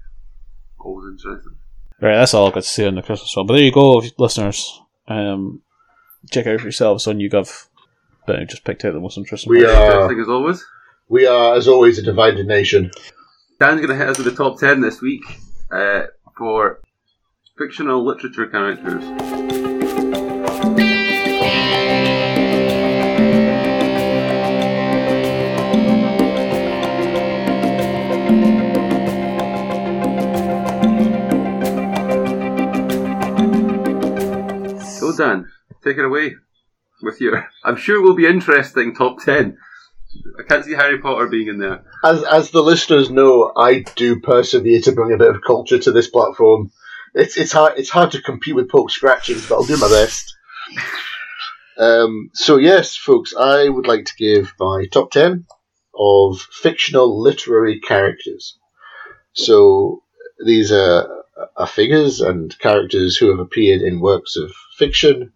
Always 0.80 1.12
interesting. 1.12 1.56
Right, 2.02 2.16
that's 2.16 2.34
all 2.34 2.48
I've 2.48 2.54
got 2.54 2.64
to 2.64 2.70
say 2.70 2.88
on 2.88 2.96
the 2.96 3.02
Christmas 3.02 3.36
one. 3.36 3.46
But 3.48 3.54
there 3.56 3.64
you 3.64 3.72
go, 3.72 4.02
listeners. 4.18 4.80
Um, 5.08 5.62
check 6.32 6.48
out 6.48 6.60
for 6.60 6.66
yourselves 6.66 7.08
on 7.08 7.18
YouGov. 7.20 7.68
But 8.28 8.40
I 8.40 8.44
just 8.46 8.64
picked 8.64 8.86
out 8.86 8.94
the 8.94 9.00
most 9.00 9.18
interesting 9.18 9.50
We 9.50 9.64
ones. 9.64 9.76
are- 9.76 9.92
Interesting 9.92 10.22
as 10.22 10.30
always. 10.30 10.66
We 11.08 11.26
are, 11.26 11.56
as 11.56 11.68
always, 11.68 11.98
a 11.98 12.04
divided 12.04 12.46
nation. 12.46 12.92
Dan's 13.60 13.78
going 13.82 13.90
to 13.90 13.96
hit 13.96 14.10
us 14.10 14.18
with 14.20 14.28
the 14.28 14.44
top 14.44 14.60
10 14.60 14.82
this 14.82 15.02
week 15.02 15.24
uh, 15.72 16.04
for 16.38 16.80
fictional 17.60 18.06
literature 18.06 18.48
characters. 18.48 19.04
So, 35.00 35.16
Dan, 35.18 35.50
take 35.84 35.98
it 35.98 36.06
away 36.06 36.36
with 37.02 37.20
your, 37.20 37.46
I'm 37.66 37.76
sure 37.76 37.98
it 37.98 38.02
will 38.02 38.16
be 38.16 38.26
interesting 38.26 38.96
top 38.96 39.22
10. 39.22 39.58
I 40.40 40.44
can't 40.44 40.64
see 40.64 40.74
Harry 40.74 41.00
Potter 41.00 41.28
being 41.28 41.50
in 41.50 41.60
there. 41.60 41.84
As 42.04 42.24
as 42.24 42.50
the 42.52 42.64
listeners 42.64 43.12
know, 43.12 43.52
I 43.56 43.84
do 43.96 44.20
persevere 44.22 44.82
to 44.82 44.92
bring 44.92 45.14
a 45.14 45.18
bit 45.18 45.36
of 45.36 45.42
culture 45.46 45.78
to 45.78 45.92
this 45.92 46.10
platform. 46.10 46.72
It's 47.14 47.38
it's 47.38 47.52
hard 47.52 47.78
it's 47.78 47.90
hard 47.90 48.12
to 48.12 48.22
compete 48.22 48.56
with 48.56 48.70
pork 48.70 48.92
scratchings, 48.92 49.48
but 49.48 49.56
I'll 49.56 49.64
do 49.64 49.78
my 49.78 49.90
best. 49.90 50.36
Um, 51.78 52.30
so 52.34 52.58
yes, 52.58 52.96
folks, 52.96 53.34
I 53.36 53.70
would 53.70 53.88
like 53.88 54.06
to 54.06 54.16
give 54.18 54.54
my 54.60 54.86
top 54.92 55.12
ten 55.12 55.46
of 55.98 56.40
fictional 56.40 57.22
literary 57.22 57.80
characters. 57.80 58.58
So 59.34 60.04
these 60.46 60.72
are, 60.72 61.24
are 61.56 61.68
figures 61.68 62.22
and 62.22 62.58
characters 62.60 63.18
who 63.18 63.30
have 63.30 63.40
appeared 63.40 63.82
in 63.82 64.00
works 64.00 64.36
of 64.36 64.52
fiction, 64.78 65.34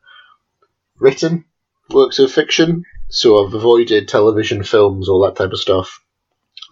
written 0.99 1.45
works 1.89 2.19
of 2.19 2.32
fiction. 2.32 2.84
So 3.09 3.45
I've 3.45 3.53
avoided 3.53 4.07
television, 4.07 4.63
films, 4.63 5.07
all 5.07 5.24
that 5.26 5.36
type 5.36 5.51
of 5.51 5.59
stuff. 5.59 6.01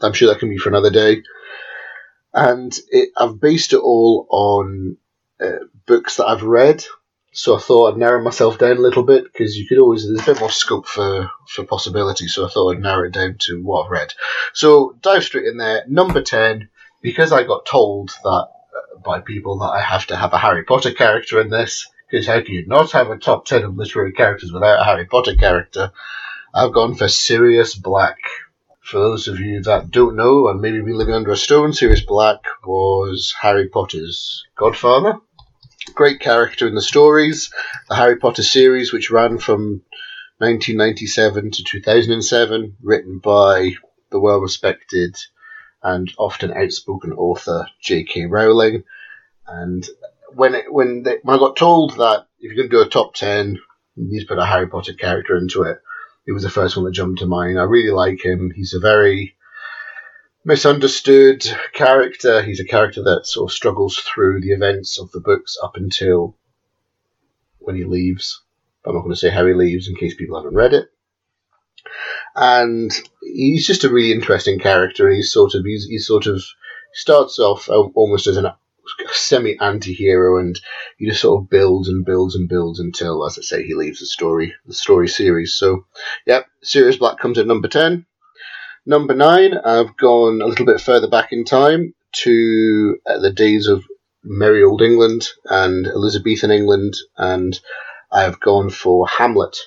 I'm 0.01 0.13
sure 0.13 0.29
that 0.29 0.39
can 0.39 0.49
be 0.49 0.57
for 0.57 0.69
another 0.69 0.89
day. 0.89 1.21
And 2.33 2.73
it, 2.89 3.09
I've 3.17 3.39
based 3.39 3.73
it 3.73 3.79
all 3.79 4.27
on 4.29 4.97
uh, 5.41 5.65
books 5.85 6.17
that 6.17 6.27
I've 6.27 6.43
read. 6.43 6.85
So 7.33 7.55
I 7.55 7.59
thought 7.59 7.93
I'd 7.93 7.97
narrow 7.97 8.21
myself 8.21 8.57
down 8.57 8.77
a 8.77 8.81
little 8.81 9.03
bit 9.03 9.23
because 9.23 9.55
you 9.55 9.65
could 9.65 9.77
always 9.77 10.05
there's 10.05 10.21
a 10.21 10.33
bit 10.33 10.39
more 10.41 10.51
scope 10.51 10.85
for 10.85 11.29
for 11.47 11.63
possibility. 11.63 12.27
So 12.27 12.45
I 12.45 12.49
thought 12.49 12.75
I'd 12.75 12.81
narrow 12.81 13.07
it 13.07 13.13
down 13.13 13.37
to 13.41 13.63
what 13.63 13.85
I've 13.85 13.91
read. 13.91 14.13
So 14.53 14.97
dive 15.01 15.23
straight 15.23 15.45
in 15.45 15.57
there. 15.57 15.83
Number 15.87 16.21
ten, 16.21 16.69
because 17.01 17.31
I 17.31 17.43
got 17.43 17.65
told 17.65 18.09
that 18.23 18.27
uh, 18.29 18.99
by 19.03 19.21
people 19.21 19.59
that 19.59 19.69
I 19.69 19.81
have 19.81 20.07
to 20.07 20.17
have 20.17 20.33
a 20.33 20.37
Harry 20.37 20.63
Potter 20.65 20.91
character 20.91 21.39
in 21.39 21.49
this. 21.49 21.87
Because 22.09 22.27
how 22.27 22.41
can 22.41 22.53
you 22.53 22.67
not 22.67 22.91
have 22.91 23.09
a 23.09 23.17
top 23.17 23.45
ten 23.45 23.63
of 23.63 23.77
literary 23.77 24.11
characters 24.11 24.51
without 24.51 24.81
a 24.81 24.83
Harry 24.83 25.05
Potter 25.05 25.35
character? 25.35 25.93
I've 26.53 26.73
gone 26.73 26.95
for 26.95 27.07
Sirius 27.07 27.75
Black. 27.75 28.17
For 28.91 28.99
those 28.99 29.29
of 29.29 29.39
you 29.39 29.61
that 29.61 29.89
don't 29.89 30.17
know 30.17 30.49
and 30.49 30.59
maybe 30.59 30.81
been 30.81 30.97
living 30.97 31.15
under 31.15 31.31
a 31.31 31.37
stone, 31.37 31.71
Sirius 31.71 32.01
Black 32.01 32.43
was 32.65 33.33
Harry 33.39 33.69
Potter's 33.69 34.43
godfather. 34.57 35.13
Great 35.93 36.19
character 36.19 36.67
in 36.67 36.75
the 36.75 36.81
stories. 36.81 37.53
The 37.87 37.95
Harry 37.95 38.17
Potter 38.17 38.43
series, 38.43 38.91
which 38.91 39.09
ran 39.09 39.37
from 39.37 39.81
1997 40.39 41.51
to 41.51 41.63
2007, 41.63 42.75
written 42.83 43.19
by 43.19 43.75
the 44.09 44.19
well 44.19 44.39
respected 44.39 45.15
and 45.81 46.13
often 46.17 46.51
outspoken 46.51 47.13
author 47.13 47.67
J.K. 47.81 48.25
Rowling. 48.25 48.83
And 49.47 49.87
when 50.33 50.53
it, 50.53 50.65
when, 50.73 51.03
they, 51.03 51.19
when 51.23 51.37
I 51.37 51.39
got 51.39 51.55
told 51.55 51.91
that 51.91 52.27
if 52.41 52.51
you're 52.51 52.55
going 52.57 52.69
to 52.69 52.75
do 52.75 52.81
a 52.81 52.89
top 52.89 53.13
10, 53.13 53.57
you 53.95 54.09
need 54.09 54.19
to 54.19 54.27
put 54.27 54.37
a 54.37 54.45
Harry 54.45 54.67
Potter 54.67 54.93
character 54.93 55.37
into 55.37 55.63
it, 55.63 55.77
it 56.31 56.33
was 56.33 56.43
the 56.43 56.49
first 56.49 56.77
one 56.77 56.85
that 56.85 56.93
jumped 56.93 57.19
to 57.19 57.25
mind. 57.25 57.59
I 57.59 57.63
really 57.63 57.91
like 57.91 58.23
him. 58.23 58.53
He's 58.55 58.73
a 58.73 58.79
very 58.79 59.35
misunderstood 60.45 61.45
character. 61.73 62.41
He's 62.41 62.61
a 62.61 62.65
character 62.65 63.03
that 63.03 63.27
sort 63.27 63.51
of 63.51 63.53
struggles 63.53 63.97
through 63.97 64.39
the 64.39 64.53
events 64.53 64.97
of 64.97 65.11
the 65.11 65.19
books 65.19 65.57
up 65.61 65.75
until 65.75 66.37
when 67.59 67.75
he 67.75 67.83
leaves. 67.83 68.41
I'm 68.85 68.93
not 68.93 69.01
going 69.01 69.11
to 69.11 69.19
say 69.19 69.29
how 69.29 69.45
he 69.45 69.53
leaves 69.53 69.89
in 69.89 69.95
case 69.97 70.15
people 70.15 70.37
haven't 70.37 70.55
read 70.55 70.73
it. 70.73 70.89
And 72.33 72.89
he's 73.21 73.67
just 73.67 73.83
a 73.83 73.89
really 73.89 74.13
interesting 74.13 74.57
character. 74.57 75.11
He's 75.11 75.33
sort 75.33 75.53
of 75.53 75.65
he's, 75.65 75.85
he's 75.85 76.07
sort 76.07 76.27
of 76.27 76.41
starts 76.93 77.39
off 77.39 77.67
almost 77.67 78.27
as 78.27 78.37
an 78.37 78.47
semi 79.13 79.57
anti-hero 79.59 80.39
and 80.39 80.59
he 80.97 81.07
just 81.07 81.21
sort 81.21 81.41
of 81.41 81.49
builds 81.49 81.87
and 81.87 82.05
builds 82.05 82.35
and 82.35 82.49
builds 82.49 82.79
until 82.79 83.25
as 83.25 83.37
I 83.37 83.41
say 83.41 83.63
he 83.63 83.73
leaves 83.75 83.99
the 83.99 84.05
story 84.05 84.53
the 84.65 84.73
story 84.73 85.07
series. 85.07 85.55
So 85.55 85.85
Yep, 86.25 86.45
Sirius 86.63 86.97
Black 86.97 87.19
comes 87.19 87.37
at 87.37 87.47
number 87.47 87.67
10. 87.67 88.05
Number 88.85 89.13
9, 89.13 89.57
I've 89.63 89.95
gone 89.97 90.41
a 90.41 90.47
little 90.47 90.65
bit 90.65 90.81
further 90.81 91.07
back 91.07 91.31
in 91.31 91.45
time 91.45 91.93
to 92.23 92.97
uh, 93.05 93.19
the 93.19 93.31
days 93.31 93.67
of 93.67 93.83
merry 94.23 94.63
old 94.63 94.81
England 94.81 95.27
and 95.45 95.87
Elizabethan 95.87 96.51
England, 96.51 96.95
and 97.17 97.59
I've 98.11 98.39
gone 98.39 98.69
for 98.69 99.07
Hamlet 99.07 99.57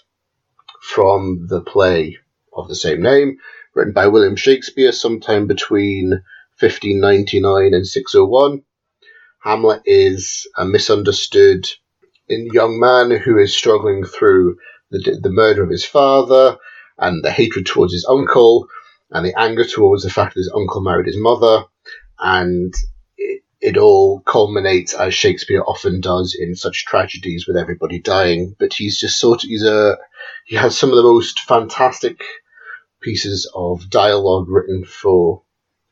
from 0.82 1.46
the 1.48 1.60
play 1.60 2.18
of 2.52 2.68
the 2.68 2.74
same 2.74 3.02
name, 3.02 3.38
written 3.74 3.92
by 3.92 4.08
William 4.08 4.36
Shakespeare 4.36 4.92
sometime 4.92 5.46
between 5.46 6.22
1599 6.60 7.74
and 7.74 7.86
601. 7.86 8.62
Hamlet 9.44 9.82
is 9.84 10.48
a 10.56 10.64
misunderstood 10.64 11.68
young 12.28 12.80
man 12.80 13.10
who 13.10 13.36
is 13.36 13.54
struggling 13.54 14.02
through 14.02 14.56
the, 14.90 15.18
the 15.20 15.30
murder 15.30 15.62
of 15.62 15.68
his 15.68 15.84
father 15.84 16.56
and 16.96 17.22
the 17.22 17.30
hatred 17.30 17.66
towards 17.66 17.92
his 17.92 18.06
uncle 18.08 18.68
and 19.10 19.26
the 19.26 19.38
anger 19.38 19.64
towards 19.64 20.02
the 20.02 20.08
fact 20.08 20.32
that 20.32 20.40
his 20.40 20.52
uncle 20.54 20.80
married 20.80 21.06
his 21.06 21.18
mother. 21.18 21.64
And 22.18 22.72
it, 23.18 23.42
it 23.60 23.76
all 23.76 24.20
culminates 24.20 24.94
as 24.94 25.12
Shakespeare 25.12 25.62
often 25.62 26.00
does 26.00 26.34
in 26.38 26.54
such 26.54 26.86
tragedies 26.86 27.46
with 27.46 27.58
everybody 27.58 27.98
dying. 27.98 28.56
But 28.58 28.72
he's 28.72 28.98
just 28.98 29.20
sort 29.20 29.44
of 29.44 29.50
he's 29.50 29.62
a 29.62 29.98
he 30.46 30.56
has 30.56 30.78
some 30.78 30.88
of 30.88 30.96
the 30.96 31.02
most 31.02 31.40
fantastic 31.40 32.24
pieces 33.02 33.50
of 33.54 33.90
dialogue 33.90 34.48
written 34.48 34.86
for 34.86 35.42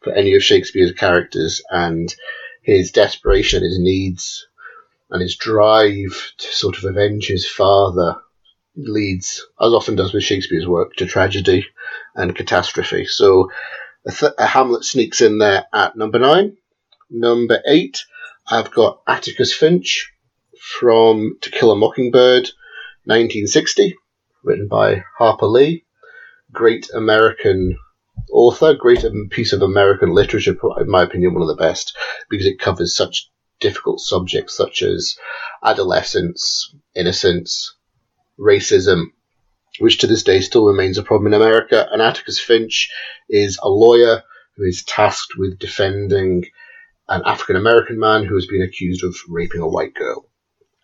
for 0.01 0.15
any 0.15 0.35
of 0.35 0.43
Shakespeare's 0.43 0.93
characters. 0.93 1.61
And 1.69 2.15
his 2.63 2.93
desperation 2.93 3.63
his 3.63 3.79
needs 3.79 4.47
and 5.11 5.21
his 5.21 5.37
drive 5.37 6.33
to 6.39 6.47
sort 6.47 6.79
of 6.79 6.85
avenge 6.85 7.27
his 7.27 7.47
father 7.47 8.17
leads, 8.77 9.47
as 9.61 9.73
often 9.73 9.97
does 9.97 10.15
with 10.15 10.23
Shakespeare's 10.23 10.67
work, 10.67 10.95
to 10.97 11.07
tragedy 11.07 11.67
and 12.15 12.35
catastrophe. 12.35 13.05
So 13.05 13.51
a, 14.07 14.13
th- 14.13 14.33
a 14.39 14.47
Hamlet 14.47 14.85
sneaks 14.85 15.21
in 15.21 15.39
there 15.39 15.67
at 15.73 15.97
number 15.97 16.19
nine. 16.19 16.57
Number 17.11 17.61
eight, 17.67 18.05
I've 18.49 18.71
got 18.71 19.03
Atticus 19.07 19.53
Finch 19.55 20.11
from 20.59 21.37
To 21.43 21.51
Kill 21.51 21.73
a 21.73 21.77
Mockingbird, 21.77 22.49
1960, 23.05 23.97
written 24.43 24.69
by 24.69 25.05
Harper 25.19 25.47
Lee. 25.47 25.85
Great 26.53 26.89
American 26.95 27.77
author, 28.33 28.75
great 28.75 29.05
piece 29.31 29.53
of 29.53 29.63
American 29.63 30.11
literature, 30.11 30.57
in 30.79 30.91
my 30.91 31.03
opinion, 31.03 31.35
one 31.35 31.43
of 31.43 31.49
the 31.49 31.63
best, 31.63 31.97
because 32.29 32.47
it 32.47 32.59
covers 32.59 32.97
such 32.97 33.29
difficult 33.61 34.01
subjects 34.01 34.57
such 34.57 34.83
as 34.83 35.17
adolescence, 35.63 36.75
innocence, 36.95 37.75
racism, 38.39 39.05
which 39.79 39.99
to 39.99 40.07
this 40.07 40.23
day 40.23 40.41
still 40.41 40.67
remains 40.67 40.99
a 40.99 41.03
problem 41.03 41.33
in 41.33 41.41
America. 41.41 41.89
And 41.91 42.03
Atticus 42.03 42.41
Finch 42.41 42.91
is 43.29 43.59
a 43.63 43.69
lawyer 43.69 44.23
who 44.57 44.65
is 44.65 44.85
tasked 44.85 45.35
with 45.39 45.59
defending 45.59 46.45
an 47.09 47.23
African 47.25 47.57
American 47.57 47.99
man 47.99 48.25
who 48.25 48.35
has 48.35 48.47
been 48.47 48.63
accused 48.63 49.05
of 49.05 49.17
raping 49.29 49.61
a 49.61 49.69
white 49.69 49.95
girl. 49.95 50.29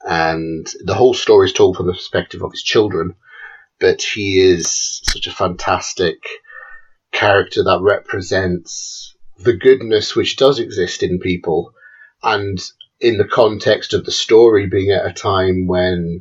And 0.09 0.67
the 0.85 0.95
whole 0.95 1.15
story 1.15 1.47
is 1.47 1.53
told 1.53 1.77
from 1.77 1.87
the 1.87 1.93
perspective 1.93 2.43
of 2.43 2.53
his 2.53 2.63
children, 2.63 3.15
but 3.81 4.03
he 4.03 4.41
is 4.41 5.01
such 5.05 5.27
a 5.27 5.33
fantastic 5.33 6.19
character 7.13 7.65
that 7.65 7.81
represents 7.81 9.15
the 9.39 9.55
goodness 9.55 10.15
which 10.15 10.37
does 10.37 10.59
exist 10.59 11.03
in 11.03 11.19
people 11.19 11.73
and 12.23 12.61
in 13.01 13.19
the 13.19 13.25
context 13.25 13.95
of 13.95 14.05
the 14.05 14.13
story 14.13 14.67
being 14.67 14.91
at 14.91 15.07
a 15.07 15.13
time 15.13 15.67
when 15.67 16.21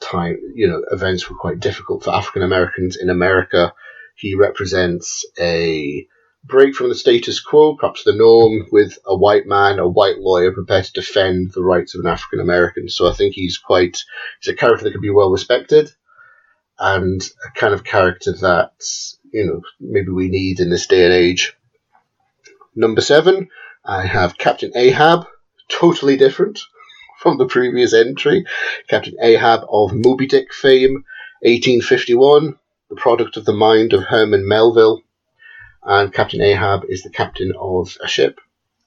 time 0.00 0.38
you 0.54 0.66
know 0.66 0.82
events 0.90 1.28
were 1.28 1.36
quite 1.36 1.60
difficult 1.60 2.02
for 2.02 2.14
African 2.14 2.42
Americans 2.42 2.96
in 2.96 3.10
America 3.10 3.72
he 4.16 4.34
represents 4.34 5.24
a 5.38 6.06
break 6.44 6.74
from 6.74 6.88
the 6.88 6.94
status 6.94 7.40
quo, 7.40 7.76
perhaps 7.76 8.04
the 8.04 8.14
norm, 8.14 8.66
with 8.70 8.98
a 9.06 9.16
white 9.16 9.46
man, 9.46 9.78
a 9.78 9.88
white 9.88 10.18
lawyer 10.18 10.52
prepared 10.52 10.84
to 10.86 10.92
defend 10.92 11.52
the 11.52 11.62
rights 11.62 11.94
of 11.94 12.00
an 12.00 12.10
African 12.10 12.40
American. 12.40 12.88
So 12.88 13.08
I 13.08 13.12
think 13.12 13.34
he's 13.34 13.58
quite 13.58 13.98
he's 14.40 14.52
a 14.52 14.56
character 14.56 14.84
that 14.84 14.92
can 14.92 15.00
be 15.00 15.10
well 15.10 15.30
respected, 15.30 15.90
and 16.78 17.22
a 17.46 17.58
kind 17.58 17.74
of 17.74 17.84
character 17.84 18.32
that 18.32 18.72
you 19.32 19.46
know 19.46 19.62
maybe 19.78 20.10
we 20.10 20.28
need 20.28 20.60
in 20.60 20.70
this 20.70 20.86
day 20.86 21.04
and 21.04 21.12
age. 21.12 21.54
Number 22.74 23.00
seven, 23.00 23.48
I 23.84 24.06
have 24.06 24.38
Captain 24.38 24.72
Ahab, 24.74 25.26
totally 25.68 26.16
different 26.16 26.60
from 27.18 27.38
the 27.38 27.46
previous 27.46 27.92
entry. 27.92 28.44
Captain 28.88 29.16
Ahab 29.20 29.60
of 29.68 29.92
Moby 29.92 30.26
Dick 30.26 30.52
fame, 30.52 31.04
1851, 31.42 32.58
the 32.88 32.96
product 32.96 33.36
of 33.36 33.44
the 33.44 33.52
mind 33.52 33.92
of 33.92 34.04
Herman 34.04 34.46
Melville 34.46 35.02
and 35.82 36.12
Captain 36.12 36.40
Ahab 36.40 36.84
is 36.88 37.02
the 37.02 37.10
captain 37.10 37.52
of 37.58 37.96
a 38.02 38.08
ship, 38.08 38.40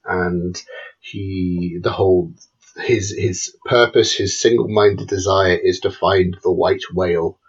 and 0.05 0.61
he 0.99 1.79
the 1.81 1.91
whole 1.91 2.33
his 2.77 3.13
his 3.17 3.55
purpose, 3.65 4.15
his 4.15 4.39
single-minded 4.39 5.07
desire 5.07 5.55
is 5.55 5.79
to 5.81 5.91
find 5.91 6.37
the 6.43 6.51
white 6.51 6.83
whale, 6.93 7.39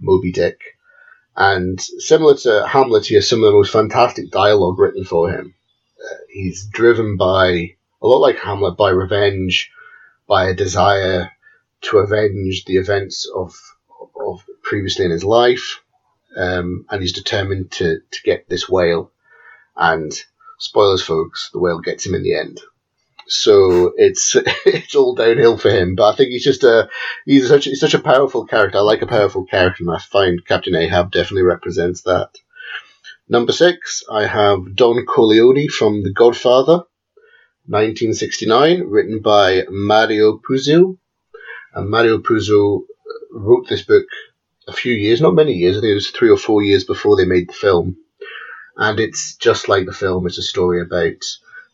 Moby 0.00 0.32
Dick, 0.32 0.75
and 1.36 1.80
similar 1.80 2.36
to 2.36 2.66
Hamlet, 2.66 3.06
he 3.06 3.14
has 3.16 3.28
some 3.28 3.42
of 3.42 3.46
the 3.46 3.56
most 3.56 3.72
fantastic 3.72 4.30
dialogue 4.30 4.78
written 4.78 5.04
for 5.04 5.30
him. 5.30 5.54
Uh, 6.02 6.16
he's 6.30 6.66
driven 6.66 7.16
by 7.16 7.74
a 8.02 8.06
lot 8.06 8.18
like 8.18 8.38
Hamlet 8.38 8.76
by 8.76 8.90
revenge, 8.90 9.70
by 10.26 10.48
a 10.48 10.54
desire 10.54 11.30
to 11.82 11.98
avenge 11.98 12.64
the 12.64 12.76
events 12.76 13.30
of 13.34 13.54
of 14.18 14.42
previously 14.62 15.04
in 15.04 15.10
his 15.10 15.24
life 15.24 15.80
um, 16.36 16.84
and 16.90 17.00
he's 17.00 17.12
determined 17.12 17.72
to, 17.72 18.00
to 18.10 18.22
get 18.22 18.48
this 18.48 18.68
whale. 18.68 19.10
And 19.74 20.12
spoilers, 20.58 21.02
folks, 21.02 21.50
the 21.52 21.58
whale 21.58 21.80
gets 21.80 22.06
him 22.06 22.14
in 22.14 22.22
the 22.22 22.36
end. 22.36 22.60
So 23.28 23.92
it's 23.96 24.36
it's 24.66 24.94
all 24.94 25.14
downhill 25.14 25.58
for 25.58 25.70
him. 25.70 25.94
But 25.94 26.12
I 26.12 26.16
think 26.16 26.30
he's 26.30 26.44
just 26.44 26.64
a 26.64 26.88
he's 27.24 27.48
such 27.48 27.64
he's 27.64 27.80
such 27.80 27.94
a 27.94 27.98
powerful 27.98 28.46
character. 28.46 28.78
I 28.78 28.82
like 28.82 29.02
a 29.02 29.06
powerful 29.06 29.44
character, 29.44 29.84
and 29.84 29.94
I 29.94 29.98
find 29.98 30.44
Captain 30.44 30.74
Ahab 30.74 31.12
definitely 31.12 31.42
represents 31.42 32.02
that. 32.02 32.30
Number 33.28 33.52
six, 33.52 34.04
I 34.08 34.26
have 34.26 34.76
Don 34.76 35.04
Corleone 35.04 35.68
from 35.68 36.04
The 36.04 36.12
Godfather, 36.12 36.84
1969, 37.66 38.84
written 38.84 39.20
by 39.20 39.64
Mario 39.68 40.38
Puzo. 40.38 40.96
And 41.74 41.90
Mario 41.90 42.18
Puzo 42.18 42.84
wrote 43.32 43.68
this 43.68 43.82
book 43.82 44.06
a 44.68 44.72
few 44.72 44.94
years, 44.94 45.20
not 45.20 45.34
many 45.34 45.54
years. 45.54 45.76
I 45.76 45.80
think 45.80 45.90
it 45.90 45.94
was 45.94 46.10
three 46.10 46.30
or 46.30 46.36
four 46.36 46.62
years 46.62 46.84
before 46.84 47.16
they 47.16 47.24
made 47.24 47.48
the 47.48 47.54
film. 47.54 47.96
And 48.76 49.00
it's 49.00 49.34
just 49.34 49.68
like 49.68 49.86
the 49.86 49.92
film. 49.92 50.26
It's 50.28 50.38
a 50.38 50.42
story 50.42 50.80
about 50.80 51.24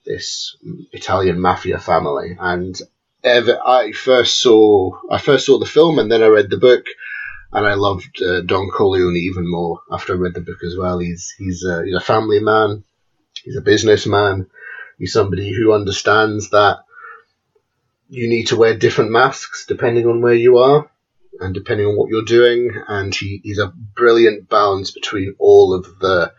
this 0.04 0.56
Italian 0.92 1.40
mafia 1.40 1.78
family. 1.78 2.36
And 2.38 2.78
I 3.24 3.92
first 3.92 4.40
saw 4.40 4.98
I 5.10 5.18
first 5.18 5.46
saw 5.46 5.58
the 5.58 5.66
film, 5.66 5.98
and 5.98 6.10
then 6.10 6.22
I 6.22 6.26
read 6.26 6.50
the 6.50 6.56
book, 6.56 6.86
and 7.52 7.66
I 7.66 7.74
loved 7.74 8.20
uh, 8.22 8.40
Don 8.40 8.70
Corleone 8.70 9.16
even 9.16 9.48
more 9.48 9.80
after 9.90 10.14
I 10.14 10.16
read 10.16 10.34
the 10.34 10.40
book 10.40 10.62
as 10.64 10.76
well. 10.76 10.98
He's 10.98 11.34
he's 11.38 11.64
a, 11.64 11.84
he's 11.84 11.94
a 11.94 12.00
family 12.00 12.40
man. 12.40 12.84
He's 13.44 13.56
a 13.56 13.62
businessman. 13.62 14.48
He's 14.98 15.12
somebody 15.12 15.52
who 15.52 15.72
understands 15.72 16.50
that 16.50 16.84
you 18.08 18.28
need 18.28 18.48
to 18.48 18.56
wear 18.56 18.76
different 18.76 19.10
masks 19.10 19.64
depending 19.66 20.06
on 20.06 20.20
where 20.20 20.34
you 20.34 20.58
are 20.58 20.90
and 21.40 21.54
depending 21.54 21.86
on 21.86 21.96
what 21.96 22.10
you're 22.10 22.24
doing. 22.24 22.70
And 22.88 23.14
he, 23.14 23.40
he's 23.42 23.58
a 23.58 23.72
brilliant 23.96 24.48
balance 24.48 24.90
between 24.90 25.34
all 25.38 25.74
of 25.74 25.98
the 25.98 26.32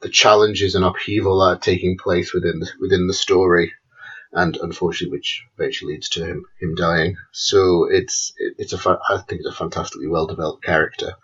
the 0.00 0.08
challenges 0.08 0.74
and 0.74 0.84
upheaval 0.84 1.40
that 1.40 1.56
are 1.56 1.58
taking 1.58 1.98
place 1.98 2.32
within 2.32 2.60
the, 2.60 2.70
within 2.80 3.06
the 3.06 3.14
story, 3.14 3.72
and 4.32 4.56
unfortunately, 4.56 5.16
which 5.16 5.44
eventually 5.58 5.94
leads 5.94 6.08
to 6.10 6.24
him 6.24 6.44
him 6.60 6.74
dying. 6.74 7.16
So 7.32 7.88
it's 7.90 8.32
it, 8.36 8.54
it's 8.58 8.72
a 8.72 8.98
I 9.08 9.18
think 9.18 9.40
it's 9.40 9.48
a 9.48 9.52
fantastically 9.52 10.06
well 10.06 10.26
developed 10.26 10.64
character. 10.64 11.14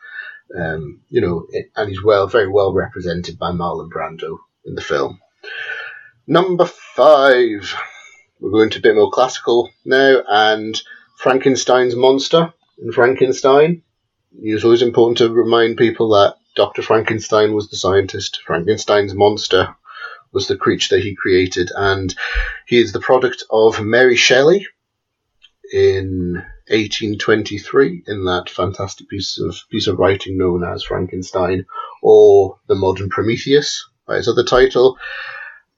Um, 0.57 1.01
you 1.09 1.21
know, 1.21 1.47
it, 1.51 1.71
and 1.77 1.89
he's 1.89 2.03
well 2.03 2.27
very 2.27 2.49
well 2.49 2.73
represented 2.73 3.39
by 3.39 3.51
Marlon 3.51 3.91
Brando 3.91 4.39
in 4.65 4.75
the 4.75 4.83
film. 4.83 5.21
Number 6.27 6.65
five, 6.65 7.75
we're 8.41 8.51
going 8.51 8.71
to 8.71 8.79
a 8.79 8.83
bit 8.83 8.95
more 8.95 9.11
classical 9.11 9.71
now, 9.85 10.23
and 10.29 10.81
Frankenstein's 11.19 11.97
monster 11.97 12.53
in 12.79 12.93
Frankenstein. 12.93 13.83
It's 14.41 14.65
always 14.65 14.83
important 14.83 15.19
to 15.19 15.33
remind 15.33 15.77
people 15.77 16.09
that 16.11 16.37
Dr. 16.55 16.83
Frankenstein 16.83 17.53
was 17.53 17.69
the 17.69 17.77
scientist. 17.77 18.41
Frankenstein's 18.47 19.15
monster 19.15 19.75
was 20.33 20.47
the 20.47 20.57
creature 20.57 20.97
that 20.97 21.03
he 21.03 21.15
created, 21.15 21.71
and 21.75 22.15
he 22.67 22.79
is 22.81 22.93
the 22.93 23.01
product 23.01 23.45
of 23.51 23.83
Mary 23.83 24.17
Shelley 24.17 24.67
in 25.73 26.35
1823 26.69 28.05
in 28.07 28.25
that 28.25 28.49
fantastic 28.49 29.09
piece 29.09 29.39
of 29.39 29.57
piece 29.71 29.87
of 29.87 29.99
writing 29.99 30.39
known 30.39 30.65
as 30.65 30.83
Frankenstein 30.83 31.67
or 32.03 32.59
the 32.69 32.75
Modern 32.75 33.09
Prometheus 33.09 33.89
by 34.07 34.17
his 34.17 34.29
other 34.29 34.45
title. 34.45 34.97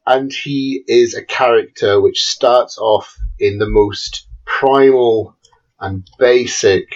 And 0.07 0.33
he 0.33 0.85
is 0.87 1.15
a 1.15 1.25
character 1.25 2.01
which 2.01 2.25
starts 2.25 2.79
off 2.79 3.17
in 3.39 3.59
the 3.59 3.69
most 3.69 4.29
primal 4.45 5.37
and 5.81 6.09
basic 6.19 6.89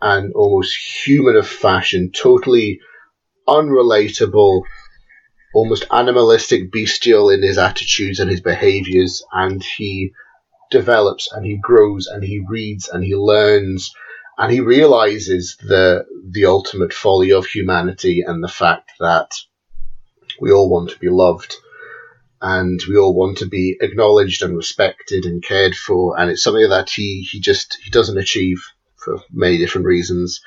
and 0.00 0.32
almost 0.32 0.76
human 1.04 1.36
of 1.36 1.46
fashion, 1.46 2.10
totally 2.10 2.80
unrelatable, 3.48 4.62
almost 5.54 5.86
animalistic, 5.90 6.72
bestial 6.72 7.30
in 7.30 7.42
his 7.42 7.58
attitudes 7.58 8.20
and 8.20 8.30
his 8.30 8.40
behaviors, 8.40 9.22
and 9.32 9.62
he 9.62 10.12
develops 10.70 11.30
and 11.32 11.46
he 11.46 11.56
grows 11.56 12.06
and 12.06 12.24
he 12.24 12.44
reads 12.48 12.88
and 12.88 13.04
he 13.04 13.14
learns 13.14 13.94
and 14.36 14.52
he 14.52 14.60
realizes 14.60 15.56
the 15.60 16.04
the 16.30 16.44
ultimate 16.44 16.92
folly 16.92 17.30
of 17.30 17.46
humanity 17.46 18.22
and 18.26 18.42
the 18.42 18.48
fact 18.48 18.90
that 18.98 19.30
we 20.40 20.50
all 20.50 20.68
want 20.68 20.90
to 20.90 20.98
be 20.98 21.08
loved 21.08 21.54
and 22.40 22.80
we 22.88 22.96
all 22.96 23.14
want 23.14 23.38
to 23.38 23.46
be 23.46 23.76
acknowledged 23.80 24.42
and 24.42 24.56
respected 24.56 25.24
and 25.24 25.42
cared 25.42 25.74
for. 25.74 26.18
And 26.18 26.30
it's 26.30 26.42
something 26.42 26.68
that 26.68 26.90
he, 26.90 27.26
he 27.30 27.40
just 27.40 27.78
he 27.82 27.90
doesn't 27.90 28.18
achieve 28.18 28.62
for 28.96 29.18
many 29.32 29.58
different 29.58 29.86
reasons. 29.86 30.40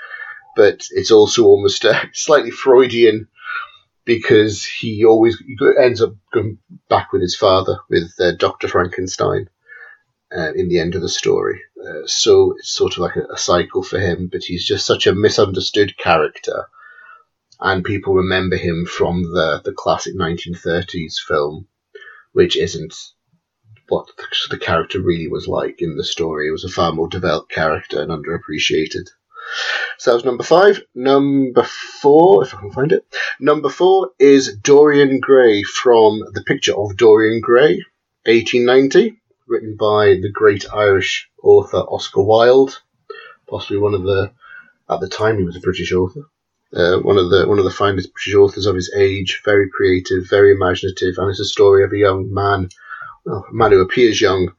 But 0.59 0.83
it's 0.91 1.11
also 1.11 1.45
almost 1.45 1.85
uh, 1.85 2.03
slightly 2.13 2.51
Freudian 2.51 3.29
because 4.03 4.65
he 4.65 5.05
always 5.05 5.41
ends 5.79 6.01
up 6.01 6.15
going 6.33 6.57
back 6.89 7.13
with 7.13 7.21
his 7.21 7.37
father, 7.37 7.77
with 7.89 8.11
uh, 8.19 8.31
Dr. 8.31 8.67
Frankenstein, 8.67 9.49
uh, 10.35 10.51
in 10.53 10.67
the 10.67 10.79
end 10.79 10.95
of 10.95 11.01
the 11.01 11.07
story. 11.07 11.61
Uh, 11.79 12.05
so 12.05 12.55
it's 12.57 12.71
sort 12.71 12.93
of 12.93 12.99
like 12.99 13.15
a, 13.15 13.33
a 13.33 13.37
cycle 13.37 13.83
for 13.83 13.99
him, 13.99 14.27
but 14.31 14.43
he's 14.43 14.65
just 14.65 14.85
such 14.85 15.07
a 15.07 15.15
misunderstood 15.15 15.97
character. 15.97 16.65
And 17.59 17.85
people 17.85 18.15
remember 18.15 18.57
him 18.57 18.85
from 18.85 19.23
the, 19.23 19.61
the 19.63 19.73
classic 19.73 20.15
1930s 20.15 21.19
film 21.25 21.67
which 22.31 22.55
isn't 22.55 22.95
what 23.87 24.07
the 24.49 24.57
character 24.57 25.01
really 25.01 25.27
was 25.27 25.47
like 25.47 25.81
in 25.81 25.97
the 25.97 26.03
story. 26.03 26.47
It 26.47 26.51
was 26.51 26.63
a 26.63 26.69
far 26.69 26.91
more 26.91 27.07
developed 27.07 27.51
character 27.51 28.01
and 28.01 28.11
underappreciated. 28.11 29.09
So 29.97 30.11
that 30.11 30.15
was 30.15 30.25
number 30.25 30.43
five. 30.43 30.81
Number 30.95 31.63
four, 31.63 32.43
if 32.43 32.55
I 32.55 32.59
can 32.59 32.71
find 32.71 32.91
it. 32.91 33.05
Number 33.39 33.69
four 33.69 34.11
is 34.19 34.55
Dorian 34.55 35.19
Gray 35.19 35.63
from 35.63 36.19
The 36.33 36.43
Picture 36.43 36.75
of 36.75 36.97
Dorian 36.97 37.41
Gray, 37.41 37.83
1890, 38.25 39.19
written 39.47 39.75
by 39.75 40.19
the 40.21 40.31
great 40.31 40.65
Irish 40.73 41.29
author 41.43 41.77
Oscar 41.77 42.21
Wilde, 42.21 42.79
possibly 43.49 43.77
one 43.77 43.93
of 43.93 44.03
the, 44.03 44.31
at 44.89 44.99
the 44.99 45.09
time 45.09 45.37
he 45.37 45.43
was 45.43 45.55
a 45.55 45.61
British 45.61 45.91
author, 45.93 46.29
Uh, 46.71 46.99
one 46.99 47.17
of 47.17 47.31
the 47.31 47.47
one 47.47 47.57
of 47.57 47.65
the 47.65 47.71
finest 47.71 48.13
British 48.13 48.35
authors 48.35 48.67
of 48.67 48.75
his 48.75 48.93
age, 48.95 49.41
very 49.43 49.67
creative, 49.69 50.29
very 50.29 50.51
imaginative, 50.51 51.17
and 51.17 51.29
it's 51.29 51.39
a 51.39 51.45
story 51.45 51.83
of 51.83 51.91
a 51.91 51.97
young 51.97 52.31
man, 52.31 52.69
well, 53.25 53.43
a 53.49 53.53
man 53.53 53.71
who 53.71 53.81
appears 53.81 54.21
young, 54.21 54.53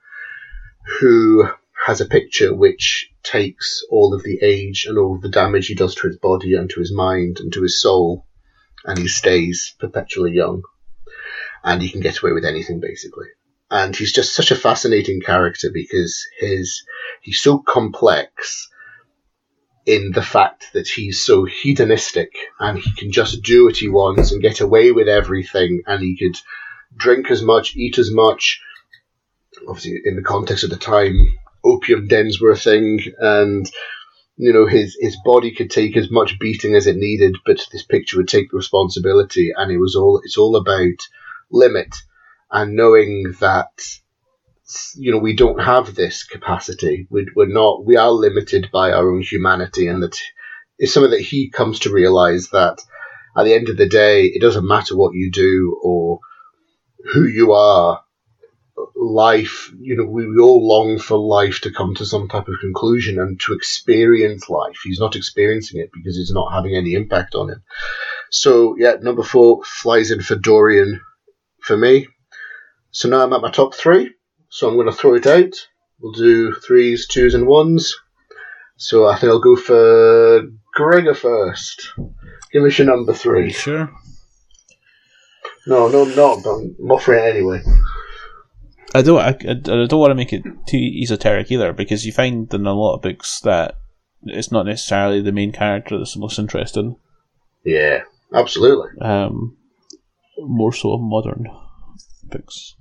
who 0.99 1.47
has 1.87 2.01
a 2.01 2.07
picture 2.07 2.53
which 2.53 3.10
takes 3.23 3.85
all 3.91 4.15
of 4.15 4.23
the 4.23 4.39
age 4.43 4.87
and 4.87 4.99
all 4.99 5.15
of 5.15 5.23
the 5.23 5.29
damage 5.29 5.67
he 5.67 5.75
does 5.75 5.95
to 5.97 6.07
his 6.07 6.17
body 6.17 6.55
and 6.55 6.71
to 6.71 6.81
his 6.81 6.93
mind 6.93 7.39
and 7.41 7.53
to 7.53 7.63
his 7.63 7.81
soul, 7.81 8.27
and 8.85 8.99
he 8.99 9.09
stays 9.09 9.75
perpetually 9.79 10.33
young, 10.33 10.63
and 11.63 11.83
he 11.83 11.91
can 11.91 12.01
get 12.01 12.19
away 12.19 12.33
with 12.33 12.45
anything 12.45 12.81
basically. 12.81 13.29
And 13.71 13.95
he's 13.95 14.13
just 14.13 14.35
such 14.35 14.51
a 14.51 14.57
fascinating 14.57 15.21
character 15.21 15.71
because 15.73 16.27
his 16.39 16.85
he's 17.21 17.41
so 17.41 17.59
complex 17.59 18.69
in 19.87 20.13
the 20.13 20.23
fact 20.23 20.67
that 20.73 20.89
he's 20.89 21.25
so 21.25 21.45
hedonistic 21.45 22.33
and 22.59 22.79
he 22.79 22.93
can 22.95 23.11
just 23.11 23.43
do 23.43 23.65
what 23.65 23.77
he 23.77 23.89
wants 23.89 24.31
and 24.31 24.43
get 24.43 24.61
away 24.61 24.93
with 24.93 25.09
everything 25.09 25.83
and 25.87 26.03
he 26.03 26.17
could 26.17 26.37
drink 26.97 27.31
as 27.31 27.43
much, 27.43 27.77
eat 27.77 27.99
as 27.99 28.11
much. 28.11 28.61
Obviously, 29.69 30.01
in 30.05 30.17
the 30.17 30.23
context 30.23 30.65
of 30.65 30.71
the 30.71 30.77
time, 30.77 31.21
opium 31.65 32.09
dens 32.09 32.41
were 32.41 32.51
a 32.51 32.57
thing, 32.57 33.01
and 33.19 33.71
you 34.37 34.53
know 34.53 34.67
his 34.67 34.97
his 35.01 35.17
body 35.25 35.53
could 35.55 35.71
take 35.71 35.97
as 35.97 36.11
much 36.11 36.39
beating 36.39 36.75
as 36.75 36.87
it 36.87 36.97
needed, 36.97 37.37
but 37.45 37.65
this 37.73 37.85
picture 37.85 38.17
would 38.17 38.29
take 38.29 38.51
the 38.51 38.57
responsibility, 38.57 39.53
and 39.57 39.71
it 39.71 39.79
was 39.79 39.97
all 39.97 40.21
it's 40.25 40.39
all 40.39 40.57
about 40.57 40.99
limit 41.51 41.95
and 42.51 42.75
knowing 42.75 43.35
that 43.41 43.69
you 44.97 45.13
know 45.13 45.19
we 45.19 45.35
don't 45.35 45.63
have 45.63 45.95
this 45.95 46.25
capacity. 46.25 47.07
We, 47.11 47.27
we're 47.35 47.47
not. 47.47 47.85
We 47.85 47.97
are 47.97 48.11
limited 48.11 48.71
by 48.73 48.93
our 48.93 49.11
own 49.11 49.23
humanity, 49.23 49.87
and 49.87 50.03
that 50.03 50.19
it's 50.79 50.93
something 50.93 51.11
that 51.11 51.21
he 51.21 51.51
comes 51.51 51.81
to 51.81 51.93
realize 51.93 52.49
that 52.51 52.81
at 53.37 53.45
the 53.45 53.55
end 53.55 53.69
of 53.69 53.77
the 53.77 53.89
day, 53.89 54.27
it 54.27 54.41
doesn't 54.41 54.67
matter 54.67 54.97
what 54.97 55.15
you 55.15 55.31
do 55.31 55.79
or 55.83 56.21
who 57.13 57.27
you 57.27 57.53
are. 57.53 58.03
Life, 59.03 59.73
you 59.81 59.97
know, 59.97 60.05
we, 60.05 60.29
we 60.29 60.39
all 60.39 60.69
long 60.69 60.99
for 60.99 61.17
life 61.17 61.61
to 61.63 61.73
come 61.73 61.95
to 61.95 62.05
some 62.05 62.29
type 62.29 62.49
of 62.49 62.61
conclusion 62.61 63.19
and 63.19 63.41
to 63.41 63.55
experience 63.55 64.51
life. 64.51 64.77
He's 64.85 65.01
not 65.01 65.17
experiencing 65.17 65.81
it 65.81 65.91
because 65.93 66.19
it's 66.19 66.33
not 66.33 66.53
having 66.53 66.77
any 66.77 66.93
impact 66.93 67.35
on 67.35 67.49
him. 67.49 67.63
So, 68.31 68.77
yeah, 68.77 68.97
number 69.01 69.23
four 69.23 69.65
flies 69.65 70.11
in 70.11 70.21
for 70.21 70.37
Dorian 70.37 71.01
for 71.63 71.77
me. 71.79 72.09
So 72.91 73.09
now 73.09 73.23
I'm 73.23 73.33
at 73.33 73.41
my 73.41 73.51
top 73.51 73.75
three. 73.75 74.13
So 74.51 74.69
I'm 74.69 74.75
going 74.75 74.87
to 74.87 74.93
throw 74.93 75.15
it 75.15 75.27
out. 75.27 75.55
We'll 76.01 76.13
do 76.13 76.53
threes, 76.53 77.07
twos, 77.07 77.35
and 77.35 77.47
ones. 77.47 77.97
So 78.77 79.07
I 79.07 79.17
think 79.17 79.31
I'll 79.31 79.41
go 79.41 79.57
for 79.57 80.43
Gregor 80.75 81.15
first. 81.15 81.93
Give 82.53 82.65
us 82.65 82.79
your 82.79 82.87
number 82.87 83.13
three. 83.13 83.53
Sure. 83.53 83.91
No, 85.67 85.89
no, 85.89 86.05
not. 86.05 86.45
I'm 86.47 86.91
offering 86.91 87.25
it 87.25 87.29
anyway. 87.37 87.63
I 88.95 89.03
don't. 89.03 89.21
I, 89.21 89.29
I 89.29 89.55
don't 89.55 89.93
want 89.93 90.11
to 90.11 90.15
make 90.15 90.33
it 90.33 90.45
too 90.67 90.79
esoteric 90.79 91.51
either, 91.51 91.73
because 91.73 92.05
you 92.05 92.13
find 92.13 92.53
in 92.53 92.67
a 92.67 92.75
lot 92.75 92.97
of 92.97 93.03
books 93.03 93.41
that 93.41 93.77
it's 94.23 94.53
not 94.53 94.67
necessarily 94.67 95.21
the 95.21 95.33
main 95.33 95.53
character 95.53 95.97
that's 95.97 96.15
the 96.15 96.21
most 96.21 96.39
interesting. 96.39 96.97
Yeah, 97.65 98.03
absolutely. 98.35 98.91
Um, 99.01 99.57
more 100.39 100.73
so 100.73 100.99
modern 100.99 101.47
books. 102.25 102.77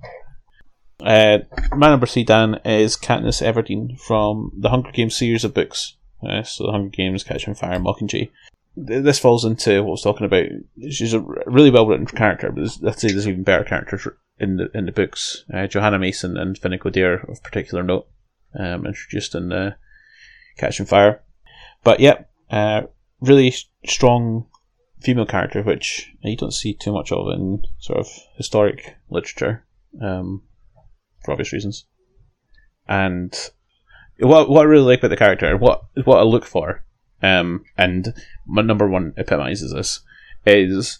Uh, 1.00 1.38
my 1.72 1.88
number 1.88 2.06
three, 2.06 2.24
Dan, 2.24 2.60
is 2.64 2.96
Katniss 2.96 3.42
Everdeen 3.42 3.98
from 3.98 4.52
the 4.56 4.68
Hunger 4.70 4.90
Games 4.92 5.16
series 5.16 5.44
of 5.44 5.54
books. 5.54 5.96
Uh, 6.22 6.42
so, 6.42 6.66
the 6.66 6.72
Hunger 6.72 6.90
Games, 6.90 7.24
Catching 7.24 7.54
Fire, 7.54 7.78
Mockingjay. 7.78 8.30
This 8.76 9.18
falls 9.18 9.44
into 9.44 9.82
what 9.82 9.88
I 9.88 9.90
was 9.90 10.02
talking 10.02 10.26
about. 10.26 10.46
She's 10.90 11.14
a 11.14 11.24
really 11.46 11.70
well 11.70 11.86
written 11.86 12.06
character, 12.06 12.52
but 12.52 12.68
let's 12.80 13.00
say 13.00 13.08
there's 13.08 13.26
even 13.26 13.42
better 13.42 13.64
characters 13.64 14.06
in 14.40 14.56
the 14.56 14.70
in 14.74 14.86
the 14.86 14.92
books. 14.92 15.44
Uh, 15.52 15.66
Johanna 15.66 15.98
Mason 15.98 16.36
and 16.36 16.60
Finnick 16.60 16.80
Odair 16.80 17.28
of 17.28 17.42
particular 17.42 17.82
note, 17.82 18.08
um, 18.58 18.86
introduced 18.86 19.34
in 19.34 19.48
the 19.48 19.76
Catching 20.56 20.86
Fire. 20.86 21.22
But 21.84 22.00
yeah, 22.00 22.24
uh, 22.50 22.82
really 23.20 23.54
strong 23.84 24.46
female 25.00 25.26
character, 25.26 25.62
which 25.62 26.10
you 26.22 26.36
don't 26.36 26.52
see 26.52 26.74
too 26.74 26.92
much 26.92 27.12
of 27.12 27.28
in 27.28 27.64
sort 27.78 28.00
of 28.00 28.08
historic 28.36 28.96
literature. 29.08 29.64
Um, 30.00 30.42
for 31.24 31.32
obvious 31.32 31.52
reasons. 31.52 31.84
And 32.88 33.34
what 34.18 34.48
what 34.48 34.62
I 34.62 34.64
really 34.64 34.84
like 34.84 35.00
about 35.00 35.08
the 35.08 35.16
character, 35.16 35.56
what 35.56 35.82
what 36.04 36.18
I 36.18 36.22
look 36.22 36.44
for, 36.44 36.84
um, 37.22 37.64
and 37.76 38.14
my 38.46 38.62
number 38.62 38.88
one 38.88 39.14
epitomizes 39.16 39.72
this, 39.72 40.00
is 40.46 40.98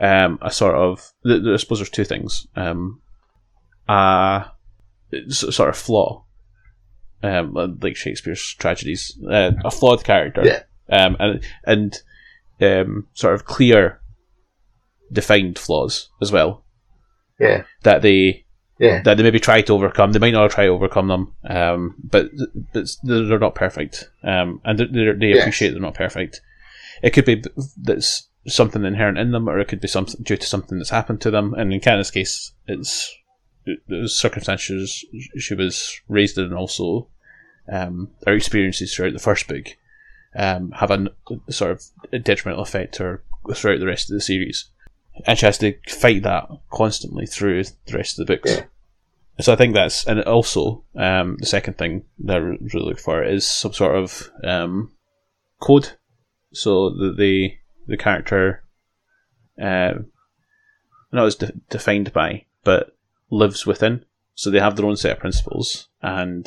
um, 0.00 0.38
a 0.42 0.50
sort 0.50 0.74
of 0.74 1.12
I 1.24 1.56
suppose 1.56 1.78
there's 1.78 1.90
two 1.90 2.04
things, 2.04 2.46
um, 2.56 3.00
a 3.88 4.46
sort 5.28 5.68
of 5.68 5.76
flaw, 5.76 6.24
um, 7.22 7.54
like 7.80 7.96
Shakespeare's 7.96 8.54
tragedies, 8.54 9.18
uh, 9.30 9.52
a 9.64 9.70
flawed 9.70 10.04
character, 10.04 10.42
Yeah. 10.44 10.62
um, 10.90 11.16
and 11.18 11.42
and 11.64 11.96
um, 12.60 13.06
sort 13.14 13.34
of 13.34 13.44
clear, 13.44 14.00
defined 15.12 15.58
flaws 15.58 16.08
as 16.20 16.32
well 16.32 16.64
Yeah, 17.38 17.64
that 17.82 18.02
they 18.02 18.44
yeah, 18.78 19.00
that 19.02 19.16
they 19.16 19.22
maybe 19.22 19.40
try 19.40 19.62
to 19.62 19.72
overcome. 19.72 20.12
They 20.12 20.18
might 20.18 20.32
not 20.32 20.50
try 20.50 20.66
to 20.66 20.72
overcome 20.72 21.08
them, 21.08 21.32
um, 21.48 21.94
but, 22.02 22.30
but 22.74 22.86
they're 23.02 23.38
not 23.38 23.54
perfect, 23.54 24.10
um, 24.22 24.60
and 24.64 24.78
they 24.78 24.84
they 24.86 25.28
Yes. 25.28 25.40
appreciate 25.42 25.70
they're 25.70 25.80
not 25.80 25.94
perfect. 25.94 26.40
It 27.02 27.10
could 27.10 27.24
be 27.24 27.42
that's 27.82 28.28
something 28.46 28.84
inherent 28.84 29.18
in 29.18 29.32
them, 29.32 29.48
or 29.48 29.58
it 29.58 29.68
could 29.68 29.80
be 29.80 29.88
something 29.88 30.22
due 30.22 30.36
to 30.36 30.46
something 30.46 30.78
that's 30.78 30.90
happened 30.90 31.20
to 31.22 31.30
them. 31.30 31.54
And 31.54 31.72
in 31.72 31.80
Katniss' 31.80 32.12
case, 32.12 32.52
it's 32.66 33.14
it 33.64 34.10
circumstances 34.10 35.04
she 35.38 35.54
was 35.54 36.00
raised 36.08 36.38
in, 36.38 36.44
and 36.44 36.54
also 36.54 37.08
um, 37.70 38.10
her 38.26 38.34
experiences 38.34 38.94
throughout 38.94 39.12
the 39.12 39.18
first 39.18 39.48
book 39.48 39.76
um, 40.36 40.70
have 40.72 40.90
a 40.90 41.08
sort 41.50 41.72
of 41.72 42.24
detrimental 42.24 42.62
effect 42.62 42.96
her 42.96 43.22
throughout 43.54 43.80
the 43.80 43.86
rest 43.86 44.10
of 44.10 44.14
the 44.14 44.20
series 44.20 44.70
and 45.24 45.38
she 45.38 45.46
has 45.46 45.58
to 45.58 45.74
fight 45.88 46.22
that 46.24 46.48
constantly 46.70 47.26
through 47.26 47.64
the 47.64 47.96
rest 47.96 48.18
of 48.18 48.26
the 48.26 48.34
books. 48.34 48.56
Yeah. 48.56 48.64
So 49.40 49.52
I 49.52 49.56
think 49.56 49.74
that's, 49.74 50.06
and 50.06 50.22
also 50.22 50.84
um, 50.94 51.36
the 51.38 51.46
second 51.46 51.76
thing 51.78 52.04
that 52.20 52.36
I 52.36 52.40
really 52.40 52.58
look 52.72 52.98
for 52.98 53.22
is 53.22 53.46
some 53.46 53.72
sort 53.72 53.94
of 53.94 54.30
um, 54.42 54.92
code, 55.60 55.92
so 56.52 56.90
that 56.90 57.16
the 57.18 57.54
the 57.86 57.96
character 57.96 58.62
uh, 59.60 59.94
not 61.12 61.26
as 61.26 61.36
de- 61.36 61.52
defined 61.70 62.12
by, 62.12 62.44
but 62.64 62.96
lives 63.30 63.66
within. 63.66 64.04
So 64.34 64.50
they 64.50 64.60
have 64.60 64.76
their 64.76 64.86
own 64.86 64.96
set 64.96 65.12
of 65.12 65.18
principles, 65.18 65.88
and 66.02 66.46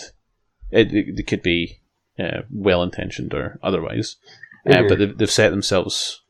it, 0.71 0.93
it, 0.93 1.19
it 1.19 1.27
could 1.27 1.41
be 1.41 1.79
uh, 2.19 2.41
well 2.51 2.83
intentioned 2.83 3.33
or 3.33 3.57
otherwise, 3.63 4.17
uh, 4.67 4.73
Mhm. 4.73 4.89
but 4.89 4.99
they've, 4.99 5.17
they've 5.17 5.31
set 5.31 5.49
themselves 5.49 6.21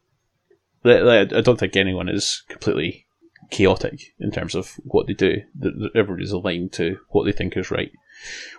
like, 0.84 1.02
like, 1.02 1.34
I 1.34 1.42
don't 1.42 1.60
think 1.60 1.76
anyone 1.76 2.08
is 2.08 2.44
completely 2.48 3.06
chaotic 3.52 4.14
in 4.20 4.32
terms 4.32 4.56
of 4.56 4.80
what 4.84 5.08
they 5.08 5.14
do. 5.14 5.42
Everybody's 5.96 6.32
aligned 6.32 6.72
to 6.74 7.00
what 7.10 7.26
they 7.26 7.32
think 7.34 7.58
is 7.58 7.72
right. 7.72 7.92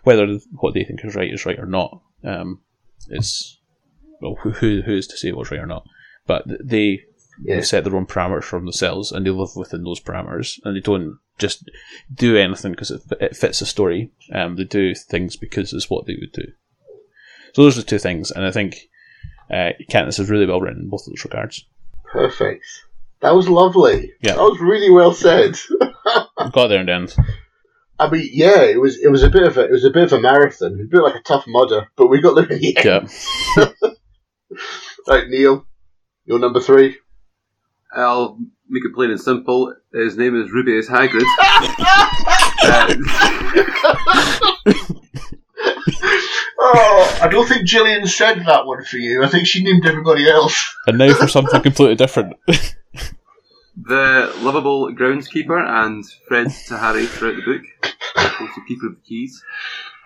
Whether 0.02 0.26
what 0.52 0.74
they 0.74 0.84
think 0.84 1.00
is 1.04 1.14
right 1.14 1.32
is 1.32 1.46
right 1.46 1.58
or 1.58 1.66
not 1.66 2.02
um, 2.24 2.60
is 3.08 3.58
well, 4.20 4.34
who 4.40 4.50
who 4.50 4.82
who 4.82 4.94
is 4.96 5.06
to 5.06 5.16
say 5.16 5.32
what's 5.32 5.50
right 5.50 5.60
or 5.60 5.66
not? 5.66 5.86
But 6.26 6.44
they 6.62 7.00
yeah, 7.42 7.62
set 7.62 7.84
their 7.84 7.96
own 7.96 8.06
parameters 8.06 8.44
for 8.44 8.60
themselves 8.60 9.12
and 9.12 9.26
they 9.26 9.30
live 9.30 9.56
within 9.56 9.84
those 9.84 10.00
parameters 10.00 10.58
and 10.64 10.76
they 10.76 10.80
don't 10.80 11.18
just 11.38 11.68
do 12.12 12.36
anything 12.36 12.72
because 12.72 12.90
it, 12.90 13.02
it 13.20 13.36
fits 13.36 13.60
the 13.60 13.66
story. 13.66 14.12
Um, 14.32 14.56
they 14.56 14.64
do 14.64 14.94
things 14.94 15.36
because 15.36 15.72
it's 15.72 15.90
what 15.90 16.06
they 16.06 16.16
would 16.20 16.32
do. 16.32 16.52
So 17.54 17.62
those 17.62 17.76
are 17.76 17.80
the 17.80 17.86
two 17.86 17.98
things, 17.98 18.30
and 18.30 18.44
I 18.44 18.52
think 18.52 18.76
uh, 19.50 19.70
Katniss 19.90 20.20
is 20.20 20.30
really 20.30 20.46
well 20.46 20.60
written 20.60 20.82
in 20.82 20.88
both 20.88 21.00
of 21.06 21.12
those 21.12 21.24
regards. 21.24 21.66
perfect. 22.12 22.64
That 23.20 23.34
was 23.34 23.48
lovely. 23.48 24.12
Yeah. 24.22 24.34
that 24.34 24.42
was 24.42 24.60
really 24.60 24.88
well 24.88 25.12
said. 25.12 25.58
Got 26.52 26.68
there 26.68 26.80
in 26.80 26.86
the 26.86 26.92
end. 26.94 27.16
I 27.98 28.08
mean, 28.08 28.30
yeah, 28.32 28.62
it 28.62 28.80
was 28.80 28.98
it 28.98 29.10
was 29.10 29.22
a 29.22 29.28
bit 29.28 29.42
of 29.42 29.58
a 29.58 29.64
it 29.64 29.70
was 29.70 29.84
a 29.84 29.90
bit 29.90 30.04
of 30.04 30.12
a 30.14 30.20
marathon, 30.20 30.80
a 30.80 30.88
bit 30.88 31.02
like 31.02 31.16
a 31.16 31.22
tough 31.22 31.44
mudder, 31.46 31.88
but 31.96 32.06
we 32.06 32.20
got 32.22 32.34
there 32.34 32.46
in 32.46 32.60
the 32.60 32.76
end. 32.76 33.10
Yeah. 33.56 33.66
Right, 35.08 35.28
Neil, 35.28 35.66
your 36.30 36.38
number 36.38 36.60
three. 36.60 36.96
I'll 37.92 38.38
make 38.68 38.84
it 38.84 38.94
plain 38.94 39.10
and 39.10 39.20
simple. 39.20 39.74
His 39.92 40.16
name 40.16 40.40
is 40.40 40.48
Rubeus 40.52 40.88
Hagrid. 40.88 41.26
Oh, 46.62 47.18
I 47.22 47.28
don't 47.28 47.48
think 47.48 47.66
Gillian 47.66 48.06
said 48.06 48.44
that 48.44 48.66
one 48.66 48.84
for 48.84 48.98
you. 48.98 49.24
I 49.24 49.28
think 49.28 49.46
she 49.46 49.64
named 49.64 49.86
everybody 49.86 50.28
else. 50.28 50.62
And 50.86 50.98
now 50.98 51.12
for 51.14 51.26
something 51.26 51.60
completely 51.62 51.94
different. 51.96 52.36
the 52.46 54.32
lovable 54.40 54.94
groundskeeper 54.94 55.58
and 55.58 56.04
friend 56.28 56.50
to 56.68 56.76
Harry 56.76 57.06
throughout 57.06 57.36
the 57.36 57.42
book. 57.42 57.62
Also 58.16 58.60
keeper 58.68 58.88
of 58.88 58.96
the 58.96 59.00
keys. 59.02 59.42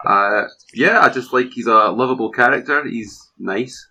Uh, 0.06 0.44
yeah, 0.72 1.01
I 1.01 1.09
just 1.09 1.32
like 1.32 1.51
he's 1.51 1.66
a 1.66 1.90
lovable 1.90 2.30
character. 2.30 2.86
He's 2.86 3.30
nice. 3.38 3.88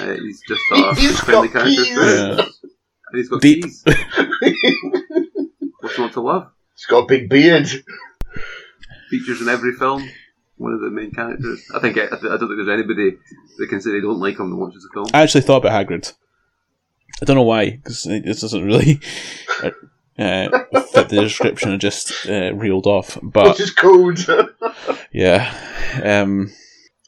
Uh, 0.00 0.14
he's 0.14 0.42
just 0.48 0.62
a 0.72 0.94
He's 0.94 1.20
friendly 1.20 1.48
got 1.48 1.62
character. 1.64 1.84
keys. 1.84 1.96
Yeah. 1.96 2.40
And 2.40 3.14
he's 3.14 3.28
got 3.28 3.40
Deep. 3.42 3.62
keys. 3.64 3.84
What's 5.80 5.98
not 5.98 6.12
to 6.14 6.20
love? 6.20 6.50
He's 6.74 6.86
got 6.86 7.04
a 7.04 7.06
big 7.06 7.28
beard. 7.28 7.68
Features 9.10 9.40
in 9.42 9.48
every 9.48 9.72
film. 9.74 10.08
One 10.56 10.72
of 10.72 10.80
the 10.80 10.90
main 10.90 11.10
characters. 11.10 11.64
I 11.74 11.80
think 11.80 11.98
I, 11.98 12.04
I 12.04 12.08
don't 12.10 12.38
think 12.38 12.56
there's 12.56 12.68
anybody 12.68 13.16
that 13.58 13.66
can 13.68 13.80
say 13.80 13.90
they 13.90 14.00
don't 14.00 14.20
like 14.20 14.38
him 14.38 14.50
that 14.50 14.56
watches 14.56 14.82
the 14.84 14.90
film. 14.94 15.06
I 15.12 15.22
actually 15.22 15.40
thought 15.42 15.64
about 15.64 15.72
Hagrid. 15.86 16.12
I 17.20 17.24
don't 17.24 17.36
know 17.36 17.42
why, 17.42 17.70
because 17.70 18.04
this 18.04 18.40
doesn't 18.40 18.64
really 18.64 19.00
uh, 20.18 20.48
fit 20.92 21.08
the 21.08 21.20
description 21.20 21.72
I 21.72 21.76
just 21.76 22.26
uh, 22.28 22.54
reeled 22.54 22.86
off. 22.86 23.14
What's 23.16 23.32
But 23.32 23.58
his 23.58 23.70
code? 23.72 24.18
yeah, 25.12 25.52
um, 26.02 26.50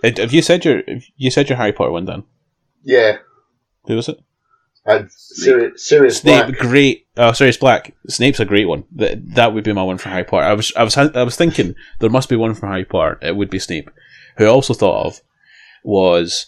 have 0.02 0.32
you 0.32 0.42
said 0.42 0.64
your 0.64 0.82
you 1.16 1.30
said 1.30 1.48
your 1.48 1.56
Harry 1.56 1.72
Potter 1.72 1.90
one, 1.92 2.04
Dan? 2.04 2.24
Yeah. 2.84 3.18
Who 3.86 3.96
was 3.96 4.08
it? 4.08 4.18
And 4.86 5.10
Sirius, 5.10 5.86
Sirius 5.88 6.18
Snape, 6.18 6.46
Black. 6.46 6.58
great. 6.58 7.06
Oh, 7.16 7.32
Sirius 7.32 7.56
Black. 7.56 7.94
Snape's 8.08 8.40
a 8.40 8.44
great 8.44 8.66
one. 8.68 8.84
That 8.94 9.34
that 9.34 9.52
would 9.54 9.64
be 9.64 9.72
my 9.72 9.82
one 9.82 9.98
for 9.98 10.10
Harry 10.10 10.24
Potter. 10.24 10.44
I 10.46 10.52
was 10.52 10.72
I 10.76 10.82
was 10.84 10.96
I 10.96 11.22
was 11.22 11.36
thinking 11.36 11.74
there 12.00 12.10
must 12.10 12.28
be 12.28 12.36
one 12.36 12.54
for 12.54 12.66
Harry 12.66 12.84
Potter. 12.84 13.18
It 13.22 13.36
would 13.36 13.48
be 13.50 13.58
Snape. 13.58 13.90
Who 14.36 14.44
I 14.44 14.48
also 14.48 14.74
thought 14.74 15.06
of 15.06 15.20
was 15.84 16.46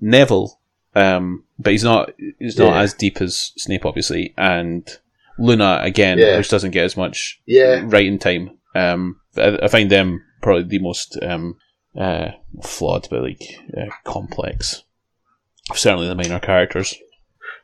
Neville. 0.00 0.58
Um, 0.94 1.44
but 1.58 1.72
he's 1.72 1.84
not 1.84 2.10
he's 2.38 2.58
not 2.58 2.72
Yeah. 2.74 2.80
as 2.80 2.94
deep 2.94 3.20
as 3.20 3.52
Snape, 3.56 3.86
obviously, 3.86 4.34
and 4.36 4.88
Luna 5.38 5.78
again, 5.82 6.18
Yeah. 6.18 6.36
which 6.36 6.48
doesn't 6.48 6.72
get 6.72 6.84
as 6.84 6.96
much 6.96 7.40
Yeah. 7.46 7.82
writing 7.84 8.18
time. 8.18 8.58
Um, 8.74 9.20
I, 9.36 9.58
I 9.62 9.68
find 9.68 9.90
them 9.90 10.24
probably 10.42 10.64
the 10.64 10.78
most 10.80 11.16
um, 11.22 11.56
uh, 11.96 12.30
flawed, 12.62 13.06
but 13.10 13.22
like 13.22 13.42
uh, 13.76 13.86
complex. 14.04 14.82
Certainly 15.74 16.08
the 16.08 16.14
minor 16.14 16.40
characters. 16.40 16.96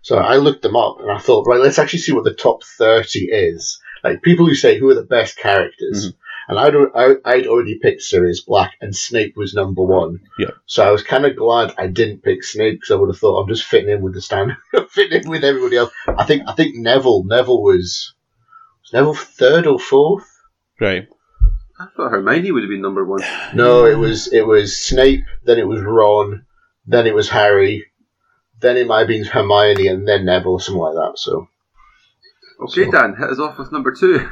So 0.03 0.19
I 0.19 0.37
looked 0.37 0.63
them 0.63 0.77
up 0.77 1.01
and 1.01 1.11
I 1.11 1.19
thought, 1.19 1.47
right, 1.47 1.61
let's 1.61 1.79
actually 1.79 2.01
see 2.01 2.13
what 2.13 2.25
the 2.25 2.35
top 2.35 2.63
30 2.63 3.21
is. 3.31 3.81
Like 4.03 4.23
people 4.23 4.47
who 4.47 4.55
say 4.55 4.79
who 4.79 4.91
are 4.91 4.95
the 4.95 5.03
best 5.03 5.39
characters. 5.39 6.09
Mm-hmm. 6.09 6.19
And 6.47 6.59
I'd, 6.59 6.75
I, 6.95 7.15
I'd 7.25 7.47
already 7.47 7.79
picked 7.81 8.03
Sirius 8.03 8.43
Black 8.43 8.75
and 8.83 8.95
Snape 8.95 9.35
was 9.35 9.55
number 9.55 9.81
one. 9.81 10.21
Yeah. 10.39 10.51
So 10.67 10.87
I 10.87 10.91
was 10.91 11.03
kind 11.03 11.25
of 11.25 11.37
glad 11.37 11.73
I 11.79 11.87
didn't 11.87 12.23
pick 12.23 12.45
Snape 12.45 12.75
because 12.81 12.91
I 12.91 12.97
would 12.97 13.09
have 13.09 13.19
thought 13.19 13.41
I'm 13.41 13.49
just 13.49 13.65
fitting 13.65 13.89
in 13.89 14.03
with 14.03 14.13
the 14.13 14.21
stand, 14.21 14.53
fitting 14.91 15.23
in 15.23 15.31
with 15.31 15.43
everybody 15.43 15.79
else. 15.79 15.91
I 16.07 16.25
think, 16.25 16.43
I 16.47 16.53
think 16.53 16.77
Neville, 16.77 17.25
Neville 17.25 17.63
was, 17.63 18.15
was 18.83 18.93
Neville 18.93 19.15
third 19.15 19.67
or 19.67 19.79
fourth? 19.79 20.31
Right. 20.79 21.09
I 21.81 21.87
thought 21.97 22.11
Hermione 22.11 22.53
would 22.53 22.63
have 22.63 22.71
been 22.71 22.83
number 22.83 23.07
one. 23.07 23.23
No, 23.55 23.87
it 23.87 23.97
was, 23.97 24.31
it 24.31 24.47
was 24.47 24.79
Snape, 24.79 25.25
then 25.45 25.59
it 25.59 25.67
was 25.67 25.81
Ron, 25.81 26.45
then 26.87 27.07
it 27.07 27.15
was 27.15 27.31
Harry, 27.31 27.87
then 28.65 28.77
it 28.77 28.87
might 28.87 29.01
have 29.01 29.09
been 29.09 29.25
Hermione 29.25 29.89
and 29.89 30.07
then 30.09 30.25
Neville, 30.25 30.53
or 30.53 30.61
something 30.61 30.81
like 30.81 30.95
that. 30.95 31.13
So. 31.19 31.49
Okay, 32.63 32.85
So- 32.85 32.91
Dan, 32.91 33.15
hit 33.17 33.31
us 33.31 33.39
off 33.39 33.59
with 33.59 33.73
number 33.73 33.93
two. 33.93 34.29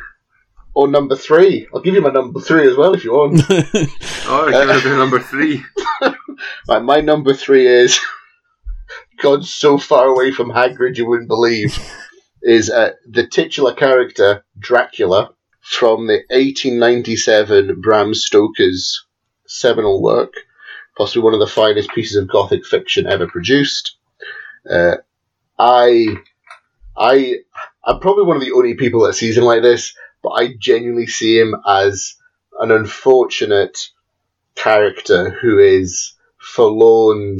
Or 0.74 0.88
number 0.88 1.16
three. 1.16 1.68
I'll 1.74 1.82
give 1.82 1.94
you 1.94 2.00
my 2.00 2.10
number 2.10 2.40
three 2.40 2.66
as 2.66 2.76
well 2.76 2.94
if 2.94 3.04
you 3.04 3.12
want. 3.12 3.42
Oh, 4.24 4.48
you're 4.48 4.64
going 4.64 4.78
to 4.80 4.82
do 4.82 4.96
number 4.96 5.18
three. 5.18 5.62
right, 6.68 6.82
my 6.82 7.00
number 7.00 7.34
three 7.34 7.66
is 7.66 7.98
God 9.20 9.44
so 9.44 9.78
far 9.78 10.06
away 10.06 10.30
from 10.30 10.48
Hagrid 10.50 10.96
you 10.96 11.06
wouldn't 11.06 11.28
believe. 11.28 11.76
Is 12.40 12.70
uh, 12.70 12.92
the 13.06 13.26
titular 13.26 13.74
character 13.74 14.44
Dracula 14.58 15.30
from 15.60 16.06
the 16.06 16.22
1897 16.30 17.80
Bram 17.80 18.14
Stoker's 18.14 19.04
seminal 19.46 20.00
work, 20.02 20.32
possibly 20.96 21.22
one 21.22 21.34
of 21.34 21.40
the 21.40 21.46
finest 21.46 21.90
pieces 21.90 22.16
of 22.16 22.28
Gothic 22.30 22.64
fiction 22.64 23.06
ever 23.06 23.26
produced. 23.26 23.96
Uh, 24.68 24.96
I, 25.58 26.16
I, 26.96 27.36
I'm 27.84 28.00
probably 28.00 28.24
one 28.24 28.36
of 28.36 28.42
the 28.42 28.52
only 28.52 28.74
people 28.74 29.06
that 29.06 29.14
sees 29.14 29.36
him 29.36 29.44
like 29.44 29.62
this, 29.62 29.94
but 30.22 30.30
I 30.30 30.54
genuinely 30.58 31.06
see 31.06 31.38
him 31.38 31.54
as 31.66 32.14
an 32.60 32.70
unfortunate 32.70 33.78
character 34.54 35.30
who 35.30 35.58
is 35.58 36.14
forlorn 36.38 37.38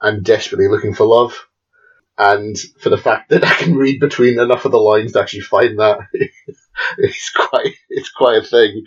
and 0.00 0.24
desperately 0.24 0.68
looking 0.68 0.94
for 0.94 1.06
love. 1.06 1.46
And 2.16 2.56
for 2.80 2.90
the 2.90 2.96
fact 2.96 3.30
that 3.30 3.44
I 3.44 3.54
can 3.54 3.74
read 3.74 3.98
between 3.98 4.38
enough 4.38 4.64
of 4.64 4.72
the 4.72 4.78
lines 4.78 5.12
to 5.12 5.20
actually 5.20 5.40
find 5.40 5.78
that, 5.80 5.98
it's 6.98 7.30
quite 7.30 7.74
it's 7.88 8.10
quite 8.10 8.42
a 8.42 8.46
thing. 8.46 8.84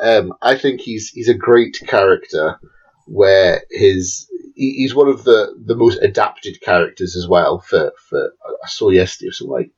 Um, 0.00 0.32
I 0.40 0.56
think 0.56 0.80
he's 0.80 1.10
he's 1.10 1.28
a 1.28 1.34
great 1.34 1.78
character, 1.86 2.58
where 3.06 3.62
his 3.70 4.26
he's 4.54 4.94
one 4.94 5.08
of 5.08 5.24
the, 5.24 5.54
the 5.64 5.76
most 5.76 5.98
adapted 6.02 6.60
characters 6.60 7.16
as 7.16 7.26
well. 7.28 7.60
For 7.60 7.92
for 8.08 8.32
I 8.64 8.68
saw 8.68 8.90
yesterday 8.90 9.30
some 9.32 9.48
like 9.48 9.70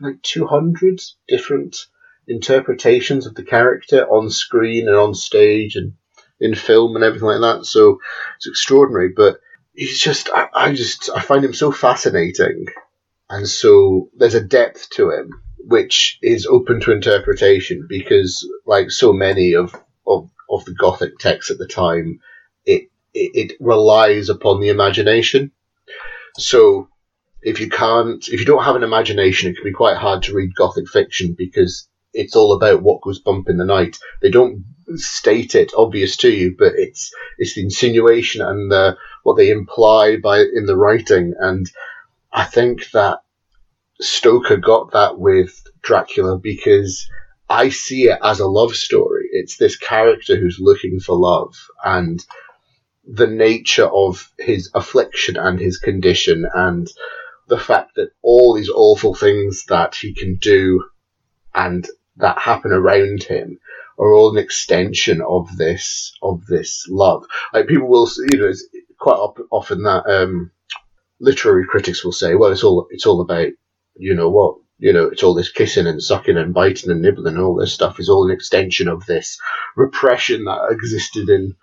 like 0.00 0.22
two 0.22 0.46
hundred 0.46 1.00
different 1.28 1.76
interpretations 2.26 3.26
of 3.26 3.34
the 3.34 3.44
character 3.44 4.04
on 4.06 4.30
screen 4.30 4.88
and 4.88 4.96
on 4.96 5.14
stage 5.14 5.76
and 5.76 5.94
in 6.40 6.54
film 6.54 6.96
and 6.96 7.04
everything 7.04 7.28
like 7.28 7.40
that. 7.40 7.64
So 7.64 7.98
it's 8.36 8.48
extraordinary. 8.48 9.10
But 9.14 9.38
he's 9.74 9.98
just, 9.98 10.28
I, 10.30 10.48
I 10.52 10.72
just, 10.74 11.08
I 11.14 11.20
find 11.20 11.44
him 11.44 11.54
so 11.54 11.70
fascinating. 11.70 12.66
And 13.30 13.48
so 13.48 14.10
there's 14.16 14.34
a 14.34 14.44
depth 14.44 14.90
to 14.90 15.10
him, 15.10 15.30
which 15.58 16.18
is 16.20 16.46
open 16.46 16.80
to 16.80 16.92
interpretation 16.92 17.86
because, 17.88 18.46
like 18.66 18.90
so 18.90 19.12
many 19.12 19.54
of, 19.54 19.74
of, 20.06 20.28
of 20.50 20.64
the 20.64 20.74
Gothic 20.74 21.18
texts 21.18 21.50
at 21.50 21.58
the 21.58 21.66
time, 21.66 22.18
it, 23.14 23.50
it, 23.52 23.56
relies 23.60 24.28
upon 24.28 24.60
the 24.60 24.68
imagination. 24.68 25.52
So 26.36 26.88
if 27.42 27.60
you 27.60 27.68
can't, 27.68 28.26
if 28.28 28.40
you 28.40 28.46
don't 28.46 28.64
have 28.64 28.76
an 28.76 28.82
imagination, 28.82 29.50
it 29.50 29.54
can 29.54 29.64
be 29.64 29.72
quite 29.72 29.96
hard 29.96 30.22
to 30.24 30.34
read 30.34 30.54
Gothic 30.54 30.88
fiction 30.88 31.34
because 31.36 31.88
it's 32.14 32.36
all 32.36 32.52
about 32.52 32.82
what 32.82 33.02
goes 33.02 33.20
bump 33.20 33.48
in 33.48 33.56
the 33.56 33.64
night. 33.64 33.98
They 34.20 34.30
don't 34.30 34.64
state 34.96 35.54
it 35.54 35.72
obvious 35.76 36.16
to 36.18 36.30
you, 36.30 36.54
but 36.58 36.72
it's 36.76 37.10
it's 37.38 37.54
the 37.54 37.62
insinuation 37.62 38.42
and 38.42 38.70
the 38.70 38.96
what 39.22 39.36
they 39.36 39.50
imply 39.50 40.16
by 40.16 40.40
in 40.40 40.66
the 40.66 40.76
writing. 40.76 41.34
And 41.38 41.70
I 42.32 42.44
think 42.44 42.90
that 42.92 43.20
Stoker 44.00 44.56
got 44.56 44.92
that 44.92 45.18
with 45.18 45.62
Dracula 45.82 46.38
because 46.38 47.06
I 47.48 47.68
see 47.68 48.04
it 48.04 48.18
as 48.22 48.40
a 48.40 48.46
love 48.46 48.74
story. 48.74 49.28
It's 49.32 49.56
this 49.56 49.76
character 49.76 50.36
who's 50.36 50.58
looking 50.60 51.00
for 51.00 51.16
love 51.16 51.54
and 51.84 52.24
the 53.04 53.26
nature 53.26 53.86
of 53.86 54.30
his 54.38 54.70
affliction 54.74 55.36
and 55.36 55.58
his 55.58 55.78
condition 55.78 56.46
and 56.54 56.88
the 57.48 57.58
fact 57.58 57.96
that 57.96 58.10
all 58.22 58.54
these 58.54 58.70
awful 58.70 59.14
things 59.14 59.64
that 59.66 59.94
he 59.94 60.14
can 60.14 60.36
do 60.36 60.84
and 61.54 61.88
that 62.16 62.38
happen 62.38 62.72
around 62.72 63.24
him 63.24 63.58
are 63.98 64.12
all 64.12 64.30
an 64.30 64.42
extension 64.42 65.20
of 65.20 65.56
this 65.56 66.12
of 66.22 66.46
this 66.46 66.86
love. 66.88 67.26
Like 67.52 67.66
people 67.66 67.88
will, 67.88 68.08
you 68.30 68.38
know, 68.38 68.48
it's 68.48 68.66
quite 68.98 69.18
often 69.50 69.82
that 69.82 70.06
um, 70.06 70.50
literary 71.20 71.66
critics 71.66 72.04
will 72.04 72.12
say, 72.12 72.34
"Well, 72.34 72.52
it's 72.52 72.64
all 72.64 72.86
it's 72.90 73.06
all 73.06 73.20
about 73.20 73.48
you 73.96 74.14
know 74.14 74.30
what." 74.30 74.56
You 74.78 74.92
know, 74.92 75.04
it's 75.04 75.22
all 75.22 75.34
this 75.34 75.52
kissing 75.52 75.86
and 75.86 76.02
sucking 76.02 76.36
and 76.36 76.52
biting 76.52 76.90
and 76.90 77.00
nibbling 77.00 77.36
and 77.36 77.38
all 77.44 77.54
this 77.54 77.72
stuff 77.72 78.00
is 78.00 78.08
all 78.08 78.24
an 78.24 78.34
extension 78.34 78.88
of 78.88 79.06
this 79.06 79.38
repression 79.76 80.46
that 80.46 80.70
existed 80.72 81.28
in 81.28 81.54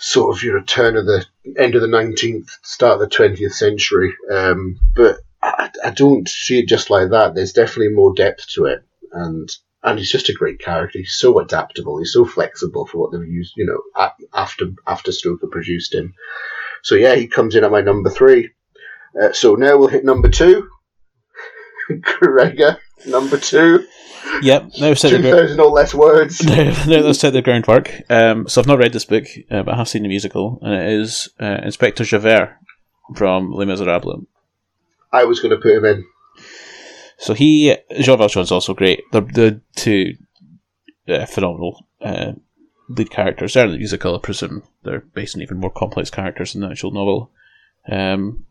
sort 0.00 0.34
of, 0.34 0.42
you 0.42 0.54
know, 0.54 0.62
turn 0.62 0.96
of 0.96 1.04
the 1.04 1.24
end 1.58 1.74
of 1.74 1.82
the 1.82 1.86
19th, 1.86 2.48
start 2.62 2.94
of 2.94 3.00
the 3.00 3.14
20th 3.14 3.52
century. 3.52 4.12
Um, 4.32 4.80
but 4.96 5.18
I, 5.42 5.70
I 5.84 5.90
don't 5.90 6.28
see 6.28 6.58
it 6.58 6.68
just 6.68 6.90
like 6.90 7.10
that. 7.10 7.34
There's 7.34 7.52
definitely 7.52 7.94
more 7.94 8.14
depth 8.14 8.48
to 8.54 8.64
it. 8.64 8.82
And 9.12 9.48
and 9.82 9.98
he's 9.98 10.10
just 10.10 10.28
a 10.28 10.34
great 10.34 10.58
character. 10.58 10.98
He's 10.98 11.14
so 11.14 11.38
adaptable. 11.38 11.98
He's 11.98 12.12
so 12.12 12.24
flexible 12.24 12.86
for 12.86 12.98
what 12.98 13.12
they've 13.12 13.26
used. 13.26 13.54
You 13.56 13.66
know, 13.66 14.08
after 14.34 14.72
after 14.86 15.12
Stoker 15.12 15.46
produced 15.46 15.94
him. 15.94 16.14
So 16.82 16.94
yeah, 16.94 17.14
he 17.14 17.26
comes 17.26 17.54
in 17.54 17.64
at 17.64 17.70
my 17.70 17.80
number 17.80 18.10
three. 18.10 18.50
Uh, 19.20 19.32
so 19.32 19.54
now 19.54 19.76
we'll 19.76 19.88
hit 19.88 20.04
number 20.04 20.28
two. 20.28 20.68
Gregor, 22.00 22.78
number 23.06 23.38
two. 23.38 23.86
Yep. 24.42 24.70
Now 24.80 24.94
set 24.94 25.10
the 25.10 25.18
Two 25.18 25.30
thousand 25.30 25.60
or 25.60 25.70
less 25.70 25.94
words. 25.94 26.44
let's 26.86 27.18
set 27.18 27.32
the 27.32 27.42
groundwork. 27.42 27.90
Um, 28.10 28.48
so 28.48 28.60
I've 28.60 28.66
not 28.66 28.78
read 28.78 28.92
this 28.92 29.04
book, 29.04 29.24
uh, 29.50 29.62
but 29.62 29.74
I 29.74 29.76
have 29.76 29.88
seen 29.88 30.02
the 30.02 30.08
musical, 30.08 30.58
and 30.62 30.74
it 30.74 31.00
is 31.00 31.28
uh, 31.40 31.60
Inspector 31.62 32.02
Javert 32.04 32.56
from 33.14 33.52
Les 33.52 33.66
Miserables. 33.66 34.26
I 35.12 35.24
was 35.24 35.40
going 35.40 35.50
to 35.50 35.60
put 35.60 35.76
him 35.76 35.84
in. 35.84 36.04
So 37.18 37.34
he, 37.34 37.76
Jean 38.00 38.18
Valjean's 38.18 38.52
also 38.52 38.72
great. 38.72 39.02
They're 39.12 39.20
the 39.20 39.60
two 39.76 40.14
uh, 41.08 41.26
phenomenal 41.26 41.84
uh, 42.00 42.32
lead 42.88 43.10
characters. 43.10 43.54
They're 43.54 43.66
in 43.66 43.72
the 43.72 43.78
musical, 43.78 44.16
I 44.16 44.20
presume. 44.20 44.62
They're 44.84 45.00
based 45.00 45.36
on 45.36 45.42
even 45.42 45.58
more 45.58 45.70
complex 45.70 46.10
characters 46.10 46.54
in 46.54 46.62
the 46.62 46.68
actual 46.68 46.92
novel. 46.92 47.30
Um, 47.90 48.46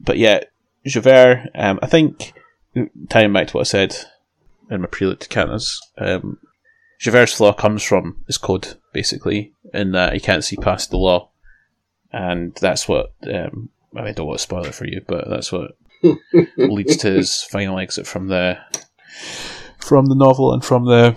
but 0.00 0.18
yeah, 0.18 0.40
Javert, 0.84 1.48
um, 1.54 1.78
I 1.82 1.86
think, 1.86 2.34
tying 3.08 3.32
back 3.32 3.48
to 3.48 3.56
what 3.56 3.62
I 3.62 3.64
said 3.64 3.96
in 4.70 4.80
my 4.80 4.86
prelude 4.86 5.20
to 5.20 5.28
Katniss, 5.28 5.76
um, 5.98 6.38
Javert's 7.00 7.34
flaw 7.34 7.52
comes 7.52 7.82
from 7.82 8.22
his 8.26 8.38
code, 8.38 8.74
basically, 8.92 9.52
in 9.74 9.92
that 9.92 10.14
he 10.14 10.20
can't 10.20 10.44
see 10.44 10.56
past 10.56 10.90
the 10.90 10.98
law. 10.98 11.30
And 12.12 12.54
that's 12.54 12.86
what 12.86 13.12
um, 13.32 13.70
I 13.96 14.12
don't 14.12 14.26
want 14.26 14.38
to 14.38 14.42
spoil 14.42 14.66
it 14.66 14.74
for 14.74 14.86
you, 14.86 15.02
but 15.06 15.28
that's 15.28 15.50
what 15.50 15.72
leads 16.56 16.96
to 16.98 17.10
his 17.10 17.42
final 17.42 17.78
exit 17.78 18.06
from 18.06 18.28
the 18.28 18.58
from 19.78 20.06
the 20.06 20.14
novel 20.14 20.52
and 20.52 20.64
from 20.64 20.84
the 20.84 21.16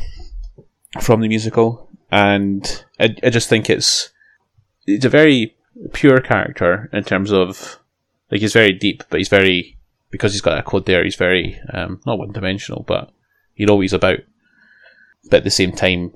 from 1.01 1.21
the 1.21 1.27
musical. 1.27 1.89
And 2.11 2.83
I, 2.99 3.15
I 3.23 3.29
just 3.29 3.49
think 3.49 3.69
it's 3.69 4.09
it's 4.87 5.05
a 5.05 5.09
very 5.09 5.55
pure 5.93 6.19
character 6.19 6.89
in 6.93 7.03
terms 7.03 7.31
of 7.31 7.79
like 8.31 8.41
he's 8.41 8.53
very 8.53 8.73
deep, 8.73 9.03
but 9.09 9.19
he's 9.19 9.29
very 9.29 9.77
because 10.09 10.33
he's 10.33 10.41
got 10.41 10.55
that 10.55 10.65
code 10.65 10.85
there. 10.85 11.03
He's 11.03 11.15
very 11.15 11.59
um, 11.73 12.01
not 12.05 12.17
one 12.17 12.31
dimensional, 12.31 12.83
but 12.87 13.11
you 13.55 13.65
know 13.65 13.75
what 13.75 13.81
he's 13.81 13.93
about. 13.93 14.19
But 15.29 15.37
at 15.37 15.43
the 15.43 15.51
same 15.51 15.71
time, 15.71 16.13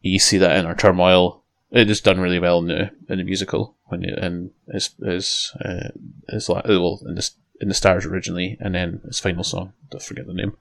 you 0.00 0.18
see 0.18 0.38
that 0.38 0.56
inner 0.56 0.74
turmoil. 0.74 1.42
It 1.70 1.90
is 1.90 2.00
done 2.00 2.20
really 2.20 2.38
well 2.38 2.58
in 2.58 2.68
the 2.68 2.90
in 3.08 3.18
the 3.18 3.24
musical 3.24 3.76
when 3.86 4.04
and 4.04 4.50
his 4.72 5.52
uh, 5.64 5.88
his 6.28 6.48
la- 6.48 6.62
well 6.66 7.00
in 7.06 7.16
the 7.16 7.30
in 7.60 7.68
the 7.68 7.74
stars 7.74 8.06
originally, 8.06 8.56
and 8.60 8.74
then 8.74 9.00
his 9.04 9.20
final 9.20 9.44
song. 9.44 9.72
I 9.94 9.98
forget 9.98 10.26
the 10.26 10.34
name. 10.34 10.56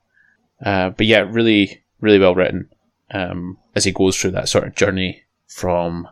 Uh, 0.63 0.89
but 0.89 1.05
yeah, 1.05 1.19
really 1.19 1.83
really 2.01 2.19
well 2.19 2.35
written. 2.35 2.69
Um, 3.11 3.59
as 3.75 3.83
he 3.83 3.91
goes 3.91 4.17
through 4.17 4.31
that 4.31 4.49
sort 4.49 4.65
of 4.65 4.75
journey 4.75 5.23
from 5.47 6.07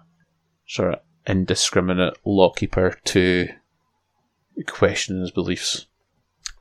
sort 0.68 0.94
of 0.94 1.00
indiscriminate 1.26 2.16
lawkeeper 2.24 2.98
to 3.06 3.48
questioning 4.68 5.22
his 5.22 5.32
beliefs 5.32 5.88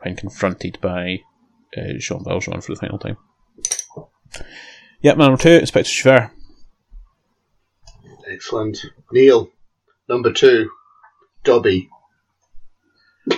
when 0.01 0.17
confronted 0.17 0.79
by 0.81 1.19
uh, 1.77 1.93
Jean 1.99 2.25
Valjean 2.25 2.61
for 2.61 2.75
the 2.75 2.81
final 2.81 2.99
time. 2.99 3.17
Yep, 5.03 5.17
number 5.17 5.37
two, 5.37 5.51
Inspector 5.51 5.91
Javert. 5.91 6.31
Excellent. 8.31 8.79
Neil, 9.13 9.51
number 10.09 10.33
two, 10.33 10.71
Dobby. 11.45 11.89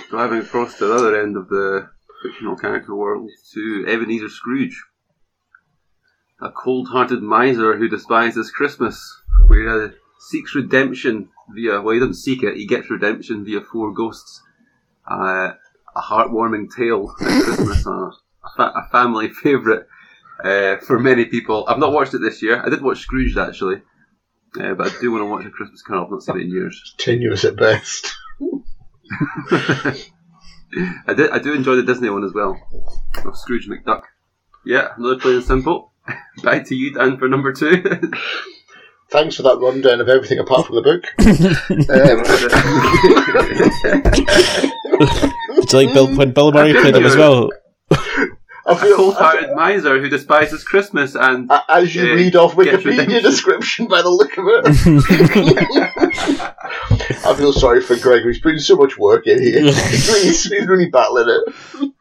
Driving 0.09 0.39
across 0.39 0.77
crossed 0.77 0.79
the 0.79 0.93
other 0.93 1.19
end 1.21 1.35
of 1.37 1.49
the 1.49 1.89
fictional 2.23 2.55
character 2.55 2.95
world 2.95 3.29
to 3.53 3.85
Ebenezer 3.87 4.29
Scrooge, 4.29 4.83
a 6.41 6.49
cold-hearted 6.51 7.21
miser 7.21 7.77
who 7.77 7.87
despises 7.87 8.51
Christmas, 8.51 9.21
where 9.47 9.89
he 9.89 9.93
seeks 10.19 10.55
redemption 10.55 11.29
via 11.53 11.81
well, 11.81 11.93
he 11.93 11.99
doesn't 11.99 12.15
seek 12.15 12.41
it; 12.43 12.55
he 12.57 12.65
gets 12.65 12.89
redemption 12.89 13.45
via 13.45 13.61
four 13.61 13.93
ghosts. 13.93 14.41
Uh, 15.09 15.53
a 15.95 16.01
heartwarming 16.01 16.67
tale 16.75 17.13
at 17.21 17.43
Christmas, 17.43 17.85
a, 17.87 17.89
a, 17.89 18.11
fa- 18.57 18.73
a 18.75 18.89
family 18.91 19.29
favourite 19.43 19.85
uh, 20.43 20.77
for 20.77 20.99
many 20.99 21.25
people. 21.25 21.65
I've 21.67 21.79
not 21.79 21.93
watched 21.93 22.13
it 22.13 22.19
this 22.19 22.41
year. 22.41 22.61
I 22.63 22.69
did 22.69 22.81
watch 22.81 22.99
Scrooge 22.99 23.37
actually, 23.37 23.81
uh, 24.59 24.73
but 24.73 24.87
I 24.87 24.99
do 24.99 25.11
want 25.11 25.21
to 25.21 25.25
watch 25.25 25.45
A 25.45 25.49
Christmas 25.49 25.81
Carol. 25.81 26.05
I've 26.05 26.11
not 26.11 26.23
seen 26.23 26.37
it 26.37 26.43
in 26.43 26.51
years. 26.51 26.93
Tenuous 26.97 27.45
at 27.45 27.55
best. 27.55 28.13
I 31.07 31.13
did. 31.13 31.29
I 31.31 31.39
do 31.39 31.53
enjoy 31.53 31.75
the 31.75 31.83
Disney 31.83 32.09
one 32.09 32.23
as 32.23 32.33
well, 32.33 32.59
of 33.23 33.37
Scrooge 33.37 33.67
McDuck. 33.69 34.01
Yeah, 34.65 34.89
another 34.97 35.19
plain 35.19 35.35
and 35.35 35.43
simple. 35.43 35.93
Back 36.43 36.65
to 36.67 36.75
you, 36.75 36.93
Dan, 36.93 37.17
for 37.17 37.29
number 37.29 37.53
two. 37.53 37.83
Thanks 39.11 39.35
for 39.35 39.43
that 39.43 39.59
rundown 39.59 40.01
of 40.01 40.09
everything 40.09 40.39
apart 40.39 40.65
from 40.65 40.75
the 40.75 40.81
book. 40.81 41.05
um, 41.19 41.27
Did 45.61 45.71
you 45.71 45.79
like 45.79 45.93
Bill 45.93 46.07
when 46.15 46.31
Bill 46.33 46.51
Murray 46.51 46.73
played 46.73 46.95
him 46.95 47.05
as 47.05 47.15
well? 47.15 47.49
I 48.67 48.73
a 48.73 48.75
feel, 48.75 48.95
cold-hearted 48.95 49.55
miser 49.55 49.99
who 50.01 50.09
despises 50.09 50.63
Christmas 50.63 51.13
and 51.15 51.49
a- 51.51 51.63
as 51.69 51.93
you 51.93 52.11
uh, 52.11 52.15
read 52.15 52.35
off 52.35 52.55
Wikipedia 52.55 53.21
description 53.21 53.87
by 53.87 54.01
the 54.01 54.09
look 54.09 54.35
of 54.37 54.45
it. 54.47 54.65
I 57.25 57.35
feel 57.35 57.53
sorry 57.53 57.81
for 57.81 57.95
Greg. 57.97 58.23
He's 58.25 58.39
putting 58.39 58.59
so 58.59 58.75
much 58.75 58.97
work 58.97 59.27
in 59.27 59.41
here. 59.41 59.61
He's 59.71 60.07
really, 60.07 60.27
he's 60.27 60.49
really 60.67 60.89
battling 60.89 61.27
it. 61.29 61.91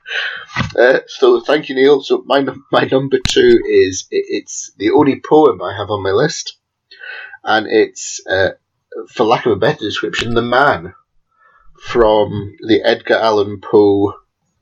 Uh, 0.78 1.00
so 1.06 1.40
thank 1.40 1.68
you, 1.68 1.74
Neil. 1.74 2.02
So 2.02 2.22
my 2.26 2.44
my 2.70 2.84
number 2.84 3.18
two 3.26 3.60
is 3.66 4.06
it, 4.10 4.24
it's 4.28 4.72
the 4.78 4.90
only 4.90 5.20
poem 5.20 5.60
I 5.62 5.76
have 5.76 5.90
on 5.90 6.02
my 6.02 6.10
list, 6.12 6.56
and 7.42 7.66
it's 7.66 8.20
uh, 8.28 8.50
for 9.08 9.24
lack 9.24 9.46
of 9.46 9.52
a 9.52 9.56
better 9.56 9.80
description, 9.80 10.34
the 10.34 10.42
man 10.42 10.94
from 11.80 12.54
the 12.66 12.82
Edgar 12.84 13.16
Allan 13.16 13.60
Poe 13.60 14.14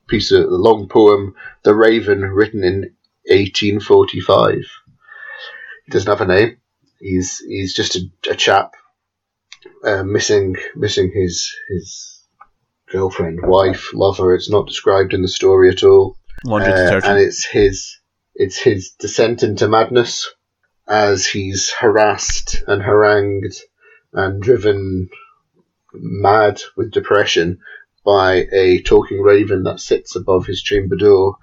piece 0.07 0.31
of 0.31 0.49
the 0.49 0.57
long 0.57 0.87
poem, 0.87 1.35
"The 1.63 1.75
Raven," 1.75 2.21
written 2.21 2.63
in 2.63 2.95
1845. 3.29 4.55
He 5.85 5.91
doesn't 5.91 6.09
have 6.09 6.21
a 6.21 6.25
name. 6.25 6.57
He's 6.99 7.39
he's 7.39 7.73
just 7.73 7.95
a, 7.95 8.01
a 8.29 8.35
chap 8.35 8.73
uh, 9.83 10.03
missing 10.03 10.55
missing 10.75 11.11
his 11.13 11.51
his 11.69 12.21
girlfriend, 12.89 13.39
wife, 13.43 13.93
lover. 13.93 14.35
It's 14.35 14.49
not 14.49 14.67
described 14.67 15.13
in 15.13 15.21
the 15.21 15.27
story 15.27 15.69
at 15.69 15.83
all, 15.83 16.17
Uh, 16.69 16.91
and 17.05 17.19
it's 17.19 17.45
his 17.45 17.99
it's 18.35 18.57
his 18.57 18.91
descent 18.99 19.43
into 19.43 19.67
madness 19.67 20.29
as 20.87 21.25
he's 21.25 21.71
harassed 21.71 22.63
and 22.67 22.81
harangued 22.81 23.53
and 24.11 24.41
driven 24.41 25.09
mad 25.93 26.61
with 26.75 26.91
depression 26.91 27.59
by 28.05 28.47
a 28.51 28.81
talking 28.81 29.21
raven 29.21 29.63
that 29.63 29.79
sits 29.79 30.15
above 30.15 30.45
his 30.45 30.61
chamber 30.61 30.95
door. 30.95 31.37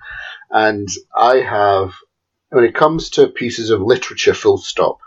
And 0.51 0.89
I 1.16 1.37
have, 1.37 1.95
when 2.51 2.65
it 2.65 2.74
comes 2.74 3.11
to 3.11 3.28
pieces 3.28 3.70
of 3.70 3.81
literature, 3.81 4.35
full 4.35 4.59
stop, 4.59 4.99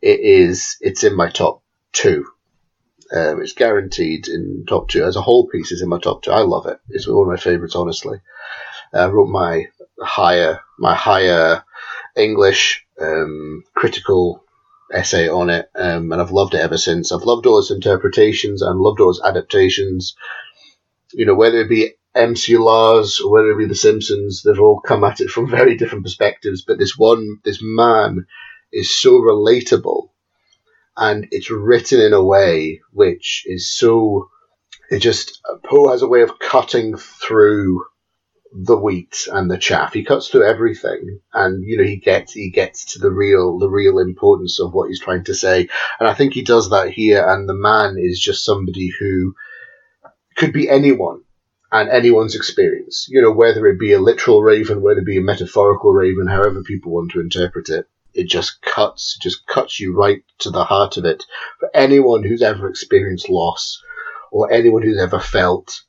it 0.00 0.20
is, 0.20 0.76
it's 0.80 1.04
in 1.04 1.16
my 1.16 1.30
top 1.30 1.62
two. 1.92 2.26
Um, 3.10 3.40
it's 3.40 3.54
guaranteed 3.54 4.28
in 4.28 4.64
top 4.68 4.88
two. 4.88 5.04
As 5.04 5.16
a 5.16 5.22
whole 5.22 5.48
piece, 5.48 5.72
is 5.72 5.82
in 5.82 5.88
my 5.88 5.98
top 5.98 6.22
two. 6.22 6.30
I 6.30 6.40
love 6.40 6.66
it. 6.66 6.78
It's 6.90 7.08
one 7.08 7.22
of 7.22 7.28
my 7.28 7.38
favourites, 7.38 7.74
honestly. 7.74 8.20
I 8.92 9.06
wrote 9.06 9.28
my 9.28 9.68
higher, 10.00 10.60
my 10.78 10.94
higher 10.94 11.64
English 12.16 12.84
um, 13.00 13.64
critical 13.74 14.44
essay 14.92 15.28
on 15.28 15.50
it, 15.50 15.70
um, 15.74 16.12
and 16.12 16.20
I've 16.20 16.30
loved 16.30 16.54
it 16.54 16.60
ever 16.60 16.78
since. 16.78 17.12
I've 17.12 17.22
loved 17.22 17.46
all 17.46 17.58
its 17.58 17.70
interpretations 17.70 18.62
and 18.62 18.80
loved 18.80 19.00
all 19.00 19.10
its 19.10 19.22
adaptations. 19.22 20.16
You 21.12 21.26
know, 21.26 21.34
whether 21.34 21.58
it 21.58 21.68
be 21.68 21.94
MC 22.14 22.56
Lars 22.56 23.20
or 23.20 23.32
whether 23.32 23.50
it 23.50 23.58
be 23.58 23.66
The 23.66 23.74
Simpsons, 23.74 24.42
they've 24.42 24.58
all 24.58 24.80
come 24.80 25.04
at 25.04 25.20
it 25.20 25.30
from 25.30 25.48
very 25.50 25.76
different 25.76 26.04
perspectives. 26.04 26.62
But 26.62 26.78
this 26.78 26.96
one, 26.96 27.38
this 27.44 27.60
man, 27.62 28.26
is 28.72 28.90
so 28.90 29.12
relatable, 29.12 30.10
and 30.96 31.28
it's 31.30 31.50
written 31.50 32.00
in 32.00 32.12
a 32.12 32.22
way 32.22 32.80
which 32.92 33.44
is 33.46 33.72
so. 33.72 34.28
It 34.90 35.00
just 35.00 35.40
Poe 35.64 35.90
has 35.90 36.02
a 36.02 36.08
way 36.08 36.22
of 36.22 36.38
cutting 36.38 36.96
through 36.96 37.84
the 38.52 38.76
wheat 38.76 39.28
and 39.30 39.50
the 39.50 39.58
chaff. 39.58 39.92
He 39.92 40.02
cuts 40.04 40.28
through 40.28 40.44
everything, 40.44 41.20
and 41.32 41.62
you 41.64 41.76
know 41.76 41.84
he 41.84 41.96
gets 41.96 42.32
he 42.32 42.50
gets 42.50 42.92
to 42.92 42.98
the 42.98 43.10
real 43.10 43.58
the 43.58 43.68
real 43.68 43.98
importance 43.98 44.60
of 44.60 44.72
what 44.72 44.88
he's 44.88 45.00
trying 45.00 45.24
to 45.24 45.34
say. 45.34 45.68
And 46.00 46.08
I 46.08 46.14
think 46.14 46.32
he 46.32 46.42
does 46.42 46.70
that 46.70 46.90
here. 46.90 47.24
And 47.26 47.48
the 47.48 47.54
man 47.54 47.96
is 47.98 48.20
just 48.20 48.44
somebody 48.44 48.90
who 48.98 49.34
could 50.38 50.52
be 50.52 50.70
anyone 50.70 51.22
and 51.70 51.90
anyone's 51.90 52.36
experience. 52.36 53.06
You 53.10 53.20
know, 53.20 53.32
whether 53.32 53.66
it 53.66 53.78
be 53.78 53.92
a 53.92 54.00
literal 54.00 54.42
raven, 54.42 54.80
whether 54.80 55.00
it 55.00 55.06
be 55.06 55.18
a 55.18 55.22
metaphorical 55.22 55.92
raven, 55.92 56.28
however 56.28 56.62
people 56.62 56.92
want 56.92 57.10
to 57.12 57.20
interpret 57.20 57.68
it. 57.68 57.86
It 58.14 58.28
just 58.28 58.62
cuts, 58.62 59.18
just 59.20 59.46
cuts 59.46 59.78
you 59.78 59.94
right 59.94 60.22
to 60.38 60.50
the 60.50 60.64
heart 60.64 60.96
of 60.96 61.04
it. 61.04 61.24
For 61.60 61.68
anyone 61.74 62.22
who's 62.22 62.42
ever 62.42 62.68
experienced 62.68 63.28
loss, 63.28 63.82
or 64.30 64.52
anyone 64.52 64.82
who's 64.82 65.00
ever 65.00 65.20
felt 65.20 65.82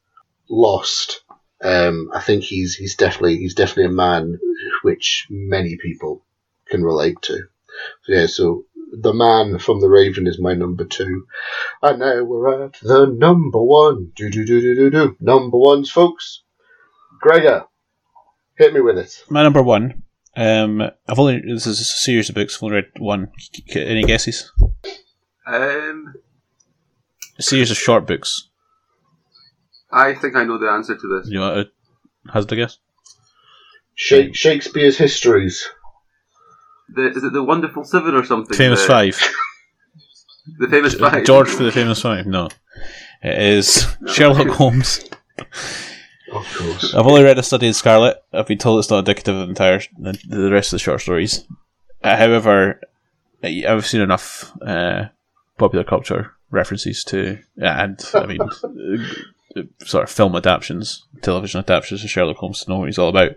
lost, 0.50 1.22
um, 1.62 2.10
I 2.14 2.22
think 2.22 2.44
he's 2.44 2.76
he's 2.76 2.96
definitely 2.96 3.38
he's 3.38 3.56
definitely 3.56 3.86
a 3.86 3.96
man 3.96 4.40
which 4.82 5.28
many 5.30 5.78
people 5.78 6.26
can 6.68 6.84
relate 6.84 7.22
to. 7.24 7.38
So 8.04 8.14
yeah, 8.14 8.26
so 8.26 8.66
the 8.92 9.14
man 9.14 9.60
from 9.60 9.82
the 9.82 9.90
Raven 9.90 10.28
is 10.28 10.40
my 10.40 10.54
number 10.54 10.86
two, 10.86 11.26
and 11.82 12.00
now 12.00 12.24
we're 12.24 12.66
at 12.66 12.74
the 12.82 13.06
number 13.06 13.62
one. 13.62 14.12
Do 14.16 14.30
do 14.30 14.46
do 14.46 14.62
do 14.62 14.76
do 14.76 14.90
do 14.90 15.18
number 15.20 15.58
ones, 15.58 15.90
folks. 15.92 16.44
Gregor, 17.22 17.66
hit 18.58 18.74
me 18.74 18.82
with 18.82 18.98
it. 18.98 19.24
My 19.30 19.44
number 19.44 19.62
one. 19.62 20.04
Um, 20.36 20.82
I've 21.08 21.20
only 21.20 21.42
this 21.42 21.66
is 21.68 21.80
a 21.80 21.84
series 21.84 22.30
of 22.30 22.36
books. 22.36 22.58
I've 22.58 22.64
only 22.64 22.76
read 22.76 22.92
one. 22.98 23.32
Any 23.76 24.04
guesses? 24.04 24.52
um, 25.46 26.14
A 27.38 27.42
series 27.42 27.72
of 27.72 27.78
short 27.78 28.08
books. 28.08 28.48
I 29.92 30.14
think 30.14 30.36
I 30.36 30.44
know 30.44 30.58
the 30.60 30.70
answer 30.70 30.96
to 30.96 31.08
this. 31.20 31.30
You 31.32 31.40
want 31.40 31.68
to 31.68 32.32
hazard 32.32 32.52
a 32.52 32.56
guess? 32.56 32.78
Shakespeare's 33.96 34.98
histories. 34.98 35.68
The, 36.96 37.12
is 37.16 37.24
it 37.24 37.34
the 37.34 37.44
Wonderful 37.44 37.84
Seven 37.84 38.16
or 38.16 38.24
something? 38.26 38.58
Famous 38.58 38.82
the, 38.82 38.88
Five. 38.88 39.20
The 40.58 40.68
famous 40.68 40.96
five. 40.96 41.26
George 41.26 41.48
for 41.50 41.62
the 41.62 41.72
Famous 41.72 42.02
Five. 42.02 42.26
No, 42.26 42.50
it 43.22 43.40
is 43.40 43.86
Sherlock 44.08 44.48
Holmes. 44.58 45.08
Of 46.32 46.56
course. 46.58 46.94
I've 46.96 47.06
only 47.06 47.24
read 47.24 47.38
A 47.38 47.44
Study 47.44 47.68
in 47.68 47.74
Scarlet. 47.76 48.18
I've 48.34 48.48
been 48.48 48.58
told 48.58 48.80
it's 48.80 48.90
not 48.90 49.00
indicative 49.00 49.36
of 49.36 49.42
the 49.42 49.50
entire 49.50 49.80
the, 50.00 50.20
the 50.28 50.52
rest 50.52 50.70
of 50.74 50.78
the 50.78 50.84
short 50.84 51.02
stories. 51.02 51.46
Uh, 52.04 52.18
however, 52.18 52.82
I- 53.44 53.64
I've 53.68 53.86
seen 53.86 54.02
enough 54.02 54.52
uh, 54.64 55.10
popular 55.60 55.84
culture 55.84 56.32
references 56.50 57.04
to, 57.06 57.38
and 57.58 58.04
I 58.16 58.26
mean, 58.26 58.42
uh, 58.42 58.48
uh, 59.56 59.62
sort 59.86 60.06
of 60.06 60.10
film 60.10 60.36
adaptations, 60.36 61.06
television 61.22 61.60
adaptations 61.60 62.04
of 62.04 62.10
Sherlock 62.10 62.38
Holmes 62.38 62.64
to 62.64 62.72
know 62.72 62.80
what 62.80 62.88
he's 62.88 62.98
all 62.98 63.10
about, 63.10 63.34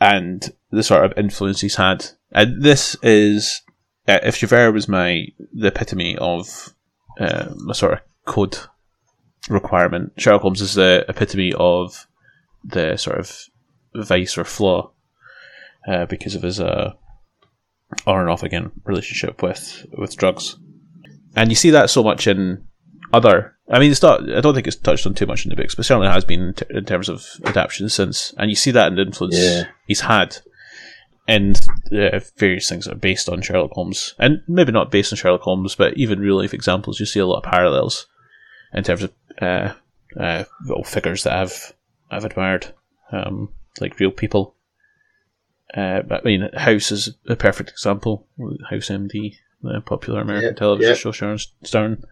and 0.00 0.50
the 0.70 0.82
sort 0.82 1.04
of 1.04 1.16
influence 1.16 1.60
he's 1.60 1.76
had. 1.76 2.06
And 2.32 2.62
this 2.62 2.96
is, 3.02 3.60
uh, 4.08 4.20
if 4.22 4.38
Javert 4.38 4.72
was 4.72 4.88
my 4.88 5.26
the 5.52 5.68
epitome 5.68 6.16
of 6.16 6.74
uh, 7.20 7.52
a 7.68 7.74
sort 7.74 7.94
of 7.94 8.00
code 8.24 8.58
requirement, 9.48 10.12
Sherlock 10.16 10.42
Holmes 10.42 10.60
is 10.60 10.74
the 10.74 11.04
epitome 11.08 11.52
of 11.54 12.06
the 12.64 12.96
sort 12.96 13.18
of 13.18 13.36
vice 13.94 14.38
or 14.38 14.44
flaw 14.44 14.90
uh, 15.88 16.06
because 16.06 16.34
of 16.34 16.42
his 16.42 16.60
uh, 16.60 16.92
on 18.06 18.20
and 18.20 18.30
off 18.30 18.42
again 18.42 18.70
relationship 18.84 19.42
with 19.42 19.86
with 19.98 20.16
drugs, 20.16 20.56
and 21.36 21.50
you 21.50 21.56
see 21.56 21.70
that 21.70 21.90
so 21.90 22.02
much 22.02 22.26
in 22.26 22.64
other. 23.12 23.56
I 23.70 23.78
mean, 23.78 23.90
it's 23.92 24.02
not. 24.02 24.28
I 24.30 24.40
don't 24.40 24.54
think 24.54 24.66
it's 24.66 24.76
touched 24.76 25.06
on 25.06 25.14
too 25.14 25.26
much 25.26 25.44
in 25.44 25.50
the 25.50 25.56
books, 25.56 25.74
but 25.76 25.84
certainly 25.84 26.08
has 26.08 26.24
been 26.24 26.42
in, 26.42 26.54
t- 26.54 26.64
in 26.70 26.84
terms 26.84 27.08
of 27.08 27.24
adaptations 27.44 27.94
since, 27.94 28.34
and 28.36 28.50
you 28.50 28.56
see 28.56 28.72
that 28.72 28.88
in 28.88 28.96
the 28.96 29.02
influence 29.02 29.38
Yeah. 29.38 29.64
he's 29.86 30.00
had 30.00 30.38
in 31.28 31.54
uh, 31.92 32.18
various 32.36 32.68
things 32.68 32.86
that 32.86 32.94
are 32.94 32.98
based 32.98 33.28
on 33.28 33.40
Sherlock 33.42 33.70
Holmes, 33.72 34.14
and 34.18 34.42
maybe 34.48 34.72
not 34.72 34.90
based 34.90 35.12
on 35.12 35.16
Sherlock 35.16 35.42
Holmes, 35.42 35.76
but 35.76 35.96
even 35.96 36.18
real 36.18 36.36
life 36.36 36.52
examples. 36.52 36.98
You 36.98 37.06
see 37.06 37.20
a 37.20 37.26
lot 37.26 37.44
of 37.44 37.50
parallels 37.50 38.08
in 38.74 38.82
terms 38.82 39.04
of 39.04 39.12
uh, 39.40 39.72
uh, 40.18 40.44
little 40.66 40.84
figures 40.84 41.22
that 41.22 41.34
I've 41.34 41.72
I've 42.10 42.24
admired, 42.24 42.74
um, 43.12 43.50
like 43.80 44.00
real 44.00 44.10
people. 44.10 44.56
Uh, 45.72 46.02
I 46.10 46.20
mean, 46.24 46.50
House 46.54 46.90
is 46.90 47.14
a 47.28 47.36
perfect 47.36 47.70
example. 47.70 48.26
House 48.68 48.88
MD, 48.88 49.36
the 49.62 49.80
popular 49.80 50.22
American 50.22 50.56
television 50.56 50.96
yeah. 51.04 51.12
show 51.12 51.36
starring 51.62 52.02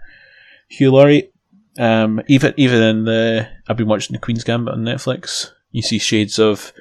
Hugh 0.68 0.93
Laurie. 0.93 1.32
Um, 1.78 2.20
even 2.26 2.55
even 2.56 2.82
in 2.82 3.05
the 3.05 3.48
I've 3.68 3.76
been 3.76 3.88
watching 3.88 4.14
the 4.14 4.20
Queen's 4.20 4.44
Gambit 4.44 4.74
on 4.74 4.82
Netflix. 4.84 5.52
You 5.70 5.82
see 5.82 5.98
shades 5.98 6.38
of 6.38 6.72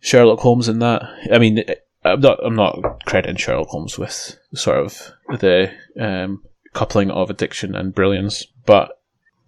Sherlock 0.00 0.40
Holmes 0.40 0.68
in 0.68 0.78
that. 0.80 1.02
I 1.32 1.38
mean, 1.38 1.64
I'm 2.04 2.20
not 2.20 2.38
I'm 2.44 2.54
not 2.54 3.04
crediting 3.06 3.36
Sherlock 3.36 3.68
Holmes 3.68 3.98
with 3.98 4.38
sort 4.54 4.78
of 4.78 5.12
the 5.40 5.72
um, 5.98 6.42
coupling 6.74 7.10
of 7.10 7.30
addiction 7.30 7.74
and 7.74 7.94
brilliance, 7.94 8.44
but 8.66 9.00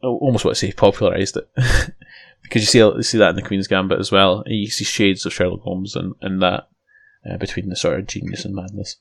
I 0.02 0.06
almost 0.06 0.44
want 0.44 0.56
to 0.56 0.66
say 0.66 0.73
popularized 0.73 1.36
it 1.36 1.48
because 2.43 2.62
you 2.62 2.66
see 2.66 2.78
you 2.78 3.02
see 3.02 3.19
that 3.19 3.31
in 3.31 3.36
the 3.36 3.43
Queen's 3.43 3.69
Gambit 3.69 4.01
as 4.01 4.10
well. 4.10 4.43
You 4.47 4.69
see 4.69 4.85
shades 4.85 5.27
of 5.27 5.35
Sherlock 5.35 5.60
Holmes 5.60 5.94
and 5.94 6.15
and 6.23 6.40
that 6.40 6.69
uh, 7.28 7.36
between 7.36 7.69
the 7.69 7.77
sort 7.77 7.98
of 7.98 8.06
genius 8.06 8.44
and 8.44 8.55
madness. 8.55 8.97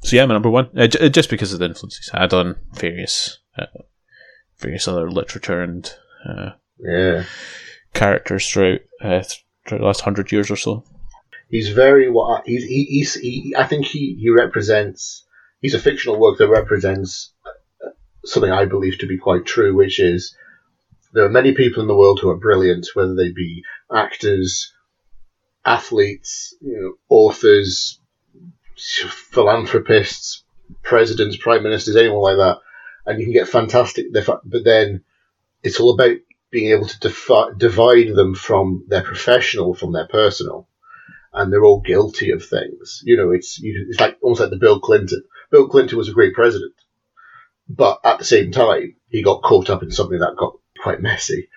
So 0.00 0.16
yeah, 0.16 0.26
my 0.26 0.34
number 0.34 0.50
one, 0.50 0.68
uh, 0.76 0.86
j- 0.88 1.08
just 1.08 1.30
because 1.30 1.52
of 1.52 1.58
the 1.58 1.66
influence 1.66 1.96
he's 1.96 2.10
had 2.10 2.34
on 2.34 2.56
various 2.74 3.38
uh, 3.56 3.66
various 4.58 4.88
other 4.88 5.10
literature 5.10 5.62
and 5.62 5.90
uh, 6.28 6.50
Yeah. 6.78 7.24
characters 7.94 8.48
throughout 8.48 8.80
uh, 9.02 9.22
throughout 9.66 9.80
the 9.80 9.86
last 9.86 10.00
hundred 10.02 10.32
years 10.32 10.50
or 10.50 10.56
so. 10.56 10.84
He's 11.48 11.68
very 11.68 12.10
what 12.10 12.46
he's 12.46 12.64
he, 12.64 12.84
he's 12.84 13.14
he, 13.14 13.54
I 13.56 13.64
think 13.64 13.86
he 13.86 14.16
he 14.20 14.30
represents 14.30 15.24
he's 15.60 15.74
a 15.74 15.78
fictional 15.78 16.18
work 16.18 16.38
that 16.38 16.48
represents 16.48 17.32
uh, 17.84 17.90
something 18.24 18.50
I 18.50 18.64
believe 18.64 18.98
to 18.98 19.06
be 19.06 19.18
quite 19.18 19.46
true, 19.46 19.74
which 19.74 20.00
is 20.00 20.36
there 21.12 21.24
are 21.24 21.30
many 21.30 21.52
people 21.52 21.82
in 21.82 21.88
the 21.88 21.96
world 21.96 22.18
who 22.20 22.30
are 22.30 22.36
brilliant, 22.36 22.88
whether 22.94 23.14
they 23.14 23.30
be 23.30 23.62
actors, 23.94 24.72
athletes, 25.64 26.54
you 26.60 26.80
know, 26.80 26.94
authors, 27.08 28.00
philanthropists, 28.76 30.44
presidents, 30.82 31.36
prime 31.36 31.62
ministers, 31.62 31.96
anyone 31.96 32.22
like 32.22 32.36
that, 32.36 32.58
and 33.06 33.18
you 33.18 33.26
can 33.26 33.32
get 33.32 33.48
fantastic. 33.48 34.06
But 34.12 34.64
then 34.64 35.04
it's 35.62 35.80
all 35.80 35.94
about 35.94 36.16
being 36.50 36.70
able 36.70 36.86
to 36.86 37.00
defi- 37.00 37.56
divide 37.56 38.14
them 38.14 38.34
from 38.34 38.84
their 38.88 39.02
professional 39.02 39.74
from 39.74 39.92
their 39.92 40.06
personal 40.06 40.68
and 41.36 41.52
they're 41.52 41.64
all 41.64 41.80
guilty 41.80 42.30
of 42.30 42.44
things. 42.44 43.02
You 43.04 43.16
know, 43.16 43.30
it's 43.30 43.58
you, 43.58 43.86
it's 43.88 44.00
like 44.00 44.16
almost 44.22 44.40
like 44.40 44.50
the 44.50 44.56
Bill 44.56 44.80
Clinton. 44.80 45.22
Bill 45.50 45.68
Clinton 45.68 45.98
was 45.98 46.08
a 46.08 46.14
great 46.14 46.34
president, 46.34 46.74
but 47.68 48.00
at 48.02 48.18
the 48.18 48.24
same 48.24 48.50
time, 48.50 48.96
he 49.08 49.22
got 49.22 49.42
caught 49.42 49.70
up 49.70 49.82
in 49.82 49.90
something 49.90 50.18
that 50.18 50.36
got 50.36 50.54
quite 50.82 51.02
messy. 51.02 51.48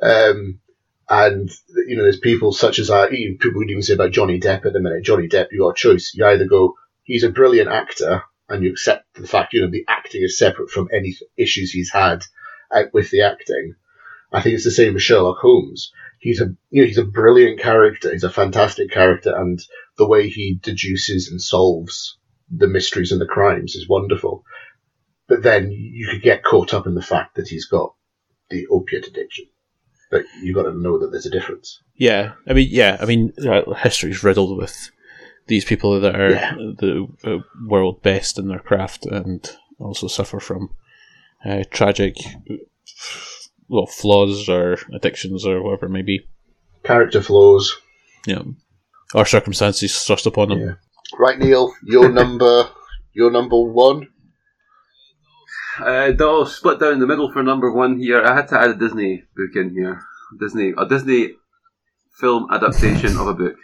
Um, 0.00 0.60
and 1.08 1.50
you 1.86 1.96
know, 1.96 2.04
there's 2.04 2.20
people 2.20 2.52
such 2.52 2.78
as 2.78 2.88
I, 2.88 3.08
even 3.08 3.38
people 3.38 3.58
would 3.58 3.70
even 3.70 3.82
say 3.82 3.94
about 3.94 4.12
Johnny 4.12 4.38
Depp 4.38 4.64
at 4.64 4.72
the 4.72 4.80
minute. 4.80 5.04
Johnny 5.04 5.28
Depp, 5.28 5.48
you 5.50 5.60
got 5.60 5.70
a 5.70 5.74
choice. 5.74 6.12
You 6.14 6.24
either 6.26 6.46
go, 6.46 6.74
he's 7.02 7.24
a 7.24 7.30
brilliant 7.30 7.68
actor, 7.68 8.22
and 8.48 8.62
you 8.62 8.70
accept 8.70 9.14
the 9.14 9.26
fact, 9.26 9.52
you 9.52 9.62
know, 9.62 9.70
the 9.70 9.84
acting 9.88 10.22
is 10.22 10.38
separate 10.38 10.70
from 10.70 10.88
any 10.92 11.16
issues 11.36 11.70
he's 11.70 11.92
had 11.92 12.22
out 12.74 12.92
with 12.92 13.10
the 13.10 13.22
acting. 13.22 13.74
I 14.32 14.42
think 14.42 14.54
it's 14.54 14.64
the 14.64 14.70
same 14.70 14.94
with 14.94 15.02
Sherlock 15.02 15.38
Holmes 15.38 15.92
he's 16.18 16.40
a 16.40 16.46
you 16.70 16.82
know 16.82 16.86
he's 16.86 16.98
a 16.98 17.04
brilliant 17.04 17.60
character. 17.60 18.12
He's 18.12 18.24
a 18.24 18.30
fantastic 18.30 18.90
character, 18.90 19.34
and 19.34 19.60
the 19.96 20.08
way 20.08 20.28
he 20.28 20.58
deduces 20.60 21.30
and 21.30 21.40
solves 21.40 22.18
the 22.50 22.68
mysteries 22.68 23.12
and 23.12 23.20
the 23.20 23.26
crimes 23.26 23.74
is 23.74 23.88
wonderful. 23.88 24.44
But 25.28 25.42
then 25.42 25.70
you 25.72 26.08
could 26.08 26.22
get 26.22 26.44
caught 26.44 26.74
up 26.74 26.86
in 26.86 26.94
the 26.94 27.02
fact 27.02 27.36
that 27.36 27.48
he's 27.48 27.66
got 27.66 27.94
the 28.50 28.66
opiate 28.68 29.08
addiction. 29.08 29.46
But 30.10 30.24
you've 30.40 30.54
got 30.54 30.64
to 30.64 30.78
know 30.78 31.00
that 31.00 31.10
there's 31.10 31.26
a 31.26 31.30
difference. 31.30 31.80
Yeah, 31.96 32.34
I 32.46 32.52
mean, 32.52 32.68
yeah, 32.70 32.96
I 33.00 33.06
mean, 33.06 33.32
uh, 33.44 33.72
history's 33.74 34.22
riddled 34.22 34.56
with 34.56 34.90
these 35.48 35.64
people 35.64 36.00
that 36.00 36.14
are 36.18 36.30
Yeah. 36.30 36.54
the 36.56 37.06
uh, 37.24 37.38
world 37.66 38.02
best 38.02 38.38
in 38.38 38.48
their 38.48 38.58
craft 38.58 39.06
and 39.06 39.48
also 39.78 40.08
suffer 40.08 40.40
from 40.40 40.70
uh, 41.44 41.62
tragic, 41.70 42.16
well, 43.68 43.86
flaws 43.86 44.48
or 44.48 44.78
addictions 44.94 45.46
or 45.46 45.62
whatever 45.62 45.86
it 45.86 45.90
may 45.90 46.02
be, 46.02 46.26
Character 46.82 47.20
flaws. 47.22 47.76
you 48.26 48.34
know, 48.34 48.54
or 49.14 49.24
circumstances 49.24 50.02
thrust 50.04 50.26
upon 50.26 50.48
them. 50.48 50.60
Yeah. 50.60 50.72
Right, 51.18 51.38
Neil, 51.38 51.72
your 51.84 52.08
number, 52.20 52.68
your 53.12 53.30
number 53.30 53.58
one. 53.60 54.08
Uh, 55.78 56.12
I'll 56.18 56.46
split 56.46 56.80
down 56.80 57.00
the 57.00 57.06
middle 57.06 57.30
for 57.30 57.42
number 57.42 57.70
one 57.70 57.98
here. 57.98 58.22
I 58.24 58.34
had 58.34 58.48
to 58.48 58.58
add 58.58 58.70
a 58.70 58.74
Disney 58.74 59.24
book 59.36 59.54
in 59.54 59.70
here. 59.70 60.00
Disney, 60.40 60.72
a 60.76 60.86
Disney 60.88 61.34
film 62.18 62.48
adaptation 62.50 63.16
of 63.18 63.26
a 63.28 63.34
book. 63.34 63.56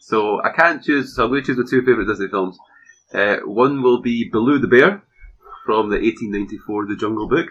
So 0.00 0.42
I 0.42 0.50
can't 0.50 0.82
choose. 0.82 1.14
So 1.14 1.24
I'm 1.24 1.30
going 1.30 1.42
to 1.42 1.46
choose 1.46 1.56
the 1.56 1.64
two 1.68 1.82
favorite 1.84 2.06
Disney 2.06 2.28
films. 2.28 2.58
Uh, 3.14 3.36
one 3.44 3.82
will 3.82 4.00
be 4.00 4.28
Baloo 4.28 4.58
the 4.58 4.66
Bear 4.68 5.02
from 5.66 5.90
the 5.90 5.96
1894 5.96 6.86
The 6.86 6.96
Jungle 6.96 7.28
Book. 7.28 7.46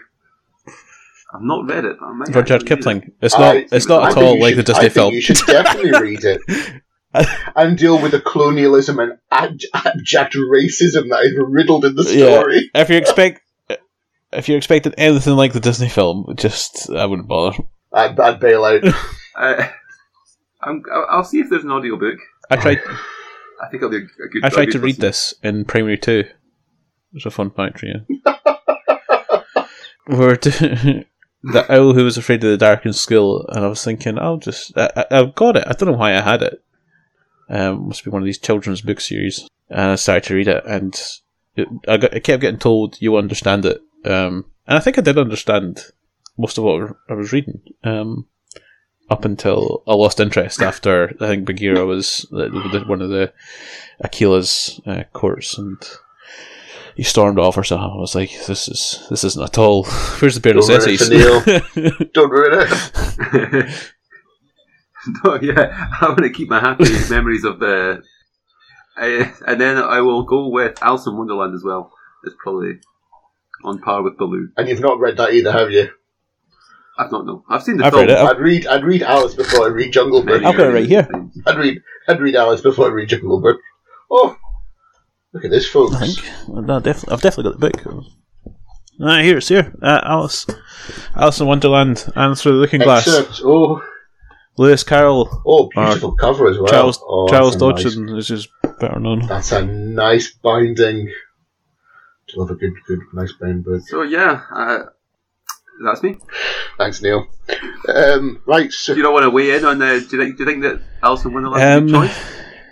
I've 1.32 1.42
not 1.42 1.68
read 1.68 1.84
it. 1.84 1.96
I 2.02 2.12
might 2.12 2.28
Rudyard 2.28 2.50
actually 2.50 2.54
read 2.54 2.62
it. 2.62 2.66
Kipling. 2.66 3.12
It's 3.22 3.34
not. 3.38 3.56
I- 3.56 3.66
it's 3.70 3.88
not 3.88 4.02
I 4.02 4.10
at 4.10 4.16
all 4.16 4.34
you 4.36 4.42
like 4.42 4.56
the 4.56 4.62
should- 4.62 4.70
I 4.76 4.82
Disney 4.82 4.82
think 4.82 4.92
film. 4.94 5.14
You 5.14 5.20
should 5.20 5.36
definitely 5.46 5.92
read 5.92 6.24
it 6.24 6.40
and 7.56 7.78
deal 7.78 8.00
with 8.02 8.12
the 8.12 8.20
colonialism 8.20 8.98
and 8.98 9.12
ab- 9.30 9.58
abject 9.74 10.34
racism 10.34 11.08
that 11.10 11.22
is 11.24 11.34
riddled 11.38 11.84
in 11.84 11.94
the 11.94 12.02
Yeah. 12.04 12.40
story. 12.40 12.70
if 12.74 12.88
you 12.90 12.96
expect, 12.96 13.42
if 14.32 14.48
you're 14.48 14.58
expecting 14.58 14.92
anything 14.96 15.34
like 15.36 15.52
the 15.52 15.60
Disney 15.60 15.88
film, 15.88 16.26
just 16.36 16.90
I 16.90 17.06
wouldn't 17.06 17.28
bother. 17.28 17.58
I'd, 17.92 18.18
I'd 18.18 18.40
bail 18.40 18.64
out. 18.64 18.82
Uh, 19.36 19.68
I'm, 20.60 20.82
I'll 20.92 21.06
I'll 21.10 21.24
see 21.24 21.38
if 21.38 21.48
there's 21.48 21.62
an 21.64 21.70
audiobook. 21.70 22.18
I 22.50 22.56
tried. 22.56 22.80
I 23.62 23.68
think 23.68 23.82
it'll 23.82 23.90
be 23.90 23.96
a 23.98 24.28
good. 24.28 24.44
I 24.44 24.48
tried 24.48 24.66
good 24.66 24.72
to 24.72 24.80
read 24.80 24.98
listen. 24.98 25.02
this 25.02 25.34
in 25.42 25.64
primary 25.64 25.98
two. 25.98 26.24
It's 27.12 27.26
a 27.26 27.30
fun 27.30 27.50
fact 27.50 27.80
for 27.80 27.86
you. 27.86 28.06
We're 30.08 30.36
doing 30.36 31.04
the 31.42 31.72
owl 31.72 31.94
who 31.94 32.04
was 32.04 32.16
afraid 32.16 32.42
of 32.44 32.50
the 32.50 32.56
dark 32.56 32.84
in 32.86 32.92
school, 32.92 33.46
and 33.48 33.64
I 33.64 33.68
was 33.68 33.84
thinking, 33.84 34.18
I'll 34.18 34.38
just, 34.38 34.76
I, 34.76 34.90
I, 34.96 35.06
I've 35.10 35.34
got 35.34 35.56
it. 35.56 35.64
I 35.66 35.72
don't 35.72 35.90
know 35.90 35.96
why 35.96 36.16
I 36.16 36.20
had 36.20 36.42
it. 36.42 36.62
Um, 37.48 37.88
must 37.88 38.04
be 38.04 38.10
one 38.10 38.22
of 38.22 38.26
these 38.26 38.38
children's 38.38 38.80
book 38.80 39.00
series, 39.00 39.48
and 39.68 39.92
I 39.92 39.94
started 39.96 40.24
to 40.24 40.34
read 40.34 40.48
it, 40.48 40.64
and 40.66 41.00
it, 41.56 41.68
I, 41.88 41.96
got, 41.96 42.14
I 42.14 42.20
kept 42.20 42.40
getting 42.40 42.60
told 42.60 43.00
you 43.00 43.16
understand 43.16 43.64
it, 43.64 43.80
um, 44.04 44.46
and 44.66 44.76
I 44.76 44.80
think 44.80 44.98
I 44.98 45.02
did 45.02 45.18
understand 45.18 45.84
most 46.38 46.58
of 46.58 46.64
what 46.64 46.96
I 47.08 47.14
was 47.14 47.32
reading. 47.32 47.60
Um, 47.82 48.26
up 49.10 49.24
until 49.24 49.82
I 49.86 49.94
lost 49.94 50.20
interest 50.20 50.62
after 50.62 51.14
I 51.20 51.26
think 51.26 51.44
Bagheera 51.44 51.84
was 51.84 52.26
the, 52.30 52.48
the, 52.48 52.84
one 52.86 53.02
of 53.02 53.10
the 53.10 53.32
Akela's 54.02 54.80
uh, 54.86 55.02
courts, 55.12 55.58
and 55.58 55.76
he 56.94 57.02
stormed 57.02 57.38
off 57.38 57.58
or 57.58 57.64
something. 57.64 57.90
I 57.90 57.96
was 57.96 58.14
like, 58.14 58.30
"This 58.46 58.68
is 58.68 59.04
this 59.10 59.24
isn't 59.24 59.42
at 59.42 59.58
all." 59.58 59.84
Where's 60.20 60.36
the 60.36 60.40
Beardless 60.40 60.68
Don't 60.68 60.78
ruin 60.78 60.90
it 60.90 61.00
essays? 61.00 62.10
Don't 62.12 62.30
ruin 62.30 62.68
it. 63.32 63.92
no, 65.24 65.40
yeah, 65.40 65.88
I 66.00 66.06
want 66.06 66.22
to 66.22 66.30
keep 66.30 66.48
my 66.48 66.60
happy 66.60 66.92
memories 67.10 67.44
of 67.44 67.58
the. 67.58 68.02
I, 68.96 69.32
and 69.46 69.60
then 69.60 69.78
I 69.78 70.00
will 70.02 70.24
go 70.24 70.48
with 70.48 70.82
Alice 70.82 71.06
in 71.06 71.16
Wonderland 71.16 71.54
as 71.54 71.64
well. 71.64 71.92
It's 72.24 72.36
probably 72.42 72.80
on 73.64 73.80
par 73.80 74.02
with 74.02 74.18
Baloo. 74.18 74.50
And 74.56 74.68
you've 74.68 74.80
not 74.80 74.98
read 74.98 75.16
that 75.16 75.32
either, 75.32 75.52
have 75.52 75.70
you? 75.70 75.88
I've 77.00 77.10
not 77.12 77.24
know. 77.26 77.44
I've 77.48 77.62
seen 77.62 77.78
the 77.78 77.86
I've 77.86 77.92
film. 77.92 78.02
read 78.06 78.10
it. 78.10 78.18
I've- 78.18 78.28
I'd 78.28 78.40
read 78.40 78.66
I'd 78.66 78.84
read 78.84 79.02
Alice 79.02 79.34
before 79.34 79.64
I 79.64 79.68
read 79.68 79.92
Jungle 79.92 80.22
Book. 80.22 80.42
I've 80.42 80.56
got 80.56 80.66
it 80.68 80.72
right 80.74 80.86
here. 80.86 81.08
I'd 81.46 81.56
read 81.58 81.82
I'd 82.08 82.20
read 82.20 82.36
Alice 82.36 82.60
before 82.60 82.86
I 82.86 82.90
read 82.90 83.08
Jungle 83.08 83.40
Book. 83.40 83.58
Oh, 84.10 84.36
look 85.32 85.44
at 85.44 85.50
this, 85.50 85.68
folks. 85.68 85.94
I 85.96 86.06
think 86.06 86.18
no, 86.48 86.80
definitely, 86.80 87.12
I've 87.14 87.22
definitely 87.22 87.52
got 87.52 87.60
the 87.60 87.70
book. 87.70 88.04
Ah, 89.02 89.20
here 89.22 89.38
it's 89.38 89.48
here. 89.48 89.72
Uh, 89.80 90.00
Alice, 90.04 90.46
Alice 91.16 91.40
in 91.40 91.46
Wonderland, 91.46 92.06
and 92.16 92.36
through 92.38 92.52
the 92.52 92.58
Looking 92.58 92.80
Glass. 92.80 93.06
Excerpt. 93.08 93.40
Oh, 93.42 93.82
Lewis 94.58 94.84
Carroll, 94.84 95.42
oh, 95.46 95.70
beautiful 95.74 96.14
cover 96.16 96.48
as 96.48 96.58
well. 96.58 96.66
Charles 96.66 96.98
oh, 97.02 97.26
Charles 97.28 97.54
that's 97.54 97.62
a 97.62 97.66
nice- 97.72 97.82
Dodgson 97.84 98.08
is 98.18 98.26
just 98.28 98.48
better 98.78 99.00
known. 99.00 99.26
That's 99.26 99.52
a 99.52 99.64
nice 99.64 100.30
binding. 100.32 101.08
I 101.08 102.32
love 102.36 102.50
a 102.50 102.54
good, 102.56 102.74
good, 102.86 102.98
nice 103.14 103.32
bound 103.32 103.64
book. 103.64 103.80
So 103.86 104.02
yeah, 104.02 104.42
uh, 104.54 104.78
that's 105.84 106.02
me. 106.02 106.16
Thanks, 106.78 107.02
Neil. 107.02 107.26
Um, 107.88 108.40
right, 108.46 108.70
so 108.72 108.92
Do 108.94 108.98
you 108.98 109.04
not 109.04 109.12
want 109.12 109.24
to 109.24 109.30
weigh 109.30 109.56
in 109.56 109.64
on 109.64 109.78
the? 109.78 110.04
Do 110.08 110.16
you 110.16 110.22
think? 110.22 110.36
Do 110.36 110.44
you 110.44 110.50
think 110.50 110.62
that 110.62 110.80
Alice 111.02 111.24
in 111.24 111.32
Wonderland 111.32 111.62
is 111.86 111.92
a 111.92 111.96
Um, 111.96 112.02
choice? 112.08 112.18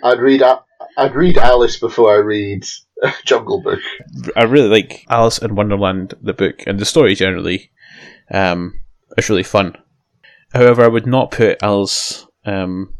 I'd 0.03 0.19
read 0.19 0.41
A- 0.41 0.63
I'd 0.97 1.15
read 1.15 1.37
Alice 1.37 1.77
before 1.79 2.11
I 2.13 2.17
read 2.17 2.65
Jungle 3.25 3.61
Book. 3.61 3.79
I 4.35 4.43
really 4.43 4.69
like 4.69 5.05
Alice 5.09 5.37
in 5.39 5.55
Wonderland, 5.55 6.13
the 6.21 6.33
book, 6.33 6.63
and 6.67 6.79
the 6.79 6.85
story 6.85 7.15
generally. 7.15 7.71
Um, 8.31 8.79
it's 9.17 9.29
really 9.29 9.43
fun. 9.43 9.75
However, 10.53 10.83
I 10.83 10.87
would 10.87 11.07
not 11.07 11.31
put 11.31 11.61
Alice. 11.61 12.25
Um, 12.45 12.93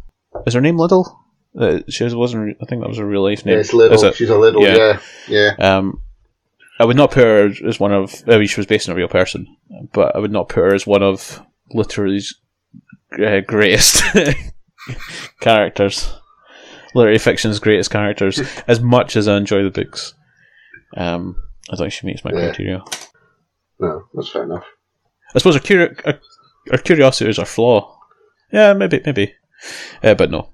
is 0.45 0.53
her 0.53 0.61
name 0.61 0.77
Little? 0.77 1.17
Uh, 1.59 1.79
she 1.89 2.03
wasn't. 2.13 2.57
I 2.61 2.65
think 2.65 2.81
that 2.81 2.89
was 2.89 2.99
her 2.99 3.05
real 3.05 3.23
life 3.23 3.45
name. 3.45 3.55
Yeah, 3.55 3.61
it's 3.61 3.73
little. 3.73 4.03
It? 4.05 4.15
She's 4.15 4.29
a 4.29 4.37
little. 4.37 4.61
Yeah. 4.61 4.99
Yeah, 5.27 5.55
yeah. 5.59 5.77
Um, 5.77 6.01
I 6.79 6.85
would 6.85 6.95
not 6.97 7.11
put 7.11 7.23
her 7.23 7.51
as 7.67 7.79
one 7.79 7.91
of. 7.91 8.15
I 8.27 8.37
mean, 8.37 8.47
she 8.47 8.59
was 8.59 8.65
based 8.67 8.87
on 8.87 8.93
a 8.93 8.97
real 8.97 9.07
person, 9.09 9.45
but 9.93 10.15
I 10.15 10.19
would 10.19 10.31
not 10.31 10.49
put 10.49 10.61
her 10.63 10.73
as 10.73 10.87
one 10.87 11.03
of 11.03 11.41
literary's 11.71 12.33
uh, 13.21 13.41
greatest 13.45 14.01
characters. 15.41 16.11
Literary 16.95 17.19
fiction's 17.19 17.59
greatest 17.59 17.91
characters. 17.91 18.39
as 18.67 18.79
much 18.79 19.15
as 19.15 19.27
I 19.27 19.37
enjoy 19.37 19.63
the 19.63 19.69
books, 19.69 20.13
um, 20.97 21.35
I 21.71 21.75
think 21.75 21.91
she 21.93 22.07
meets 22.07 22.23
my 22.25 22.31
Yeah. 22.31 22.47
criteria. 22.47 22.83
No, 23.79 24.03
that's 24.13 24.29
fair 24.29 24.43
enough. 24.43 24.65
I 25.35 25.37
suppose 25.39 25.55
our, 25.55 25.61
curi- 25.61 26.01
our, 26.05 26.19
our 26.71 26.77
curiosity 26.79 27.29
is 27.29 27.39
our 27.39 27.45
flaw. 27.45 27.95
Yeah, 28.51 28.73
maybe, 28.73 28.99
maybe, 29.05 29.35
uh, 30.03 30.15
but 30.15 30.31
no. 30.31 30.49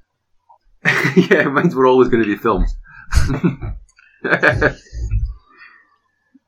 yeah, 1.15 1.43
mines 1.43 1.73
were 1.73 1.87
always 1.87 2.09
going 2.09 2.23
to 2.23 2.27
be 2.29 2.35
films. 2.35 2.75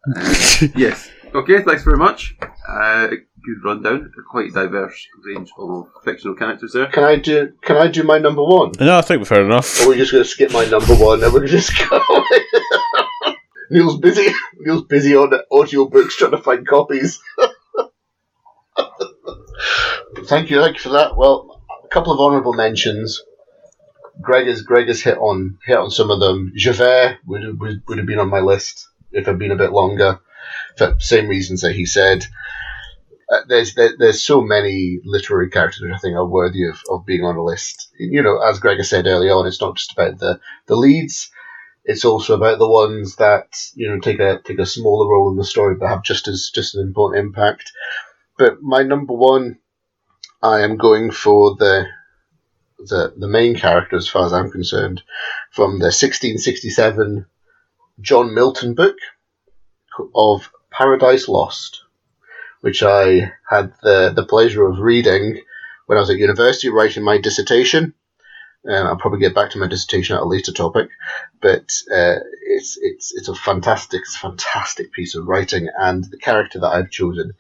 yes. 0.76 1.10
Okay, 1.36 1.62
thanks 1.62 1.84
very 1.84 1.98
much. 1.98 2.36
Uh, 2.68 3.08
good 3.08 3.64
rundown. 3.64 4.12
A 4.18 4.22
quite 4.30 4.54
diverse 4.54 5.06
range 5.26 5.52
of 5.58 5.88
fictional 6.04 6.36
characters 6.36 6.72
there. 6.74 6.88
Can 6.88 7.04
I 7.04 7.18
do? 7.18 7.54
Can 7.62 7.78
I 7.78 7.88
do 7.88 8.04
my 8.04 8.18
number 8.18 8.44
one? 8.44 8.72
No, 8.80 8.98
I 8.98 9.02
think 9.02 9.20
we've 9.20 9.30
heard 9.30 9.46
enough. 9.46 9.82
Or 9.82 9.90
we're 9.90 9.98
just 9.98 10.12
going 10.12 10.24
to 10.24 10.30
skip 10.30 10.52
my 10.54 10.66
number 10.66 10.96
one 10.96 11.24
and 11.24 11.34
we're 11.34 11.48
just 11.48 11.72
go. 11.90 12.00
Neil's 13.70 13.98
busy. 14.00 14.32
Neil's 14.60 14.86
busy 14.86 15.16
on 15.16 15.32
audiobooks 15.52 16.12
trying 16.12 16.32
to 16.32 16.38
find 16.38 16.66
copies. 16.66 17.20
thank 20.26 20.50
you, 20.50 20.62
thank 20.62 20.76
you 20.76 20.82
for 20.82 20.90
that. 20.90 21.18
Well, 21.18 21.62
a 21.84 21.88
couple 21.90 22.14
of 22.14 22.20
honourable 22.20 22.54
mentions. 22.54 23.22
Greg 24.22 24.48
has 24.48 24.62
Greg 24.62 24.88
has 24.88 25.02
hit 25.02 25.18
on 25.18 25.58
hit 25.66 25.78
on 25.78 25.92
some 25.92 26.10
of 26.10 26.22
them. 26.22 26.54
Javert 26.56 27.18
would 27.26 27.60
would, 27.60 27.84
would 27.88 27.98
have 27.98 28.08
been 28.08 28.20
on 28.20 28.30
my 28.30 28.40
list 28.40 28.88
if 29.18 29.28
I'd 29.28 29.40
been 29.40 29.52
a 29.52 29.58
bit 29.58 29.72
longer, 29.72 30.20
for 30.78 30.88
the 30.88 31.00
same 31.00 31.28
reasons 31.28 31.62
that 31.62 31.74
he 31.74 31.86
said. 31.86 32.26
Uh, 33.30 33.40
there's 33.48 33.74
there, 33.74 33.92
there's 33.98 34.24
so 34.24 34.42
many 34.42 35.00
literary 35.04 35.50
characters 35.50 35.82
which 35.82 35.92
I 35.94 35.98
think 35.98 36.16
are 36.16 36.26
worthy 36.26 36.66
of, 36.66 36.82
of 36.90 37.06
being 37.06 37.26
on 37.26 37.36
a 37.36 37.44
list. 37.44 37.92
You 38.00 38.24
know, 38.24 38.40
as 38.42 38.60
Gregor 38.60 38.84
said 38.84 39.06
earlier 39.06 39.34
on, 39.34 39.48
it's 39.48 39.60
not 39.60 39.76
just 39.76 39.92
about 39.92 40.20
the, 40.20 40.40
the 40.68 40.76
leads. 40.76 41.30
It's 41.84 42.06
also 42.06 42.36
about 42.36 42.60
the 42.60 42.70
ones 42.70 43.18
that 43.18 43.48
you 43.76 43.90
know 43.90 44.00
take 44.00 44.20
a 44.20 44.40
take 44.44 44.60
a 44.60 44.66
smaller 44.66 45.10
role 45.10 45.32
in 45.32 45.38
the 45.38 45.44
story 45.44 45.76
but 45.76 45.90
have 45.90 46.04
just 46.04 46.28
as 46.28 46.52
just 46.54 46.76
an 46.76 46.86
important 46.86 47.26
impact. 47.26 47.72
But 48.38 48.62
my 48.62 48.84
number 48.84 49.14
one, 49.14 49.60
I 50.42 50.62
am 50.62 50.78
going 50.78 51.12
for 51.12 51.56
the 51.56 51.88
the 52.78 53.14
the 53.18 53.28
main 53.28 53.56
character 53.56 53.96
as 53.96 54.08
far 54.08 54.26
as 54.26 54.34
I'm 54.34 54.52
concerned 54.52 55.02
from 55.52 55.80
the 55.80 55.86
1667 55.86 57.26
John 58.00 58.34
Milton 58.34 58.76
book 58.76 58.98
of 60.14 60.52
Paradise 60.72 61.28
Lost, 61.28 61.84
which 62.62 62.84
I 62.84 63.32
had 63.50 63.74
the 63.82 64.14
the 64.16 64.26
pleasure 64.26 64.68
of 64.68 64.80
reading 64.80 65.42
when 65.88 65.98
I 65.98 66.02
was 66.02 66.10
at 66.10 66.18
university 66.18 66.70
writing 66.70 67.04
my 67.04 67.18
dissertation. 67.18 67.94
Uh, 68.68 68.74
I'll 68.74 68.98
probably 68.98 69.20
get 69.20 69.34
back 69.36 69.52
to 69.52 69.60
my 69.60 69.68
dissertation 69.68 70.16
at 70.16 70.22
a 70.22 70.28
later 70.28 70.52
topic, 70.52 70.90
but 71.42 71.72
uh, 71.92 72.18
it's 72.42 72.78
it's 72.82 73.16
it's 73.16 73.30
a 73.30 73.36
fantastic, 73.36 74.06
fantastic 74.06 74.92
piece 74.92 75.16
of 75.16 75.26
writing, 75.26 75.68
and 75.80 76.04
the 76.04 76.18
character 76.18 76.60
that 76.60 76.74
I've 76.74 76.92
chosen 76.92 77.34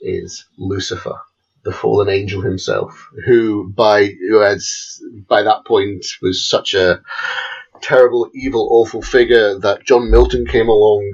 is 0.00 0.44
Lucifer, 0.58 1.20
the 1.64 1.72
fallen 1.72 2.08
angel 2.08 2.42
himself, 2.42 3.08
who 3.24 3.70
by 3.70 4.06
who 4.06 4.40
has 4.40 5.00
by 5.28 5.42
that 5.42 5.64
point 5.64 6.04
was 6.20 6.44
such 6.44 6.74
a 6.74 7.00
terrible, 7.82 8.30
evil, 8.34 8.68
awful 8.70 9.02
figure 9.02 9.58
that 9.58 9.84
John 9.84 10.10
Milton 10.10 10.46
came 10.46 10.68
along 10.68 11.12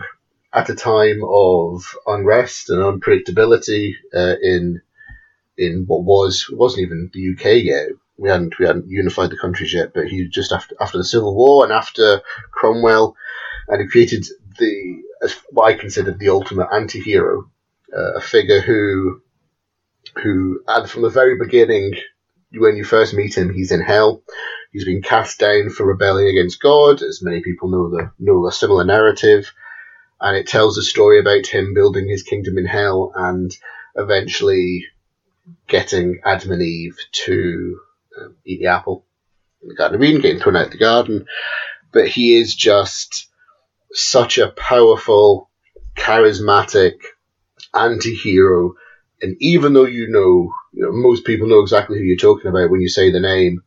at 0.52 0.70
a 0.70 0.74
time 0.74 1.20
of 1.24 1.96
unrest 2.06 2.70
and 2.70 2.80
unpredictability 2.80 3.94
uh, 4.14 4.36
in 4.40 4.80
in 5.56 5.84
what 5.86 6.04
was 6.04 6.48
wasn't 6.50 6.82
even 6.82 7.10
the 7.12 7.32
UK 7.32 7.64
yet. 7.64 7.88
We 8.16 8.30
hadn't 8.30 8.58
we 8.58 8.66
hadn't 8.66 8.88
unified 8.88 9.30
the 9.30 9.38
countries 9.38 9.74
yet, 9.74 9.92
but 9.94 10.06
he 10.06 10.28
just 10.28 10.52
after 10.52 10.76
after 10.80 10.98
the 10.98 11.04
Civil 11.04 11.34
War 11.34 11.64
and 11.64 11.72
after 11.72 12.20
Cromwell, 12.52 13.16
and 13.68 13.80
he 13.80 13.88
created 13.88 14.26
the 14.58 15.02
what 15.50 15.64
I 15.64 15.74
considered 15.74 16.18
the 16.18 16.30
ultimate 16.30 16.68
anti-hero, 16.72 17.50
uh, 17.96 18.14
a 18.14 18.20
figure 18.20 18.60
who 18.60 19.20
who 20.22 20.60
and 20.66 20.88
from 20.88 21.02
the 21.02 21.10
very 21.10 21.36
beginning, 21.38 21.94
when 22.52 22.76
you 22.76 22.84
first 22.84 23.14
meet 23.14 23.36
him, 23.36 23.52
he's 23.52 23.72
in 23.72 23.80
hell. 23.80 24.22
He's 24.72 24.84
been 24.84 25.02
cast 25.02 25.38
down 25.38 25.70
for 25.70 25.86
rebelling 25.86 26.28
against 26.28 26.60
God, 26.60 27.02
as 27.02 27.22
many 27.22 27.42
people 27.42 27.70
know 27.70 27.90
the 27.90 28.10
know 28.18 28.46
a 28.46 28.52
similar 28.52 28.84
narrative, 28.84 29.52
and 30.20 30.36
it 30.36 30.46
tells 30.46 30.76
a 30.78 30.82
story 30.82 31.18
about 31.18 31.46
him 31.46 31.74
building 31.74 32.08
his 32.08 32.22
kingdom 32.22 32.58
in 32.58 32.66
hell 32.66 33.12
and 33.14 33.50
eventually 33.96 34.86
getting 35.66 36.20
Adam 36.24 36.52
and 36.52 36.62
Eve 36.62 36.96
to 37.12 37.80
um, 38.20 38.36
eat 38.44 38.60
the 38.60 38.66
apple 38.66 39.06
in 39.62 39.68
the 39.68 39.74
Garden 39.74 39.96
of 39.96 40.02
Eden, 40.02 40.20
getting 40.20 40.40
thrown 40.40 40.56
out 40.56 40.66
of 40.66 40.72
the 40.72 40.78
garden. 40.78 41.26
But 41.92 42.08
he 42.08 42.36
is 42.36 42.54
just 42.54 43.28
such 43.92 44.38
a 44.38 44.48
powerful, 44.48 45.50
charismatic 45.96 46.96
anti-hero, 47.74 48.74
and 49.20 49.36
even 49.40 49.72
though 49.72 49.86
you 49.86 50.08
know, 50.08 50.52
you 50.72 50.82
know, 50.84 50.92
most 50.92 51.24
people 51.24 51.48
know 51.48 51.60
exactly 51.60 51.98
who 51.98 52.04
you're 52.04 52.16
talking 52.16 52.48
about 52.48 52.70
when 52.70 52.80
you 52.80 52.88
say 52.88 53.10
the 53.10 53.20
name, 53.20 53.62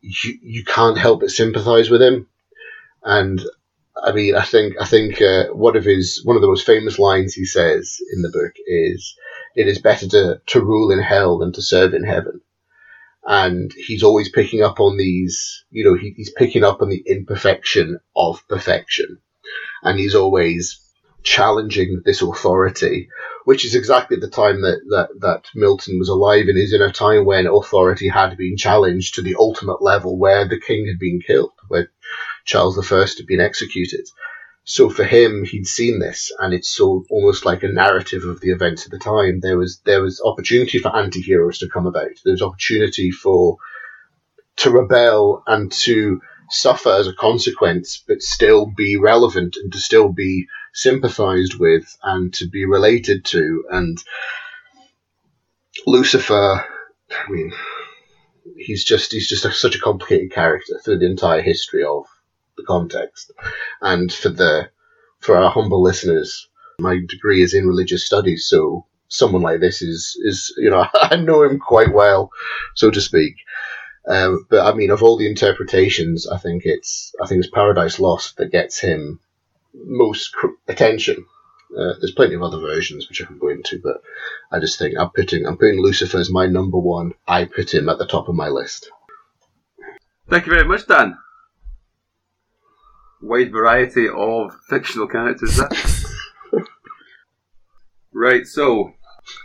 you, 0.00 0.38
you 0.42 0.64
can't 0.64 0.98
help 0.98 1.20
but 1.20 1.30
sympathize 1.30 1.90
with 1.90 2.02
him. 2.02 2.26
And 3.02 3.40
I 4.02 4.12
mean, 4.12 4.34
I 4.36 4.44
think 4.44 4.74
I 4.80 4.86
think 4.86 5.20
uh, 5.20 5.46
one 5.48 5.76
of 5.76 5.84
his 5.84 6.22
one 6.24 6.36
of 6.36 6.42
the 6.42 6.48
most 6.48 6.66
famous 6.66 6.98
lines 6.98 7.34
he 7.34 7.44
says 7.44 7.98
in 8.12 8.22
the 8.22 8.30
book 8.30 8.52
is, 8.66 9.14
"It 9.54 9.68
is 9.68 9.78
better 9.80 10.08
to 10.08 10.40
to 10.46 10.60
rule 10.60 10.90
in 10.90 11.00
hell 11.00 11.38
than 11.38 11.52
to 11.52 11.62
serve 11.62 11.94
in 11.94 12.04
heaven." 12.04 12.40
And 13.26 13.72
he's 13.72 14.02
always 14.02 14.30
picking 14.30 14.62
up 14.62 14.80
on 14.80 14.96
these, 14.96 15.64
you 15.70 15.84
know, 15.84 15.94
he, 15.94 16.14
he's 16.16 16.32
picking 16.32 16.64
up 16.64 16.80
on 16.80 16.88
the 16.88 17.02
imperfection 17.06 18.00
of 18.16 18.46
perfection, 18.48 19.18
and 19.82 19.98
he's 19.98 20.14
always 20.14 20.79
challenging 21.22 22.02
this 22.04 22.22
authority, 22.22 23.08
which 23.44 23.64
is 23.64 23.74
exactly 23.74 24.16
the 24.16 24.28
time 24.28 24.62
that, 24.62 24.80
that, 24.88 25.08
that 25.20 25.44
Milton 25.54 25.98
was 25.98 26.08
alive 26.08 26.46
and 26.48 26.58
is 26.58 26.72
in 26.72 26.82
a 26.82 26.92
time 26.92 27.24
when 27.24 27.46
authority 27.46 28.08
had 28.08 28.36
been 28.36 28.56
challenged 28.56 29.14
to 29.14 29.22
the 29.22 29.36
ultimate 29.38 29.82
level 29.82 30.18
where 30.18 30.46
the 30.46 30.60
king 30.60 30.86
had 30.86 30.98
been 30.98 31.20
killed, 31.20 31.52
where 31.68 31.90
Charles 32.44 32.78
I 32.78 32.98
had 32.98 33.26
been 33.26 33.40
executed. 33.40 34.06
So 34.64 34.90
for 34.90 35.04
him, 35.04 35.44
he'd 35.44 35.66
seen 35.66 35.98
this, 35.98 36.30
and 36.38 36.52
it's 36.52 36.68
so 36.68 37.04
almost 37.10 37.44
like 37.44 37.62
a 37.62 37.68
narrative 37.68 38.24
of 38.24 38.40
the 38.40 38.50
events 38.50 38.84
of 38.84 38.90
the 38.90 38.98
time. 38.98 39.40
There 39.40 39.58
was 39.58 39.80
there 39.84 40.02
was 40.02 40.20
opportunity 40.24 40.78
for 40.78 40.94
anti-heroes 40.94 41.58
to 41.58 41.68
come 41.68 41.86
about. 41.86 42.10
There 42.24 42.32
was 42.32 42.42
opportunity 42.42 43.10
for 43.10 43.56
to 44.56 44.70
rebel 44.70 45.42
and 45.46 45.72
to 45.72 46.20
suffer 46.50 46.90
as 46.90 47.06
a 47.06 47.14
consequence, 47.14 48.02
but 48.06 48.22
still 48.22 48.66
be 48.66 48.96
relevant 48.96 49.56
and 49.56 49.72
to 49.72 49.78
still 49.78 50.12
be 50.12 50.46
sympathized 50.72 51.58
with 51.58 51.96
and 52.02 52.32
to 52.34 52.48
be 52.48 52.64
related 52.64 53.24
to. 53.26 53.64
And 53.70 53.98
Lucifer, 55.86 56.64
I 57.10 57.30
mean, 57.30 57.52
he's 58.56 58.84
just 58.84 59.12
he's 59.12 59.28
just 59.28 59.44
a, 59.44 59.52
such 59.52 59.76
a 59.76 59.80
complicated 59.80 60.32
character 60.32 60.78
through 60.84 60.98
the 60.98 61.10
entire 61.10 61.42
history 61.42 61.84
of 61.84 62.06
the 62.56 62.64
context. 62.64 63.32
And 63.80 64.12
for 64.12 64.28
the 64.28 64.70
for 65.20 65.36
our 65.36 65.50
humble 65.50 65.82
listeners, 65.82 66.48
my 66.78 66.98
degree 67.08 67.42
is 67.42 67.54
in 67.54 67.66
religious 67.66 68.04
studies, 68.04 68.46
so 68.48 68.86
someone 69.08 69.42
like 69.42 69.60
this 69.60 69.82
is 69.82 70.16
is 70.22 70.54
you 70.56 70.70
know 70.70 70.86
I 70.94 71.16
know 71.16 71.42
him 71.42 71.58
quite 71.58 71.92
well, 71.92 72.30
so 72.74 72.90
to 72.90 73.00
speak. 73.00 73.34
Um, 74.08 74.46
but 74.48 74.60
I 74.60 74.74
mean, 74.76 74.90
of 74.90 75.02
all 75.02 75.18
the 75.18 75.28
interpretations, 75.28 76.26
I 76.26 76.38
think 76.38 76.62
it's 76.64 77.14
I 77.22 77.26
think 77.26 77.44
it's 77.44 77.52
Paradise 77.52 78.00
Lost 78.00 78.38
that 78.38 78.52
gets 78.52 78.78
him 78.78 79.20
most 79.74 80.32
cr- 80.32 80.48
attention. 80.68 81.26
Uh, 81.76 81.94
there's 82.00 82.12
plenty 82.12 82.34
of 82.34 82.42
other 82.42 82.58
versions 82.58 83.08
which 83.08 83.22
I 83.22 83.26
can 83.26 83.38
go 83.38 83.48
into, 83.48 83.80
but 83.82 84.02
I 84.50 84.58
just 84.58 84.78
think 84.78 84.96
I'm 84.98 85.10
putting 85.10 85.46
I'm 85.46 85.56
putting 85.56 85.80
Lucifer 85.80 86.18
as 86.18 86.30
my 86.30 86.46
number 86.46 86.78
one. 86.78 87.14
I 87.28 87.44
put 87.44 87.72
him 87.72 87.88
at 87.88 87.98
the 87.98 88.06
top 88.06 88.28
of 88.28 88.34
my 88.34 88.48
list. 88.48 88.90
Thank 90.28 90.46
you 90.46 90.52
very 90.52 90.66
much, 90.66 90.86
Dan. 90.86 91.16
Wide 93.22 93.52
variety 93.52 94.08
of 94.08 94.52
fictional 94.68 95.06
characters 95.06 95.56
there. 95.56 95.68
right, 98.12 98.46
so 98.46 98.92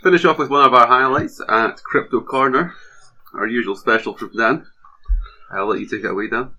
finish 0.01 0.25
off 0.25 0.39
with 0.39 0.49
one 0.49 0.65
of 0.65 0.73
our 0.73 0.87
highlights 0.87 1.41
at 1.47 1.83
Crypto 1.83 2.21
Corner, 2.21 2.73
our 3.33 3.47
usual 3.47 3.75
special 3.75 4.15
from 4.15 4.31
Dan. 4.35 4.65
I'll 5.51 5.67
let 5.67 5.79
you 5.79 5.87
take 5.87 6.03
it 6.03 6.09
away, 6.09 6.29
Dan. 6.29 6.51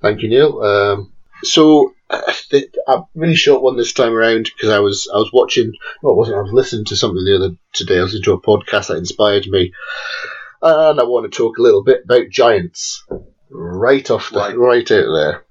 Thank 0.00 0.22
you, 0.22 0.28
Neil. 0.28 0.60
Um, 0.60 1.12
so 1.44 1.92
uh, 2.10 2.32
th- 2.50 2.72
a 2.86 3.02
really 3.14 3.34
short 3.34 3.62
one 3.62 3.76
this 3.76 3.92
time 3.92 4.12
around 4.14 4.44
because 4.54 4.70
I 4.70 4.78
was 4.80 5.08
I 5.12 5.18
was 5.18 5.30
watching. 5.32 5.72
Well, 6.02 6.16
wasn't. 6.16 6.38
I 6.38 6.42
was 6.42 6.52
listening 6.52 6.84
to 6.86 6.96
something 6.96 7.24
the 7.24 7.36
other 7.36 7.54
today. 7.72 7.98
I 7.98 8.02
was 8.02 8.12
listening 8.14 8.24
to 8.24 8.32
a 8.32 8.40
podcast 8.42 8.88
that 8.88 8.96
inspired 8.98 9.46
me, 9.46 9.72
and 10.62 11.00
I 11.00 11.04
want 11.04 11.30
to 11.30 11.36
talk 11.36 11.58
a 11.58 11.62
little 11.62 11.84
bit 11.84 12.02
about 12.04 12.30
giants. 12.30 13.04
Right 13.50 14.10
off 14.10 14.30
the 14.30 14.38
Right. 14.38 14.56
right 14.58 14.90
out 14.90 15.12
there. 15.14 15.44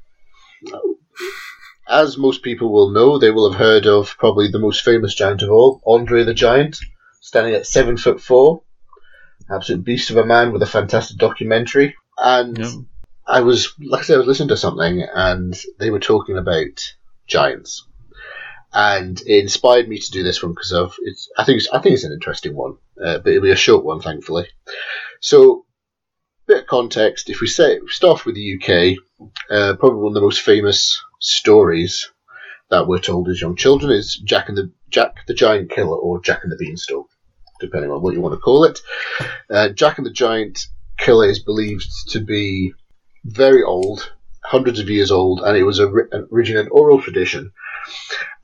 As 1.89 2.17
most 2.17 2.43
people 2.43 2.71
will 2.71 2.89
know, 2.89 3.17
they 3.17 3.31
will 3.31 3.49
have 3.49 3.59
heard 3.59 3.85
of 3.87 4.15
probably 4.17 4.49
the 4.51 4.59
most 4.59 4.83
famous 4.83 5.15
giant 5.15 5.41
of 5.41 5.49
all, 5.49 5.81
Andre 5.87 6.23
the 6.23 6.33
Giant, 6.33 6.77
standing 7.21 7.53
at 7.55 7.65
seven 7.65 7.95
foot 7.95 8.19
four, 8.19 8.63
absolute 9.49 9.85
beast 9.85 10.09
of 10.09 10.17
a 10.17 10.25
man 10.25 10.51
with 10.51 10.61
a 10.61 10.65
fantastic 10.67 11.17
documentary. 11.17 11.95
And 12.17 12.57
Yeah. 12.57 12.71
I 13.27 13.41
was, 13.41 13.73
like 13.79 14.01
I 14.01 14.03
said, 14.03 14.15
I 14.15 14.19
was 14.19 14.27
listening 14.27 14.49
to 14.49 14.57
something, 14.57 15.05
and 15.13 15.59
they 15.79 15.89
were 15.89 15.99
talking 15.99 16.37
about 16.37 16.93
giants, 17.27 17.85
and 18.73 19.19
it 19.19 19.41
inspired 19.41 19.89
me 19.89 19.99
to 19.99 20.11
do 20.11 20.23
this 20.23 20.41
one 20.41 20.53
because 20.53 20.71
of 20.71 20.95
it's. 21.01 21.29
I 21.37 21.43
think 21.43 21.57
it's, 21.57 21.69
I 21.69 21.79
think 21.79 21.95
it's 21.95 22.05
an 22.05 22.13
interesting 22.13 22.55
one, 22.55 22.77
uh, 23.03 23.19
but 23.19 23.27
it'll 23.27 23.43
be 23.43 23.51
a 23.51 23.55
short 23.55 23.83
one, 23.83 23.99
thankfully. 23.99 24.47
So, 25.19 25.65
bit 26.45 26.61
of 26.61 26.67
context. 26.67 27.29
If 27.29 27.41
we 27.41 27.47
say 27.47 27.79
start 27.87 28.25
with 28.25 28.35
the 28.35 28.55
UK, 28.55 28.97
uh, 29.49 29.75
probably 29.75 29.99
one 29.99 30.11
of 30.11 30.15
the 30.15 30.21
most 30.21 30.41
famous 30.41 31.01
stories 31.19 32.09
that 32.69 32.87
we're 32.87 32.99
told 32.99 33.27
as 33.29 33.41
young 33.41 33.55
children 33.55 33.91
is 33.91 34.15
Jack 34.15 34.47
and 34.47 34.57
the 34.57 34.71
Jack 34.89 35.25
the 35.27 35.33
Giant 35.33 35.69
Killer 35.69 35.97
or 35.97 36.21
Jack 36.21 36.43
and 36.43 36.51
the 36.51 36.57
Beanstalk, 36.57 37.07
depending 37.59 37.91
on 37.91 38.01
what 38.01 38.13
you 38.13 38.21
want 38.21 38.35
to 38.35 38.39
call 38.39 38.63
it. 38.63 38.79
Uh, 39.49 39.69
Jack 39.69 39.97
and 39.97 40.05
the 40.05 40.11
Giant 40.11 40.59
Killer 40.97 41.29
is 41.29 41.39
believed 41.39 41.89
to 42.09 42.21
be 42.21 42.73
very 43.27 43.61
old, 43.61 44.09
hundreds 44.41 44.79
of 44.79 44.89
years 44.89 45.11
old, 45.11 45.41
and 45.41 45.57
it 45.57 45.63
was 45.63 45.79
a, 45.79 45.87
an 45.89 46.69
oral 46.71 47.01
tradition. 47.01 47.51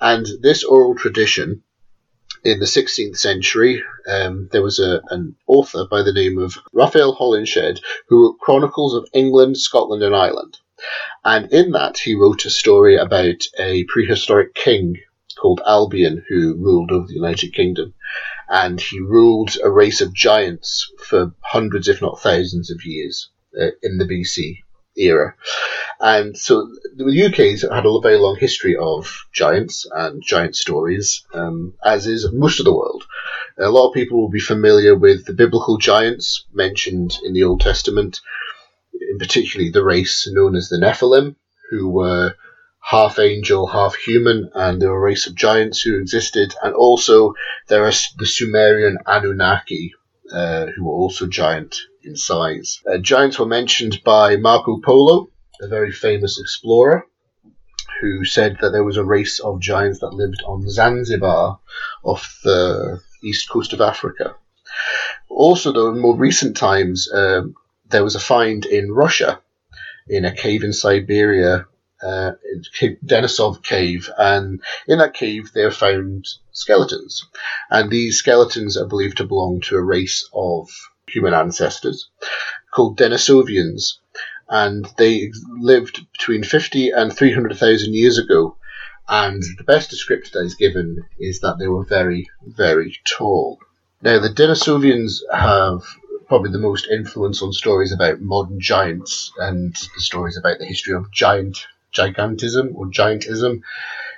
And 0.01 0.27
this 0.41 0.65
oral 0.65 0.95
tradition, 0.95 1.63
in 2.43 2.59
the 2.59 2.65
16th 2.65 3.17
century, 3.17 3.81
um, 4.09 4.49
there 4.51 4.61
was 4.61 4.79
a, 4.79 5.01
an 5.09 5.37
author 5.47 5.85
by 5.89 6.03
the 6.03 6.11
name 6.11 6.37
of 6.37 6.57
Raphael 6.73 7.15
Holinshed 7.15 7.79
who 8.09 8.23
wrote 8.23 8.39
Chronicles 8.39 8.93
of 8.93 9.07
England, 9.13 9.57
Scotland, 9.57 10.03
and 10.03 10.13
Ireland. 10.13 10.57
And 11.23 11.51
in 11.53 11.71
that, 11.71 11.99
he 11.99 12.15
wrote 12.15 12.45
a 12.45 12.49
story 12.49 12.97
about 12.97 13.47
a 13.57 13.85
prehistoric 13.85 14.53
king 14.53 14.97
called 15.39 15.61
Albion 15.65 16.25
who 16.27 16.55
ruled 16.55 16.91
over 16.91 17.07
the 17.07 17.13
United 17.13 17.53
Kingdom. 17.53 17.93
And 18.49 18.81
he 18.81 18.99
ruled 18.99 19.55
a 19.63 19.71
race 19.71 20.01
of 20.01 20.13
giants 20.13 20.91
for 20.99 21.33
hundreds, 21.39 21.87
if 21.87 22.01
not 22.01 22.21
thousands, 22.21 22.69
of 22.69 22.83
years 22.83 23.29
uh, 23.57 23.67
in 23.81 23.97
the 23.97 24.05
BC 24.05 24.57
era. 24.97 25.35
And 25.99 26.37
so 26.37 26.69
the 26.95 27.25
UK's 27.25 27.61
had 27.61 27.85
a 27.85 27.99
very 28.01 28.17
long 28.17 28.37
history 28.37 28.75
of 28.75 29.25
giants 29.31 29.85
and 29.91 30.21
giant 30.21 30.55
stories, 30.55 31.25
um, 31.33 31.73
as 31.83 32.07
is 32.07 32.31
most 32.31 32.59
of 32.59 32.65
the 32.65 32.73
world. 32.73 33.05
A 33.57 33.69
lot 33.69 33.89
of 33.89 33.93
people 33.93 34.19
will 34.19 34.29
be 34.29 34.39
familiar 34.39 34.95
with 34.95 35.25
the 35.25 35.33
biblical 35.33 35.77
giants 35.77 36.45
mentioned 36.53 37.17
in 37.23 37.33
the 37.33 37.43
Old 37.43 37.61
Testament, 37.61 38.19
in 38.93 39.17
particularly 39.17 39.71
the 39.71 39.83
race 39.83 40.27
known 40.31 40.55
as 40.55 40.69
the 40.69 40.77
Nephilim, 40.77 41.35
who 41.69 41.89
were 41.89 42.35
half 42.81 43.17
angel, 43.17 43.67
half 43.67 43.95
human, 43.95 44.49
and 44.53 44.81
they 44.81 44.87
were 44.87 44.97
a 44.97 44.99
race 44.99 45.27
of 45.27 45.35
giants 45.35 45.81
who 45.81 45.97
existed. 45.97 46.53
And 46.61 46.73
also 46.73 47.33
there 47.67 47.85
are 47.85 47.93
the 48.17 48.25
Sumerian 48.25 48.97
Anunnaki, 49.05 49.93
uh, 50.31 50.67
who 50.67 50.85
were 50.85 50.93
also 50.93 51.27
giant 51.27 51.77
in 52.03 52.15
size. 52.15 52.81
Uh, 52.89 52.97
giants 52.97 53.39
were 53.39 53.45
mentioned 53.45 54.01
by 54.03 54.35
Marco 54.35 54.79
Polo, 54.79 55.29
a 55.61 55.67
very 55.67 55.91
famous 55.91 56.39
explorer, 56.39 57.07
who 58.01 58.25
said 58.25 58.57
that 58.61 58.71
there 58.71 58.83
was 58.83 58.97
a 58.97 59.03
race 59.03 59.39
of 59.39 59.61
giants 59.61 59.99
that 59.99 60.13
lived 60.13 60.43
on 60.45 60.69
Zanzibar 60.69 61.59
off 62.03 62.39
the 62.43 63.01
east 63.23 63.49
coast 63.49 63.73
of 63.73 63.81
Africa. 63.81 64.35
Also, 65.29 65.71
though, 65.71 65.89
in 65.89 65.99
more 65.99 66.15
recent 66.15 66.57
times, 66.57 67.09
um, 67.13 67.55
there 67.89 68.03
was 68.03 68.15
a 68.15 68.19
find 68.19 68.65
in 68.65 68.91
Russia, 68.91 69.41
in 70.07 70.25
a 70.25 70.35
cave 70.35 70.63
in 70.63 70.73
Siberia, 70.73 71.65
uh, 72.01 72.31
Denisov 73.05 73.63
Cave, 73.63 74.09
and 74.17 74.61
in 74.87 74.97
that 74.99 75.13
cave 75.13 75.51
they 75.53 75.69
found 75.71 76.27
skeletons. 76.51 77.25
And 77.69 77.89
these 77.89 78.17
skeletons 78.17 78.75
are 78.75 78.87
believed 78.87 79.17
to 79.17 79.23
belong 79.23 79.61
to 79.61 79.77
a 79.77 79.81
race 79.81 80.27
of 80.33 80.69
human 81.13 81.33
ancestors 81.33 82.09
called 82.71 82.97
Denisovians, 82.97 83.99
and 84.49 84.87
they 84.97 85.31
lived 85.59 86.05
between 86.11 86.43
50 86.43 86.89
and 86.91 87.15
300,000 87.15 87.93
years 87.93 88.17
ago. 88.17 88.57
And 89.07 89.43
the 89.57 89.63
best 89.63 89.89
description 89.89 90.31
that 90.33 90.45
is 90.45 90.55
given 90.55 91.03
is 91.19 91.41
that 91.41 91.57
they 91.59 91.67
were 91.67 91.83
very, 91.83 92.29
very 92.45 92.97
tall. 93.05 93.59
Now, 94.01 94.19
the 94.19 94.29
Denisovians 94.29 95.21
have 95.31 95.83
probably 96.27 96.51
the 96.51 96.57
most 96.57 96.87
influence 96.87 97.41
on 97.41 97.53
stories 97.53 97.91
about 97.91 98.21
modern 98.21 98.59
giants 98.59 99.31
and 99.37 99.75
the 99.95 100.01
stories 100.01 100.37
about 100.37 100.59
the 100.59 100.65
history 100.65 100.93
of 100.93 101.11
giant 101.11 101.67
gigantism 101.93 102.73
or 102.75 102.87
giantism 102.87 103.61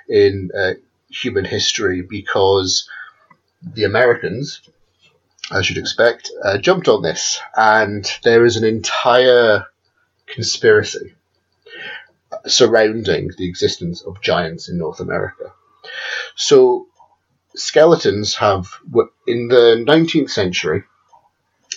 in 0.08 0.50
uh, 0.56 0.72
human 1.10 1.44
history 1.44 2.02
because 2.02 2.88
the 3.62 3.84
Americans, 3.84 4.62
as 5.52 5.68
you'd 5.68 5.78
expect, 5.78 6.30
uh, 6.44 6.58
jumped 6.58 6.88
on 6.88 7.02
this, 7.02 7.40
and 7.56 8.10
there 8.24 8.44
is 8.44 8.56
an 8.56 8.64
entire 8.64 9.66
conspiracy 10.26 11.14
surrounding 12.46 13.30
the 13.38 13.48
existence 13.48 14.02
of 14.02 14.20
giants 14.20 14.68
in 14.68 14.78
North 14.78 15.00
America. 15.00 15.52
So, 16.34 16.88
skeletons 17.54 18.34
have, 18.36 18.68
in 19.26 19.48
the 19.48 19.84
19th 19.86 20.30
century, 20.30 20.84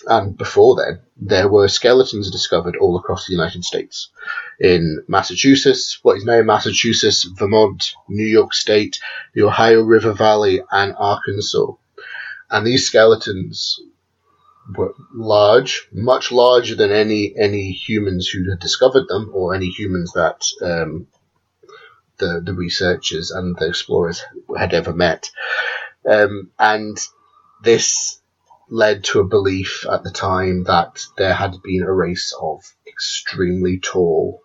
and 0.08 0.38
before 0.38 0.76
then, 0.76 1.02
there 1.18 1.50
were 1.50 1.68
skeletons 1.68 2.32
discovered 2.32 2.76
all 2.78 2.98
across 2.98 3.28
the 3.28 3.34
United 3.34 3.64
States. 3.64 4.10
In 4.60 5.04
Massachusetts, 5.08 6.00
what 6.02 6.18
is 6.18 6.26
now 6.26 6.41
Massachusetts, 6.41 7.24
Vermont, 7.24 7.94
New 8.08 8.26
York 8.26 8.54
State, 8.54 9.00
the 9.34 9.44
Ohio 9.44 9.82
River 9.82 10.14
Valley, 10.14 10.62
and 10.72 10.96
Arkansas. 10.98 11.74
And 12.52 12.66
these 12.66 12.88
skeletons 12.88 13.80
were 14.76 14.94
large, 15.14 15.88
much 15.92 16.32
larger 16.32 16.76
than 16.76 16.92
any 16.92 17.34
any 17.38 17.72
humans 17.72 18.28
who 18.28 18.50
had 18.50 18.60
discovered 18.60 19.08
them, 19.08 19.32
or 19.34 19.54
any 19.54 19.68
humans 19.68 20.14
that 20.14 20.42
um, 20.62 21.08
the 22.18 22.42
the 22.44 22.54
researchers 22.54 23.32
and 23.32 23.56
the 23.58 23.68
explorers 23.68 24.24
had 24.58 24.74
ever 24.74 24.94
met. 24.94 25.30
Um, 26.10 26.52
and 26.58 26.98
this 27.64 28.20
led 28.70 29.04
to 29.04 29.20
a 29.20 29.28
belief 29.28 29.86
at 29.92 30.04
the 30.04 30.12
time 30.12 30.64
that 30.66 31.02
there 31.18 31.34
had 31.34 31.56
been 31.64 31.84
a 31.84 31.92
race 31.92 32.34
of 32.40 32.62
extremely 32.88 33.80
tall 33.80 34.42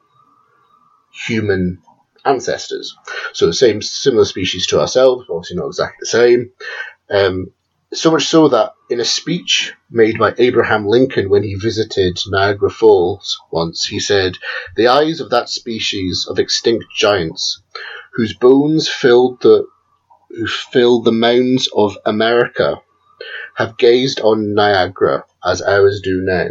human 1.10 1.78
ancestors. 2.24 2.96
So 3.32 3.46
the 3.46 3.52
same 3.52 3.82
similar 3.82 4.24
species 4.24 4.66
to 4.68 4.80
ourselves, 4.80 5.26
obviously 5.30 5.58
not 5.58 5.66
exactly 5.66 5.98
the 6.00 6.06
same. 6.06 6.52
Um, 7.10 7.52
so 7.94 8.10
much 8.10 8.26
so 8.26 8.48
that 8.48 8.72
in 8.90 9.00
a 9.00 9.04
speech 9.04 9.72
made 9.90 10.18
by 10.18 10.34
Abraham 10.38 10.86
Lincoln 10.86 11.30
when 11.30 11.42
he 11.42 11.54
visited 11.54 12.18
Niagara 12.26 12.70
Falls 12.70 13.38
once, 13.50 13.86
he 13.86 14.00
said, 14.00 14.36
The 14.76 14.88
eyes 14.88 15.20
of 15.20 15.30
that 15.30 15.48
species 15.48 16.26
of 16.28 16.38
extinct 16.38 16.86
giants, 16.96 17.62
whose 18.14 18.34
bones 18.34 18.88
filled 18.88 19.40
the 19.40 19.66
who 20.30 20.46
filled 20.46 21.04
the 21.04 21.12
mounds 21.12 21.68
of 21.76 21.96
America, 22.04 22.80
have 23.54 23.76
gazed 23.76 24.20
on 24.20 24.54
Niagara 24.54 25.24
as 25.44 25.62
ours 25.62 26.00
do 26.02 26.20
now. 26.22 26.48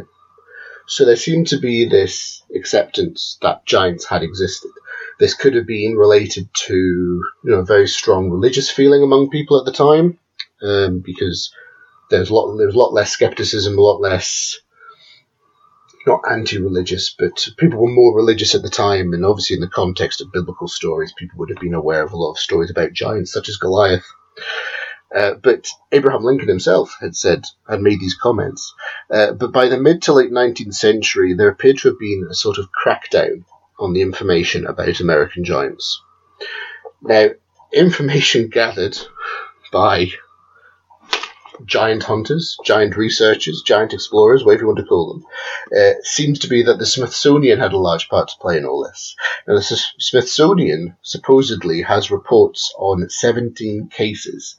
So 0.87 1.03
there 1.03 1.17
seemed 1.17 1.47
to 1.47 1.57
be 1.57 1.85
this 1.85 2.41
acceptance 2.55 3.37
that 3.41 3.65
giants 3.65 4.05
had 4.05 4.23
existed. 4.23 4.71
This 5.19 5.33
could 5.33 5.55
have 5.55 5.67
been 5.67 5.97
related 5.97 6.47
to 6.67 6.75
you 6.75 7.51
know 7.51 7.59
a 7.59 7.65
very 7.65 7.87
strong 7.87 8.29
religious 8.29 8.69
feeling 8.69 9.03
among 9.03 9.29
people 9.29 9.59
at 9.59 9.65
the 9.65 9.71
time, 9.71 10.19
um, 10.63 10.99
because 10.99 11.53
there's 12.09 12.29
a 12.29 12.33
lot 12.33 12.55
there's 12.57 12.75
a 12.75 12.79
lot 12.79 12.93
less 12.93 13.11
skepticism, 13.11 13.77
a 13.77 13.81
lot 13.81 14.01
less 14.01 14.59
not 16.05 16.21
anti-religious, 16.29 17.15
but 17.17 17.47
people 17.57 17.79
were 17.79 17.89
more 17.89 18.15
religious 18.15 18.55
at 18.55 18.61
the 18.61 18.69
time, 18.69 19.13
and 19.13 19.25
obviously 19.25 19.55
in 19.55 19.61
the 19.61 19.67
context 19.67 20.21
of 20.21 20.31
biblical 20.31 20.67
stories, 20.67 21.13
people 21.17 21.39
would 21.39 21.49
have 21.49 21.59
been 21.59 21.73
aware 21.73 22.03
of 22.03 22.11
a 22.11 22.17
lot 22.17 22.31
of 22.31 22.39
stories 22.39 22.69
about 22.69 22.91
giants 22.91 23.31
such 23.31 23.47
as 23.47 23.57
Goliath. 23.57 24.05
Uh, 25.15 25.35
but 25.35 25.67
Abraham 25.91 26.23
Lincoln 26.23 26.49
himself 26.49 26.95
had 26.99 27.15
said, 27.15 27.45
had 27.69 27.81
made 27.81 27.99
these 27.99 28.15
comments. 28.15 28.73
Uh, 29.11 29.31
but 29.31 29.51
by 29.51 29.69
the 29.69 29.77
mid 29.77 30.01
to 30.01 30.13
late 30.13 30.31
19th 30.31 30.73
century, 30.73 31.33
there 31.33 31.49
appeared 31.49 31.77
to 31.77 31.89
have 31.89 31.99
been 31.99 32.27
a 32.29 32.33
sort 32.33 32.57
of 32.57 32.69
crackdown 32.71 33.45
on 33.79 33.93
the 33.93 34.01
information 34.01 34.65
about 34.65 34.99
American 34.99 35.43
giants. 35.43 36.01
Now, 37.01 37.29
information 37.71 38.47
gathered 38.51 38.97
by 39.71 40.07
giant 41.65 42.03
hunters, 42.03 42.57
giant 42.63 42.95
researchers, 42.95 43.61
giant 43.65 43.93
explorers, 43.93 44.43
whatever 44.43 44.63
you 44.63 44.67
want 44.67 44.79
to 44.79 44.85
call 44.85 45.13
them, 45.13 45.25
uh, 45.77 45.93
seems 46.03 46.39
to 46.39 46.47
be 46.47 46.63
that 46.63 46.79
the 46.79 46.85
Smithsonian 46.85 47.59
had 47.59 47.73
a 47.73 47.77
large 47.77 48.09
part 48.09 48.27
to 48.29 48.37
play 48.39 48.57
in 48.57 48.65
all 48.65 48.83
this. 48.83 49.15
Now, 49.47 49.55
the 49.55 49.59
S- 49.59 49.93
Smithsonian 49.99 50.95
supposedly 51.01 51.81
has 51.81 52.11
reports 52.11 52.73
on 52.77 53.09
17 53.09 53.89
cases 53.89 54.55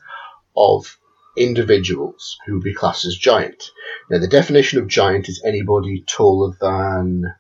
of 0.57 0.99
individuals 1.37 2.39
who 2.47 2.55
would 2.55 2.63
be 2.63 2.75
classed 2.75 3.05
as 3.05 3.17
giant. 3.17 3.71
Now, 4.11 4.19
the 4.19 4.29
definition 4.29 4.79
of 4.79 4.89
giant 4.89 5.29
is 5.29 5.43
anybody 5.45 6.05
taller 6.07 6.57
than 6.61 7.35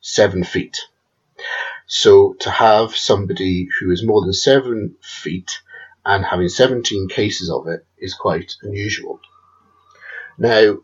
seven 0.00 0.44
feet. 0.44 0.80
So, 1.86 2.34
to 2.40 2.50
have 2.50 2.96
somebody 2.96 3.68
who 3.78 3.90
is 3.92 4.04
more 4.04 4.22
than 4.22 4.32
seven 4.32 4.96
feet 5.00 5.60
and 6.06 6.24
having 6.24 6.48
17 6.48 7.08
cases 7.08 7.50
of 7.50 7.66
it 7.66 7.84
is 7.98 8.14
quite 8.14 8.54
unusual. 8.62 9.20
Now, 10.38 10.78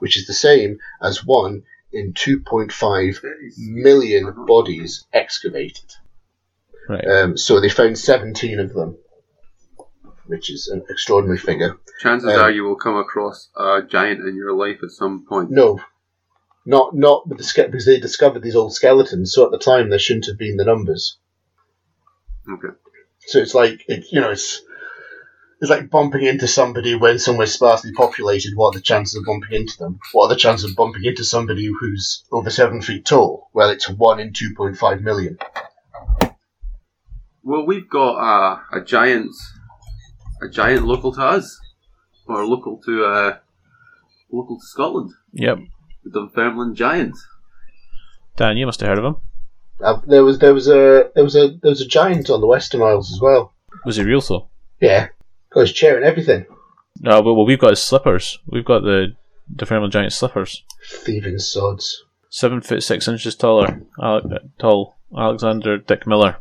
which 0.00 0.18
is 0.18 0.26
the 0.26 0.34
same 0.34 0.80
as 1.00 1.24
1 1.24 1.62
in 1.92 2.12
2.5 2.12 3.24
million 3.56 4.44
bodies 4.46 5.06
excavated. 5.12 5.94
Right. 6.88 7.06
Um, 7.06 7.38
so 7.38 7.60
they 7.60 7.68
found 7.68 7.98
17 7.98 8.60
of 8.60 8.72
them, 8.74 8.96
which 10.28 10.50
is 10.50 10.68
an 10.68 10.84
extraordinary 10.88 11.38
figure. 11.38 11.76
Chances 12.00 12.30
Um, 12.30 12.40
are 12.40 12.50
you 12.50 12.64
will 12.64 12.76
come 12.76 12.96
across 12.96 13.48
a 13.56 13.82
giant 13.82 14.20
in 14.20 14.36
your 14.36 14.54
life 14.54 14.78
at 14.82 14.90
some 14.90 15.24
point. 15.26 15.50
No, 15.50 15.80
not 16.64 16.94
not 16.94 17.26
with 17.28 17.38
the 17.38 17.44
ske- 17.44 17.66
because 17.70 17.86
they 17.86 17.98
discovered 17.98 18.42
these 18.42 18.56
old 18.56 18.74
skeletons. 18.74 19.32
So 19.32 19.44
at 19.44 19.50
the 19.50 19.58
time, 19.58 19.90
there 19.90 19.98
shouldn't 19.98 20.26
have 20.26 20.38
been 20.38 20.56
the 20.56 20.64
numbers. 20.64 21.18
Okay. 22.50 22.74
So 23.26 23.40
it's 23.40 23.54
like 23.54 23.82
it, 23.88 24.04
you 24.12 24.20
know, 24.20 24.30
it's 24.30 24.62
it's 25.60 25.70
like 25.70 25.90
bumping 25.90 26.24
into 26.24 26.46
somebody 26.46 26.94
when 26.94 27.18
somewhere's 27.18 27.54
sparsely 27.54 27.92
populated. 27.92 28.52
What 28.54 28.74
are 28.74 28.78
the 28.78 28.84
chances 28.84 29.16
of 29.16 29.24
bumping 29.24 29.52
into 29.60 29.76
them? 29.78 29.98
What 30.12 30.26
are 30.26 30.28
the 30.34 30.36
chances 30.36 30.70
of 30.70 30.76
bumping 30.76 31.04
into 31.04 31.24
somebody 31.24 31.66
who's 31.66 32.24
over 32.30 32.50
seven 32.50 32.80
feet 32.80 33.04
tall? 33.06 33.48
Well, 33.54 33.70
it's 33.70 33.88
one 33.88 34.20
in 34.20 34.32
two 34.32 34.54
point 34.54 34.78
five 34.78 35.00
million. 35.00 35.38
Well, 37.42 37.66
we've 37.66 37.88
got 37.88 38.18
a, 38.18 38.78
a 38.78 38.84
giant, 38.84 39.34
a 40.42 40.48
giant 40.48 40.86
local 40.86 41.12
to 41.12 41.22
us, 41.22 41.58
or 42.26 42.46
local 42.46 42.80
to 42.86 43.04
uh, 43.04 43.36
local 44.30 44.58
to 44.58 44.66
Scotland, 44.66 45.10
Yep. 45.32 45.58
the 46.04 46.10
Dunfermline 46.10 46.74
Giant. 46.74 47.16
Dan, 48.36 48.56
you 48.56 48.66
must 48.66 48.80
have 48.80 48.88
heard 48.88 48.98
of 48.98 49.04
him. 49.04 49.16
Uh, 49.82 50.00
there 50.06 50.24
was 50.24 50.38
there 50.38 50.54
was 50.54 50.68
a 50.68 51.10
there 51.14 51.24
was 51.24 51.36
a 51.36 51.48
there 51.62 51.70
was 51.70 51.80
a 51.80 51.86
giant 51.86 52.30
on 52.30 52.40
the 52.40 52.46
Western 52.46 52.82
Isles 52.82 53.12
as 53.12 53.20
well. 53.20 53.52
Was 53.84 53.96
he 53.96 54.02
real 54.04 54.20
though? 54.20 54.48
Yeah, 54.80 55.08
got 55.50 55.60
his 55.60 55.72
chair 55.72 55.96
and 55.96 56.04
everything. 56.04 56.46
No, 57.00 57.22
but 57.22 57.34
well, 57.34 57.46
we've 57.46 57.58
got 57.60 57.70
his 57.70 57.82
slippers. 57.82 58.38
We've 58.46 58.64
got 58.64 58.82
the 58.82 59.14
Dunfermline 59.54 59.90
Giant 59.90 60.12
slippers. 60.12 60.64
Thieving 60.88 61.38
sods. 61.38 62.04
Seven 62.28 62.60
foot 62.60 62.82
six 62.82 63.06
inches 63.08 63.34
taller. 63.36 63.80
Ale- 64.02 64.32
uh, 64.34 64.38
tall. 64.58 64.96
Alexander 65.16 65.78
Dick 65.78 66.06
Miller 66.06 66.36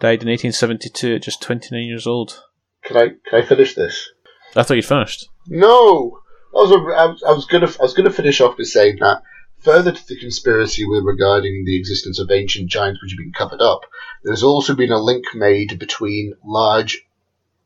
died 0.00 0.22
in 0.22 0.28
1872 0.28 1.14
at 1.16 1.22
just 1.22 1.40
29 1.42 1.82
years 1.84 2.06
old. 2.06 2.42
Can 2.84 2.96
I 2.96 3.08
can 3.28 3.42
I 3.42 3.42
finish 3.42 3.74
this? 3.74 4.10
I 4.56 4.62
thought 4.62 4.74
you'd 4.74 4.84
finished. 4.84 5.28
No, 5.46 6.20
I 6.54 6.58
was, 6.58 6.72
I 6.72 7.06
was 7.06 7.22
I 7.22 7.32
was 7.32 7.44
gonna 7.46 7.70
I 7.78 7.82
was 7.82 7.94
gonna 7.94 8.10
finish 8.10 8.40
off 8.40 8.56
with 8.58 8.68
saying 8.68 8.98
that 9.00 9.22
further 9.58 9.92
to 9.92 10.08
the 10.08 10.18
conspiracy 10.18 10.86
with 10.86 11.04
regarding 11.04 11.64
the 11.64 11.76
existence 11.78 12.18
of 12.18 12.30
ancient 12.30 12.70
giants 12.70 13.02
which 13.02 13.12
have 13.12 13.18
been 13.18 13.32
covered 13.32 13.60
up, 13.60 13.82
there's 14.24 14.42
also 14.42 14.74
been 14.74 14.92
a 14.92 15.02
link 15.02 15.34
made 15.34 15.78
between 15.78 16.34
large 16.44 17.06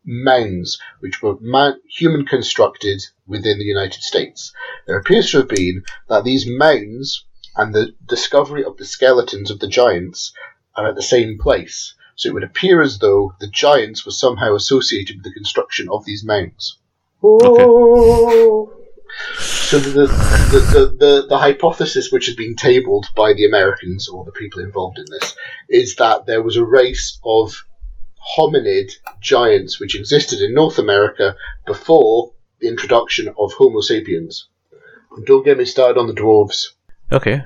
mounds 0.05 0.79
which 1.01 1.23
were 1.23 1.37
man, 1.41 1.81
human 1.89 2.27
constructed 2.27 3.03
within 3.27 3.59
the 3.59 3.65
United 3.65 4.03
States. 4.03 4.53
There 4.87 4.99
appears 4.99 5.31
to 5.31 5.39
have 5.39 5.49
been 5.49 5.85
that 6.09 6.25
these 6.25 6.47
mounds 6.47 7.25
and 7.57 7.75
the 7.75 7.95
discovery 8.07 8.65
of 8.65 8.77
the 8.77 8.85
skeletons 8.85 9.51
of 9.51 9.61
the 9.61 9.69
giants 9.69 10.33
are 10.77 10.89
at 10.89 10.97
the 10.97 11.03
same 11.03 11.39
place. 11.39 11.95
So 12.17 12.29
it 12.29 12.35
would 12.35 12.45
appear 12.45 12.81
as 12.81 12.99
though 12.99 13.35
the 13.41 13.49
giants 13.49 14.07
were 14.07 14.13
somehow 14.13 14.55
associated 14.55 15.17
with 15.17 15.25
the 15.25 15.33
construction 15.33 15.89
of 15.91 16.05
these 16.05 16.25
mounds. 16.25 16.79
So 19.39 19.79
the, 19.79 20.07
the, 20.07 20.59
the, 20.59 20.97
the, 20.99 21.27
the 21.29 21.39
hypothesis 21.39 22.13
which 22.13 22.27
has 22.27 22.37
been 22.37 22.55
tabled 22.57 23.07
by 23.17 23.33
the 23.33 23.47
Americans 23.47 24.09
or 24.09 24.25
the 24.25 24.33
people 24.33 24.61
involved 24.63 24.99
in 24.99 25.07
this 25.11 25.35
is 25.69 25.97
that 25.97 26.27
there 26.27 26.43
was 26.43 26.57
a 26.57 26.65
race 26.65 27.19
of 27.25 27.65
hominid 28.37 28.93
giants 29.21 29.81
which 29.81 29.97
existed 29.97 30.41
in 30.41 30.55
North 30.55 30.79
America 30.79 31.37
before 31.67 32.33
the 32.61 32.69
introduction 32.69 33.29
of 33.29 33.53
Homo 33.53 33.81
sapiens. 33.81 34.49
Don't 35.27 35.45
get 35.45 35.59
me 35.59 35.65
started 35.65 35.99
on 35.99 36.07
the 36.07 36.13
dwarves. 36.13 36.69
Okay. 37.13 37.45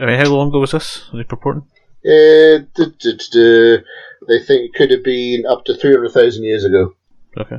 I 0.00 0.06
mean, 0.06 0.18
how 0.18 0.30
long 0.30 0.48
ago 0.48 0.60
was 0.60 0.72
this? 0.72 1.08
Are 1.12 1.18
they 1.18 1.24
purporting? 1.24 1.66
Uh, 2.04 2.64
duh, 2.74 2.90
duh, 2.98 3.12
duh, 3.12 3.30
duh. 3.32 3.82
They 4.28 4.38
think 4.38 4.62
it 4.70 4.74
could 4.74 4.90
have 4.90 5.02
been 5.04 5.44
up 5.46 5.64
to 5.64 5.74
300,000 5.76 6.44
years 6.44 6.64
ago. 6.64 6.94
Okay. 7.36 7.56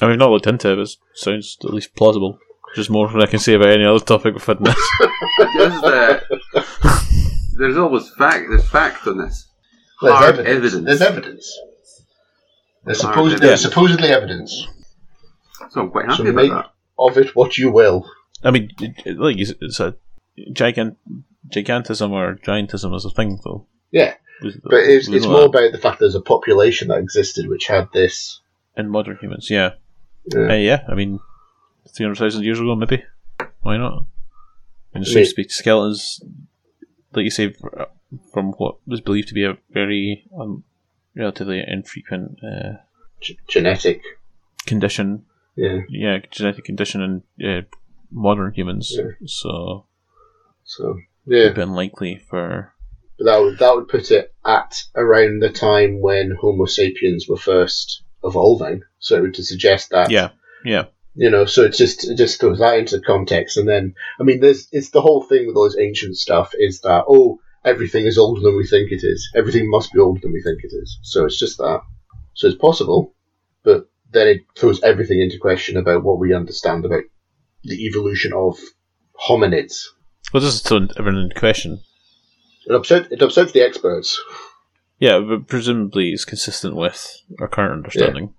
I 0.00 0.04
mean, 0.06 0.12
I've 0.12 0.18
not 0.18 0.30
looked 0.30 0.46
into 0.46 0.72
it, 0.72 0.76
but 0.76 0.82
it 0.82 0.96
sounds 1.14 1.56
at 1.64 1.72
least 1.72 1.94
plausible. 1.94 2.38
Just 2.74 2.90
more 2.90 3.08
than 3.08 3.22
I 3.22 3.26
can 3.26 3.38
say 3.38 3.54
about 3.54 3.68
any 3.70 3.84
other 3.84 4.04
topic 4.04 4.34
we've 4.34 4.44
had 4.44 4.58
in 4.58 4.64
this. 4.64 4.90
This 5.56 5.74
is 5.74 7.56
there's 7.56 7.76
always 7.76 8.10
fact. 8.18 8.46
There's 8.48 8.68
fact 8.68 9.06
on 9.06 9.18
this. 9.18 9.46
There's 10.02 10.14
Hard 10.14 10.34
evidence. 10.40 10.48
evidence. 10.74 10.84
There's 10.86 11.00
evidence. 11.00 11.58
There's, 12.84 13.00
Hard 13.00 13.14
supposed, 13.14 13.32
evidence. 13.34 13.48
there's 13.48 13.62
supposedly 13.62 14.08
evidence. 14.08 14.66
So 15.70 15.82
I'm 15.82 15.90
quite 15.90 16.06
happy 16.06 16.16
So 16.24 16.30
about 16.30 16.34
make 16.34 16.50
that. 16.50 16.70
of 16.98 17.16
it 17.18 17.36
what 17.36 17.56
you 17.56 17.70
will. 17.70 18.10
I 18.42 18.50
mean, 18.50 18.70
it, 18.80 18.94
it- 19.06 19.18
like, 19.18 19.36
it's 19.38 19.52
it's 19.60 19.78
a 19.78 19.94
gigant, 20.52 20.96
gigantism 21.48 22.10
or 22.10 22.36
giantism 22.36 22.94
is 22.96 23.04
a 23.04 23.10
thing, 23.10 23.40
though. 23.44 23.66
Yeah, 23.90 24.14
but 24.40 24.74
it's, 24.74 25.08
it's 25.08 25.26
more 25.26 25.40
that. 25.40 25.44
about 25.48 25.72
the 25.72 25.78
fact 25.78 26.00
there's 26.00 26.14
a 26.14 26.20
population 26.20 26.88
that 26.88 26.98
existed 26.98 27.48
which 27.48 27.66
had 27.66 27.88
this. 27.92 28.40
in 28.76 28.88
modern 28.88 29.18
humans. 29.20 29.50
Yeah, 29.50 29.72
Yeah. 30.34 30.50
Uh, 30.50 30.54
yeah. 30.54 30.84
I 30.88 30.94
mean, 30.94 31.20
three 31.94 32.04
hundred 32.04 32.18
thousand 32.18 32.44
years 32.44 32.58
ago, 32.60 32.74
maybe. 32.74 33.04
Why 33.60 33.76
not? 33.76 34.06
And 34.92 35.04
it 35.04 35.08
seems 35.08 35.30
to 35.30 35.36
be 35.42 35.48
skeletons, 35.48 36.20
like 37.12 37.24
you 37.24 37.30
say, 37.30 37.54
from 38.32 38.52
what 38.52 38.76
was 38.86 39.00
believed 39.00 39.28
to 39.28 39.34
be 39.34 39.44
a 39.44 39.56
very 39.70 40.24
um, 40.38 40.64
relatively 41.16 41.62
infrequent 41.66 42.38
uh, 42.44 42.74
G- 43.20 43.38
genetic. 43.48 44.02
condition. 44.66 45.24
Yeah. 45.56 45.80
Yeah, 45.88 46.18
genetic 46.30 46.64
condition 46.64 47.22
in 47.38 47.48
uh, 47.48 47.62
modern 48.10 48.52
humans. 48.54 48.92
Yeah. 48.96 49.10
So, 49.26 49.86
So 50.64 50.98
yeah, 51.26 51.46
a 51.46 51.54
bit 51.54 51.68
unlikely 51.68 52.22
for. 52.28 52.72
but 53.18 53.24
that 53.24 53.38
would 53.40 53.58
that 53.58 53.74
would 53.74 53.88
put 53.88 54.10
it 54.10 54.32
at 54.44 54.76
around 54.94 55.40
the 55.40 55.50
time 55.50 56.00
when 56.00 56.36
Homo 56.40 56.66
sapiens 56.66 57.26
were 57.28 57.36
first 57.36 58.02
evolving. 58.22 58.82
So 58.98 59.28
to 59.28 59.42
suggest 59.42 59.90
that 59.90 60.10
Yeah, 60.10 60.30
yeah. 60.64 60.84
you 61.14 61.30
know, 61.30 61.44
so 61.44 61.62
it's 61.64 61.78
just 61.78 62.08
it 62.08 62.16
just 62.16 62.40
throws 62.40 62.58
that 62.58 62.78
into 62.78 63.00
context, 63.00 63.56
and 63.56 63.68
then 63.68 63.94
I 64.20 64.22
mean, 64.22 64.40
there's 64.40 64.68
it's 64.72 64.90
the 64.90 65.02
whole 65.02 65.22
thing 65.22 65.46
with 65.46 65.56
all 65.56 65.64
this 65.64 65.78
ancient 65.78 66.16
stuff 66.16 66.52
is 66.54 66.80
that 66.80 67.04
oh 67.08 67.38
everything 67.64 68.04
is 68.04 68.18
older 68.18 68.42
than 68.42 68.56
we 68.56 68.66
think 68.66 68.92
it 68.92 69.02
is, 69.02 69.30
everything 69.34 69.70
must 69.70 69.92
be 69.92 69.98
older 69.98 70.20
than 70.20 70.32
we 70.32 70.42
think 70.42 70.60
it 70.62 70.74
is. 70.74 70.98
So 71.02 71.24
it's 71.24 71.38
just 71.38 71.58
that. 71.58 71.80
So 72.34 72.48
it's 72.48 72.56
possible, 72.56 73.14
but 73.62 73.88
then 74.10 74.28
it 74.28 74.40
throws 74.56 74.82
everything 74.82 75.20
into 75.20 75.38
question 75.38 75.76
about 75.76 76.04
what 76.04 76.18
we 76.18 76.34
understand 76.34 76.84
about 76.84 77.04
the 77.62 77.86
evolution 77.86 78.32
of 78.32 78.58
hominids. 79.28 79.84
Well, 80.32 80.40
this 80.40 80.54
is 80.54 80.60
still 80.60 80.88
everything 80.98 81.22
in 81.22 81.30
question. 81.30 81.80
It 82.66 82.74
upset 82.74 83.12
it 83.12 83.22
upsets 83.22 83.52
the 83.52 83.62
experts. 83.62 84.20
Yeah, 84.98 85.18
but 85.20 85.46
presumably 85.48 86.10
it's 86.10 86.24
consistent 86.24 86.76
with 86.76 87.20
our 87.40 87.48
current 87.48 87.72
understanding. 87.72 88.34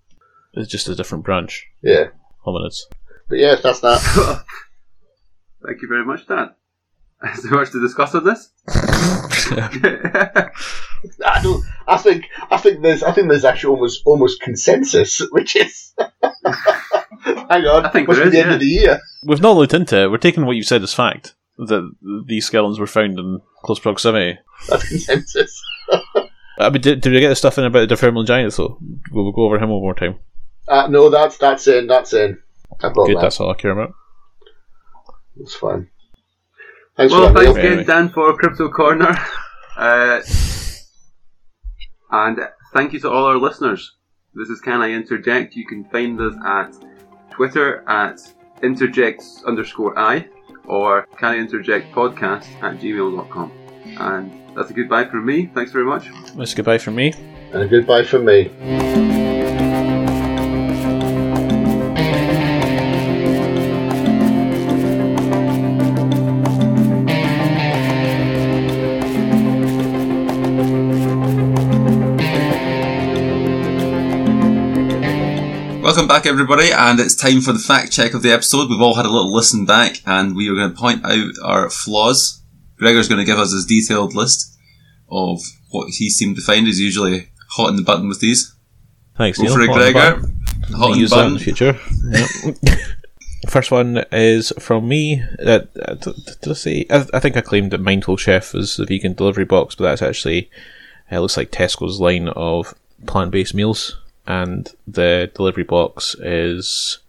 It's 0.54 0.72
just 0.72 0.90
a 0.90 0.96
different 0.96 1.24
branch. 1.24 1.68
Yeah, 1.82 2.08
Hominids. 2.46 2.84
but 3.30 3.38
yeah, 3.38 3.56
that's 3.62 3.82
that. 3.82 4.00
Thank 5.66 5.82
you 5.82 5.88
very 5.88 6.06
much, 6.06 6.28
Dan. 6.28 6.52
Is 7.34 7.44
there 7.44 7.52
much 7.52 7.72
to 7.72 7.82
discuss 7.82 8.16
on 8.16 8.24
this? 8.24 8.50
I 11.24 11.40
don't. 11.44 11.64
I 11.88 11.98
think. 11.98 12.26
I 12.50 12.58
think 12.58 12.82
there's. 12.82 13.04
I 13.04 13.12
think 13.12 13.30
there's 13.30 13.46
actually 13.46 13.76
almost 13.76 14.02
almost 14.06 14.42
consensus, 14.42 15.22
which 15.32 15.56
is. 15.56 15.94
Hang 15.98 17.66
on. 17.66 17.86
I 17.86 17.90
think 17.90 18.08
must 18.08 18.20
there 18.20 18.30
be 18.30 18.38
is, 18.38 18.44
the 18.44 18.46
end 18.46 18.54
of 18.54 18.60
the 18.60 18.66
year. 18.66 19.00
We've 19.24 19.42
not 19.42 19.56
looked 19.56 19.74
into 19.74 20.04
it. 20.04 20.12
We're 20.12 20.18
taking 20.18 20.46
what 20.46 20.56
you 20.56 20.64
said 20.64 20.82
as 20.84 20.94
fact 20.94 21.35
that 21.58 21.92
these 22.28 22.46
skeletons 22.46 22.80
were 22.80 22.88
found 22.88 23.18
in 23.20 23.42
close 23.64 23.80
proximity. 23.80 24.38
That's 24.70 24.88
consensus. 24.88 25.62
I 26.58 26.70
mean, 26.70 26.82
did, 26.82 27.02
did 27.02 27.12
we 27.12 27.20
get 27.20 27.30
the 27.30 27.36
stuff 27.36 27.58
in 27.58 27.66
about 27.66 27.82
the 27.82 27.96
Dunfermline 27.96 28.26
Giant 28.26 28.54
though? 28.56 28.78
We'll 29.12 29.32
go 29.32 29.44
over 29.44 29.58
him 29.60 29.70
one 29.70 29.82
more 29.82 29.94
time. 29.94 30.20
Uh, 30.68 30.88
no, 30.88 31.10
that's 31.10 31.38
that's 31.38 31.68
in. 31.68 31.88
That's 31.88 32.14
in. 32.14 32.40
I 32.82 32.90
brought 32.90 33.08
Good, 33.08 33.18
that. 33.18 33.22
that's 33.22 33.40
all 33.40 33.52
I 33.52 33.56
care 33.56 33.72
about. 33.72 33.94
That's 35.38 35.54
fine. 35.56 35.90
Thanks 36.98 37.12
Well, 37.14 37.28
for 37.28 37.34
that, 37.34 37.44
thanks 37.44 37.58
Neil. 37.58 37.74
again, 37.74 37.86
Dan, 37.86 38.10
for 38.10 38.36
Crypto 38.38 38.70
Corner. 38.70 39.16
Uh, 39.78 40.22
and 42.12 42.40
thank 42.74 42.94
you 42.94 43.00
to 43.02 43.10
all 43.12 43.26
our 43.26 43.38
listeners. 43.38 43.96
This 44.34 44.50
is 44.50 44.62
Can 44.62 44.82
I 44.82 44.92
Interject? 44.92 45.56
You 45.56 45.66
can 45.66 45.84
find 45.86 46.20
us 46.22 46.34
at 46.46 46.74
Twitter 47.32 47.84
at 47.90 48.20
interjects 48.64 49.44
underscore 49.46 49.98
I 50.00 50.28
or 50.68 51.08
Can 51.18 51.32
I 51.34 51.38
Interject 51.38 51.92
podcast 51.94 52.46
at 52.62 52.80
gmail.com. 52.80 53.52
And 54.00 54.56
that's 54.56 54.70
a 54.70 54.74
goodbye 54.74 55.06
from 55.06 55.26
me. 55.26 55.48
Thanks 55.54 55.72
very 55.72 55.86
much. 55.86 56.10
That's 56.36 56.54
a 56.54 56.56
goodbye 56.56 56.78
from 56.78 56.96
me. 56.96 57.14
And 57.54 57.64
a 57.64 57.68
goodbye 57.68 58.04
from 58.04 58.26
me. 58.26 59.45
Welcome 75.96 76.10
back, 76.10 76.26
everybody, 76.26 76.74
and 76.74 77.00
it's 77.00 77.16
time 77.16 77.40
for 77.40 77.54
the 77.54 77.60
fact 77.60 77.94
check 77.94 78.14
of 78.14 78.22
the 78.22 78.34
episode. 78.34 78.70
We've 78.70 78.82
all 78.82 78.96
had 78.96 79.06
a 79.06 79.10
little 79.10 79.34
listen 79.34 79.64
back, 79.66 80.02
and 80.06 80.36
we 80.36 80.50
are 80.50 80.54
going 80.54 80.70
to 80.70 80.76
point 80.76 81.06
out 81.06 81.32
our 81.42 81.70
flaws. 81.70 82.42
Gregor's 82.78 83.08
going 83.08 83.20
to 83.20 83.24
give 83.26 83.40
us 83.40 83.54
his 83.54 83.66
detailed 83.66 84.14
list 84.14 84.58
of 85.10 85.40
what 85.70 85.88
he 85.94 86.10
seemed 86.10 86.36
to 86.36 86.42
find. 86.42 86.68
He's 86.68 86.82
usually 86.82 87.30
hot 87.52 87.70
in 87.70 87.78
the 87.78 87.82
button 87.82 88.10
with 88.10 88.20
these. 88.20 88.54
Thanks, 89.18 89.38
Go 89.38 89.46
Neil. 89.46 89.54
for 89.54 89.62
it, 89.62 89.68
Hot 89.70 89.80
on 89.80 89.86
the 89.86 89.92
Gregor. 89.94 90.16
button. 90.20 90.42
Hot 90.78 90.88
in 90.88 90.92
the 90.96 91.00
use 91.00 91.10
that 91.12 91.16
in 91.16 91.24
button. 91.24 91.34
the 91.34 91.40
future. 91.40 91.80
Yep. 92.66 92.80
First 93.50 93.72
one 93.72 94.04
is 94.12 94.52
from 94.60 94.90
me. 94.90 95.24
Uh, 95.40 95.62
uh, 95.82 95.94
d- 95.94 96.12
d- 96.12 96.32
did 96.42 96.50
I 96.52 96.54
say? 96.56 96.86
I, 96.90 97.06
I 97.14 97.20
think 97.22 97.38
I 97.38 97.42
claimed 97.42 97.72
that 97.72 97.80
Mindful 97.80 98.18
Chef 98.18 98.54
is 98.54 98.76
the 98.76 98.86
vegan 98.86 99.14
delivery 99.14 99.46
box, 99.46 99.76
but 99.76 99.86
that's 99.86 100.02
actually 100.02 100.50
it 101.10 101.20
looks 101.20 101.38
like 101.38 101.52
Tesco's 101.52 102.02
line 102.02 102.28
of 102.28 102.76
plant-based 103.08 103.54
meals, 103.56 103.98
and 104.28 104.68
the 104.88 105.32
delivery 105.36 105.64
box 105.64 106.16
is 106.20 107.00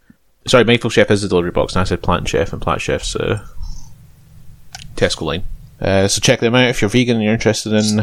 sorry, 0.46 0.64
Mindful 0.64 0.90
Chef 0.90 1.10
is 1.10 1.22
the 1.22 1.28
delivery 1.28 1.50
box, 1.50 1.74
and 1.74 1.80
I 1.80 1.84
said 1.84 2.02
Plant 2.02 2.28
Chef, 2.28 2.52
and 2.52 2.62
Plant 2.62 2.80
Chef's 2.80 3.16
uh, 3.16 3.46
Tesco 4.96 5.22
line. 5.22 5.44
Uh, 5.80 6.08
so 6.08 6.20
check 6.20 6.40
them 6.40 6.54
out 6.54 6.68
if 6.68 6.80
you're 6.80 6.88
vegan 6.90 7.16
and 7.16 7.24
you're 7.24 7.34
interested 7.34 7.72
in 7.72 8.00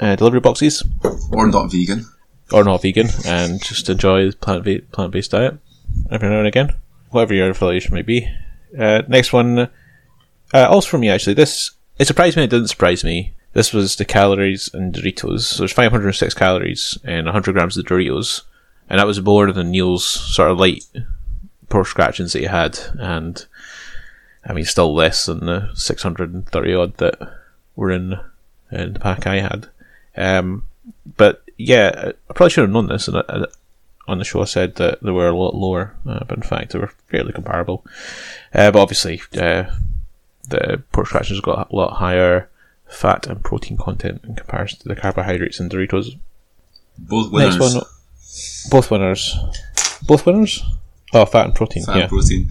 uh, 0.00 0.16
delivery 0.16 0.40
boxes 0.40 0.82
Or 1.30 1.46
not 1.48 1.70
vegan. 1.70 2.06
or 2.50 2.64
not 2.64 2.80
vegan 2.82 3.08
and 3.26 3.62
just 3.62 3.90
enjoy 3.90 4.30
the 4.30 4.36
plant 4.36 4.90
plant 4.90 5.12
based 5.12 5.32
diet 5.32 5.58
every 6.10 6.28
now 6.30 6.38
and 6.38 6.46
again, 6.46 6.70
whatever 7.10 7.34
your 7.34 7.50
affiliation 7.50 7.92
may 7.94 8.02
be. 8.02 8.26
Uh, 8.78 9.02
next 9.08 9.32
one, 9.34 9.58
uh, 9.58 9.68
also 10.54 10.88
from 10.88 11.00
me 11.00 11.10
actually. 11.10 11.34
This 11.34 11.72
it 11.98 12.06
surprised 12.06 12.36
me. 12.38 12.44
It 12.44 12.50
didn't 12.50 12.68
surprise 12.68 13.04
me. 13.04 13.34
This 13.52 13.72
was 13.74 13.96
the 13.96 14.04
calories 14.06 14.70
in 14.72 14.92
Doritos. 14.92 15.40
So 15.42 15.58
there's 15.58 15.72
506 15.72 16.32
calories 16.34 16.96
and 17.04 17.26
100 17.26 17.52
grams 17.52 17.76
of 17.76 17.84
Doritos, 17.84 18.42
and 18.90 18.98
that 18.98 19.06
was 19.06 19.22
more 19.22 19.50
than 19.52 19.70
Neil's 19.70 20.04
sort 20.04 20.50
of 20.50 20.58
light 20.58 20.84
pork 21.68 21.86
scratchings 21.86 22.32
that 22.32 22.40
he 22.40 22.46
had, 22.46 22.78
and 22.98 23.46
I 24.44 24.52
mean 24.52 24.64
still 24.64 24.92
less 24.92 25.26
than 25.26 25.46
the 25.46 25.70
630 25.74 26.74
odd 26.74 26.96
that 26.98 27.18
were 27.76 27.90
in 27.90 28.20
in 28.70 28.92
the 28.94 29.00
pack 29.00 29.26
I 29.26 29.40
had. 29.40 29.68
Um, 30.16 30.64
but 31.16 31.42
yeah, 31.56 32.12
I 32.28 32.32
probably 32.32 32.50
should 32.50 32.62
have 32.62 32.70
known 32.70 32.88
this. 32.88 33.08
And 33.08 33.18
I, 33.18 33.46
on 34.08 34.18
the 34.18 34.24
show, 34.24 34.42
I 34.42 34.44
said 34.44 34.74
that 34.76 35.02
they 35.02 35.10
were 35.10 35.28
a 35.28 35.36
lot 35.36 35.54
lower, 35.54 35.94
uh, 36.08 36.24
but 36.24 36.38
in 36.38 36.42
fact, 36.42 36.72
they 36.72 36.78
were 36.78 36.92
fairly 37.08 37.32
comparable. 37.32 37.84
Uh, 38.52 38.70
but 38.70 38.80
obviously, 38.80 39.22
uh, 39.38 39.64
the 40.48 40.82
pork 40.90 41.06
scratchings 41.06 41.40
got 41.40 41.70
a 41.70 41.76
lot 41.76 41.98
higher 41.98 42.48
fat 42.88 43.28
and 43.28 43.44
protein 43.44 43.76
content 43.76 44.20
in 44.24 44.34
comparison 44.34 44.80
to 44.80 44.88
the 44.88 44.96
carbohydrates 44.96 45.60
in 45.60 45.68
Doritos. 45.68 46.18
Both 46.98 47.30
winners. 47.32 47.56
Next 47.56 47.74
one, 47.74 47.84
both 48.70 48.90
winners, 48.90 49.36
both 50.06 50.26
winners. 50.26 50.62
Oh, 51.12 51.24
fat 51.24 51.46
and 51.46 51.54
protein. 51.54 51.84
Fat 51.84 51.96
yeah. 51.96 52.06
protein. 52.06 52.48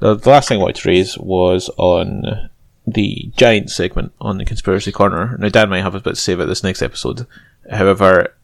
The, 0.00 0.14
the 0.14 0.30
last 0.30 0.48
thing 0.48 0.58
I 0.58 0.62
wanted 0.62 0.76
to 0.76 0.88
raise 0.88 1.16
was 1.18 1.70
on 1.76 2.50
the 2.86 3.30
giant 3.36 3.70
segment 3.70 4.12
on 4.20 4.38
the 4.38 4.44
conspiracy 4.44 4.92
corner. 4.92 5.36
Now, 5.38 5.48
Dan 5.48 5.70
might 5.70 5.82
have 5.82 5.94
a 5.94 6.00
bit 6.00 6.14
to 6.14 6.20
say 6.20 6.32
about 6.32 6.46
this 6.46 6.62
next 6.62 6.82
episode. 6.82 7.26
However, 7.70 8.34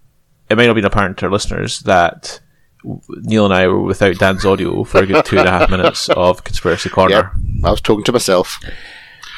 it 0.48 0.56
might 0.56 0.64
not 0.64 0.68
have 0.68 0.76
been 0.76 0.84
apparent 0.84 1.18
to 1.18 1.26
our 1.26 1.32
listeners 1.32 1.80
that 1.80 2.40
Neil 2.84 3.44
and 3.44 3.54
I 3.54 3.66
were 3.66 3.80
without 3.80 4.18
Dan's 4.18 4.44
audio 4.44 4.84
for 4.84 5.02
a 5.02 5.06
good 5.06 5.24
two 5.24 5.38
and 5.38 5.48
a 5.48 5.50
half 5.50 5.70
minutes 5.70 6.08
of 6.10 6.44
conspiracy 6.44 6.88
corner, 6.90 7.32
I 7.64 7.70
was 7.70 7.80
talking 7.80 8.04
to 8.04 8.12
myself. 8.12 8.58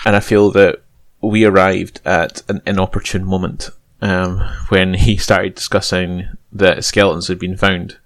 and 0.04 0.14
I 0.14 0.20
feel 0.20 0.50
that 0.50 0.82
we 1.22 1.44
arrived 1.44 2.00
at 2.04 2.42
an 2.48 2.62
inopportune 2.66 3.24
moment 3.24 3.70
um, 4.00 4.38
when 4.68 4.94
he 4.94 5.16
started 5.16 5.54
discussing 5.54 6.28
that 6.52 6.84
skeletons 6.84 7.28
had 7.28 7.38
been 7.38 7.56
found, 7.56 7.98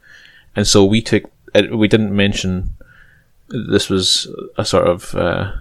and 0.57 0.67
so 0.67 0.85
we 0.85 1.03
took 1.03 1.25
uh, 1.55 1.63
we 1.73 1.89
didn't 1.89 2.15
mention 2.15 2.77
this 3.49 3.91
was 3.91 4.27
a 4.57 4.65
sort 4.65 4.87
of 4.87 5.15
uh, 5.15 5.53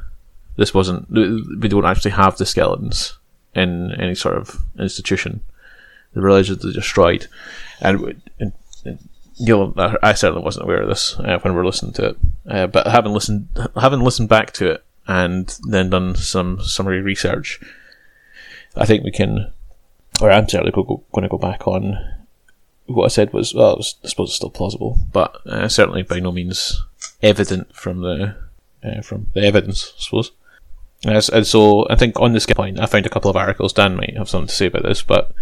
this 0.58 0.74
wasn't 0.74 1.10
we 1.10 1.68
don't 1.68 1.86
actually 1.86 2.12
have 2.12 2.38
the 2.38 2.46
skeletons 2.46 3.18
in 3.54 3.92
any 4.00 4.16
sort 4.16 4.38
of 4.38 4.62
institution. 4.80 5.42
The 6.14 6.22
religions 6.22 6.66
are 6.66 6.74
destroyed, 6.74 7.28
and, 7.80 8.22
and, 8.40 8.54
and 8.86 9.00
I 10.04 10.14
certainly 10.14 10.44
wasn't 10.44 10.66
aware 10.66 10.82
of 10.82 10.90
this 10.90 11.18
uh, 11.20 11.40
when 11.42 11.54
we 11.54 11.58
were 11.58 11.66
listening 11.66 11.94
to 11.94 12.10
it. 12.10 12.18
Uh, 12.48 12.68
but 12.68 12.88
having 12.88 13.14
listened, 13.14 13.48
having 13.76 14.02
listened 14.02 14.30
back 14.30 14.52
to 14.54 14.72
it 14.72 14.84
and 15.08 15.58
then 15.68 15.90
done 15.90 16.16
some 16.16 16.62
summary 16.62 17.02
research, 17.02 17.60
I 18.76 18.86
think 18.86 19.04
we 19.04 19.12
can, 19.12 19.52
or 20.22 20.32
I'm 20.32 20.48
certainly 20.48 20.72
go, 20.72 20.84
go, 20.84 21.04
going 21.12 21.24
to 21.24 21.30
go 21.30 21.38
back 21.38 21.68
on 21.68 21.98
what 22.86 23.06
I 23.06 23.10
said 23.10 23.34
was 23.34 23.54
well, 23.54 23.78
was, 23.78 23.96
I 24.04 24.08
suppose 24.08 24.30
it's 24.30 24.36
still 24.36 24.50
plausible, 24.50 25.00
but 25.12 25.36
uh, 25.46 25.68
certainly 25.68 26.04
by 26.04 26.20
no 26.20 26.32
means 26.32 26.84
evident 27.22 27.74
from 27.76 28.02
the 28.02 28.36
uh, 28.84 29.02
from 29.02 29.28
the 29.34 29.42
evidence, 29.42 29.94
I 29.98 30.02
suppose. 30.02 30.32
As, 31.06 31.30
and 31.30 31.48
so 31.48 31.88
I 31.90 31.96
think 31.96 32.20
on 32.20 32.34
this 32.34 32.46
point, 32.46 32.80
I 32.80 32.86
found 32.86 33.06
a 33.06 33.10
couple 33.10 33.30
of 33.30 33.38
articles. 33.38 33.74
Dan 33.74 33.96
might 33.96 34.18
have 34.18 34.30
something 34.30 34.48
to 34.48 34.54
say 34.54 34.68
about 34.68 34.84
this, 34.84 35.02
but 35.02 35.34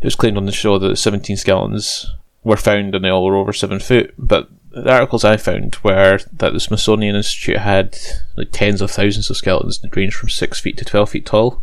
it 0.00 0.04
was 0.04 0.16
claimed 0.16 0.36
on 0.36 0.46
the 0.46 0.52
show 0.52 0.78
that 0.78 0.96
17 0.96 1.36
skeletons 1.36 2.12
were 2.42 2.56
found 2.56 2.94
and 2.94 3.04
they 3.04 3.08
all 3.08 3.24
were 3.24 3.36
over 3.36 3.52
seven 3.52 3.78
foot. 3.78 4.14
But 4.18 4.48
the 4.70 4.92
articles 4.92 5.24
I 5.24 5.36
found 5.36 5.76
were 5.82 6.18
that 6.32 6.52
the 6.52 6.60
Smithsonian 6.60 7.16
Institute 7.16 7.58
had 7.58 7.96
like 8.36 8.48
tens 8.52 8.80
of 8.80 8.90
thousands 8.90 9.30
of 9.30 9.36
skeletons 9.36 9.78
that 9.80 9.94
ranged 9.94 10.16
from 10.16 10.28
six 10.28 10.60
feet 10.60 10.76
to 10.78 10.84
12 10.84 11.10
feet 11.10 11.26
tall, 11.26 11.62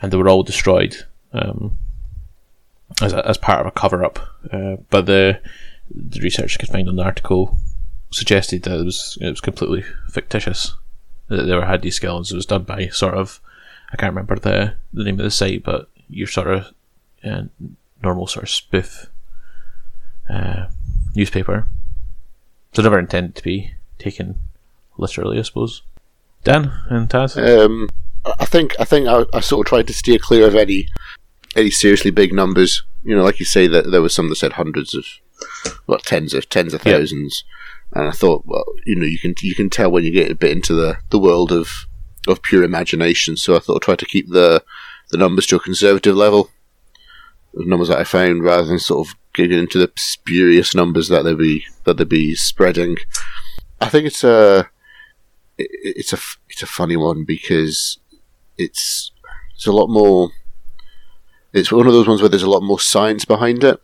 and 0.00 0.12
they 0.12 0.16
were 0.16 0.28
all 0.28 0.42
destroyed 0.42 1.04
um, 1.34 1.76
as, 3.02 3.12
a, 3.12 3.26
as 3.28 3.36
part 3.36 3.60
of 3.60 3.66
a 3.66 3.70
cover 3.70 4.04
up. 4.04 4.18
Uh, 4.50 4.76
but 4.90 5.06
the, 5.06 5.40
the 5.90 6.20
research 6.20 6.56
I 6.56 6.60
could 6.60 6.70
find 6.70 6.88
on 6.88 6.96
the 6.96 7.02
article 7.02 7.58
suggested 8.10 8.62
that 8.62 8.80
it 8.80 8.84
was, 8.84 9.18
it 9.20 9.28
was 9.28 9.40
completely 9.40 9.84
fictitious. 10.08 10.74
That 11.28 11.44
they 11.44 11.54
were 11.54 11.66
had 11.66 11.82
these 11.82 11.96
skeletons. 11.96 12.32
It 12.32 12.36
was 12.36 12.46
done 12.46 12.64
by 12.64 12.88
sort 12.88 13.14
of, 13.14 13.40
I 13.92 13.96
can't 13.96 14.12
remember 14.12 14.36
the, 14.36 14.74
the 14.92 15.04
name 15.04 15.18
of 15.18 15.24
the 15.24 15.30
site, 15.30 15.64
but 15.64 15.88
your 16.08 16.28
sort 16.28 16.48
of 16.48 16.66
uh, 17.24 17.44
normal 18.02 18.26
sort 18.26 18.44
of 18.44 18.50
spoof 18.50 19.10
uh, 20.28 20.66
newspaper. 21.14 21.66
So 22.72 22.82
never 22.82 22.98
intended 22.98 23.36
to 23.36 23.42
be 23.42 23.74
taken 23.98 24.38
literally, 24.98 25.38
I 25.38 25.42
suppose. 25.42 25.82
Dan 26.42 26.72
and 26.90 27.08
Taz? 27.08 27.36
Um, 27.36 27.88
I 28.38 28.44
think 28.44 28.74
I 28.78 28.84
think 28.84 29.08
I, 29.08 29.24
I 29.32 29.40
sort 29.40 29.66
of 29.66 29.68
tried 29.68 29.86
to 29.86 29.92
steer 29.92 30.18
clear 30.18 30.46
of 30.46 30.54
any 30.54 30.88
any 31.56 31.70
seriously 31.70 32.10
big 32.10 32.32
numbers. 32.32 32.82
You 33.02 33.16
know, 33.16 33.22
like 33.24 33.38
you 33.38 33.44
say 33.46 33.66
that 33.66 33.90
there 33.90 34.02
was 34.02 34.14
some 34.14 34.28
that 34.28 34.36
said 34.36 34.54
hundreds 34.54 34.94
of, 34.94 35.04
what 35.86 36.02
tens 36.04 36.32
of 36.34 36.48
tens 36.48 36.72
of 36.74 36.84
Yeah. 36.84 36.98
thousands, 36.98 37.44
and 37.92 38.08
I 38.08 38.12
thought, 38.12 38.44
well, 38.46 38.64
you 38.86 38.96
know, 38.96 39.06
you 39.06 39.18
can 39.18 39.34
you 39.42 39.54
can 39.54 39.68
tell 39.70 39.90
when 39.90 40.04
you 40.04 40.10
get 40.12 40.30
a 40.30 40.34
bit 40.34 40.52
into 40.52 40.74
the, 40.74 40.98
the 41.10 41.18
world 41.18 41.52
of 41.52 41.68
of 42.26 42.42
pure 42.42 42.62
imagination. 42.64 43.36
So 43.36 43.54
I 43.54 43.58
thought 43.58 43.76
I'd 43.76 43.82
try 43.82 43.96
to 43.96 44.06
keep 44.06 44.30
the 44.30 44.62
the 45.10 45.18
numbers 45.18 45.46
to 45.48 45.56
a 45.56 45.60
conservative 45.60 46.16
level, 46.16 46.50
the 47.52 47.66
numbers 47.66 47.88
that 47.88 47.98
I 47.98 48.04
found, 48.04 48.42
rather 48.42 48.64
than 48.66 48.78
sort 48.78 49.06
of 49.06 49.14
getting 49.34 49.58
into 49.58 49.78
the 49.78 49.92
spurious 49.98 50.74
numbers 50.74 51.08
that 51.08 51.24
they 51.24 51.34
be 51.34 51.64
that 51.84 51.98
they 51.98 52.04
be 52.04 52.34
spreading. 52.34 52.96
I 53.80 53.88
think 53.90 54.06
it's 54.06 54.24
uh 54.24 54.64
it, 55.58 55.68
it's 55.72 56.12
a 56.14 56.18
it's 56.48 56.62
a 56.62 56.66
funny 56.66 56.96
one 56.96 57.24
because 57.26 57.98
it's 58.56 59.12
it's 59.54 59.66
a 59.66 59.72
lot 59.72 59.88
more. 59.88 60.30
It's 61.54 61.72
one 61.72 61.86
of 61.86 61.92
those 61.92 62.08
ones 62.08 62.20
where 62.20 62.28
there's 62.28 62.42
a 62.42 62.50
lot 62.50 62.62
more 62.62 62.80
science 62.80 63.24
behind 63.24 63.62
it, 63.64 63.80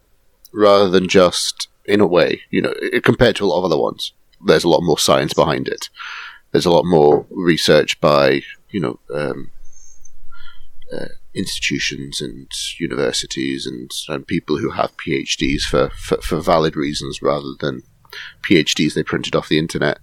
rather 0.53 0.89
than 0.89 1.09
just 1.09 1.69
in 1.85 2.01
a 2.01 2.07
way, 2.07 2.43
you 2.51 2.61
know, 2.61 2.75
compared 3.03 3.37
to 3.37 3.45
a 3.45 3.47
lot 3.47 3.61
of 3.61 3.65
other 3.65 3.79
ones. 3.79 4.13
There's 4.45 4.65
a 4.65 4.69
lot 4.69 4.83
more 4.83 4.99
science 4.99 5.33
behind 5.33 5.69
it. 5.69 5.89
There's 6.51 6.67
a 6.67 6.71
lot 6.71 6.85
more 6.85 7.27
research 7.31 8.01
by 8.01 8.43
you 8.71 8.81
know 8.81 8.99
um, 9.15 9.51
uh, 10.93 11.07
institutions 11.35 12.21
and 12.21 12.51
universities 12.81 13.67
and, 13.67 13.91
and 14.09 14.27
people 14.27 14.59
who 14.59 14.71
have 14.71 14.97
PhDs 14.97 15.63
for, 15.63 15.91
for, 15.91 16.21
for 16.21 16.41
valid 16.41 16.75
reasons 16.75 17.23
rather 17.23 17.53
than 17.61 17.83
PhDs 18.49 18.95
they 18.95 19.05
printed 19.05 19.37
off 19.37 19.49
the 19.49 19.59
internet. 19.59 19.99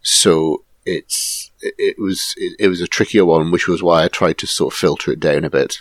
So 0.00 0.64
it's 0.86 1.50
it, 1.60 1.74
it 1.78 1.98
was 1.98 2.34
it, 2.38 2.56
it 2.58 2.68
was 2.68 2.80
a 2.80 2.86
trickier 2.86 3.26
one, 3.26 3.50
which 3.50 3.68
was 3.68 3.82
why 3.82 4.04
I 4.04 4.08
tried 4.08 4.38
to 4.38 4.46
sort 4.46 4.72
of 4.72 4.78
filter 4.78 5.12
it 5.12 5.20
down 5.20 5.44
a 5.44 5.50
bit. 5.50 5.80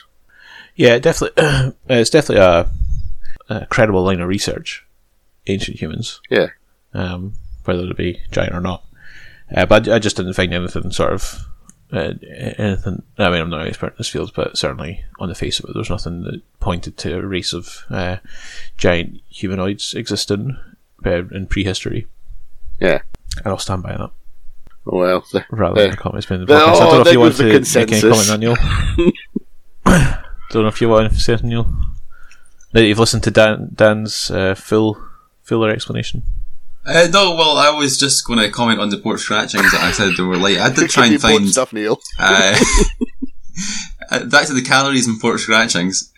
Yeah, 0.78 1.00
definitely. 1.00 1.74
it's 1.90 2.10
definitely 2.10 2.44
a, 2.46 2.70
a 3.50 3.66
credible 3.66 4.04
line 4.04 4.22
of 4.22 4.30
research. 4.30 4.86
Ancient 5.48 5.80
humans, 5.82 6.22
Yeah, 6.30 6.48
um, 6.94 7.34
whether 7.66 7.84
it 7.84 7.98
be 7.98 8.22
giant 8.32 8.54
or 8.54 8.62
not. 8.62 8.84
Uh, 9.54 9.66
but 9.66 9.88
I, 9.88 9.98
just 10.00 10.18
didn't 10.18 10.34
find 10.34 10.54
anything 10.54 10.92
sort 10.92 11.14
of 11.14 11.46
uh, 11.94 12.14
anything. 12.58 13.02
I 13.18 13.30
mean, 13.30 13.42
I'm 13.42 13.50
not 13.50 13.62
an 13.62 13.68
expert 13.68 13.88
in 13.94 13.96
this 13.98 14.10
field, 14.10 14.34
but 14.36 14.58
certainly 14.58 15.06
on 15.20 15.30
the 15.30 15.36
face 15.36 15.60
of 15.60 15.70
it, 15.70 15.74
there's 15.74 15.90
nothing 15.90 16.24
that 16.24 16.42
pointed 16.60 16.98
to 16.98 17.18
a 17.18 17.26
race 17.26 17.54
of 17.54 17.86
uh, 17.90 18.18
giant 18.78 19.22
humanoids 19.30 19.94
existing 19.94 20.58
uh, 21.06 21.26
in 21.30 21.48
prehistory. 21.48 22.08
yeah. 22.80 23.00
And 23.38 23.48
I'll 23.48 23.58
stand 23.60 23.84
by 23.84 23.96
that 23.96 24.10
Well, 24.84 25.24
the, 25.32 25.46
rather 25.52 25.80
than 25.82 25.92
Uh, 25.92 25.94
a 25.94 25.98
comment. 25.98 26.18
It's 26.18 26.26
been 26.28 26.42
the 26.42 26.48
podcast. 26.48 26.76
I 26.76 26.80
don't 26.80 26.94
know 26.96 27.02
if 27.02 27.14
you 27.14 27.20
want 27.22 27.36
to 27.38 27.44
make 27.80 27.92
any 27.94 28.02
comment 28.02 28.40
Neil. 28.42 28.58
don't 30.58 30.66
know 30.66 30.70
if 30.70 30.82
you 30.82 30.90
want 30.90 31.12
to 31.12 31.20
say 31.20 31.34
anything, 31.34 31.50
Neil. 31.50 31.64
Now 31.64 32.82
that 32.82 32.86
you've 32.86 33.00
listened 33.00 33.24
to 33.24 33.32
Dan, 33.32 33.70
Dan's 33.74 34.32
uh, 34.32 34.56
full 34.56 35.02
fuller 35.44 35.70
explanation. 35.70 36.24
Uh, 36.86 37.08
no, 37.12 37.36
well, 37.36 37.58
I 37.58 37.70
was 37.70 37.98
just 37.98 38.26
going 38.26 38.40
to 38.40 38.50
comment 38.50 38.80
on 38.80 38.90
the 38.90 38.98
pork 38.98 39.20
scratchings 39.20 39.72
that 39.72 39.82
I 39.82 39.92
said 39.92 40.14
they 40.18 40.24
were 40.24 40.38
light. 40.38 40.58
I 40.58 40.74
did 40.74 40.90
try 40.90 41.08
and 41.08 41.22
find 41.22 41.48
stuff, 41.48 41.74
Neil. 41.74 42.00
Uh, 42.18 42.58
uh, 44.10 44.26
back 44.26 44.48
to 44.48 44.54
the 44.54 44.62
calories 44.62 45.08
in 45.08 45.20
pork 45.20 45.40
scratchings. 45.40 46.12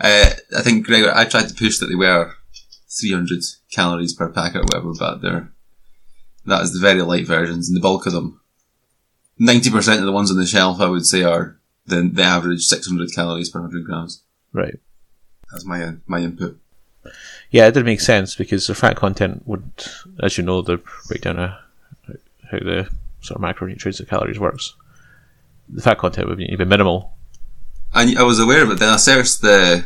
Uh, 0.00 0.30
I 0.56 0.62
think 0.62 0.86
Gregor, 0.86 1.12
I 1.14 1.24
tried 1.24 1.48
to 1.48 1.54
push 1.54 1.78
that 1.78 1.86
they 1.86 1.94
were 1.94 2.34
300 3.00 3.42
calories 3.70 4.14
per 4.14 4.28
packet 4.28 4.62
or 4.62 4.64
whatever, 4.64 4.92
but 4.98 5.22
they're 5.22 5.52
that 6.44 6.62
is 6.62 6.72
the 6.72 6.80
very 6.80 7.02
light 7.02 7.26
versions, 7.26 7.68
and 7.68 7.76
the 7.76 7.80
bulk 7.80 8.06
of 8.06 8.12
them, 8.12 8.40
90% 9.40 9.98
of 9.98 10.04
the 10.04 10.12
ones 10.12 10.30
on 10.30 10.36
the 10.36 10.46
shelf, 10.46 10.80
I 10.80 10.88
would 10.88 11.06
say, 11.06 11.22
are 11.22 11.56
the, 11.86 12.10
the 12.12 12.22
average 12.22 12.62
600 12.62 13.12
calories 13.14 13.50
per 13.50 13.60
100 13.60 13.84
grams. 13.84 14.22
Right. 14.52 14.78
That's 15.50 15.64
my 15.64 15.94
my 16.06 16.20
input. 16.20 16.58
Yeah, 17.50 17.66
it 17.66 17.74
did 17.74 17.84
make 17.84 18.00
sense 18.00 18.34
because 18.34 18.66
the 18.66 18.74
fat 18.74 18.96
content 18.96 19.42
would, 19.46 19.70
as 20.22 20.38
you 20.38 20.44
know, 20.44 20.62
the 20.62 20.80
breakdown 21.08 21.38
of 21.38 21.50
how 22.50 22.58
the 22.58 22.88
sort 23.20 23.42
of 23.42 23.42
macronutrients 23.42 24.00
and 24.00 24.08
calories 24.08 24.38
works. 24.38 24.74
The 25.68 25.82
fat 25.82 25.98
content 25.98 26.28
would 26.28 26.38
be, 26.38 26.56
minimal. 26.56 27.14
And 27.94 28.16
I 28.18 28.22
was 28.22 28.40
aware 28.40 28.62
of 28.62 28.70
it. 28.70 28.78
Then 28.78 28.88
I 28.88 28.96
searched 28.96 29.42
the 29.42 29.84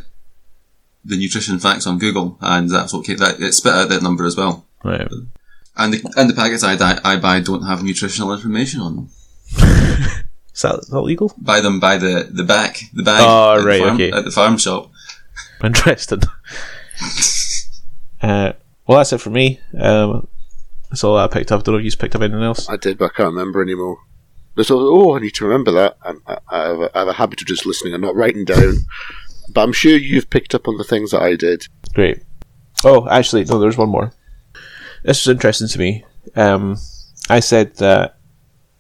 the 1.04 1.16
nutrition 1.16 1.58
facts 1.58 1.86
on 1.86 1.98
Google, 1.98 2.36
and 2.40 2.68
that's 2.68 2.92
what 2.92 3.06
came, 3.06 3.16
that 3.18 3.40
it 3.40 3.52
spit 3.52 3.72
out 3.72 3.88
that 3.88 4.02
number 4.02 4.26
as 4.26 4.36
well. 4.36 4.66
Right. 4.84 5.08
And 5.76 5.92
the 5.92 6.12
and 6.16 6.30
the 6.30 6.34
packets 6.34 6.64
I, 6.64 6.76
I 7.04 7.16
buy 7.16 7.40
don't 7.40 7.66
have 7.66 7.82
nutritional 7.82 8.32
information 8.32 8.80
on 8.80 8.96
them. 8.96 9.10
Is 10.56 10.62
that, 10.62 10.78
is 10.78 10.88
that 10.88 11.00
legal? 11.02 11.34
buy 11.36 11.60
them 11.60 11.80
by 11.80 11.98
the, 11.98 12.30
the 12.32 12.42
back, 12.42 12.80
the 12.94 13.02
bag 13.02 13.22
Oh, 13.22 13.60
at, 13.60 13.64
right, 13.66 13.76
the 13.78 13.84
farm, 13.84 13.94
okay. 13.96 14.10
at 14.10 14.24
the 14.24 14.30
farm 14.30 14.56
shop. 14.56 14.90
Interesting. 15.62 16.20
uh, 18.22 18.52
well, 18.86 18.98
that's 18.98 19.12
it 19.12 19.18
for 19.18 19.28
me. 19.28 19.60
Um, 19.78 20.28
that's 20.88 21.04
all 21.04 21.18
I 21.18 21.28
picked 21.28 21.52
up. 21.52 21.62
Don't 21.62 21.74
know 21.74 21.78
if 21.78 21.84
you 21.84 21.94
picked 21.94 22.14
up 22.14 22.22
anything 22.22 22.42
else. 22.42 22.70
I 22.70 22.78
did, 22.78 22.96
but 22.96 23.04
I 23.04 23.14
can't 23.14 23.34
remember 23.34 23.60
anymore. 23.60 23.98
There's 24.54 24.70
all, 24.70 25.10
oh, 25.10 25.14
I 25.14 25.20
need 25.20 25.34
to 25.34 25.44
remember 25.44 25.72
that. 25.72 25.98
I'm, 26.02 26.22
I, 26.26 26.38
I, 26.48 26.68
have 26.68 26.80
a, 26.80 26.96
I 26.96 26.98
have 27.00 27.08
a 27.08 27.12
habit 27.12 27.42
of 27.42 27.46
just 27.46 27.66
listening 27.66 27.92
and 27.92 28.02
not 28.02 28.16
writing 28.16 28.46
down. 28.46 28.76
But 29.52 29.62
I'm 29.62 29.74
sure 29.74 29.94
you've 29.94 30.30
picked 30.30 30.54
up 30.54 30.68
on 30.68 30.78
the 30.78 30.84
things 30.84 31.10
that 31.10 31.20
I 31.20 31.36
did. 31.36 31.66
Great. 31.92 32.22
Oh, 32.82 33.06
actually, 33.10 33.44
no, 33.44 33.58
there's 33.58 33.76
one 33.76 33.90
more. 33.90 34.14
This 35.02 35.26
was 35.26 35.34
interesting 35.34 35.68
to 35.68 35.78
me. 35.78 36.06
Um, 36.34 36.78
I 37.28 37.40
said 37.40 37.76
that, 37.76 38.14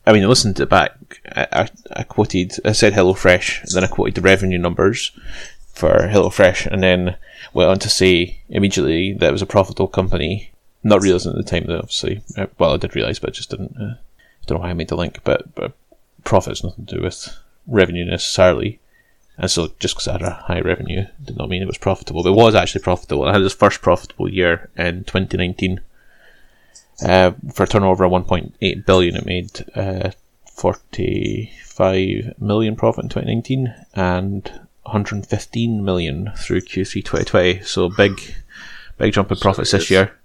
I 0.06 0.12
mean, 0.12 0.22
I 0.22 0.26
listened 0.26 0.56
to 0.56 0.62
it 0.62 0.70
back. 0.70 1.20
I, 1.34 1.46
I, 1.52 1.68
I 1.96 2.02
quoted, 2.04 2.52
I 2.64 2.72
said 2.72 2.92
HelloFresh, 2.92 3.62
and 3.62 3.72
then 3.72 3.84
I 3.84 3.88
quoted 3.88 4.14
the 4.14 4.20
revenue 4.20 4.58
numbers 4.58 5.10
for 5.72 6.08
HelloFresh, 6.08 6.66
and 6.66 6.82
then 6.82 7.16
went 7.52 7.70
on 7.70 7.78
to 7.80 7.90
say 7.90 8.40
immediately 8.48 9.14
that 9.14 9.28
it 9.28 9.32
was 9.32 9.42
a 9.42 9.46
profitable 9.46 9.88
company. 9.88 10.52
Not 10.84 11.02
realizing 11.02 11.32
at 11.32 11.36
the 11.36 11.42
time 11.42 11.66
that 11.66 11.78
obviously, 11.78 12.22
uh, 12.36 12.46
well, 12.58 12.74
I 12.74 12.76
did 12.76 12.94
realize, 12.94 13.18
but 13.18 13.30
I 13.30 13.32
just 13.32 13.50
didn't, 13.50 13.76
uh, 13.76 13.94
don't 14.46 14.58
know 14.58 14.62
why 14.62 14.70
I 14.70 14.74
made 14.74 14.88
the 14.88 14.96
link, 14.96 15.20
but, 15.24 15.52
but 15.56 15.72
profit's 16.22 16.62
nothing 16.62 16.86
to 16.86 16.96
do 16.96 17.02
with 17.02 17.36
revenue 17.66 18.04
necessarily. 18.04 18.78
And 19.38 19.50
so 19.50 19.72
just 19.80 19.94
because 19.94 20.06
it 20.06 20.12
had 20.12 20.22
a 20.22 20.30
high 20.30 20.60
revenue 20.60 21.06
did 21.22 21.36
not 21.36 21.48
mean 21.48 21.62
it 21.62 21.66
was 21.66 21.78
profitable. 21.78 22.22
But 22.22 22.30
it 22.30 22.36
was 22.36 22.54
actually 22.54 22.82
profitable. 22.82 23.24
I 23.24 23.32
had 23.32 23.42
its 23.42 23.54
first 23.54 23.82
profitable 23.82 24.32
year 24.32 24.70
in 24.76 25.04
2019. 25.04 25.80
Uh, 27.04 27.32
for 27.52 27.64
a 27.64 27.66
turnover 27.66 28.04
of 28.04 28.12
1.8 28.12 28.86
billion, 28.86 29.16
it 29.16 29.26
made 29.26 29.64
uh, 29.74 30.10
45 30.54 32.40
million 32.40 32.76
profit 32.76 33.04
in 33.04 33.08
2019 33.10 33.74
and 33.94 34.50
115 34.84 35.84
million 35.84 36.32
through 36.36 36.60
Q3 36.62 36.92
2020. 37.04 37.60
So 37.62 37.88
big, 37.90 38.20
big 38.98 39.12
jump 39.12 39.30
in 39.30 39.36
profits 39.38 39.72
this 39.72 39.90
year. 39.90 40.16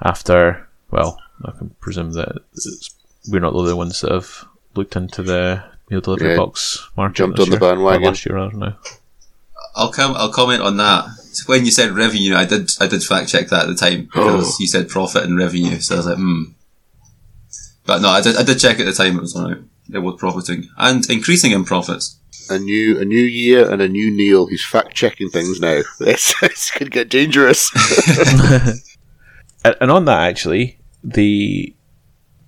After, 0.00 0.68
well, 0.90 1.18
I 1.44 1.52
can 1.52 1.70
presume 1.80 2.12
that 2.12 2.40
it's, 2.52 2.90
we're 3.30 3.40
not 3.40 3.52
the 3.52 3.58
only 3.60 3.74
ones 3.74 4.00
that 4.02 4.10
have 4.12 4.44
looked 4.74 4.96
into 4.96 5.22
the 5.22 5.62
meal 5.88 6.00
delivery 6.00 6.30
Yeah, 6.30 6.36
box 6.36 6.86
market. 6.96 7.16
jumped 7.16 7.36
this 7.38 7.46
on 7.46 7.50
the 7.50 7.56
year. 7.56 7.64
Or 7.70 7.74
bandwagon. 7.74 8.02
last 8.08 8.26
year, 8.26 8.38
I 8.38 8.42
don't 8.50 8.58
know. 8.58 8.74
I'll 9.76 9.92
com- 9.92 10.14
I'll 10.16 10.32
comment 10.32 10.62
on 10.62 10.76
that. 10.78 11.04
When 11.46 11.64
you 11.64 11.70
said 11.70 11.90
revenue, 11.90 12.34
I 12.34 12.44
did 12.44 12.70
I 12.80 12.86
did 12.86 13.02
fact 13.02 13.28
check 13.28 13.48
that 13.48 13.62
at 13.62 13.68
the 13.68 13.74
time 13.74 14.04
because 14.04 14.58
you 14.60 14.66
said 14.66 14.88
profit 14.88 15.24
and 15.24 15.38
revenue, 15.38 15.80
so 15.80 15.94
I 15.94 15.98
was 15.98 16.06
like, 16.06 16.16
hmm. 16.16 16.42
But 17.86 18.00
no, 18.00 18.08
I 18.08 18.20
did 18.20 18.36
I 18.36 18.42
did 18.42 18.58
check 18.58 18.80
at 18.80 18.86
the 18.86 18.92
time. 18.92 19.16
It 19.16 19.22
was 19.22 19.36
alright. 19.36 19.62
It 19.92 19.98
was 19.98 20.16
profiting 20.18 20.68
and 20.78 21.08
increasing 21.10 21.52
in 21.52 21.64
profits. 21.64 22.18
A 22.50 22.58
new, 22.58 23.00
a 23.00 23.06
new 23.06 23.22
year 23.22 23.70
and 23.70 23.80
a 23.80 23.88
new 23.88 24.10
Neil. 24.14 24.46
He's 24.46 24.62
fact 24.62 24.94
checking 24.94 25.30
things 25.30 25.60
now. 25.60 25.80
This, 25.98 26.34
this 26.42 26.70
could 26.70 26.90
get 26.90 27.08
dangerous. 27.08 27.70
And 29.64 29.76
and 29.80 29.90
on 29.90 30.04
that, 30.04 30.28
actually, 30.28 30.78
the, 31.02 31.74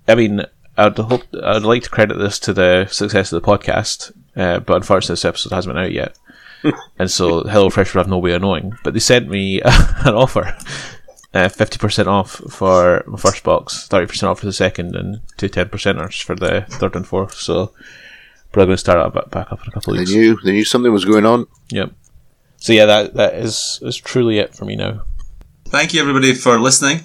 I 0.06 0.14
mean, 0.14 0.42
I'd 0.76 0.98
hope 0.98 1.22
I'd 1.42 1.62
like 1.62 1.82
to 1.84 1.90
credit 1.90 2.18
this 2.18 2.38
to 2.40 2.52
the 2.52 2.86
success 2.90 3.32
of 3.32 3.42
the 3.42 3.48
podcast, 3.48 4.12
uh, 4.36 4.60
but 4.60 4.76
unfortunately, 4.76 5.14
this 5.14 5.24
episode 5.24 5.54
hasn't 5.54 5.74
been 5.74 5.82
out 5.82 5.92
yet, 5.92 6.18
and 6.98 7.10
so 7.10 7.42
HelloFresh 7.44 7.94
would 7.94 8.00
have 8.00 8.08
no 8.08 8.18
way 8.18 8.32
of 8.32 8.42
knowing. 8.42 8.72
But 8.84 8.94
they 8.94 9.00
sent 9.00 9.28
me 9.28 9.60
an 9.64 10.14
offer, 10.14 10.56
uh, 11.34 11.48
fifty 11.48 11.78
percent 11.78 12.08
off 12.08 12.36
for 12.50 13.04
my 13.06 13.18
first 13.18 13.42
box, 13.44 13.86
thirty 13.88 14.06
percent 14.06 14.30
off 14.30 14.40
for 14.40 14.46
the 14.46 14.52
second, 14.52 14.94
and 14.96 15.20
two 15.36 15.48
ten 15.48 15.68
percenters 15.68 16.22
for 16.22 16.34
the 16.34 16.66
third 16.68 16.96
and 16.96 17.06
fourth. 17.06 17.34
So, 17.34 17.72
probably 18.52 18.66
going 18.66 18.74
to 18.74 18.78
start 18.78 19.14
that 19.14 19.30
back 19.30 19.52
up 19.52 19.62
in 19.62 19.68
a 19.68 19.72
couple 19.72 19.92
of 19.94 19.98
weeks. 19.98 20.10
they 20.10 20.18
weeks. 20.18 20.40
knew, 20.42 20.44
they 20.44 20.52
knew 20.52 20.64
something 20.64 20.92
was 20.92 21.04
going 21.04 21.26
on. 21.26 21.46
Yep. 21.70 21.92
So 22.58 22.72
yeah, 22.72 22.86
that 22.86 23.14
that 23.14 23.34
is 23.34 23.78
is 23.82 23.96
truly 23.96 24.38
it 24.38 24.54
for 24.54 24.64
me 24.64 24.76
now. 24.76 25.02
Thank 25.68 25.94
you 25.94 26.00
everybody 26.00 26.32
for 26.32 26.58
listening 26.58 27.00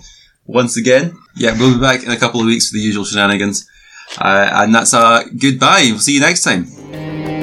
once 0.46 0.78
again. 0.78 1.18
Yeah, 1.36 1.58
we'll 1.58 1.76
be 1.76 1.82
back 1.82 2.04
in 2.04 2.12
a 2.12 2.18
couple 2.18 2.40
of 2.40 2.46
weeks 2.46 2.70
for 2.70 2.76
the 2.76 2.82
usual 2.82 3.06
shenanigans. 3.06 3.68
Uh, 4.18 4.50
and 4.54 4.76
that's 4.76 4.94
a 4.94 5.24
goodbye. 5.40 5.84
We'll 5.86 6.00
see 6.00 6.16
you 6.16 6.20
next 6.22 6.44
time. 6.44 7.41